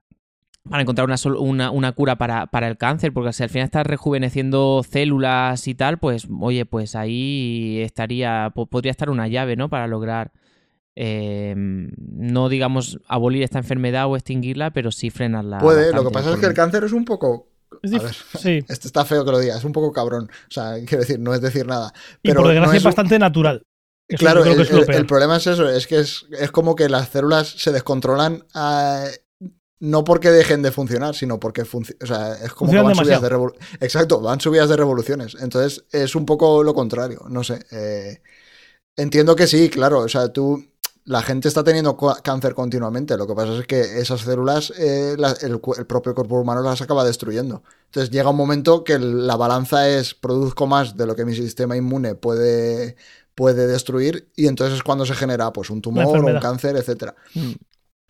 para 0.69 0.81
encontrar 0.81 1.07
una, 1.07 1.15
una, 1.39 1.71
una 1.71 1.91
cura 1.93 2.17
para, 2.17 2.47
para 2.47 2.67
el 2.67 2.77
cáncer, 2.77 3.13
porque 3.13 3.33
si 3.33 3.43
al 3.43 3.49
final 3.49 3.65
estás 3.65 3.85
rejuveneciendo 3.87 4.83
células 4.87 5.67
y 5.67 5.75
tal, 5.75 5.99
pues 5.99 6.27
oye, 6.39 6.65
pues 6.65 6.95
ahí 6.95 7.79
estaría, 7.81 8.51
po- 8.53 8.65
podría 8.67 8.91
estar 8.91 9.09
una 9.09 9.27
llave, 9.27 9.55
¿no? 9.55 9.69
Para 9.69 9.87
lograr... 9.87 10.31
eh, 10.95 11.53
no 11.55 12.49
digamos 12.49 12.99
abolir 13.07 13.43
esta 13.43 13.59
enfermedad 13.59 14.07
o 14.07 14.15
extinguirla, 14.15 14.71
pero 14.71 14.91
sí 14.91 15.09
frenarla. 15.09 15.59
puede. 15.59 15.93
Lo 15.93 16.03
que 16.03 16.11
pasa 16.11 16.33
es 16.33 16.39
que 16.39 16.45
el 16.47 16.53
cáncer 16.53 16.83
es 16.83 16.91
un 16.91 17.05
poco. 17.05 17.47
Es 17.81 17.93
A 17.93 17.95
dif- 17.95 18.03
ver, 18.03 18.13
Sí. 18.39 18.65
este 18.69 18.87
está 18.87 19.05
feo 19.05 19.23
que 19.25 19.31
lo 19.31 19.39
diga, 19.39 19.57
es 19.57 19.63
un 19.63 19.71
poco 19.71 19.91
cabrón. 19.93 20.29
O 20.29 20.51
sea, 20.51 20.73
quiero 20.85 20.99
decir, 21.01 21.19
no 21.19 21.33
es 21.33 21.41
decir 21.41 21.65
nada. 21.65 21.93
Y 22.21 22.29
Pero 22.29 22.41
por 22.41 22.49
desgracia 22.49 22.67
no 22.67 22.73
es 22.73 22.77
es 22.79 22.83
un- 22.85 22.89
bastante 22.89 23.19
natural. 23.19 23.63
Eso 24.09 24.17
Claro, 24.19 24.43
el, 24.43 25.05
problema 25.05 25.37
es 25.37 25.47
eso, 25.47 25.69
es 25.69 25.87
que 25.87 25.99
es, 25.99 26.25
es 26.37 26.51
como 26.51 26.75
que 26.75 26.89
las 26.89 27.07
células 27.09 27.47
se 27.47 27.71
descontrolan 27.71 28.43
ah, 28.53 29.05
no 29.79 30.03
porque 30.03 30.29
dejen 30.31 30.61
de 30.61 30.71
funcionar, 30.73 31.15
sino 31.15 31.39
porque 31.39 31.63
funci- 31.63 31.95
o 32.03 32.05
sea, 32.05 32.33
es 32.33 32.51
como 32.51 32.73
que 32.73 32.81
van 32.81 32.93
subidas 32.93 33.21
de 33.21 33.29
revolu- 33.29 33.55
Exacto, 33.79 34.19
van 34.19 34.41
subidas 34.41 34.67
de 34.67 34.75
revoluciones. 34.75 35.37
Entonces 35.39 35.85
es 35.93 36.13
un 36.15 36.25
poco 36.25 36.61
lo 36.61 36.73
contrario, 36.73 37.21
no 37.29 37.41
sé. 37.45 37.65
eh, 37.71 38.21
entiendo 38.97 39.33
que 39.35 39.47
sí, 39.47 39.69
claro, 39.69 39.99
o 39.99 40.09
sea, 40.09 40.27
tú... 40.33 40.61
La 41.11 41.21
gente 41.21 41.49
está 41.49 41.61
teniendo 41.61 41.97
cáncer 42.23 42.53
continuamente, 42.53 43.17
lo 43.17 43.27
que 43.27 43.35
pasa 43.35 43.57
es 43.57 43.67
que 43.67 43.81
esas 43.99 44.21
células, 44.21 44.71
eh, 44.77 45.15
la- 45.17 45.35
el, 45.41 45.59
propio 45.59 46.15
cuerpo 46.15 46.39
humano 46.39 46.61
las 46.61 46.81
acaba 46.81 47.03
destruyendo. 47.03 47.63
Entonces 47.87 48.11
llega 48.11 48.29
un 48.29 48.37
momento 48.37 48.85
que 48.85 48.97
la 48.97 49.35
balanza 49.35 49.89
es 49.89 50.13
produzco 50.13 50.67
más 50.67 50.95
de 50.95 51.05
lo 51.05 51.13
que 51.13 51.25
mi 51.25 51.35
sistema 51.35 51.75
inmune 51.75 52.15
puede, 52.15 52.95
puede 53.35 53.67
destruir 53.67 54.31
y 54.37 54.47
entonces 54.47 54.77
es 54.77 54.83
cuando 54.83 55.05
se 55.05 55.13
genera 55.13 55.51
pues 55.51 55.69
un 55.69 55.81
tumor 55.81 56.17
o 56.17 56.25
un 56.25 56.39
cáncer, 56.39 56.77
etcétera. 56.77 57.13
Mm. 57.33 57.51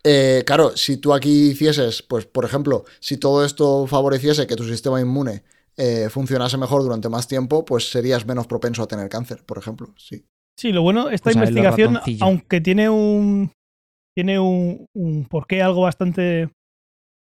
Eh, 0.04 0.44
claro, 0.46 0.76
si 0.76 0.98
tú 0.98 1.12
aquí 1.12 1.50
hicieses, 1.50 2.02
pues 2.02 2.26
por 2.26 2.44
ejemplo, 2.44 2.84
si 3.00 3.16
todo 3.16 3.44
esto 3.44 3.88
favoreciese 3.88 4.46
que 4.46 4.54
tu 4.54 4.62
sistema 4.62 5.00
inmune 5.00 5.42
eh, 5.76 6.08
funcionase 6.08 6.56
mejor 6.56 6.84
durante 6.84 7.08
más 7.08 7.26
tiempo, 7.26 7.64
pues 7.64 7.90
serías 7.90 8.24
menos 8.26 8.46
propenso 8.46 8.84
a 8.84 8.86
tener 8.86 9.08
cáncer, 9.08 9.44
por 9.44 9.58
ejemplo. 9.58 9.92
Sí. 9.96 10.24
Sí, 10.58 10.72
lo 10.72 10.82
bueno, 10.82 11.10
esta 11.10 11.30
Pues 11.30 11.36
investigación, 11.36 11.98
aunque 12.20 12.60
tiene 12.60 12.88
un 12.88 13.50
tiene 14.16 14.38
un, 14.38 14.86
un 14.94 15.24
porqué 15.24 15.62
algo 15.62 15.82
bastante 15.82 16.50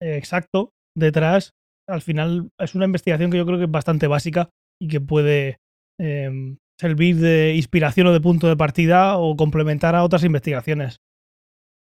exacto 0.01 0.71
detrás, 0.97 1.51
al 1.89 2.01
final 2.01 2.49
es 2.59 2.75
una 2.75 2.85
investigación 2.85 3.31
que 3.31 3.37
yo 3.37 3.45
creo 3.45 3.57
que 3.57 3.65
es 3.65 3.71
bastante 3.71 4.07
básica 4.07 4.49
y 4.81 4.87
que 4.87 5.01
puede 5.01 5.57
em, 5.99 6.57
servir 6.79 7.17
de 7.17 7.55
inspiración 7.55 8.07
o 8.07 8.13
de 8.13 8.21
punto 8.21 8.47
de 8.47 8.55
partida 8.55 9.17
o 9.17 9.35
complementar 9.35 9.95
a 9.95 10.03
otras 10.03 10.23
investigaciones. 10.23 10.97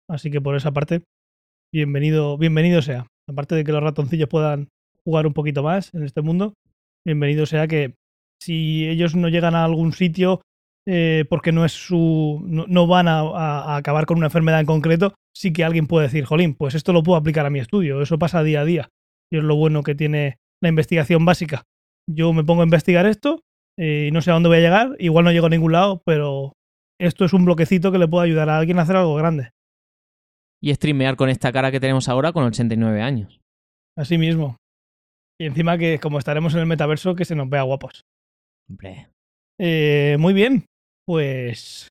Así 0.09 0.29
que 0.31 0.41
por 0.41 0.55
esa 0.55 0.71
parte, 0.71 1.03
bienvenido, 1.73 2.37
bienvenido 2.37 2.81
sea. 2.81 3.07
Aparte 3.29 3.55
de 3.55 3.63
que 3.63 3.71
los 3.71 3.83
ratoncillos 3.83 4.27
puedan 4.27 4.67
jugar 5.05 5.25
un 5.25 5.33
poquito 5.33 5.63
más 5.63 5.93
en 5.93 6.03
este 6.03 6.21
mundo, 6.21 6.53
bienvenido 7.05 7.45
sea 7.45 7.67
que 7.67 7.95
si 8.41 8.87
ellos 8.87 9.15
no 9.15 9.29
llegan 9.29 9.55
a 9.55 9.63
algún 9.63 9.93
sitio 9.93 10.41
eh, 10.87 11.25
porque 11.29 11.51
no 11.51 11.65
es 11.65 11.73
su. 11.73 12.41
no, 12.45 12.87
van 12.87 13.07
a, 13.07 13.19
a, 13.19 13.75
acabar 13.75 14.05
con 14.05 14.17
una 14.17 14.27
enfermedad 14.27 14.59
en 14.59 14.65
concreto, 14.65 15.15
sí 15.35 15.53
que 15.53 15.63
alguien 15.63 15.87
puede 15.87 16.07
decir, 16.07 16.25
Jolín, 16.25 16.55
pues 16.55 16.75
esto 16.75 16.93
lo 16.93 17.03
puedo 17.03 17.17
aplicar 17.17 17.45
a 17.45 17.49
mi 17.49 17.59
estudio. 17.59 18.01
Eso 18.01 18.17
pasa 18.17 18.43
día 18.43 18.61
a 18.61 18.65
día. 18.65 18.89
Y 19.31 19.37
es 19.37 19.43
lo 19.43 19.55
bueno 19.55 19.83
que 19.83 19.95
tiene 19.95 20.37
la 20.61 20.69
investigación 20.69 21.25
básica. 21.25 21.63
Yo 22.09 22.33
me 22.33 22.43
pongo 22.43 22.61
a 22.61 22.65
investigar 22.65 23.05
esto 23.05 23.41
eh, 23.77 24.07
y 24.09 24.11
no 24.11 24.21
sé 24.21 24.31
a 24.31 24.33
dónde 24.33 24.49
voy 24.49 24.57
a 24.57 24.61
llegar. 24.61 24.95
Igual 24.99 25.25
no 25.25 25.31
llego 25.31 25.47
a 25.47 25.49
ningún 25.49 25.71
lado, 25.71 26.01
pero 26.05 26.53
esto 26.99 27.25
es 27.25 27.33
un 27.33 27.45
bloquecito 27.45 27.91
que 27.91 27.99
le 27.99 28.07
puede 28.07 28.27
ayudar 28.27 28.49
a 28.49 28.57
alguien 28.57 28.79
a 28.79 28.83
hacer 28.83 28.95
algo 28.95 29.15
grande. 29.15 29.51
Y 30.61 30.73
streamear 30.73 31.15
con 31.15 31.29
esta 31.29 31.51
cara 31.51 31.71
que 31.71 31.79
tenemos 31.79 32.07
ahora 32.09 32.33
con 32.33 32.43
89 32.43 33.01
años. 33.01 33.41
Así 33.97 34.17
mismo. 34.17 34.57
Y 35.39 35.45
encima 35.45 35.77
que 35.77 35.99
como 35.99 36.19
estaremos 36.19 36.53
en 36.53 36.59
el 36.59 36.67
metaverso, 36.67 37.15
que 37.15 37.25
se 37.25 37.35
nos 37.35 37.49
vea 37.49 37.63
guapos. 37.63 38.05
Hombre. 38.69 39.07
Eh, 39.59 40.17
muy 40.19 40.33
bien. 40.33 40.65
Pues... 41.05 41.87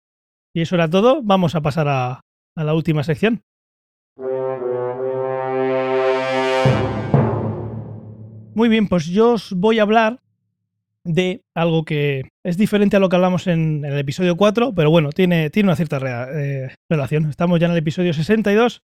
Y 0.54 0.62
eso 0.62 0.74
era 0.74 0.88
todo. 0.88 1.22
Vamos 1.22 1.54
a 1.54 1.60
pasar 1.60 1.88
a, 1.88 2.20
la 2.56 2.74
última 2.74 3.02
sección. 3.04 3.42
Muy 8.54 8.68
bien, 8.68 8.88
pues 8.88 9.06
yo 9.06 9.32
os 9.32 9.52
voy 9.52 9.78
a 9.78 9.82
hablar 9.82 10.20
de 11.04 11.42
algo 11.54 11.84
que 11.84 12.24
es 12.44 12.58
diferente 12.58 12.96
a 12.96 13.00
lo 13.00 13.08
que 13.08 13.16
hablamos 13.16 13.46
en, 13.46 13.84
el 13.84 13.96
episodio 13.98 14.36
4, 14.36 14.74
pero 14.74 14.90
bueno, 14.90 15.10
tiene, 15.10 15.48
tiene 15.50 15.68
una 15.68 15.76
cierta 15.76 15.98
eh, 16.34 16.74
relación. 16.90 17.30
Estamos 17.30 17.58
ya 17.60 17.66
en 17.66 17.72
el 17.72 17.78
episodio 17.78 18.12
62, 18.12 18.82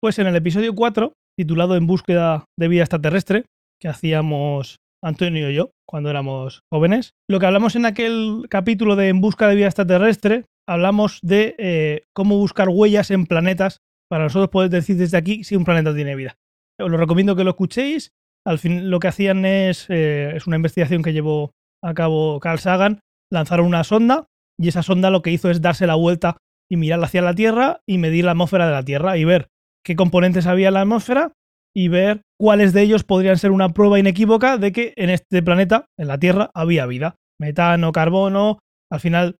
pues 0.00 0.18
en 0.18 0.26
el 0.26 0.34
episodio 0.34 0.74
4, 0.74 1.12
titulado 1.36 1.76
En 1.76 1.86
búsqueda 1.86 2.46
de 2.58 2.68
vida 2.68 2.82
extraterrestre, 2.82 3.44
que 3.78 3.88
hacíamos 3.88 4.78
Antonio 5.02 5.50
y 5.50 5.54
yo 5.54 5.72
cuando 5.86 6.10
éramos 6.10 6.62
jóvenes, 6.70 7.14
lo 7.28 7.38
que 7.38 7.46
hablamos 7.46 7.76
en 7.76 7.86
aquel 7.86 8.46
capítulo 8.48 8.96
de 8.96 9.08
En 9.08 9.20
busca 9.20 9.48
de 9.48 9.56
vida 9.56 9.66
extraterrestre, 9.66 10.44
hablamos 10.66 11.18
de 11.22 11.54
eh, 11.58 12.04
cómo 12.14 12.38
buscar 12.38 12.68
huellas 12.68 13.10
en 13.10 13.26
planetas 13.26 13.78
para 14.08 14.24
nosotros 14.24 14.50
poder 14.50 14.70
decir 14.70 14.96
desde 14.96 15.18
aquí 15.18 15.44
si 15.44 15.56
un 15.56 15.64
planeta 15.64 15.94
tiene 15.94 16.16
vida. 16.16 16.36
Os 16.80 16.90
lo 16.90 16.96
recomiendo 16.96 17.36
que 17.36 17.44
lo 17.44 17.50
escuchéis 17.50 18.12
al 18.44 18.58
fin 18.58 18.90
lo 18.90 18.98
que 18.98 19.08
hacían 19.08 19.44
es, 19.44 19.86
eh, 19.88 20.32
es 20.34 20.46
una 20.46 20.56
investigación 20.56 21.02
que 21.02 21.12
llevó 21.12 21.52
a 21.82 21.94
cabo 21.94 22.40
Carl 22.40 22.58
Sagan, 22.58 23.00
lanzaron 23.30 23.66
una 23.66 23.84
sonda 23.84 24.26
y 24.58 24.68
esa 24.68 24.82
sonda 24.82 25.10
lo 25.10 25.22
que 25.22 25.30
hizo 25.30 25.50
es 25.50 25.60
darse 25.60 25.86
la 25.86 25.94
vuelta 25.94 26.38
y 26.70 26.76
mirar 26.76 27.02
hacia 27.02 27.22
la 27.22 27.34
Tierra 27.34 27.80
y 27.86 27.98
medir 27.98 28.24
la 28.24 28.32
atmósfera 28.32 28.66
de 28.66 28.72
la 28.72 28.84
Tierra 28.84 29.16
y 29.16 29.24
ver 29.24 29.48
qué 29.84 29.96
componentes 29.96 30.46
había 30.46 30.68
en 30.68 30.74
la 30.74 30.82
atmósfera 30.82 31.32
y 31.74 31.88
ver 31.88 32.22
cuáles 32.38 32.72
de 32.72 32.82
ellos 32.82 33.04
podrían 33.04 33.38
ser 33.38 33.50
una 33.50 33.70
prueba 33.70 33.98
inequívoca 33.98 34.58
de 34.58 34.72
que 34.72 34.92
en 34.96 35.10
este 35.10 35.42
planeta, 35.42 35.86
en 35.98 36.08
la 36.08 36.18
Tierra, 36.18 36.50
había 36.54 36.86
vida. 36.86 37.16
Metano, 37.40 37.92
carbono. 37.92 38.58
Al 38.90 39.00
final, 39.00 39.36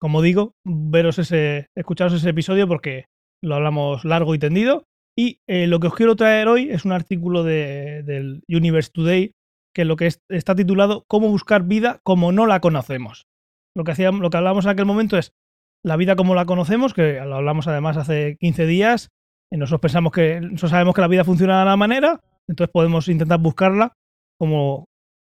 como 0.00 0.22
digo, 0.22 0.52
veros 0.64 1.18
ese, 1.18 1.66
escucharos 1.76 2.14
ese 2.14 2.30
episodio 2.30 2.68
porque 2.68 3.06
lo 3.42 3.56
hablamos 3.56 4.04
largo 4.04 4.34
y 4.34 4.38
tendido. 4.38 4.84
Y 5.16 5.40
eh, 5.48 5.66
lo 5.66 5.80
que 5.80 5.88
os 5.88 5.94
quiero 5.94 6.16
traer 6.16 6.48
hoy 6.48 6.70
es 6.70 6.84
un 6.84 6.92
artículo 6.92 7.42
de, 7.42 8.02
del 8.04 8.42
Universe 8.48 8.90
Today 8.92 9.32
que 9.74 9.84
lo 9.84 9.96
que 9.96 10.10
está 10.28 10.54
titulado 10.54 11.04
Cómo 11.08 11.28
buscar 11.28 11.64
vida 11.64 12.00
como 12.04 12.32
no 12.32 12.46
la 12.46 12.60
conocemos. 12.60 13.26
Lo 13.76 13.84
que, 13.84 13.92
hacíamos, 13.92 14.20
lo 14.20 14.30
que 14.30 14.36
hablamos 14.36 14.64
en 14.64 14.70
aquel 14.70 14.86
momento 14.86 15.16
es 15.16 15.32
la 15.84 15.96
vida 15.96 16.14
como 16.14 16.34
la 16.34 16.44
conocemos, 16.44 16.94
que 16.94 17.20
lo 17.20 17.36
hablamos 17.36 17.66
además 17.66 17.96
hace 17.96 18.36
15 18.38 18.66
días. 18.66 19.08
Nosotros 19.56 19.80
pensamos 19.80 20.12
que 20.12 20.40
nosotros 20.40 20.70
sabemos 20.70 20.94
que 20.94 21.00
la 21.02 21.08
vida 21.08 21.24
funciona 21.24 21.60
de 21.60 21.66
la 21.66 21.76
manera, 21.76 22.20
entonces 22.48 22.72
podemos 22.72 23.08
intentar 23.08 23.38
buscarla 23.38 23.92
como, 24.38 24.86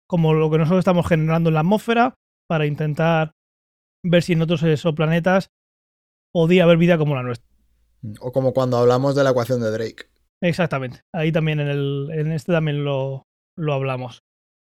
como 0.07 0.33
lo 0.33 0.49
que 0.49 0.57
nosotros 0.57 0.79
estamos 0.79 1.07
generando 1.07 1.49
en 1.49 1.55
la 1.55 1.59
atmósfera 1.59 2.15
para 2.47 2.65
intentar 2.65 3.33
ver 4.03 4.23
si 4.23 4.33
en 4.33 4.41
otros 4.41 4.63
exoplanetas 4.63 5.49
podía 6.33 6.63
haber 6.63 6.77
vida 6.77 6.97
como 6.97 7.15
la 7.15 7.23
nuestra. 7.23 7.47
O 8.19 8.31
como 8.31 8.53
cuando 8.53 8.77
hablamos 8.77 9.15
de 9.15 9.23
la 9.23 9.31
ecuación 9.31 9.61
de 9.61 9.71
Drake. 9.71 10.05
Exactamente. 10.41 11.01
Ahí 11.13 11.31
también 11.31 11.59
en, 11.59 11.69
el, 11.69 12.09
en 12.11 12.31
este 12.31 12.51
también 12.51 12.83
lo, 12.83 13.27
lo 13.57 13.73
hablamos. 13.73 14.23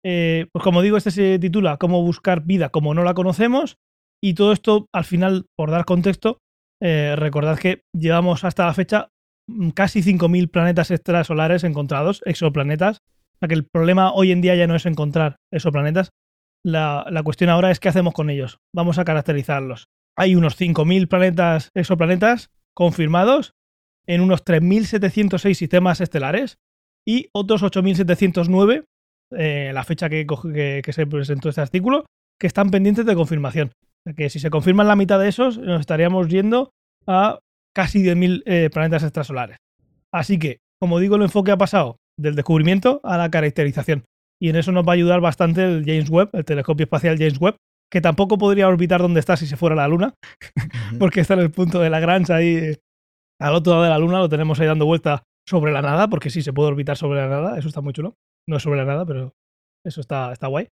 Eh, 0.06 0.48
pues 0.52 0.64
como 0.64 0.84
digo, 0.84 0.98
este 0.98 1.10
se 1.10 1.40
titula 1.40 1.78
Cómo 1.78 2.04
buscar 2.04 2.44
vida 2.44 2.70
como 2.70 2.94
no 2.94 3.04
la 3.04 3.16
conocemos. 3.16 3.78
Y 4.24 4.36
todo 4.36 4.52
esto, 4.52 4.88
al 4.94 5.06
final, 5.06 5.46
por 5.56 5.72
dar 5.72 5.86
contexto, 5.86 6.40
eh, 6.82 7.16
recordad 7.16 7.58
que 7.58 7.84
llevamos 7.94 8.44
hasta 8.44 8.66
la 8.66 8.74
fecha 8.74 9.10
casi 9.74 10.02
5.000 10.02 10.50
planetas 10.50 10.92
extrasolares 10.92 11.64
encontrados, 11.64 12.22
exoplanetas. 12.26 12.98
O 12.98 13.38
sea 13.40 13.48
que 13.48 13.56
el 13.56 13.66
problema 13.66 14.12
hoy 14.14 14.32
en 14.32 14.42
día 14.42 14.56
ya 14.56 14.68
no 14.68 14.76
es 14.76 14.86
encontrar 14.86 15.38
exoplanetas. 15.52 16.10
La, 16.64 17.06
la 17.10 17.24
cuestión 17.24 17.50
ahora 17.50 17.72
es 17.72 17.80
qué 17.80 17.90
hacemos 17.90 18.14
con 18.14 18.30
ellos. 18.30 18.58
Vamos 18.74 18.98
a 18.98 19.06
caracterizarlos. 19.06 19.88
Hay 20.18 20.36
unos 20.36 20.60
5.000 20.60 21.08
planetas, 21.08 21.70
exoplanetas 21.76 22.50
confirmados 22.74 23.54
en 24.08 24.22
unos 24.22 24.44
3.706 24.44 25.54
sistemas 25.54 26.02
estelares 26.02 26.58
y 27.06 27.30
otros 27.34 27.64
8.709, 27.64 28.86
eh, 29.32 29.72
la 29.74 29.84
fecha 29.84 30.10
que, 30.10 30.26
que, 30.26 30.94
se 30.94 31.08
presentó 31.08 31.50
este 31.50 31.62
artículo, 31.62 32.06
que 32.40 32.48
están 32.48 32.72
pendientes 32.72 33.06
de 33.06 33.16
confirmación. 33.16 33.70
O 33.70 34.04
sea 34.06 34.14
que 34.14 34.30
si 34.30 34.40
se 34.40 34.50
confirman 34.50 34.88
la 34.88 34.96
mitad 34.96 35.20
de 35.20 35.28
esos, 35.28 35.58
nos 35.58 35.80
estaríamos 35.80 36.28
yendo 36.28 36.72
a 37.08 37.40
casi 37.76 38.04
10.000 38.04 38.44
eh, 38.46 38.70
planetas 38.72 39.04
extrasolares. 39.04 39.58
Así 40.14 40.40
que, 40.40 40.60
como 40.80 41.00
digo, 41.00 41.16
el 41.18 41.24
enfoque 41.24 41.52
ha 41.52 41.58
pasado 41.58 41.98
del 42.18 42.36
descubrimiento 42.36 43.02
a 43.04 43.18
la 43.18 43.30
caracterización. 43.30 44.06
Y 44.42 44.50
en 44.50 44.56
eso 44.56 44.72
nos 44.72 44.86
va 44.86 44.94
a 44.94 44.96
ayudar 44.96 45.22
bastante 45.22 45.64
el 45.64 45.84
James 45.86 46.10
Webb, 46.10 46.30
el 46.34 46.46
telescopio 46.46 46.86
espacial 46.86 47.18
James 47.18 47.40
Webb, 47.40 47.58
que 47.92 48.02
tampoco 48.02 48.38
podría 48.38 48.68
orbitar 48.68 49.02
donde 49.02 49.20
está 49.20 49.38
si 49.38 49.48
se 49.48 49.58
fuera 49.58 49.74
a 49.74 49.78
la 49.78 49.88
Luna, 49.88 50.14
porque 51.00 51.22
está 51.22 51.36
en 51.36 51.42
el 51.42 51.52
punto 51.52 51.80
de 51.80 51.90
Lagrange 51.90 52.34
ahí, 52.34 52.76
al 53.40 53.56
otro 53.56 53.74
lado 53.74 53.84
de 53.84 53.90
la 53.90 54.00
Luna, 54.00 54.20
lo 54.20 54.30
tenemos 54.30 54.60
ahí 54.60 54.68
dando 54.68 54.86
vuelta 54.86 55.24
sobre 55.48 55.72
la 55.72 55.82
nada, 55.82 56.10
porque 56.10 56.30
sí 56.30 56.42
se 56.42 56.54
puede 56.54 56.70
orbitar 56.70 56.98
sobre 56.98 57.20
la 57.20 57.28
nada, 57.28 57.58
eso 57.58 57.68
está 57.68 57.82
muy 57.82 57.94
chulo. 57.94 58.16
No 58.48 58.58
es 58.58 58.64
sobre 58.64 58.78
la 58.78 58.86
nada, 58.86 59.06
pero 59.06 59.34
eso 59.86 60.02
está, 60.02 60.32
está 60.32 60.48
guay. 60.48 60.68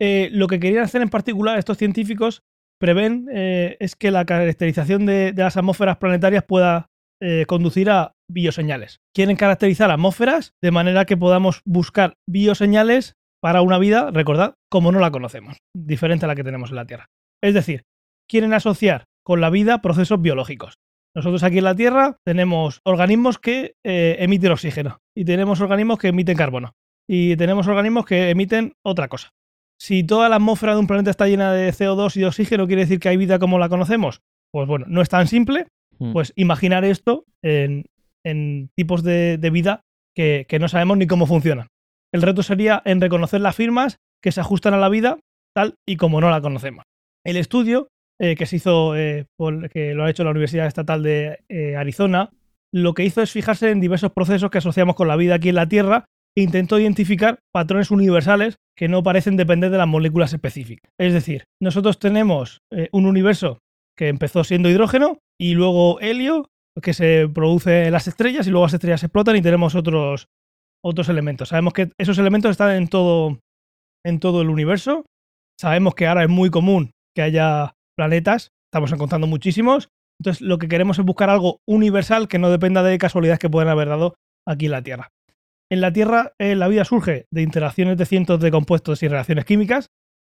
Eh, 0.00 0.30
lo 0.32 0.46
que 0.46 0.58
querían 0.58 0.84
hacer 0.84 1.02
en 1.02 1.08
particular 1.08 1.58
estos 1.58 1.78
científicos 1.78 2.42
prevén 2.82 3.28
eh, 3.32 3.76
es 3.78 3.94
que 3.94 4.10
la 4.10 4.24
caracterización 4.24 5.06
de, 5.06 5.32
las 5.36 5.56
atmósferas 5.56 5.98
planetarias 5.98 6.42
pueda 6.42 6.90
eh, 7.22 7.46
conducir 7.46 7.88
a 7.88 8.16
bioseñales. 8.28 8.98
Quieren 9.14 9.36
caracterizar 9.36 9.92
atmósferas 9.92 10.54
de 10.60 10.72
manera 10.72 11.04
que 11.04 11.16
podamos 11.16 11.62
buscar 11.64 12.14
bioseñales 12.28 13.14
para 13.40 13.62
una 13.62 13.78
vida, 13.78 14.10
recordad, 14.10 14.54
como 14.68 14.90
no 14.90 14.98
la 14.98 15.12
conocemos, 15.12 15.58
diferente 15.76 16.24
a 16.24 16.28
la 16.28 16.34
que 16.34 16.42
tenemos 16.42 16.70
en 16.70 16.76
la 16.76 16.86
Tierra. 16.86 17.06
Es 17.40 17.54
decir, 17.54 17.84
quieren 18.28 18.52
asociar 18.52 19.04
con 19.24 19.40
la 19.40 19.50
vida 19.50 19.80
procesos 19.80 20.20
biológicos. 20.20 20.74
Nosotros 21.14 21.44
aquí 21.44 21.58
en 21.58 21.64
la 21.64 21.76
Tierra 21.76 22.16
tenemos 22.26 22.80
organismos 22.84 23.38
que 23.38 23.74
eh, 23.86 24.16
emiten 24.18 24.50
oxígeno 24.50 24.98
y 25.16 25.24
tenemos 25.24 25.60
organismos 25.60 26.00
que 26.00 26.08
emiten 26.08 26.36
carbono 26.36 26.72
y 27.08 27.36
tenemos 27.36 27.68
organismos 27.68 28.06
que 28.06 28.30
emiten 28.30 28.72
otra 28.84 29.06
cosa. 29.06 29.30
Si 29.80 30.04
toda 30.04 30.28
la 30.28 30.36
atmósfera 30.36 30.74
de 30.74 30.80
un 30.80 30.86
planeta 30.86 31.10
está 31.10 31.26
llena 31.26 31.52
de 31.52 31.72
CO2 31.72 32.16
y 32.16 32.20
de 32.20 32.26
oxígeno, 32.26 32.66
¿quiere 32.66 32.82
decir 32.82 33.00
que 33.00 33.08
hay 33.08 33.16
vida 33.16 33.38
como 33.38 33.58
la 33.58 33.68
conocemos? 33.68 34.20
Pues 34.52 34.68
bueno, 34.68 34.86
no 34.88 35.02
es 35.02 35.08
tan 35.08 35.26
simple. 35.26 35.66
Hmm. 35.98 36.12
Pues 36.12 36.32
imaginar 36.36 36.84
esto 36.84 37.24
en, 37.42 37.84
tipos 38.76 39.02
de, 39.02 39.38
vida 39.52 39.82
que, 40.14 40.46
no 40.60 40.68
sabemos 40.68 40.98
ni 40.98 41.06
cómo 41.06 41.26
funcionan. 41.26 41.68
El 42.12 42.22
reto 42.22 42.42
sería 42.42 42.82
en 42.84 43.00
reconocer 43.00 43.40
las 43.40 43.56
firmas 43.56 43.98
que 44.22 44.32
se 44.32 44.40
ajustan 44.40 44.74
a 44.74 44.78
la 44.78 44.88
vida 44.88 45.18
tal 45.54 45.74
y 45.86 45.96
como 45.96 46.20
no 46.20 46.30
la 46.30 46.40
conocemos. 46.40 46.84
El 47.24 47.36
estudio 47.36 47.88
eh, 48.20 48.36
que 48.36 48.46
se 48.46 48.56
hizo, 48.56 48.96
eh, 48.96 49.26
que 49.72 49.94
lo 49.94 50.04
ha 50.04 50.10
hecho 50.10 50.24
la 50.24 50.30
Universidad 50.30 50.66
Estatal 50.66 51.02
de 51.02 51.40
eh, 51.48 51.76
Arizona, 51.76 52.30
lo 52.72 52.94
que 52.94 53.04
hizo 53.04 53.22
es 53.22 53.32
fijarse 53.32 53.70
en 53.70 53.80
diversos 53.80 54.12
procesos 54.12 54.50
que 54.50 54.58
asociamos 54.58 54.94
con 54.94 55.08
la 55.08 55.16
vida 55.16 55.34
aquí 55.34 55.50
en 55.50 55.56
la 55.56 55.68
Tierra 55.68 56.06
intentó 56.36 56.78
identificar 56.78 57.38
patrones 57.52 57.90
universales 57.90 58.56
que 58.76 58.88
no 58.88 59.02
parecen 59.02 59.36
depender 59.36 59.70
de 59.70 59.78
las 59.78 59.88
moléculas 59.88 60.32
específicas. 60.32 60.90
Es 60.98 61.12
decir, 61.12 61.44
nosotros 61.60 61.98
tenemos 61.98 62.60
un 62.92 63.06
universo 63.06 63.58
que 63.98 64.08
empezó 64.08 64.42
siendo 64.42 64.70
hidrógeno 64.70 65.18
y 65.38 65.54
luego 65.54 66.00
helio, 66.00 66.48
que 66.80 66.94
se 66.94 67.28
produce 67.28 67.84
en 67.84 67.92
las 67.92 68.08
estrellas 68.08 68.46
y 68.46 68.50
luego 68.50 68.66
las 68.66 68.74
estrellas 68.74 69.02
explotan 69.02 69.36
y 69.36 69.42
tenemos 69.42 69.74
otros 69.74 70.28
otros 70.84 71.08
elementos. 71.08 71.50
Sabemos 71.50 71.72
que 71.72 71.90
esos 71.98 72.18
elementos 72.18 72.50
están 72.50 72.74
en 72.74 72.88
todo, 72.88 73.38
en 74.04 74.20
todo 74.20 74.42
el 74.42 74.48
universo. 74.48 75.04
Sabemos 75.60 75.94
que 75.94 76.06
ahora 76.06 76.24
es 76.24 76.28
muy 76.28 76.50
común 76.50 76.90
que 77.14 77.22
haya 77.22 77.74
planetas. 77.96 78.50
Estamos 78.72 78.92
encontrando 78.92 79.26
muchísimos. 79.26 79.88
Entonces, 80.20 80.40
lo 80.40 80.58
que 80.58 80.68
queremos 80.68 80.98
es 80.98 81.04
buscar 81.04 81.30
algo 81.30 81.58
universal 81.68 82.28
que 82.28 82.38
no 82.38 82.50
dependa 82.50 82.82
de 82.82 82.98
casualidades 82.98 83.38
que 83.38 83.50
puedan 83.50 83.68
haber 83.68 83.88
dado 83.88 84.14
aquí 84.46 84.66
en 84.66 84.72
la 84.72 84.82
Tierra. 84.82 85.08
En 85.72 85.80
la 85.80 85.90
Tierra, 85.90 86.34
eh, 86.38 86.54
la 86.54 86.68
vida 86.68 86.84
surge 86.84 87.24
de 87.32 87.40
interacciones 87.40 87.96
de 87.96 88.04
cientos 88.04 88.38
de 88.40 88.50
compuestos 88.50 89.02
y 89.02 89.08
reacciones 89.08 89.46
químicas, 89.46 89.88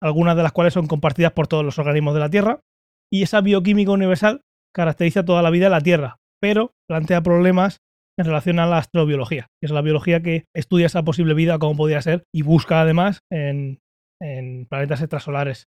algunas 0.03 0.35
de 0.35 0.43
las 0.43 0.53
cuales 0.53 0.73
son 0.73 0.87
compartidas 0.87 1.33
por 1.33 1.47
todos 1.47 1.63
los 1.63 1.79
organismos 1.79 2.15
de 2.15 2.21
la 2.21 2.31
Tierra, 2.31 2.61
y 3.13 3.23
esa 3.23 3.43
bioquímica 3.43 3.91
universal 3.91 4.41
caracteriza 4.75 5.27
toda 5.27 5.43
la 5.43 5.51
vida 5.51 5.67
en 5.67 5.73
la 5.73 5.83
Tierra, 5.83 6.17
pero 6.41 6.73
plantea 6.89 7.23
problemas 7.23 7.81
en 8.19 8.25
relación 8.25 8.59
a 8.61 8.67
la 8.67 8.79
astrobiología, 8.79 9.49
que 9.61 9.67
es 9.67 9.73
la 9.73 9.83
biología 9.83 10.23
que 10.23 10.47
estudia 10.55 10.87
esa 10.87 11.03
posible 11.03 11.35
vida, 11.35 11.59
cómo 11.59 11.77
podría 11.77 12.01
ser, 12.01 12.25
y 12.35 12.41
busca 12.41 12.81
además 12.81 13.21
en, 13.31 13.81
en 14.23 14.65
planetas 14.65 15.03
extrasolares. 15.03 15.67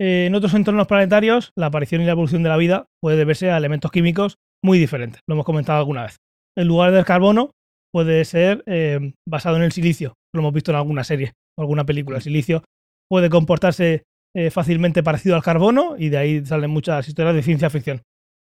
Eh, 0.00 0.26
en 0.26 0.34
otros 0.36 0.54
entornos 0.54 0.86
planetarios, 0.86 1.50
la 1.56 1.66
aparición 1.66 2.02
y 2.02 2.04
la 2.04 2.12
evolución 2.12 2.44
de 2.44 2.50
la 2.50 2.56
vida 2.56 2.86
puede 3.02 3.16
deberse 3.16 3.50
a 3.50 3.56
elementos 3.56 3.90
químicos 3.90 4.36
muy 4.64 4.78
diferentes, 4.78 5.22
lo 5.28 5.34
hemos 5.34 5.44
comentado 5.44 5.80
alguna 5.80 6.04
vez. 6.04 6.18
En 6.56 6.68
lugar 6.68 6.92
del 6.92 7.04
carbono, 7.04 7.50
puede 7.92 8.24
ser 8.24 8.62
eh, 8.66 9.12
basado 9.28 9.56
en 9.56 9.62
el 9.62 9.72
silicio, 9.72 10.14
lo 10.34 10.40
hemos 10.40 10.54
visto 10.54 10.70
en 10.70 10.78
alguna 10.78 11.04
serie 11.04 11.32
o 11.58 11.62
alguna 11.62 11.84
película. 11.84 12.16
El 12.16 12.22
silicio 12.22 12.64
puede 13.08 13.28
comportarse 13.28 14.04
eh, 14.34 14.50
fácilmente 14.50 15.02
parecido 15.02 15.36
al 15.36 15.42
carbono 15.42 15.96
y 15.98 16.08
de 16.08 16.16
ahí 16.16 16.46
salen 16.46 16.70
muchas 16.70 17.06
historias 17.06 17.34
de 17.34 17.42
ciencia 17.42 17.70
ficción. 17.70 18.02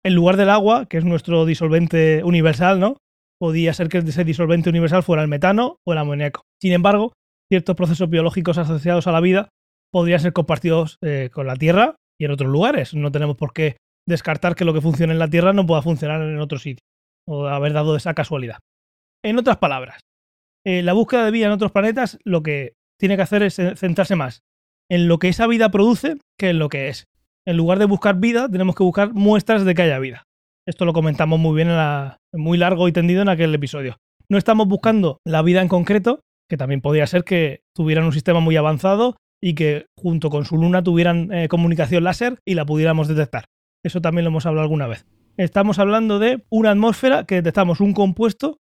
En 0.05 0.15
lugar 0.15 0.37
del 0.37 0.49
agua, 0.49 0.85
que 0.85 0.97
es 0.97 1.05
nuestro 1.05 1.45
disolvente 1.45 2.23
universal, 2.23 2.79
¿no? 2.79 2.97
Podía 3.39 3.73
ser 3.73 3.89
que 3.89 3.97
ese 3.97 4.23
disolvente 4.23 4.69
universal 4.69 5.03
fuera 5.03 5.21
el 5.21 5.27
metano 5.27 5.77
o 5.85 5.91
el 5.91 5.97
amoníaco. 5.97 6.43
Sin 6.61 6.71
embargo, 6.71 7.13
ciertos 7.51 7.75
procesos 7.75 8.09
biológicos 8.09 8.57
asociados 8.57 9.07
a 9.07 9.11
la 9.11 9.19
vida 9.19 9.49
podrían 9.91 10.19
ser 10.19 10.33
compartidos 10.33 10.97
eh, 11.01 11.29
con 11.31 11.47
la 11.47 11.55
Tierra 11.55 11.95
y 12.19 12.25
en 12.25 12.31
otros 12.31 12.49
lugares. 12.49 12.93
No 12.93 13.11
tenemos 13.11 13.35
por 13.35 13.53
qué 13.53 13.77
descartar 14.07 14.55
que 14.55 14.65
lo 14.65 14.73
que 14.73 14.81
funciona 14.81 15.13
en 15.13 15.19
la 15.19 15.29
Tierra 15.29 15.53
no 15.53 15.65
pueda 15.65 15.81
funcionar 15.81 16.21
en 16.21 16.39
otro 16.39 16.57
sitio 16.57 16.83
o 17.27 17.47
haber 17.47 17.73
dado 17.73 17.95
esa 17.95 18.13
casualidad. 18.13 18.57
En 19.23 19.37
otras 19.37 19.57
palabras, 19.57 20.01
eh, 20.65 20.81
la 20.81 20.93
búsqueda 20.93 21.25
de 21.25 21.31
vida 21.31 21.45
en 21.45 21.51
otros 21.53 21.71
planetas 21.71 22.19
lo 22.23 22.43
que 22.43 22.73
tiene 22.99 23.15
que 23.15 23.21
hacer 23.21 23.43
es 23.43 23.55
centrarse 23.55 24.15
más 24.15 24.43
en 24.89 25.07
lo 25.07 25.17
que 25.17 25.29
esa 25.29 25.47
vida 25.47 25.71
produce 25.71 26.17
que 26.37 26.49
en 26.49 26.59
lo 26.59 26.69
que 26.69 26.89
es. 26.89 27.07
En 27.45 27.57
lugar 27.57 27.79
de 27.79 27.85
buscar 27.85 28.19
vida, 28.19 28.47
tenemos 28.49 28.75
que 28.75 28.83
buscar 28.83 29.13
muestras 29.13 29.65
de 29.65 29.75
que 29.75 29.81
haya 29.81 29.99
vida. 29.99 30.27
Esto 30.67 30.85
lo 30.85 30.93
comentamos 30.93 31.39
muy 31.39 31.55
bien, 31.55 31.69
en 31.69 31.77
la, 31.77 32.19
muy 32.31 32.57
largo 32.57 32.87
y 32.87 32.93
tendido 32.93 33.21
en 33.21 33.29
aquel 33.29 33.53
episodio. 33.53 33.97
No 34.29 34.37
estamos 34.37 34.67
buscando 34.67 35.19
la 35.25 35.41
vida 35.41 35.61
en 35.61 35.67
concreto, 35.67 36.21
que 36.49 36.57
también 36.57 36.81
podría 36.81 37.07
ser 37.07 37.23
que 37.23 37.61
tuvieran 37.75 38.05
un 38.05 38.13
sistema 38.13 38.39
muy 38.39 38.55
avanzado 38.55 39.17
y 39.41 39.55
que 39.55 39.87
junto 39.97 40.29
con 40.29 40.45
su 40.45 40.57
luna 40.57 40.83
tuvieran 40.83 41.33
eh, 41.33 41.47
comunicación 41.49 42.03
láser 42.03 42.39
y 42.45 42.53
la 42.53 42.65
pudiéramos 42.65 43.07
detectar. 43.07 43.45
Eso 43.83 43.99
también 43.99 44.23
lo 44.23 44.29
hemos 44.29 44.45
hablado 44.45 44.63
alguna 44.63 44.87
vez. 44.87 45.05
Estamos 45.35 45.79
hablando 45.79 46.19
de 46.19 46.45
una 46.49 46.71
atmósfera 46.71 47.25
que 47.25 47.35
detectamos 47.35 47.81
un 47.81 47.93
compuesto 47.93 48.59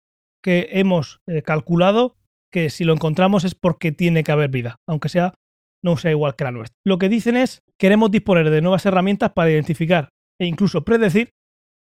que 0.45 0.69
hemos 0.73 1.21
eh, 1.27 1.41
calculado 1.41 2.17
que 2.53 2.69
si 2.69 2.83
lo 2.83 2.93
encontramos 2.93 3.45
es 3.45 3.55
porque 3.55 3.91
tiene 3.91 4.23
que 4.23 4.31
haber 4.31 4.51
vida, 4.51 4.75
aunque 4.87 5.09
sea 5.09 5.33
no 5.83 5.97
sea 5.97 6.11
igual 6.11 6.35
que 6.35 6.43
la 6.43 6.51
nuestra. 6.51 6.75
Lo 6.85 6.99
que 6.99 7.09
dicen 7.09 7.35
es, 7.35 7.63
queremos 7.79 8.11
disponer 8.11 8.51
de 8.51 8.61
nuevas 8.61 8.85
herramientas 8.85 9.31
para 9.33 9.49
identificar 9.49 10.09
e 10.39 10.45
incluso 10.45 10.83
predecir, 10.85 11.31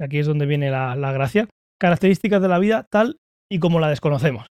aquí 0.00 0.18
es 0.18 0.26
donde 0.26 0.46
viene 0.46 0.70
la, 0.70 1.12
gracia, 1.12 1.48
características 1.80 2.42
de 2.42 2.48
la 2.48 2.58
vida 2.58 2.86
tal 2.90 3.18
y 3.50 3.60
como 3.60 3.78
la 3.78 3.90
desconocemos. 3.90 4.46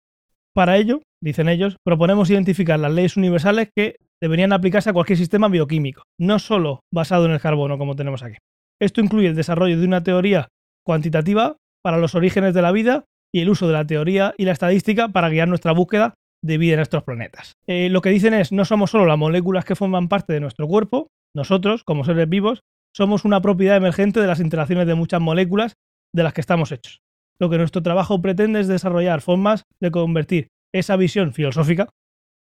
Para 0.53 0.78
ello, 0.78 1.01
dicen 1.22 1.49
ellos, 1.49 1.78
proponemos 1.84 2.30
identificar 2.30 2.80
las 2.80 2.93
leyes 2.93 3.18
universales 3.18 3.70
que 3.76 3.97
deberían 4.22 4.53
aplicarse 4.53 4.91
a 4.91 4.93
cualquier 4.93 5.18
sistema 5.18 5.47
bioquímico, 5.47 6.03
no 6.20 6.38
solo 6.38 6.82
basado 6.93 7.26
en 7.26 7.32
el 7.32 7.41
carbono 7.41 7.80
como 7.80 7.95
tenemos 7.95 8.22
aquí. 8.22 8.38
Esto 8.80 9.01
incluye 9.01 9.28
el 9.28 9.36
desarrollo 9.36 9.80
de 9.80 9.86
una 9.86 10.03
teoría 10.03 10.49
cuantitativa 10.86 11.58
para 11.84 11.97
los 11.97 12.14
orígenes 12.14 12.53
de 12.53 12.62
la 12.62 12.72
vida 12.72 13.06
y 13.36 13.42
el 13.42 13.50
uso 13.50 13.68
de 13.68 13.74
la 13.74 13.86
teoría 13.86 14.34
y 14.38 14.46
la 14.46 14.54
estadística 14.54 15.10
para 15.10 15.28
guiar 15.28 15.50
nuestra 15.50 15.74
búsqueda 15.74 16.14
de 16.42 16.58
vida 16.58 16.76
en 16.76 16.80
estos 16.80 17.04
planetas. 17.04 17.58
Eh, 17.68 17.90
lo 17.90 18.02
que 18.02 18.10
dicen 18.10 18.34
es, 18.34 18.54
no 18.54 18.64
somos 18.64 18.92
solo 18.92 19.06
las 19.06 19.18
moléculas 19.18 19.66
que 19.66 19.76
forman 19.76 20.08
parte 20.08 20.32
de 20.32 20.40
nuestro 20.40 20.70
cuerpo, 20.70 21.10
nosotros, 21.36 21.84
como 21.84 22.06
seres 22.06 22.30
vivos, 22.30 22.62
somos 22.96 23.26
una 23.26 23.42
propiedad 23.42 23.76
emergente 23.76 24.22
de 24.22 24.28
las 24.28 24.40
interacciones 24.40 24.88
de 24.88 24.96
muchas 24.96 25.20
moléculas 25.20 25.74
de 26.14 26.24
las 26.24 26.32
que 26.32 26.40
estamos 26.40 26.72
hechos. 26.72 27.02
Lo 27.38 27.50
que 27.50 27.58
nuestro 27.58 27.84
trabajo 27.84 28.22
pretende 28.22 28.62
es 28.62 28.70
desarrollar 28.70 29.20
formas 29.20 29.64
de 29.82 29.92
convertir 29.92 30.48
esa 30.74 30.96
visión 30.96 31.34
filosófica 31.34 31.90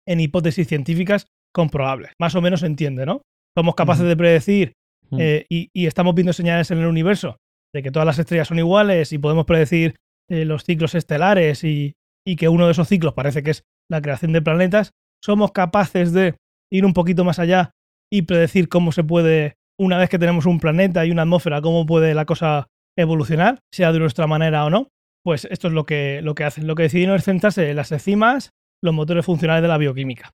en 0.07 0.19
hipótesis 0.19 0.67
científicas 0.67 1.27
comprobables. 1.53 2.13
Más 2.19 2.33
o 2.33 2.41
menos 2.41 2.61
se 2.61 2.65
entiende, 2.65 3.05
¿no? 3.05 3.21
Somos 3.55 3.75
capaces 3.75 4.07
de 4.07 4.17
predecir 4.17 4.73
eh, 5.15 5.45
y, 5.47 5.69
estamos 5.85 6.15
viendo 6.15 6.33
señales 6.33 6.71
en 6.71 6.79
el 6.79 6.87
universo 6.87 7.37
de 7.71 7.83
que 7.83 7.91
todas 7.91 8.07
las 8.07 8.17
estrellas 8.17 8.47
son 8.47 8.57
iguales 8.57 9.13
y 9.13 9.19
podemos 9.19 9.45
predecir 9.45 9.93
los 10.29 10.63
ciclos 10.63 10.95
estelares 10.95 11.63
y, 11.63 11.95
y 12.25 12.35
que 12.35 12.49
uno 12.49 12.65
de 12.65 12.71
esos 12.71 12.87
ciclos 12.87 13.13
parece 13.13 13.43
que 13.43 13.51
es 13.51 13.63
la 13.89 14.01
creación 14.01 14.31
de 14.31 14.41
planetas, 14.41 14.91
somos 15.23 15.51
capaces 15.51 16.13
de 16.13 16.35
ir 16.71 16.85
un 16.85 16.93
poquito 16.93 17.23
más 17.23 17.39
allá 17.39 17.71
y 18.11 18.23
predecir 18.23 18.69
cómo 18.69 18.91
se 18.91 19.03
puede, 19.03 19.55
una 19.79 19.97
vez 19.97 20.09
que 20.09 20.19
tenemos 20.19 20.45
un 20.45 20.59
planeta 20.59 21.05
y 21.05 21.11
una 21.11 21.23
atmósfera, 21.23 21.61
cómo 21.61 21.85
puede 21.85 22.13
la 22.13 22.25
cosa 22.25 22.67
evolucionar, 22.97 23.59
sea 23.73 23.91
de 23.91 23.99
nuestra 23.99 24.27
manera 24.27 24.65
o 24.65 24.69
no. 24.69 24.87
Pues 25.23 25.45
esto 25.45 25.67
es 25.67 25.73
lo 25.73 25.85
que, 25.85 26.21
lo 26.21 26.33
que 26.33 26.43
hacen. 26.43 26.65
Lo 26.65 26.75
que 26.75 26.83
decidieron 26.83 27.15
es 27.15 27.23
centrarse 27.23 27.69
en 27.69 27.75
las 27.75 27.91
enzimas, 27.91 28.51
los 28.83 28.93
motores 28.93 29.25
funcionales 29.25 29.61
de 29.61 29.67
la 29.67 29.77
bioquímica. 29.77 30.31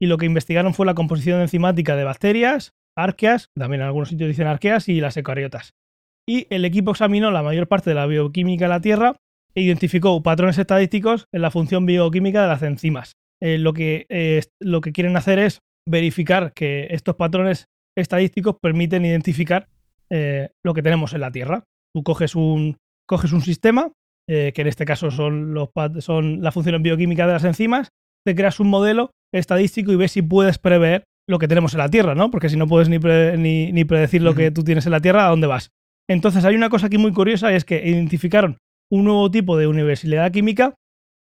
Y 0.00 0.06
lo 0.06 0.18
que 0.18 0.26
investigaron 0.26 0.74
fue 0.74 0.86
la 0.86 0.94
composición 0.94 1.40
enzimática 1.40 1.94
de 1.94 2.04
bacterias, 2.04 2.72
arqueas, 2.96 3.50
también 3.56 3.82
en 3.82 3.86
algunos 3.86 4.08
sitios 4.08 4.28
dicen 4.28 4.48
arqueas, 4.48 4.88
y 4.88 5.00
las 5.00 5.16
eucariotas. 5.16 5.74
Y 6.28 6.46
el 6.50 6.64
equipo 6.64 6.90
examinó 6.90 7.30
la 7.30 7.42
mayor 7.42 7.68
parte 7.68 7.90
de 7.90 7.94
la 7.94 8.06
bioquímica 8.06 8.64
de 8.64 8.68
la 8.70 8.80
Tierra 8.80 9.16
e 9.54 9.62
identificó 9.62 10.22
patrones 10.22 10.58
estadísticos 10.58 11.26
en 11.32 11.42
la 11.42 11.50
función 11.50 11.86
bioquímica 11.86 12.42
de 12.42 12.48
las 12.48 12.62
enzimas. 12.62 13.12
Eh, 13.42 13.58
lo, 13.58 13.72
que, 13.72 14.06
eh, 14.08 14.42
lo 14.60 14.80
que 14.80 14.92
quieren 14.92 15.16
hacer 15.16 15.38
es 15.38 15.60
verificar 15.88 16.52
que 16.54 16.88
estos 16.90 17.16
patrones 17.16 17.66
estadísticos 17.96 18.56
permiten 18.60 19.04
identificar 19.04 19.68
eh, 20.10 20.48
lo 20.64 20.74
que 20.74 20.82
tenemos 20.82 21.12
en 21.12 21.20
la 21.20 21.30
Tierra. 21.30 21.64
Tú 21.94 22.02
coges 22.02 22.34
un, 22.34 22.76
coges 23.06 23.32
un 23.32 23.42
sistema, 23.42 23.92
que 24.26 24.54
en 24.56 24.66
este 24.66 24.86
caso 24.86 25.10
son, 25.10 25.52
los, 25.52 25.68
son 25.98 26.40
la 26.40 26.50
función 26.50 26.82
bioquímica 26.82 27.26
de 27.26 27.34
las 27.34 27.44
enzimas, 27.44 27.90
te 28.26 28.34
creas 28.34 28.58
un 28.58 28.68
modelo 28.68 29.10
estadístico 29.34 29.92
y 29.92 29.96
ves 29.96 30.12
si 30.12 30.22
puedes 30.22 30.56
prever 30.58 31.04
lo 31.28 31.38
que 31.38 31.46
tenemos 31.46 31.74
en 31.74 31.78
la 31.78 31.90
Tierra, 31.90 32.14
¿no? 32.14 32.30
Porque 32.30 32.48
si 32.48 32.56
no 32.56 32.66
puedes 32.66 32.88
ni, 32.88 32.98
ni, 33.72 33.84
predecir 33.84 34.22
lo 34.22 34.34
que 34.34 34.50
tú 34.50 34.64
tienes 34.64 34.86
en 34.86 34.92
la 34.92 35.00
Tierra, 35.00 35.26
¿a 35.26 35.30
dónde 35.30 35.46
vas? 35.46 35.70
Entonces 36.08 36.44
hay 36.46 36.54
una 36.54 36.70
cosa 36.70 36.86
aquí 36.86 36.96
muy 36.96 37.12
curiosa 37.12 37.52
y 37.52 37.56
es 37.56 37.66
que 37.66 37.86
identificaron 37.86 38.56
un 38.90 39.04
nuevo 39.04 39.30
tipo 39.30 39.56
de 39.56 39.66
universalidad 39.66 40.30
química 40.32 40.74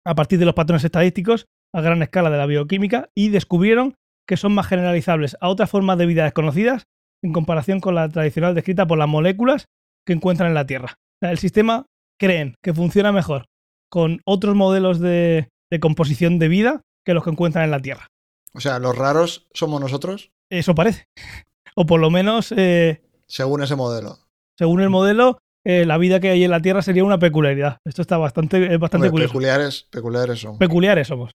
a 0.04 0.14
partir 0.14 0.38
de 0.38 0.46
los 0.46 0.54
patrones 0.54 0.84
estadísticos 0.84 1.46
a 1.74 1.80
gran 1.80 2.02
escala 2.02 2.30
de 2.30 2.38
la 2.38 2.46
bioquímica 2.46 3.10
y 3.14 3.28
descubrieron 3.28 3.94
que 4.26 4.36
son 4.36 4.52
más 4.52 4.66
generalizables 4.66 5.36
a 5.40 5.48
otras 5.48 5.70
formas 5.70 5.98
de 5.98 6.06
vida 6.06 6.24
desconocidas 6.24 6.84
en 7.22 7.32
comparación 7.32 7.80
con 7.80 7.94
la 7.94 8.08
tradicional 8.08 8.54
descrita 8.54 8.86
por 8.86 8.98
las 8.98 9.08
moléculas 9.08 9.66
que 10.06 10.12
encuentran 10.12 10.48
en 10.48 10.54
la 10.54 10.66
Tierra. 10.66 10.94
el 11.20 11.38
sistema 11.38 11.86
creen 12.18 12.54
que 12.62 12.74
funciona 12.74 13.12
mejor 13.12 13.46
con 13.90 14.20
otros 14.24 14.54
modelos 14.54 15.00
de, 15.00 15.48
composición 15.80 16.38
de 16.38 16.48
vida 16.48 16.82
que 17.04 17.14
los 17.14 17.24
que 17.24 17.30
encuentran 17.30 17.64
en 17.64 17.70
la 17.70 17.80
Tierra. 17.80 18.06
O 18.54 18.60
sea, 18.60 18.78
los 18.78 18.96
raros 18.96 19.48
somos 19.52 19.80
nosotros. 19.80 20.30
Eso 20.50 20.74
parece. 20.74 21.04
O 21.76 21.86
por 21.86 22.00
lo 22.00 22.10
menos... 22.10 22.52
Eh, 22.56 23.00
según 23.28 23.62
ese 23.62 23.76
modelo. 23.76 24.18
Según 24.58 24.80
el 24.80 24.90
modelo, 24.90 25.38
eh, 25.64 25.84
la 25.84 25.98
vida 25.98 26.20
que 26.20 26.30
hay 26.30 26.44
en 26.44 26.50
la 26.50 26.60
Tierra 26.60 26.82
sería 26.82 27.04
una 27.04 27.18
peculiaridad. 27.18 27.78
Esto 27.84 28.02
está 28.02 28.16
bastante, 28.16 28.76
bastante 28.78 29.10
curioso. 29.10 29.32
Peculiares, 29.32 29.86
peculiares 29.90 30.40
somos. 30.40 30.58
Peculiares 30.58 31.08
somos. 31.08 31.32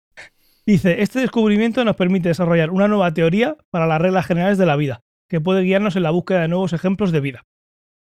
Dice, 0.65 1.01
este 1.01 1.19
descubrimiento 1.19 1.83
nos 1.83 1.95
permite 1.95 2.29
desarrollar 2.29 2.69
una 2.69 2.87
nueva 2.87 3.13
teoría 3.13 3.57
para 3.71 3.87
las 3.87 3.99
reglas 3.99 4.27
generales 4.27 4.57
de 4.59 4.67
la 4.67 4.75
vida, 4.75 5.01
que 5.27 5.41
puede 5.41 5.63
guiarnos 5.63 5.95
en 5.95 6.03
la 6.03 6.11
búsqueda 6.11 6.41
de 6.41 6.47
nuevos 6.47 6.73
ejemplos 6.73 7.11
de 7.11 7.19
vida. 7.19 7.43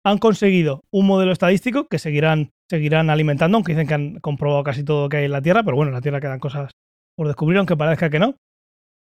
Han 0.05 0.19
conseguido 0.19 0.82
un 0.93 1.07
modelo 1.07 1.32
estadístico 1.32 1.89
que 1.89 1.99
seguirán, 1.99 2.53
seguirán 2.70 3.11
alimentando, 3.11 3.57
aunque 3.57 3.73
dicen 3.73 3.89
que 3.89 3.95
han 3.95 4.20
comprobado 4.20 4.62
casi 4.62 4.85
todo 4.85 5.05
lo 5.05 5.09
que 5.09 5.16
hay 5.16 5.24
en 5.24 5.32
la 5.32 5.43
Tierra, 5.43 5.65
pero 5.65 5.77
bueno, 5.77 5.91
en 5.91 5.95
la 5.95 6.01
Tierra 6.01 6.20
quedan 6.20 6.39
cosas 6.39 6.70
por 7.16 7.27
descubrir, 7.27 7.59
aunque 7.59 7.77
parezca 7.77 8.11
que 8.11 8.20
no. 8.20 8.36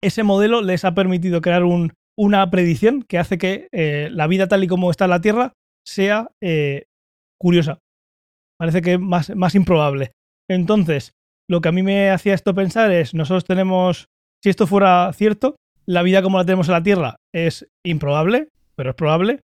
Ese 0.02 0.22
modelo 0.22 0.60
les 0.60 0.84
ha 0.84 0.94
permitido 0.94 1.40
crear 1.40 1.62
una 2.16 2.50
predicción 2.50 3.02
que 3.02 3.18
hace 3.18 3.38
que 3.38 3.68
eh, 3.72 4.08
la 4.10 4.26
vida 4.26 4.48
tal 4.48 4.64
y 4.64 4.66
como 4.66 4.90
está 4.90 5.04
en 5.04 5.10
la 5.10 5.20
Tierra 5.20 5.52
sea 5.84 6.30
eh, 6.42 6.86
curiosa. 7.40 7.78
Parece 8.58 8.82
que 8.82 8.94
es 8.94 9.00
más, 9.00 9.34
más 9.34 9.54
improbable. 9.54 10.12
Entonces, 10.48 11.12
lo 11.48 11.60
que 11.60 11.68
a 11.68 11.72
mí 11.72 11.82
me 11.82 12.10
hacía 12.10 12.34
esto 12.34 12.54
pensar 12.54 12.92
es, 12.92 13.14
nosotros 13.14 13.44
tenemos, 13.44 14.08
si 14.42 14.50
esto 14.50 14.66
fuera 14.66 15.10
cierto, 15.12 15.56
la 15.86 16.02
vida 16.02 16.22
como 16.22 16.38
la 16.38 16.44
tenemos 16.44 16.68
en 16.68 16.74
la 16.74 16.82
Tierra 16.82 17.16
es 17.34 17.66
improbable, 17.84 18.48
pero 18.76 18.90
es 18.90 18.96
probable. 18.96 19.40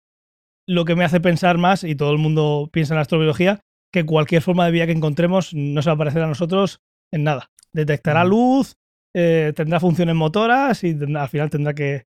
Lo 0.67 0.85
que 0.85 0.97
me 0.97 1.05
hace 1.05 1.21
pensar 1.21 1.59
más, 1.59 1.85
y 1.85 1.95
todo 1.95 2.13
el 2.13 2.19
mundo 2.19 2.71
piensa 2.73 2.95
en 2.95 2.97
la 2.97 3.03
astrobiología, 3.03 3.61
que 3.93 4.07
cualquier 4.07 4.43
forma 4.43 4.65
de 4.65 4.73
vida 4.73 4.87
que 4.87 4.93
encontremos 4.93 5.53
no 5.53 5.83
se 5.83 5.91
va 5.91 5.95
a 5.95 5.99
parecer 5.99 6.23
a 6.23 6.29
nosotros 6.29 6.81
en 7.13 7.25
nada. 7.25 7.51
Detectará 7.73 8.25
luz, 8.25 8.75
eh, 9.15 9.53
tendrá 9.55 9.81
funciones 9.81 10.15
motoras 10.15 10.83
y 10.85 10.97
al 11.15 11.29
final 11.29 11.51
tendrá 11.51 11.75
que, 11.75 12.05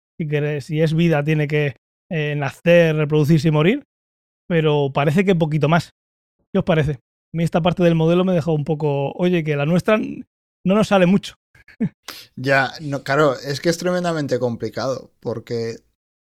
si, 0.62 0.82
es 0.82 0.94
vida, 0.94 1.24
tiene 1.24 1.48
que 1.48 1.78
eh, 2.12 2.36
nacer, 2.36 2.96
reproducirse 2.96 3.48
y 3.48 3.52
morir 3.52 3.84
pero 4.50 4.92
parece 4.92 5.24
que 5.24 5.36
poquito 5.36 5.70
más. 5.70 5.92
¿Qué 6.52 6.58
os 6.58 6.66
parece? 6.66 6.94
A 6.94 7.38
mí 7.38 7.44
esta 7.44 7.62
parte 7.62 7.84
del 7.84 7.94
modelo 7.94 8.26
me 8.26 8.34
dejó 8.34 8.52
un 8.54 8.66
poco, 8.66 9.12
oye, 9.12 9.44
que 9.44 9.56
la 9.56 9.68
nuestra 9.68 9.98
no 9.98 10.76
nos 10.76 10.88
sale 10.90 11.06
mucho. 11.06 11.36
Ya, 12.36 12.72
no, 12.80 13.04
claro, 13.04 13.36
es 13.38 13.60
que 13.60 13.68
es 13.68 13.78
tremendamente 13.78 14.40
complicado, 14.40 15.12
porque 15.20 15.76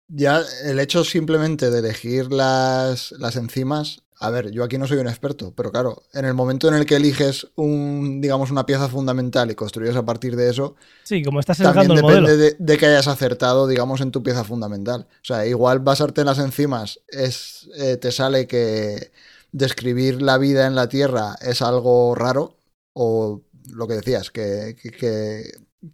ya 0.08 0.42
el 0.64 0.80
hecho 0.80 1.04
simplemente 1.04 1.72
de 1.72 1.80
elegir 1.80 2.32
las, 2.32 3.12
las 3.14 3.36
enzimas, 3.36 4.05
a 4.20 4.30
ver, 4.30 4.52
yo 4.52 4.64
aquí 4.64 4.78
no 4.78 4.88
soy 4.88 4.98
un 4.98 5.08
experto, 5.08 5.54
pero 5.56 5.72
claro, 5.72 6.04
en 6.14 6.26
el 6.26 6.34
momento 6.34 6.68
en 6.68 6.76
el 6.76 6.86
que 6.86 6.96
eliges 6.96 7.48
un, 7.56 8.22
digamos, 8.22 8.50
una 8.52 8.66
pieza 8.66 8.88
fundamental 8.88 9.52
y 9.52 9.56
construyes 9.56 9.96
a 9.96 10.06
partir 10.06 10.36
de 10.36 10.50
eso, 10.50 10.76
Sí, 11.04 11.22
como 11.24 11.40
estás 11.40 11.58
también 11.58 11.92
el 11.92 11.98
depende 11.98 12.22
modelo. 12.22 12.38
de, 12.38 12.56
de 12.58 12.78
que 12.78 12.86
hayas 12.88 13.08
acertado, 13.08 13.68
digamos, 13.68 14.02
en 14.02 14.12
tu 14.12 14.24
pieza 14.24 14.44
fundamental. 14.44 15.08
O 15.22 15.26
sea, 15.26 15.46
igual 15.46 15.80
basarte 15.80 16.22
en 16.22 16.28
las 16.28 16.40
enzimas 16.40 17.00
es, 17.10 17.70
eh, 17.78 17.98
te 17.98 18.12
sale 18.12 18.48
que 18.48 19.12
describir 19.52 20.22
la 20.22 20.38
vida 20.38 20.66
en 20.68 20.76
la 20.76 20.90
Tierra 20.90 21.36
es 21.42 21.62
algo 21.62 22.16
raro, 22.16 22.58
o 22.94 23.42
lo 23.74 23.88
que 23.88 23.96
decías, 23.96 24.32
que- 24.32 24.76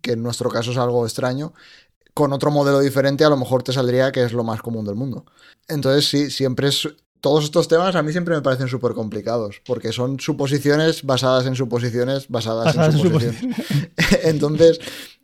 que 0.02 0.12
en 0.14 0.24
nuestro 0.24 0.50
caso 0.50 0.72
es 0.72 0.78
algo 0.78 1.06
extraño. 1.06 1.54
Con 2.14 2.34
otro 2.34 2.52
modelo 2.52 2.80
diferente, 2.80 3.24
a 3.24 3.30
lo 3.30 3.38
mejor 3.38 3.64
te 3.64 3.72
saldría 3.74 4.12
que 4.12 4.24
es 4.24 4.34
lo 4.34 4.44
más 4.44 4.62
común 4.62 4.86
del 4.86 4.96
mundo. 4.96 5.26
Entonces, 5.68 6.08
sí, 6.08 6.30
siempre 6.30 6.68
es. 6.70 6.88
Todos 7.22 7.44
estos 7.46 7.68
temas 7.68 7.96
a 7.96 8.02
mí 8.04 8.12
siempre 8.12 8.36
me 8.36 8.42
parecen 8.42 8.68
súper 8.68 8.94
complicados, 8.94 9.62
porque 9.66 9.92
son 9.92 10.20
suposiciones 10.20 11.04
basadas 11.04 11.46
en 11.46 11.56
suposiciones 11.56 12.28
basadas, 12.28 12.66
Basadas 12.76 12.96
en 12.96 13.02
suposiciones. 13.02 13.42
Entonces, 14.24 14.80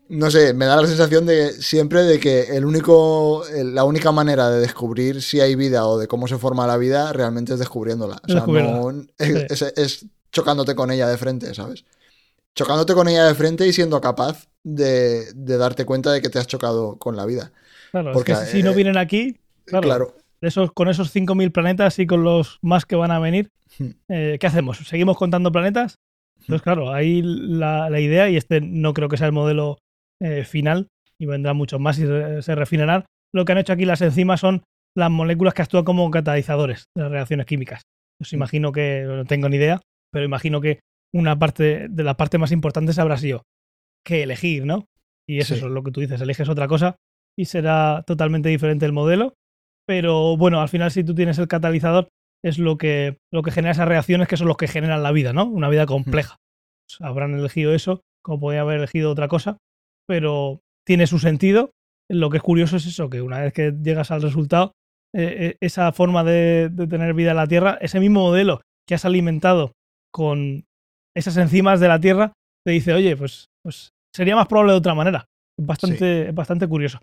no 0.10 0.32
sé, 0.32 0.54
me 0.54 0.66
da 0.66 0.80
la 0.82 0.88
sensación 0.88 1.26
de 1.26 1.52
siempre 1.54 2.04
de 2.04 2.20
que 2.20 2.56
el 2.56 2.66
único, 2.66 3.44
la 3.52 3.84
única 3.84 4.12
manera 4.12 4.50
de 4.50 4.60
descubrir 4.62 5.22
si 5.22 5.40
hay 5.42 5.56
vida 5.56 5.86
o 5.88 5.98
de 5.98 6.08
cómo 6.08 6.28
se 6.28 6.38
forma 6.38 6.66
la 6.68 6.78
vida 6.78 7.12
realmente 7.14 7.54
es 7.54 7.60
descubriéndola. 7.60 8.16
O 8.24 8.28
sea, 8.28 8.42
no- 8.92 9.06
es, 9.18 9.62
es- 9.62 9.74
es 9.76 10.06
chocándote 10.32 10.76
con 10.76 10.92
ella 10.92 11.08
de 11.08 11.18
frente, 11.18 11.54
¿sabes? 11.54 11.84
Chocándote 12.56 12.94
con 12.94 13.08
ella 13.08 13.26
de 13.26 13.36
frente 13.36 13.68
y 13.68 13.74
siendo 13.74 14.00
capaz 14.02 14.48
de, 14.64 15.32
de 15.34 15.58
darte 15.58 15.86
cuenta 15.86 16.12
de 16.12 16.22
que 16.22 16.30
te 16.30 16.40
has 16.40 16.48
chocado 16.48 16.98
con 16.98 17.16
la 17.16 17.26
vida. 17.26 17.52
Claro, 17.92 18.12
porque, 18.14 18.34
es 18.34 18.40
que 18.40 18.46
si 18.46 18.64
no 18.64 18.72
eh, 18.72 18.76
vienen 18.76 18.98
aquí, 18.98 19.40
claro, 19.66 19.82
Claro. 19.88 20.17
De 20.42 20.48
esos, 20.48 20.72
con 20.72 20.88
esos 20.90 21.12
5.000 21.12 21.52
planetas 21.52 22.00
y 22.00 22.06
con 22.08 22.24
los 22.24 22.60
más 22.62 22.86
que 22.86 22.96
van 22.96 23.12
a 23.12 23.20
venir, 23.20 23.50
Hmm. 23.80 23.90
eh, 24.10 24.38
¿qué 24.40 24.48
hacemos? 24.48 24.78
¿Seguimos 24.78 25.18
contando 25.18 25.52
planetas? 25.52 25.96
Entonces, 26.40 26.62
claro, 26.62 26.94
ahí 26.94 27.22
la, 27.24 27.90
la 27.90 28.00
idea, 28.00 28.30
y 28.30 28.38
este 28.38 28.62
no 28.62 28.94
creo 28.94 29.10
que 29.10 29.18
sea 29.18 29.28
el 29.28 29.34
modelo 29.34 29.78
eh, 30.22 30.46
final, 30.46 30.88
y 31.20 31.26
vendrán 31.26 31.58
muchos 31.58 31.80
más 31.80 32.00
y 32.00 32.06
re- 32.06 32.42
se 32.42 32.56
refinarán, 32.56 33.06
lo 33.36 33.44
que 33.44 33.52
han 33.52 33.58
hecho 33.58 33.74
aquí 33.74 33.86
las 33.86 34.02
enzimas 34.02 34.40
son 34.40 34.64
las 34.96 35.12
moléculas 35.12 35.54
que 35.54 35.62
actúan 35.64 35.84
como 35.84 36.10
catalizadores 36.12 36.86
de 36.96 37.04
las 37.04 37.12
reacciones 37.12 37.46
químicas. 37.46 37.82
Pues 38.20 38.32
Hmm. 38.32 38.36
imagino 38.38 38.72
que, 38.72 39.04
no 39.06 39.26
tengo 39.26 39.50
ni 39.50 39.58
idea, 39.58 39.82
pero 40.14 40.26
imagino 40.26 40.62
que 40.62 40.80
una 41.14 41.38
parte 41.38 41.88
de 41.90 42.04
la 42.04 42.16
parte 42.16 42.38
más 42.38 42.52
importante 42.52 43.00
habrá 43.02 43.18
sido 43.18 43.44
que 44.06 44.24
elegir, 44.24 44.66
¿no? 44.66 44.86
Y 45.28 45.40
es 45.40 45.48
Sí. 45.48 45.56
eso, 45.56 45.68
lo 45.68 45.84
que 45.84 45.92
tú 45.92 46.00
dices, 46.00 46.22
eliges 46.22 46.48
otra 46.48 46.68
cosa 46.68 46.96
y 47.38 47.46
será 47.46 48.04
totalmente 48.08 48.48
diferente 48.50 48.86
el 48.86 48.94
modelo. 48.94 49.34
Pero 49.88 50.38
bueno, 50.38 50.62
al 50.62 50.70
final 50.70 50.92
si 50.92 51.04
tú 51.04 51.16
tienes 51.16 51.40
el 51.40 51.48
catalizador 51.48 52.10
es 52.44 52.60
lo 52.60 52.78
que, 52.78 53.18
lo 53.32 53.42
que 53.42 53.52
genera 53.52 53.72
esas 53.72 53.88
reacciones 53.88 54.28
que 54.28 54.38
son 54.38 54.48
los 54.48 54.58
que 54.58 54.68
generan 54.68 55.02
la 55.02 55.12
vida, 55.12 55.34
¿no? 55.34 55.46
Una 55.46 55.70
vida 55.70 55.86
compleja. 55.86 56.36
Pues 56.88 57.02
habrán 57.02 57.34
elegido 57.34 57.74
eso, 57.74 58.02
como 58.24 58.40
podrían 58.40 58.64
haber 58.64 58.78
elegido 58.78 59.12
otra 59.12 59.28
cosa, 59.28 59.58
pero 60.08 60.60
tiene 60.86 61.08
su 61.08 61.20
sentido. 61.20 61.72
Lo 62.10 62.30
que 62.30 62.38
es 62.38 62.44
curioso 62.44 62.78
es 62.78 62.86
eso, 62.86 63.10
que 63.10 63.22
una 63.22 63.40
vez 63.42 63.54
que 63.54 63.74
llegas 63.82 64.12
al 64.12 64.22
resultado, 64.22 64.74
eh, 65.14 65.36
eh, 65.40 65.58
esa 65.62 65.92
forma 65.92 66.24
de, 66.24 66.70
de 66.72 66.88
tener 66.88 67.14
vida 67.14 67.32
en 67.32 67.38
la 67.38 67.48
Tierra, 67.48 67.78
ese 67.82 68.00
mismo 68.00 68.22
modelo 68.22 68.62
que 68.88 68.96
has 68.96 69.06
alimentado 69.06 69.74
con 70.14 70.66
esas 71.16 71.36
enzimas 71.38 71.80
de 71.80 71.88
la 71.88 72.00
Tierra, 72.00 72.34
te 72.66 72.72
dice, 72.72 72.94
oye, 72.94 73.16
pues, 73.18 73.48
pues 73.64 73.90
sería 74.14 74.36
más 74.36 74.48
probable 74.48 74.74
de 74.74 74.78
otra 74.80 74.96
manera. 74.96 75.26
Bastante, 75.60 76.30
es 76.30 76.36
bastante 76.36 76.68
curioso. 76.68 77.00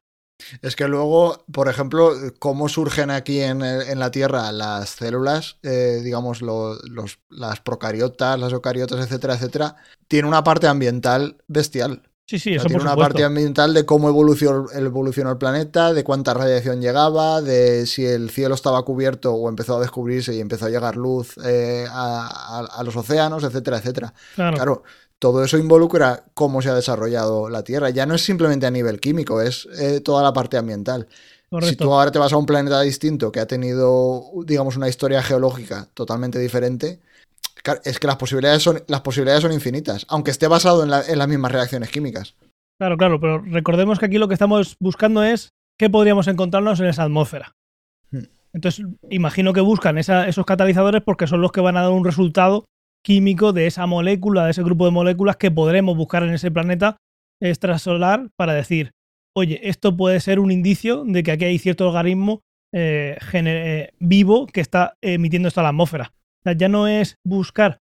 Es 0.62 0.76
que 0.76 0.88
luego, 0.88 1.44
por 1.52 1.68
ejemplo, 1.68 2.12
cómo 2.38 2.68
surgen 2.68 3.10
aquí 3.10 3.40
en, 3.40 3.60
la 3.98 4.10
Tierra 4.10 4.50
las 4.52 4.90
células, 4.90 5.58
eh, 5.62 6.00
digamos, 6.02 6.42
lo- 6.42 6.74
los, 6.88 7.20
las 7.30 7.60
procariotas, 7.60 8.38
las 8.38 8.52
eucariotas, 8.52 9.00
etcétera, 9.04 9.34
etcétera, 9.34 9.76
tiene 10.08 10.28
una 10.28 10.42
parte 10.44 10.66
ambiental 10.66 11.38
bestial. 11.46 12.02
Sí, 12.26 12.38
sí, 12.38 12.54
O 12.54 12.58
sea, 12.58 12.62
eso 12.62 12.68
tiene 12.68 12.78
por 12.78 12.82
una 12.82 12.92
supuesto. 12.92 13.12
parte 13.12 13.24
ambiental 13.24 13.74
de 13.74 13.84
cómo 13.86 14.08
evolucionó, 14.08 14.70
evolucionó 14.72 15.30
el 15.32 15.38
planeta, 15.38 15.92
de 15.92 16.04
cuánta 16.04 16.34
radiación 16.34 16.80
llegaba, 16.80 17.40
de 17.42 17.86
si 17.86 18.04
el 18.06 18.30
cielo 18.30 18.54
estaba 18.54 18.82
cubierto 18.84 19.34
o 19.34 19.48
empezó 19.48 19.76
a 19.76 19.80
descubrirse 19.80 20.34
y 20.34 20.40
empezó 20.40 20.66
a 20.66 20.70
llegar 20.70 20.96
luz 20.96 21.36
eh, 21.44 21.86
a, 21.90 22.60
a- 22.60 22.80
a 22.80 22.82
los 22.84 22.96
océanos, 22.96 23.44
etcétera, 23.44 23.78
etcétera. 23.78 24.14
Claro, 24.34 24.56
Claro, 24.56 24.82
todo 25.24 25.42
eso 25.42 25.56
involucra 25.56 26.24
cómo 26.34 26.60
se 26.60 26.68
ha 26.68 26.74
desarrollado 26.74 27.48
la 27.48 27.64
Tierra. 27.64 27.88
Ya 27.88 28.04
no 28.04 28.14
es 28.14 28.20
simplemente 28.22 28.66
a 28.66 28.70
nivel 28.70 29.00
químico, 29.00 29.40
es 29.40 29.66
eh, 29.80 30.02
toda 30.02 30.22
la 30.22 30.34
parte 30.34 30.58
ambiental. 30.58 31.08
Si 31.62 31.76
tú 31.76 31.94
ahora 31.94 32.12
te 32.12 32.18
vas 32.18 32.34
a 32.34 32.36
un 32.36 32.44
planeta 32.44 32.78
distinto 32.82 33.32
que 33.32 33.40
ha 33.40 33.46
tenido, 33.46 34.22
digamos, 34.44 34.76
una 34.76 34.86
historia 34.86 35.22
geológica 35.22 35.88
totalmente 35.94 36.38
diferente, 36.38 37.00
es 37.84 37.98
que 37.98 38.06
las 38.06 38.16
posibilidades 38.16 38.62
son, 38.62 38.82
las 38.86 39.00
posibilidades 39.00 39.40
son 39.40 39.54
infinitas, 39.54 40.04
aunque 40.10 40.30
esté 40.30 40.46
basado 40.46 40.82
en, 40.82 40.90
la- 40.90 41.00
en 41.06 41.16
las 41.18 41.26
mismas 41.26 41.52
reacciones 41.52 41.88
químicas. 41.88 42.34
Claro, 42.78 42.98
claro, 42.98 43.18
pero 43.18 43.38
recordemos 43.38 43.98
que 43.98 44.04
aquí 44.04 44.18
lo 44.18 44.28
que 44.28 44.34
estamos 44.34 44.76
buscando 44.78 45.24
es 45.24 45.48
qué 45.78 45.88
podríamos 45.88 46.28
encontrarnos 46.28 46.80
en 46.80 46.86
esa 46.86 47.04
atmósfera. 47.04 47.52
Hmm. 48.10 48.24
Entonces, 48.52 48.84
imagino 49.08 49.54
que 49.54 49.62
buscan 49.62 49.96
esa- 49.96 50.28
esos 50.28 50.44
catalizadores 50.44 51.00
porque 51.02 51.26
son 51.26 51.40
los 51.40 51.50
que 51.50 51.62
van 51.62 51.78
a 51.78 51.82
dar 51.82 51.92
un 51.92 52.04
resultado 52.04 52.66
químico 53.04 53.52
de 53.52 53.66
esa 53.66 53.86
molécula, 53.86 54.44
de 54.46 54.52
ese 54.52 54.62
grupo 54.62 54.86
de 54.86 54.90
moléculas 54.90 55.36
que 55.36 55.50
podremos 55.50 55.96
buscar 55.96 56.22
en 56.22 56.30
ese 56.30 56.50
planeta 56.50 56.96
extrasolar 57.40 58.30
para 58.36 58.54
decir, 58.54 58.92
oye, 59.36 59.60
esto 59.68 59.96
puede 59.96 60.20
ser 60.20 60.40
un 60.40 60.50
indicio 60.50 61.04
de 61.04 61.22
que 61.22 61.32
aquí 61.32 61.44
hay 61.44 61.58
cierto 61.58 61.86
organismo 61.86 62.40
eh, 62.72 63.18
eh, 63.32 63.90
vivo 64.00 64.46
que 64.46 64.60
está 64.60 64.94
emitiendo 65.02 65.48
esto 65.48 65.60
a 65.60 65.64
la 65.64 65.68
atmósfera. 65.68 66.12
O 66.14 66.42
sea, 66.44 66.52
ya 66.54 66.68
no 66.68 66.88
es 66.88 67.16
buscar 67.24 67.78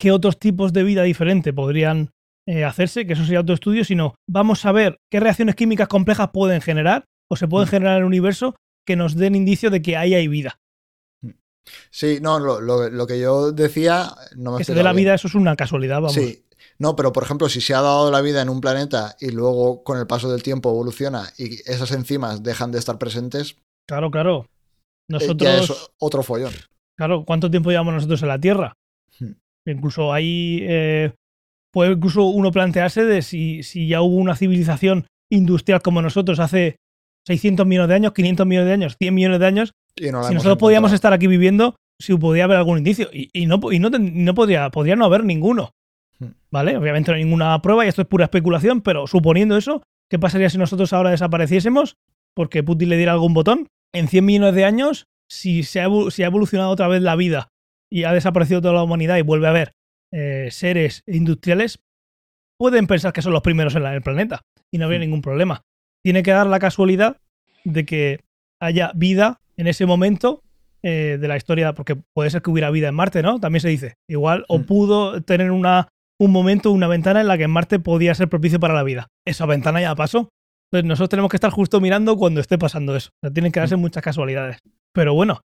qué 0.00 0.12
otros 0.12 0.38
tipos 0.38 0.72
de 0.72 0.84
vida 0.84 1.02
diferente 1.02 1.52
podrían 1.52 2.10
eh, 2.48 2.64
hacerse, 2.64 3.06
que 3.06 3.14
eso 3.14 3.24
sería 3.24 3.40
otro 3.40 3.54
estudio, 3.54 3.84
sino 3.84 4.14
vamos 4.28 4.64
a 4.64 4.72
ver 4.72 4.98
qué 5.10 5.20
reacciones 5.20 5.56
químicas 5.56 5.88
complejas 5.88 6.30
pueden 6.32 6.60
generar 6.60 7.04
o 7.30 7.36
se 7.36 7.48
pueden 7.48 7.66
Mm. 7.66 7.70
generar 7.70 7.92
en 7.94 7.98
el 8.02 8.04
universo 8.04 8.54
que 8.86 8.96
nos 8.96 9.16
den 9.16 9.34
indicio 9.34 9.70
de 9.70 9.82
que 9.82 9.96
ahí 9.96 10.14
hay 10.14 10.28
vida. 10.28 10.58
Sí, 11.90 12.18
no, 12.20 12.38
lo, 12.38 12.60
lo- 12.60 12.88
lo 12.88 13.06
que 13.06 13.18
yo 13.18 13.52
decía 13.52 14.10
no 14.36 14.52
me 14.52 14.58
Que 14.58 14.64
se 14.64 14.74
dé 14.74 14.82
la 14.82 14.92
bien. 14.92 15.04
vida, 15.04 15.14
eso 15.14 15.28
es 15.28 15.34
una 15.34 15.56
casualidad, 15.56 15.96
vamos. 15.96 16.12
Sí. 16.14 16.42
No, 16.78 16.94
pero 16.94 17.12
por 17.12 17.22
ejemplo, 17.22 17.48
si 17.48 17.60
se 17.60 17.74
ha 17.74 17.80
dado 17.80 18.10
la 18.10 18.20
vida 18.20 18.42
en 18.42 18.48
un 18.50 18.60
planeta 18.60 19.16
y 19.20 19.30
luego 19.30 19.82
con 19.82 19.98
el 19.98 20.06
paso 20.06 20.30
del 20.30 20.42
tiempo 20.42 20.70
evoluciona 20.70 21.24
y 21.38 21.54
esas 21.70 21.90
enzimas 21.92 22.42
dejan 22.42 22.70
de 22.72 22.78
estar 22.78 22.98
presentes, 22.98 23.56
Claro, 23.88 24.10
claro. 24.10 24.42
eh, 24.46 24.48
Nosotros, 25.08 25.42
ya 25.42 25.58
es 25.58 25.90
otro 25.98 26.22
follón. 26.22 26.52
claro, 26.98 27.24
¿cuánto 27.24 27.50
tiempo 27.50 27.70
llevamos 27.70 27.94
nosotros 27.94 28.20
en 28.22 28.28
la 28.28 28.40
Tierra? 28.40 28.74
Hmm. 29.18 29.32
Incluso 29.66 30.12
ahí 30.12 30.60
eh, 30.62 31.12
puede 31.72 31.92
incluso 31.92 32.24
uno 32.24 32.50
plantearse 32.52 33.04
de 33.04 33.22
si, 33.22 33.62
si 33.62 33.88
ya 33.88 34.02
hubo 34.02 34.16
una 34.16 34.36
civilización 34.36 35.06
industrial 35.30 35.80
como 35.82 36.02
nosotros 36.02 36.38
hace 36.40 36.76
600 37.26 37.66
millones 37.66 37.88
de 37.88 37.94
años, 37.94 38.12
500 38.12 38.46
millones 38.46 38.68
de 38.68 38.72
años, 38.74 38.96
100 38.98 39.14
millones 39.14 39.40
de 39.40 39.46
años, 39.46 39.72
Y 39.96 40.10
no 40.10 40.20
la 40.20 40.28
si 40.28 40.34
nosotros 40.34 40.58
podíamos 40.58 40.92
estar 40.92 41.12
aquí 41.12 41.26
viviendo, 41.26 41.76
si 41.98 42.14
podía 42.16 42.44
haber 42.44 42.58
algún 42.58 42.78
indicio. 42.78 43.08
Y, 43.12 43.30
y 43.32 43.46
no, 43.46 43.60
y 43.72 43.78
no, 43.78 43.90
no 43.90 44.34
podría, 44.34 44.70
podría 44.70 44.96
no 44.96 45.04
haber 45.04 45.24
ninguno. 45.24 45.70
Hmm. 46.18 46.32
¿Vale? 46.50 46.76
Obviamente 46.76 47.10
no 47.10 47.16
hay 47.16 47.24
ninguna 47.24 47.60
prueba 47.62 47.84
y 47.84 47.88
esto 47.88 48.02
es 48.02 48.08
pura 48.08 48.24
especulación, 48.24 48.80
pero 48.80 49.06
suponiendo 49.06 49.56
eso, 49.56 49.82
¿qué 50.10 50.18
pasaría 50.18 50.50
si 50.50 50.58
nosotros 50.58 50.92
ahora 50.92 51.10
desapareciésemos? 51.10 51.96
Porque 52.34 52.62
Putin 52.62 52.90
le 52.90 52.96
diera 52.96 53.12
algún 53.12 53.34
botón. 53.34 53.68
En 53.94 54.08
100 54.08 54.24
millones 54.24 54.54
de 54.54 54.64
años, 54.64 55.06
si, 55.28 55.62
se 55.62 55.80
ha, 55.80 55.88
si 56.10 56.22
ha 56.22 56.26
evolucionado 56.26 56.70
otra 56.70 56.88
vez 56.88 57.02
la 57.02 57.16
vida 57.16 57.48
y 57.90 58.04
ha 58.04 58.12
desaparecido 58.12 58.60
toda 58.60 58.74
la 58.74 58.82
humanidad 58.82 59.16
y 59.16 59.22
vuelve 59.22 59.46
a 59.46 59.50
haber 59.50 59.72
eh, 60.12 60.48
seres 60.50 61.02
industriales, 61.06 61.78
pueden 62.58 62.86
pensar 62.86 63.12
que 63.12 63.22
son 63.22 63.32
los 63.32 63.42
primeros 63.42 63.74
en 63.74 63.84
el 63.84 64.02
planeta 64.02 64.42
y 64.70 64.78
no 64.78 64.84
habría 64.84 64.98
Hmm. 64.98 65.02
ningún 65.02 65.22
problema. 65.22 65.62
Tiene 66.04 66.22
que 66.22 66.32
dar 66.32 66.46
la 66.46 66.58
casualidad 66.58 67.16
de 67.64 67.84
que 67.84 68.20
haya 68.60 68.92
vida 68.94 69.40
en 69.58 69.66
ese 69.66 69.86
momento 69.86 70.42
eh, 70.82 71.18
de 71.20 71.28
la 71.28 71.36
historia, 71.36 71.72
porque 71.72 71.96
puede 72.14 72.30
ser 72.30 72.42
que 72.42 72.50
hubiera 72.50 72.70
vida 72.70 72.88
en 72.88 72.94
Marte, 72.94 73.22
¿no? 73.22 73.40
También 73.40 73.60
se 73.60 73.68
dice. 73.68 73.94
Igual, 74.08 74.44
o 74.48 74.58
Mm. 74.58 74.64
pudo 74.64 75.22
tener 75.22 75.50
una, 75.50 75.88
un 76.20 76.30
momento, 76.30 76.70
una 76.70 76.86
ventana 76.88 77.20
en 77.20 77.28
la 77.28 77.36
que 77.36 77.44
en 77.44 77.50
Marte 77.50 77.78
podía 77.78 78.14
ser 78.14 78.28
propicio 78.28 78.60
para 78.60 78.74
la 78.74 78.82
vida. 78.82 79.08
Esa 79.26 79.46
ventana 79.46 79.80
ya 79.80 79.94
pasó. 79.94 80.28
Entonces 80.70 80.88
nosotros 80.88 81.08
tenemos 81.10 81.30
que 81.30 81.36
estar 81.36 81.50
justo 81.50 81.80
mirando 81.80 82.16
cuando 82.16 82.40
esté 82.40 82.58
pasando 82.58 82.94
eso. 82.96 83.10
O 83.10 83.18
sea, 83.26 83.32
tienen 83.32 83.52
que 83.52 83.60
darse 83.60 83.76
muchas 83.76 84.02
casualidades. 84.02 84.58
Pero 84.92 85.14
bueno, 85.14 85.40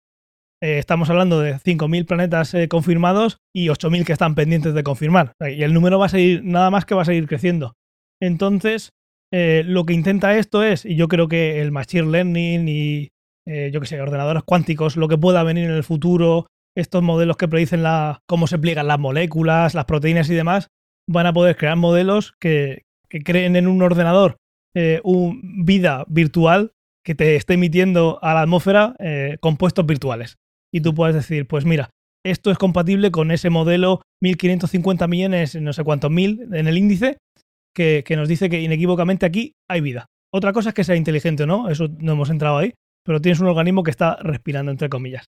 eh, 0.63 0.79
estamos 0.79 1.11
hablando 1.11 1.41
de 1.41 1.59
5.000 1.59 2.07
planetas 2.07 2.55
eh, 2.55 2.69
confirmados 2.69 3.39
y 3.55 3.69
8.000 3.69 4.05
que 4.05 4.13
están 4.13 4.35
pendientes 4.35 4.75
de 4.75 4.83
confirmar. 4.83 5.33
Y 5.41 5.63
el 5.63 5.75
número 5.75 5.99
va 5.99 6.07
a 6.07 6.11
seguir, 6.11 6.45
nada 6.45 6.71
más 6.71 6.85
que 6.85 6.95
va 6.95 7.03
a 7.03 7.07
seguir 7.07 7.27
creciendo. 7.27 7.75
Entonces, 8.23 8.93
eh, 9.33 9.65
lo 9.67 9.85
que 9.85 9.93
intenta 9.93 10.39
esto 10.39 10.63
es, 10.63 10.85
y 10.85 10.97
yo 10.97 11.09
creo 11.09 11.29
que 11.29 11.61
el 11.61 11.73
Machine 11.73 12.11
Learning 12.11 12.69
y, 12.69 13.09
eh, 13.47 13.71
yo 13.73 13.81
qué 13.81 13.87
sé, 13.87 14.01
ordenadores 14.01 14.43
cuánticos, 14.45 14.97
lo 14.97 15.09
que 15.09 15.19
pueda 15.19 15.43
venir 15.43 15.65
en 15.65 15.77
el 15.77 15.85
futuro, 15.85 16.47
estos 16.77 17.03
modelos 17.03 17.37
que 17.37 17.49
predicen 17.49 17.83
la, 17.83 18.21
cómo 18.27 18.47
se 18.47 18.59
pliegan 18.59 18.87
las 18.87 18.99
moléculas, 18.99 19.75
las 19.75 19.85
proteínas 19.85 20.29
y 20.31 20.35
demás, 20.35 20.69
van 21.09 21.27
a 21.27 21.33
poder 21.33 21.57
crear 21.57 21.77
modelos 21.77 22.35
que, 22.41 22.83
que 23.09 23.23
creen 23.23 23.57
en 23.57 23.67
un 23.67 23.83
ordenador 23.83 24.37
eh, 24.79 25.01
un 25.05 25.65
vida 25.65 26.05
virtual 26.07 26.73
que 27.03 27.15
te 27.15 27.37
esté 27.37 27.55
emitiendo 27.55 28.19
a 28.21 28.35
la 28.35 28.43
atmósfera 28.43 28.95
eh, 28.99 29.39
compuestos 29.41 29.87
virtuales. 29.87 30.37
Y 30.71 30.83
tú 30.83 30.95
puedes 30.95 31.15
decir, 31.15 31.47
pues 31.47 31.65
mira, 31.65 31.89
esto 32.23 32.51
es 32.51 32.59
compatible 32.59 33.11
con 33.11 33.31
ese 33.31 33.49
modelo 33.49 34.03
1550 34.21 35.07
millones, 35.07 35.55
no 35.55 35.73
sé 35.73 35.83
cuántos 35.83 36.11
mil 36.11 36.47
en 36.53 36.67
el 36.67 36.77
índice, 36.77 37.17
que, 37.75 38.05
que 38.05 38.17
nos 38.17 38.29
dice 38.29 38.51
que 38.51 38.61
inequívocamente 38.61 39.25
aquí 39.25 39.53
hay 39.67 39.81
vida. 39.81 40.07
Otra 40.31 40.53
cosa 40.53 40.71
es 40.71 40.75
que 40.75 40.85
sea 40.85 40.97
inteligente 40.97 41.47
no, 41.47 41.71
eso 41.71 41.89
no 41.99 42.13
hemos 42.13 42.29
entrado 42.29 42.59
ahí, 42.59 42.75
pero 43.07 43.21
tienes 43.21 43.41
un 43.41 43.47
organismo 43.47 43.83
que 43.83 43.91
está 43.91 44.17
respirando, 44.17 44.71
entre 44.71 44.89
comillas. 44.89 45.27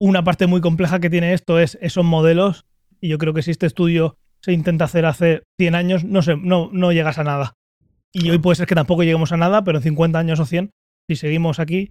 Una 0.00 0.24
parte 0.24 0.46
muy 0.46 0.60
compleja 0.60 0.98
que 0.98 1.10
tiene 1.10 1.34
esto 1.34 1.58
es 1.58 1.78
esos 1.82 2.04
modelos, 2.04 2.64
y 3.00 3.08
yo 3.08 3.18
creo 3.18 3.34
que 3.34 3.42
si 3.42 3.50
este 3.50 3.66
estudio 3.66 4.16
se 4.42 4.52
intenta 4.52 4.86
hacer 4.86 5.04
hace 5.04 5.42
100 5.60 5.74
años, 5.74 6.04
no, 6.04 6.22
sé, 6.22 6.36
no, 6.36 6.70
no 6.72 6.92
llegas 6.92 7.18
a 7.18 7.24
nada. 7.24 7.52
Y 8.12 8.30
hoy 8.30 8.38
puede 8.38 8.56
ser 8.56 8.66
que 8.66 8.74
tampoco 8.74 9.02
lleguemos 9.02 9.32
a 9.32 9.36
nada, 9.36 9.62
pero 9.62 9.78
en 9.78 9.84
50 9.84 10.18
años 10.18 10.40
o 10.40 10.46
100, 10.46 10.70
si 11.08 11.16
seguimos 11.16 11.60
aquí, 11.60 11.90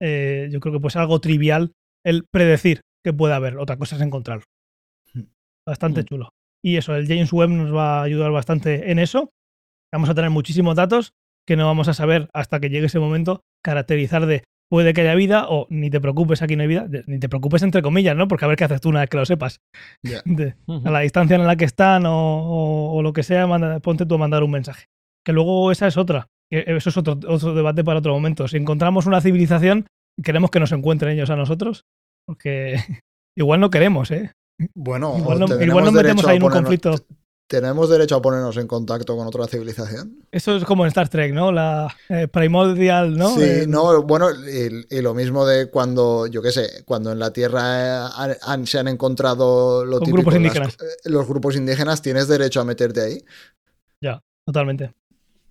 eh, 0.00 0.48
yo 0.50 0.60
creo 0.60 0.72
que 0.72 0.80
pues 0.80 0.96
algo 0.96 1.20
trivial 1.20 1.72
el 2.04 2.24
predecir 2.32 2.80
que 3.04 3.12
puede 3.12 3.34
haber. 3.34 3.58
Otra 3.58 3.76
cosa 3.76 3.96
es 3.96 4.02
encontrarlo. 4.02 4.44
Bastante 5.66 6.02
Mm. 6.02 6.04
chulo. 6.04 6.30
Y 6.64 6.76
eso, 6.76 6.94
el 6.94 7.06
James 7.06 7.32
Webb 7.32 7.50
nos 7.50 7.74
va 7.74 8.00
a 8.00 8.02
ayudar 8.02 8.32
bastante 8.32 8.90
en 8.90 8.98
eso. 8.98 9.30
Vamos 9.92 10.08
a 10.08 10.14
tener 10.14 10.30
muchísimos 10.30 10.76
datos 10.76 11.12
que 11.46 11.56
no 11.56 11.66
vamos 11.66 11.88
a 11.88 11.94
saber 11.94 12.28
hasta 12.32 12.60
que 12.60 12.70
llegue 12.70 12.86
ese 12.86 12.98
momento 13.00 13.40
caracterizar 13.64 14.26
de 14.26 14.44
puede 14.70 14.94
que 14.94 15.00
haya 15.00 15.14
vida 15.16 15.46
o 15.48 15.66
ni 15.68 15.90
te 15.90 16.00
preocupes, 16.00 16.42
aquí 16.42 16.54
no 16.54 16.62
hay 16.62 16.68
vida. 16.68 16.86
Ni 17.06 17.18
te 17.18 17.28
preocupes 17.28 17.62
entre 17.64 17.82
comillas, 17.82 18.16
¿no? 18.16 18.28
Porque 18.28 18.44
a 18.44 18.48
ver 18.48 18.56
qué 18.56 18.64
haces 18.64 18.80
tú 18.80 18.88
una 18.90 19.00
vez 19.00 19.10
que 19.10 19.16
lo 19.16 19.24
sepas. 19.26 19.60
De- 20.24 20.54
a 20.86 20.90
la 20.90 21.00
distancia 21.00 21.34
en 21.36 21.46
la 21.46 21.56
que 21.56 21.64
están 21.64 22.06
o, 22.06 22.12
o- 22.14 22.92
o 22.94 23.02
lo 23.02 23.12
que 23.12 23.22
sea, 23.24 23.46
manda- 23.48 23.80
ponte 23.80 24.06
tú 24.06 24.14
a 24.14 24.18
mandar 24.18 24.42
un 24.44 24.50
mensaje. 24.52 24.84
Que 25.24 25.32
luego 25.32 25.72
esa 25.72 25.86
es 25.88 25.96
otra. 25.96 26.28
Eso 26.52 26.88
es 26.90 26.96
otro, 26.96 27.18
otro 27.28 27.54
debate 27.54 27.84
para 27.84 27.98
otro 27.98 28.12
momento. 28.12 28.46
Si 28.48 28.56
encontramos 28.56 29.06
una 29.06 29.20
civilización, 29.20 29.86
queremos 30.22 30.50
que 30.50 30.60
nos 30.60 30.72
encuentren 30.72 31.12
ellos 31.14 31.30
a 31.30 31.36
nosotros. 31.36 31.82
Porque 32.26 32.76
igual 33.36 33.58
no 33.60 33.70
queremos, 33.70 34.10
¿eh? 34.12 34.30
Bueno, 34.74 35.16
Igual, 35.18 35.38
no- 35.40 35.46
igual 35.64 35.84
nos 35.86 35.94
derecho 35.94 36.14
metemos 36.14 36.24
ahí 36.26 36.36
en 36.36 36.42
un 36.42 36.48
conflicto. 36.62 36.90
¿Tenemos 37.50 37.90
derecho 37.90 38.14
a 38.14 38.22
ponernos 38.22 38.56
en 38.58 38.68
contacto 38.68 39.16
con 39.16 39.26
otra 39.26 39.44
civilización? 39.48 40.24
Eso 40.30 40.54
es 40.54 40.64
como 40.64 40.84
en 40.84 40.88
Star 40.88 41.08
Trek, 41.08 41.34
¿no? 41.34 41.50
La 41.50 41.92
eh, 42.08 42.28
primordial, 42.28 43.16
¿no? 43.16 43.34
Sí, 43.34 43.42
Eh, 43.42 43.64
no, 43.66 44.04
bueno, 44.04 44.28
y, 44.30 44.86
y 44.88 45.00
lo 45.00 45.14
mismo 45.14 45.44
de 45.44 45.68
cuando, 45.68 46.28
yo 46.28 46.42
qué 46.42 46.52
sé, 46.52 46.84
cuando 46.84 47.10
en 47.10 47.18
la 47.18 47.32
Tierra 47.32 48.06
eh, 48.06 48.10
han- 48.16 48.36
han- 48.42 48.66
se 48.68 48.78
han 48.78 48.86
encontrado 48.86 49.84
lo 49.84 49.98
Con 49.98 50.06
típico, 50.06 50.16
grupos 50.18 50.34
las- 50.34 50.40
indígenas. 50.42 50.74
eh, 50.80 51.10
los 51.10 51.26
grupos 51.26 51.56
indígenas, 51.56 52.00
¿tienes 52.02 52.28
derecho 52.28 52.60
a 52.60 52.64
meterte 52.64 53.00
ahí? 53.02 53.24
Totalmente. 54.46 54.92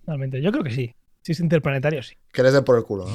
Totalmente. 0.00 0.40
Yo 0.42 0.50
creo 0.52 0.64
que 0.64 0.70
sí. 0.72 0.94
Si 1.22 1.32
es 1.32 1.40
interplanetario, 1.40 2.02
sí. 2.02 2.14
Que 2.32 2.42
les 2.42 2.52
den 2.54 2.64
por 2.64 2.76
el 2.78 2.84
culo, 2.84 3.06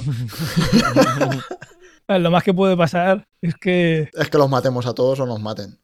¿no? 2.07 2.17
Lo 2.19 2.31
más 2.31 2.43
que 2.43 2.53
puede 2.53 2.77
pasar 2.77 3.27
es 3.41 3.55
que. 3.55 4.09
es 4.13 4.29
que 4.29 4.37
los 4.37 4.49
matemos 4.49 4.85
a 4.85 4.93
todos 4.93 5.19
o 5.19 5.25
nos 5.25 5.41
maten. 5.41 5.77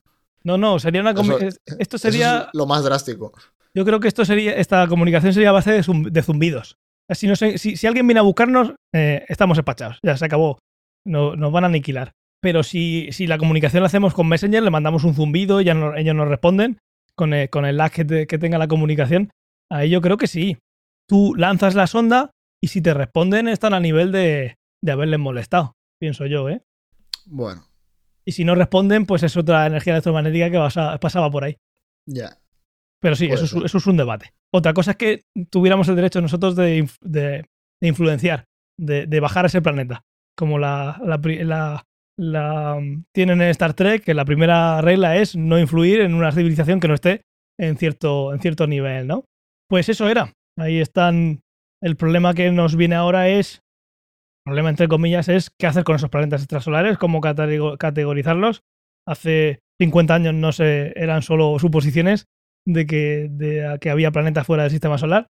No, 0.44 0.58
no, 0.58 0.80
sería 0.80 1.02
una. 1.02 1.12
Eso- 1.12 1.38
Esto 1.80 1.98
sería. 1.98 2.38
es 2.44 2.48
lo 2.54 2.66
más 2.66 2.84
drástico. 2.84 3.32
Yo 3.74 3.86
creo 3.86 4.00
que 4.00 4.08
esto 4.08 4.26
sería, 4.26 4.54
esta 4.54 4.88
comunicación 4.88 5.34
sería 5.34 5.50
a 5.50 5.54
base 5.54 5.72
de, 5.72 5.84
zum- 5.84 6.10
de 6.10 6.22
zumbidos. 6.24 6.78
Si, 7.10 7.28
no 7.28 7.36
sé- 7.36 7.58
si, 7.58 7.76
si 7.78 7.88
alguien 7.88 8.08
viene 8.08 8.20
a 8.20 8.24
buscarnos, 8.24 8.74
eh, 8.94 9.26
estamos 9.30 9.58
empachados. 9.58 10.00
Ya 10.04 10.18
se 10.18 10.26
acabó. 10.26 10.60
No, 11.06 11.36
nos 11.36 11.52
van 11.52 11.64
a 11.64 11.68
aniquilar. 11.68 12.12
Pero 12.42 12.64
si, 12.64 13.10
si 13.12 13.28
la 13.28 13.38
comunicación 13.38 13.82
la 13.84 13.88
hacemos 13.88 14.14
con 14.14 14.28
Messenger, 14.28 14.64
le 14.64 14.70
mandamos 14.72 15.04
un 15.04 15.14
zumbido 15.14 15.62
y 15.62 15.66
ya 15.66 15.74
no- 15.74 15.96
ellos 15.96 16.16
nos 16.16 16.28
responden 16.28 16.80
con 17.16 17.34
el, 17.34 17.50
con 17.50 17.66
el 17.66 17.78
lag 17.78 17.92
que, 17.92 18.04
te- 18.06 18.28
que 18.28 18.38
tenga 18.40 18.58
la 18.58 18.68
comunicación. 18.68 19.30
Ahí 19.70 19.90
yo 19.90 20.02
creo 20.02 20.18
que 20.18 20.28
sí. 20.28 20.58
Tú 21.08 21.34
lanzas 21.36 21.76
la 21.76 21.88
sonda 21.88 22.32
y 22.64 22.68
si 22.70 22.82
te 22.82 22.94
responden 22.94 23.48
están 23.48 23.74
a 23.74 23.80
nivel 23.80 24.12
de, 24.12 24.56
de 24.82 24.92
haberles 24.92 25.20
molestado, 25.20 25.74
pienso 26.00 26.26
yo, 26.26 26.50
¿eh? 26.50 26.62
Bueno, 27.26 27.64
Y 28.32 28.34
si 28.34 28.45
no 28.45 28.56
responden, 28.56 29.06
pues 29.06 29.24
es 29.24 29.36
otra 29.36 29.66
energía 29.68 29.91
electromagnética 29.91 30.49
que 30.49 30.58
pasa- 30.58 30.98
pasaba 30.99 31.30
por 31.30 31.44
ahí. 31.44 31.58
ya. 32.08 32.38
Pero 33.02 33.16
sí, 33.16 33.26
eso 33.26 33.44
es, 33.45 33.66
eso 33.66 33.78
es 33.80 33.88
un 33.88 33.98
debate. 33.98 34.32
Otra 34.53 34.74
cosa 34.74 34.91
es 34.91 34.98
que 34.98 35.24
tuviéramos 35.49 35.90
el 35.90 35.95
derecho 35.98 36.22
nosotros 36.22 36.56
de, 36.56 36.88
de- 37.02 37.45
de 37.82 37.88
influenciar, 37.88 38.45
de, 38.80 39.06
de 39.08 39.20
bajar 39.20 39.44
a 39.44 39.48
ese 39.48 39.62
planeta. 39.62 40.03
Como 40.38 40.60
la, 40.60 41.02
la, 41.03 41.20
la- 41.44 41.84
la, 42.18 42.76
um, 42.76 43.03
tienen 43.14 43.41
en 43.41 43.49
Star 43.49 43.74
Trek, 43.74 44.03
que 44.03 44.14
la 44.14 44.24
primera 44.24 44.80
regla 44.82 45.18
es 45.18 45.36
no 45.36 45.60
influir 45.60 45.99
en 46.02 46.14
una 46.14 46.32
civilización 46.32 46.80
que 46.80 46.88
no 46.88 46.94
esté 46.94 47.22
en 47.60 47.76
cierto, 47.76 48.34
en 48.34 48.40
cierto 48.40 48.66
nivel, 48.68 49.08
¿no? 49.08 49.26
Pues 49.68 49.90
eso 49.90 50.08
era. 50.08 50.32
Ahí 50.58 50.80
están. 50.80 51.41
El 51.82 51.95
problema 51.98 52.34
que 52.36 52.52
nos 52.52 52.76
viene 52.78 52.95
ahora 52.95 53.28
es. 53.30 53.62
Problema 54.46 54.70
entre 54.70 54.88
comillas 54.88 55.28
es 55.30 55.50
qué 55.60 55.68
hacer 55.68 55.84
con 55.84 55.96
esos 55.96 56.10
planetas 56.10 56.42
extrasolares, 56.42 56.98
cómo 56.98 57.22
catego- 57.22 57.78
categorizarlos. 57.78 58.62
Hace 59.08 59.60
50 59.80 60.14
años 60.16 60.34
no 60.34 60.52
se 60.52 60.94
eran 61.00 61.22
solo 61.22 61.58
suposiciones 61.60 62.26
de 62.68 62.86
que, 62.86 63.28
de 63.30 63.78
que 63.80 63.90
había 63.90 64.12
planetas 64.12 64.46
fuera 64.48 64.64
del 64.64 64.72
sistema 64.72 64.98
solar. 64.98 65.28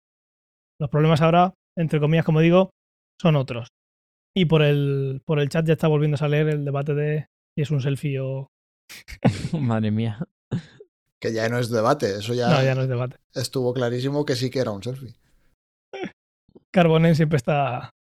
Los 0.80 0.90
problemas 0.90 1.22
ahora, 1.22 1.54
entre 1.78 2.00
comillas, 2.00 2.26
como 2.26 2.40
digo, 2.40 2.72
son 3.22 3.36
otros. 3.36 3.68
Y 4.36 4.46
por 4.46 4.62
el, 4.62 5.22
por 5.26 5.40
el 5.40 5.50
chat 5.50 5.66
ya 5.66 5.74
está 5.74 5.88
volviendo 5.88 6.16
a 6.16 6.18
salir 6.18 6.48
el 6.48 6.64
debate 6.66 6.94
de 6.94 7.28
si 7.56 7.62
es 7.64 7.72
un 7.72 7.82
selfie 7.82 8.20
o. 8.20 8.48
Madre 9.60 9.92
mía. 9.92 10.20
Que 11.22 11.34
ya 11.34 11.48
no 11.50 11.60
es 11.60 11.70
debate, 11.70 12.16
eso 12.16 12.34
ya, 12.34 12.50
No, 12.50 12.64
ya 12.64 12.74
no 12.76 12.82
es 12.82 12.88
debate. 12.90 13.18
estuvo 13.36 13.74
clarísimo 13.74 14.26
que 14.26 14.36
sí 14.36 14.50
que 14.50 14.60
era 14.60 14.72
un 14.72 14.82
selfie. 14.84 15.14
Carbonen 16.74 17.16
siempre 17.16 17.38
está 17.38 17.92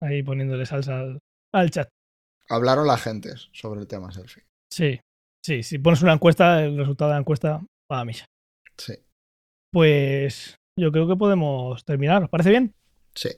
ahí 0.00 0.22
poniéndole 0.22 0.66
salsa 0.66 1.00
al, 1.00 1.18
al 1.52 1.70
chat. 1.70 1.88
Hablaron 2.48 2.86
las 2.86 3.02
gentes 3.02 3.48
sobre 3.52 3.80
el 3.80 3.86
tema 3.86 4.10
selfie. 4.12 4.44
Sí, 4.72 5.00
sí, 5.44 5.62
si 5.62 5.78
pones 5.78 6.02
una 6.02 6.14
encuesta, 6.14 6.64
el 6.64 6.76
resultado 6.78 7.10
de 7.10 7.14
la 7.16 7.20
encuesta 7.20 7.60
va 7.90 8.00
a 8.00 8.04
misa. 8.04 8.24
Sí, 8.76 8.94
Pues 9.72 10.56
yo 10.78 10.92
creo 10.92 11.08
que 11.08 11.16
podemos 11.16 11.84
terminar. 11.84 12.22
¿Os 12.22 12.30
parece 12.30 12.50
bien? 12.50 12.74
sí. 13.14 13.30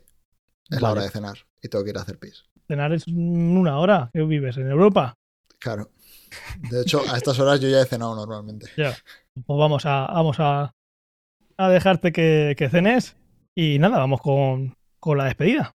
Es 0.71 0.81
la 0.81 0.93
hora 0.93 1.03
de 1.03 1.11
cenar 1.11 1.37
y 1.61 1.69
tengo 1.69 1.83
que 1.83 1.91
ir 1.91 1.99
a 1.99 2.03
hacer 2.03 2.17
pis. 2.17 2.45
Cenar 2.69 2.93
es 2.93 3.05
una 3.09 3.81
hora. 3.81 4.09
¿Qué 4.13 4.23
vives? 4.23 4.57
¿En 4.57 4.71
Europa? 4.71 5.15
Claro. 5.59 5.91
De 6.71 6.83
hecho, 6.83 7.03
a 7.11 7.17
estas 7.17 7.41
horas 7.41 7.59
yo 7.61 7.69
ya 7.69 7.81
he 7.81 7.87
cenado 7.87 8.15
normalmente. 8.15 8.69
Pues 8.77 8.95
vamos 9.47 9.85
a, 9.85 10.07
vamos 10.13 10.37
a, 10.39 10.71
a 11.57 11.69
dejarte 11.69 12.13
que, 12.13 12.55
que 12.57 12.69
cenes. 12.69 13.17
Y 13.57 13.81
nada, 13.81 13.99
vamos 13.99 14.21
con, 14.21 14.75
con 15.01 15.19
la 15.19 15.25
despedida. 15.25 15.73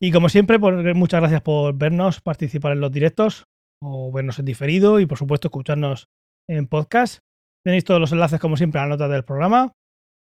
Y 0.00 0.10
como 0.12 0.28
siempre, 0.28 0.58
pues, 0.58 0.94
muchas 0.94 1.20
gracias 1.20 1.40
por 1.42 1.74
vernos, 1.74 2.20
participar 2.20 2.72
en 2.72 2.80
los 2.80 2.92
directos, 2.92 3.46
o 3.82 4.10
vernos 4.12 4.38
en 4.38 4.44
diferido 4.44 5.00
y 5.00 5.06
por 5.06 5.18
supuesto 5.18 5.48
escucharnos 5.48 6.08
en 6.48 6.66
podcast. 6.66 7.18
Tenéis 7.64 7.84
todos 7.84 8.00
los 8.00 8.12
enlaces, 8.12 8.40
como 8.40 8.56
siempre, 8.56 8.80
a 8.80 8.84
la 8.84 8.90
nota 8.90 9.08
del 9.08 9.24
programa. 9.24 9.72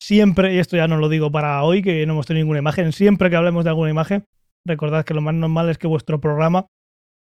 Siempre, 0.01 0.55
y 0.55 0.59
esto 0.59 0.77
ya 0.77 0.89
no 0.89 0.97
lo 0.97 1.09
digo 1.09 1.31
para 1.31 1.63
hoy, 1.63 1.83
que 1.83 2.05
no 2.07 2.15
hemos 2.15 2.27
tenido 2.27 2.45
ninguna 2.45 2.59
imagen, 2.59 2.93
siempre 2.93 3.31
que 3.31 3.37
hablemos 3.37 3.65
de 3.65 3.71
alguna 3.71 3.91
imagen, 3.91 4.25
recordad 4.67 5.05
que 5.05 5.15
lo 5.15 5.21
más 5.21 5.35
normal 5.35 5.71
es 5.71 5.79
que 5.79 5.87
vuestro 5.87 6.21
programa 6.21 6.67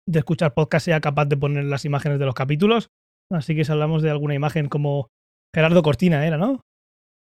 de 0.08 0.20
escuchar 0.20 0.54
podcast 0.54 0.86
sea 0.86 1.02
capaz 1.02 1.26
de 1.26 1.38
poner 1.38 1.66
las 1.66 1.86
imágenes 1.86 2.20
de 2.20 2.26
los 2.26 2.36
capítulos. 2.36 2.90
Así 3.32 3.56
que 3.56 3.66
si 3.66 3.72
hablamos 3.72 4.02
de 4.02 4.10
alguna 4.10 4.34
imagen 4.34 4.68
como 4.68 5.10
Gerardo 5.54 5.84
Cortina, 5.84 6.26
era, 6.26 6.38
¿no? 6.38 6.62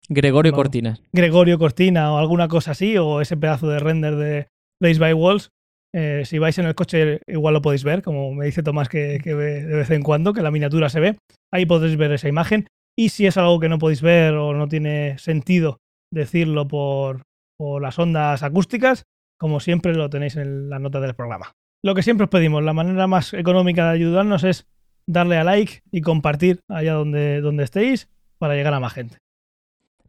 Gregorio 0.08 0.52
Vamos. 0.52 0.64
Cortinas. 0.64 1.04
Gregorio 1.12 1.60
Cortina 1.60 2.14
o 2.14 2.18
alguna 2.18 2.48
cosa 2.48 2.72
así, 2.72 2.98
o 2.98 3.22
ese 3.22 3.38
pedazo 3.38 3.68
de 3.68 3.80
render 3.80 4.16
de 4.16 4.48
Place 4.80 5.00
by 5.00 5.14
Walls. 5.14 5.50
eh, 5.94 6.22
si 6.26 6.38
vais 6.38 6.58
en 6.60 6.66
el 6.66 6.76
coche, 6.76 7.22
igual 7.28 7.56
lo 7.56 7.62
podéis 7.62 7.84
ver, 7.84 8.04
como 8.04 8.32
me 8.34 8.46
dice 8.46 8.62
Tomás 8.62 8.90
que, 8.90 9.20
ve 9.26 9.66
de 9.66 9.76
vez 9.76 9.90
en 9.90 10.04
cuando, 10.04 10.34
que 10.34 10.42
la 10.42 10.52
miniatura 10.52 10.90
se 10.90 11.00
ve. 11.00 11.18
Ahí 11.52 11.66
podéis 11.66 11.98
ver 11.98 12.12
esa 12.12 12.28
imagen. 12.28 12.68
Y 12.98 13.10
si 13.10 13.26
es 13.26 13.38
algo 13.38 13.60
que 13.60 13.70
no 13.70 13.80
podéis 13.80 14.02
ver 14.02 14.36
o 14.36 14.54
no 14.54 14.68
tiene 14.68 15.18
sentido 15.18 15.78
decirlo 16.14 16.68
por, 16.68 17.24
por 17.58 17.82
las 17.82 17.98
ondas 17.98 18.44
acústicas, 18.44 19.04
como 19.40 19.60
siempre 19.60 19.96
lo 19.96 20.10
tenéis 20.10 20.36
en 20.36 20.70
la 20.70 20.80
nota 20.80 21.00
del 21.00 21.16
programa. 21.16 21.54
Lo 21.84 21.96
que 21.96 22.04
siempre 22.04 22.26
os 22.26 22.30
pedimos, 22.30 22.64
la 22.64 22.74
manera 22.74 23.08
más 23.08 23.34
económica 23.34 23.86
de 23.86 23.96
ayudarnos 23.96 24.44
es 24.44 24.68
darle 25.08 25.38
a 25.38 25.44
like 25.44 25.82
y 25.92 26.02
compartir 26.02 26.60
allá 26.70 26.94
donde, 26.94 27.42
donde 27.42 27.64
estéis 27.64 28.10
para 28.38 28.56
llegar 28.56 28.74
a 28.74 28.80
más 28.80 28.94
gente. 28.94 29.18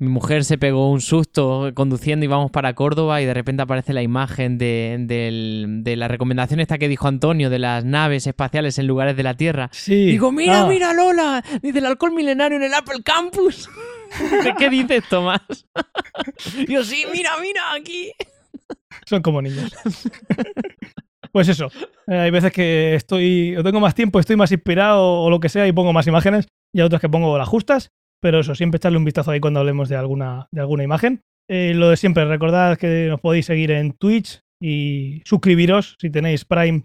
Mi 0.00 0.08
mujer 0.08 0.44
se 0.44 0.56
pegó 0.56 0.90
un 0.90 1.02
susto 1.02 1.72
conduciendo 1.74 2.24
y 2.24 2.28
vamos 2.28 2.50
para 2.50 2.72
Córdoba 2.74 3.20
y 3.20 3.26
de 3.26 3.34
repente 3.34 3.62
aparece 3.62 3.92
la 3.92 4.00
imagen 4.00 4.56
de, 4.56 4.96
de 4.98 5.96
la 5.96 6.08
recomendación 6.08 6.58
esta 6.58 6.78
que 6.78 6.88
dijo 6.88 7.06
Antonio 7.06 7.50
de 7.50 7.58
las 7.58 7.84
naves 7.84 8.26
espaciales 8.26 8.78
en 8.78 8.86
lugares 8.86 9.14
de 9.14 9.22
la 9.24 9.34
Tierra. 9.34 9.68
Sí. 9.72 10.06
Digo, 10.06 10.32
mira, 10.32 10.62
Ah. 10.62 10.66
mira, 10.66 10.94
Lola, 10.94 11.44
dice 11.60 11.80
el 11.80 11.86
alcohol 11.86 12.12
milenario 12.12 12.56
en 12.56 12.62
el 12.64 12.72
Apple 12.72 13.02
Campus. 13.04 13.68
¿De 14.42 14.54
qué 14.58 14.70
dices, 14.70 15.04
Tomás? 15.10 15.42
Yo, 16.66 16.82
sí, 16.82 17.04
mira, 17.12 17.32
mira, 17.42 17.60
aquí. 17.74 18.10
Son 19.04 19.20
como 19.20 19.42
niños. 19.42 19.70
pues 21.32 21.46
eso. 21.48 21.66
eh, 22.06 22.16
hay 22.16 22.30
veces 22.30 22.52
que 22.52 22.94
estoy, 22.94 23.54
o 23.54 23.62
tengo 23.62 23.80
más 23.80 23.94
tiempo, 23.94 24.18
estoy 24.18 24.36
más 24.36 24.50
inspirado 24.50 25.20
o 25.20 25.28
lo 25.28 25.40
que 25.40 25.50
sea 25.50 25.66
y 25.68 25.72
pongo 25.72 25.92
más 25.92 26.06
imágenes. 26.06 26.46
Y 26.72 26.80
hay 26.80 26.86
otras 26.86 27.02
que 27.02 27.08
pongo 27.10 27.36
las 27.36 27.48
justas. 27.48 27.90
Pero 28.22 28.40
eso, 28.40 28.54
siempre 28.54 28.76
echarle 28.78 28.98
un 28.98 29.04
vistazo 29.04 29.30
ahí 29.30 29.40
cuando 29.40 29.60
hablemos 29.60 29.88
de 29.88 29.96
alguna, 29.96 30.46
de 30.52 30.60
alguna 30.60 30.82
imagen. 30.84 31.20
Eh, 31.48 31.72
lo 31.74 31.88
de 31.90 31.96
siempre, 31.96 32.24
recordad 32.26 32.78
que 32.78 33.06
nos 33.08 33.20
podéis 33.20 33.46
seguir 33.46 33.70
en 33.72 33.92
Twitch 33.92 34.40
y 34.62 35.22
suscribiros 35.24 35.96
si 36.00 36.10
tenéis 36.10 36.44
Prime 36.44 36.84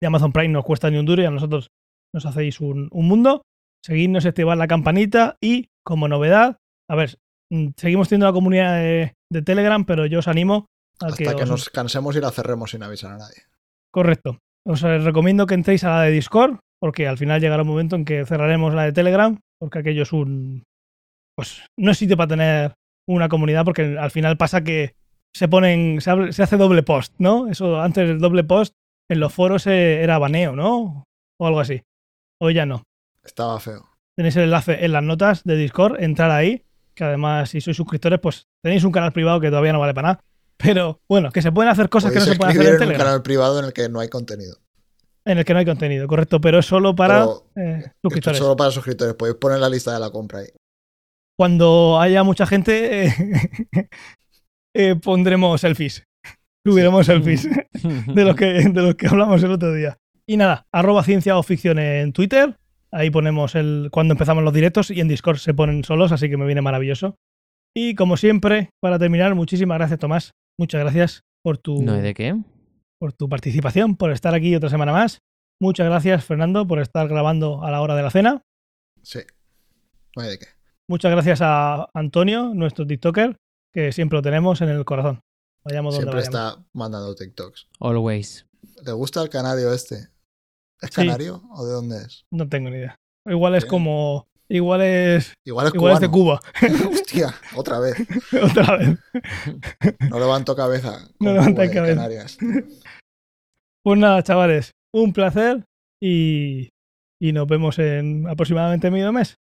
de 0.00 0.06
Amazon 0.06 0.32
Prime, 0.32 0.48
no 0.52 0.60
os 0.60 0.64
cuesta 0.64 0.90
ni 0.90 0.98
un 0.98 1.06
duro 1.06 1.22
y 1.22 1.24
a 1.24 1.30
nosotros 1.30 1.68
nos 2.14 2.26
hacéis 2.26 2.60
un, 2.60 2.88
un 2.92 3.08
mundo. 3.08 3.42
Seguidnos, 3.84 4.26
activar 4.26 4.56
la 4.58 4.66
campanita 4.68 5.36
y, 5.40 5.68
como 5.84 6.08
novedad, 6.08 6.58
a 6.90 6.94
ver, 6.96 7.16
mm, 7.52 7.68
seguimos 7.76 8.08
teniendo 8.08 8.26
la 8.26 8.32
comunidad 8.32 8.76
de, 8.78 9.14
de 9.32 9.42
Telegram, 9.42 9.84
pero 9.84 10.06
yo 10.06 10.18
os 10.18 10.28
animo 10.28 10.66
a 11.00 11.06
Hasta 11.06 11.16
que, 11.16 11.24
que 11.36 11.42
os- 11.44 11.50
nos 11.50 11.70
cansemos 11.70 12.14
y 12.16 12.20
la 12.20 12.30
cerremos 12.30 12.70
sin 12.72 12.82
avisar 12.82 13.12
a 13.12 13.18
nadie. 13.18 13.42
Correcto. 13.92 14.38
Os 14.66 14.82
eh, 14.82 14.98
recomiendo 14.98 15.46
que 15.46 15.54
entréis 15.54 15.84
a 15.84 15.90
la 15.90 16.02
de 16.02 16.10
Discord, 16.10 16.58
porque 16.80 17.06
al 17.08 17.18
final 17.18 17.40
llegará 17.40 17.62
un 17.62 17.68
momento 17.68 17.96
en 17.96 18.04
que 18.04 18.24
cerraremos 18.26 18.74
la 18.74 18.84
de 18.84 18.92
Telegram, 18.92 19.38
porque 19.60 19.78
aquello 19.80 20.02
es 20.02 20.12
un. 20.12 20.64
Pues 21.36 21.62
no 21.78 21.90
es 21.90 21.98
sitio 21.98 22.16
para 22.16 22.28
tener 22.28 22.74
una 23.08 23.28
comunidad, 23.28 23.64
porque 23.64 23.96
al 23.98 24.10
final 24.10 24.36
pasa 24.36 24.64
que 24.64 24.94
se 25.34 25.48
ponen. 25.48 26.00
Se, 26.00 26.10
abre- 26.10 26.32
se 26.32 26.42
hace 26.42 26.56
doble 26.56 26.82
post, 26.82 27.14
¿no? 27.18 27.48
Eso 27.48 27.80
antes 27.80 28.08
del 28.08 28.18
doble 28.20 28.44
post 28.44 28.72
en 29.10 29.20
los 29.20 29.32
foros 29.32 29.66
eh, 29.66 30.02
era 30.02 30.18
baneo, 30.18 30.56
¿no? 30.56 31.04
O 31.40 31.46
algo 31.46 31.60
así. 31.60 31.82
Hoy 32.40 32.54
ya 32.54 32.66
no. 32.66 32.82
Estaba 33.24 33.58
feo. 33.60 33.88
Tenéis 34.16 34.36
el 34.36 34.44
enlace 34.44 34.84
en 34.84 34.92
las 34.92 35.02
notas 35.02 35.44
de 35.44 35.56
Discord, 35.56 36.02
entrar 36.02 36.30
ahí, 36.30 36.62
que 36.94 37.04
además 37.04 37.50
si 37.50 37.60
sois 37.60 37.76
suscriptores, 37.76 38.18
pues 38.20 38.46
tenéis 38.64 38.84
un 38.84 38.92
canal 38.92 39.12
privado 39.12 39.40
que 39.40 39.50
todavía 39.50 39.72
no 39.74 39.80
vale 39.80 39.92
para 39.94 40.08
nada. 40.08 40.20
Pero 40.56 41.00
bueno, 41.06 41.30
que 41.32 41.42
se 41.42 41.52
pueden 41.52 41.70
hacer 41.70 41.90
cosas 41.90 42.12
que 42.12 42.18
no 42.18 42.24
se 42.24 42.36
pueden 42.36 42.52
hacer 42.56 42.62
en 42.62 42.68
en 42.68 42.74
un 42.74 42.78
Telegram. 42.80 43.06
canal 43.06 43.22
privado 43.22 43.58
en 43.58 43.66
el 43.66 43.72
que 43.74 43.90
no 43.90 44.00
hay 44.00 44.08
contenido. 44.08 44.56
En 45.26 45.38
el 45.38 45.44
que 45.44 45.52
no 45.52 45.58
hay 45.58 45.66
contenido, 45.66 46.06
correcto, 46.06 46.40
pero 46.40 46.60
es 46.60 46.66
solo 46.66 46.94
para 46.94 47.26
Pero 47.26 47.46
eh, 47.56 47.78
Esto 47.78 47.88
es 47.88 47.92
suscriptores. 48.02 48.38
solo 48.38 48.56
para 48.56 48.70
suscriptores. 48.70 49.14
Podéis 49.14 49.36
poner 49.38 49.58
la 49.58 49.68
lista 49.68 49.92
de 49.92 49.98
la 49.98 50.10
compra 50.10 50.38
ahí. 50.40 50.46
Cuando 51.36 52.00
haya 52.00 52.22
mucha 52.22 52.46
gente, 52.46 53.06
eh, 53.06 53.12
eh, 54.76 54.94
pondremos 54.96 55.60
selfies. 55.60 56.04
Subiremos 56.64 57.06
selfies 57.06 57.48
de 58.06 58.24
los, 58.24 58.36
que, 58.36 58.46
de 58.46 58.82
los 58.82 58.94
que 58.94 59.08
hablamos 59.08 59.42
el 59.42 59.52
otro 59.52 59.72
día. 59.72 59.98
Y 60.28 60.36
nada, 60.36 60.66
arroba 60.72 61.02
ciencia 61.02 61.36
o 61.36 61.42
ficción 61.42 61.78
en 61.78 62.12
Twitter. 62.12 62.56
Ahí 62.92 63.10
ponemos 63.10 63.54
el 63.56 63.88
cuando 63.90 64.14
empezamos 64.14 64.42
los 64.44 64.54
directos 64.54 64.90
y 64.90 65.00
en 65.00 65.08
Discord 65.08 65.38
se 65.38 65.54
ponen 65.54 65.84
solos, 65.84 66.12
así 66.12 66.30
que 66.30 66.36
me 66.36 66.46
viene 66.46 66.62
maravilloso. 66.62 67.16
Y 67.76 67.94
como 67.94 68.16
siempre, 68.16 68.70
para 68.80 68.98
terminar, 68.98 69.34
muchísimas 69.34 69.78
gracias, 69.78 70.00
Tomás. 70.00 70.30
Muchas 70.58 70.80
gracias 70.80 71.22
por 71.42 71.58
tu, 71.58 71.82
¿No 71.82 71.92
hay 71.94 72.00
de 72.00 72.14
qué? 72.14 72.34
Por 72.98 73.12
tu 73.12 73.28
participación, 73.28 73.96
por 73.96 74.10
estar 74.12 74.34
aquí 74.34 74.54
otra 74.54 74.70
semana 74.70 74.92
más. 74.92 75.20
Muchas 75.60 75.86
gracias, 75.86 76.24
Fernando, 76.24 76.66
por 76.66 76.80
estar 76.80 77.08
grabando 77.08 77.62
a 77.64 77.70
la 77.70 77.80
hora 77.80 77.94
de 77.96 78.02
la 78.02 78.10
cena. 78.10 78.42
Sí. 79.02 79.20
No 80.14 80.22
hay 80.22 80.30
de 80.30 80.38
qué. 80.38 80.46
Muchas 80.88 81.10
gracias 81.10 81.40
a 81.42 81.88
Antonio, 81.94 82.52
nuestro 82.54 82.86
TikToker, 82.86 83.36
que 83.72 83.92
siempre 83.92 84.18
lo 84.18 84.22
tenemos 84.22 84.60
en 84.60 84.68
el 84.68 84.84
corazón. 84.84 85.20
Vayamos 85.64 85.94
donde 85.94 86.10
Siempre 86.12 86.30
vayamos. 86.30 86.58
está 86.58 86.68
mandando 86.72 87.14
TikToks. 87.14 87.68
Always. 87.80 88.46
¿Le 88.84 88.92
gusta 88.92 89.22
el 89.22 89.28
canario 89.28 89.72
este? 89.72 89.96
¿Es 90.80 90.90
Sí. 90.90 91.06
canario 91.06 91.42
o 91.50 91.66
de 91.66 91.72
dónde 91.72 91.96
es? 92.02 92.24
No 92.30 92.48
tengo 92.48 92.70
ni 92.70 92.76
idea. 92.76 92.96
Igual 93.26 93.54
es 93.56 93.64
como. 93.64 94.28
Igual 94.48 94.82
es. 94.82 95.34
Igual 95.44 95.66
es 95.68 95.74
Igual 95.74 95.94
es 95.94 96.00
de. 96.00 96.10
Cuba. 96.10 96.40
Hostia, 96.92 97.34
otra 97.56 97.80
vez. 97.80 97.96
Otra 98.42 98.76
vez. 98.76 98.98
No 100.10 100.20
levanto 100.20 100.54
cabeza. 100.54 101.08
No 101.18 101.32
y 101.64 101.70
cabeza. 101.70 101.94
Canarias. 101.96 102.38
Pues 103.82 103.98
nada, 103.98 104.22
chavales. 104.22 104.72
Un 104.92 105.12
placer 105.12 105.64
y. 106.00 106.70
Y 107.18 107.32
nos 107.32 107.46
vemos 107.46 107.78
en 107.78 108.28
aproximadamente 108.28 108.90
medio 108.90 109.12
mes. 109.12 109.36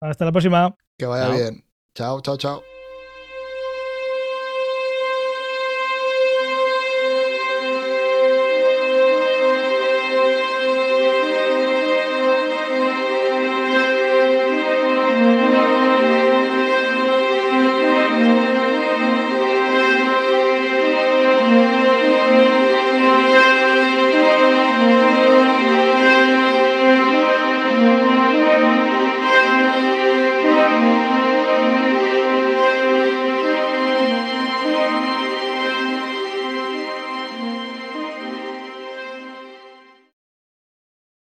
Hasta 0.00 0.24
la 0.24 0.32
próxima. 0.32 0.74
Que 0.96 1.06
vaya 1.06 1.24
Chao. 1.26 1.32
bien. 1.32 1.64
Chao, 1.94 2.20
chao, 2.20 2.36
chao. 2.36 2.62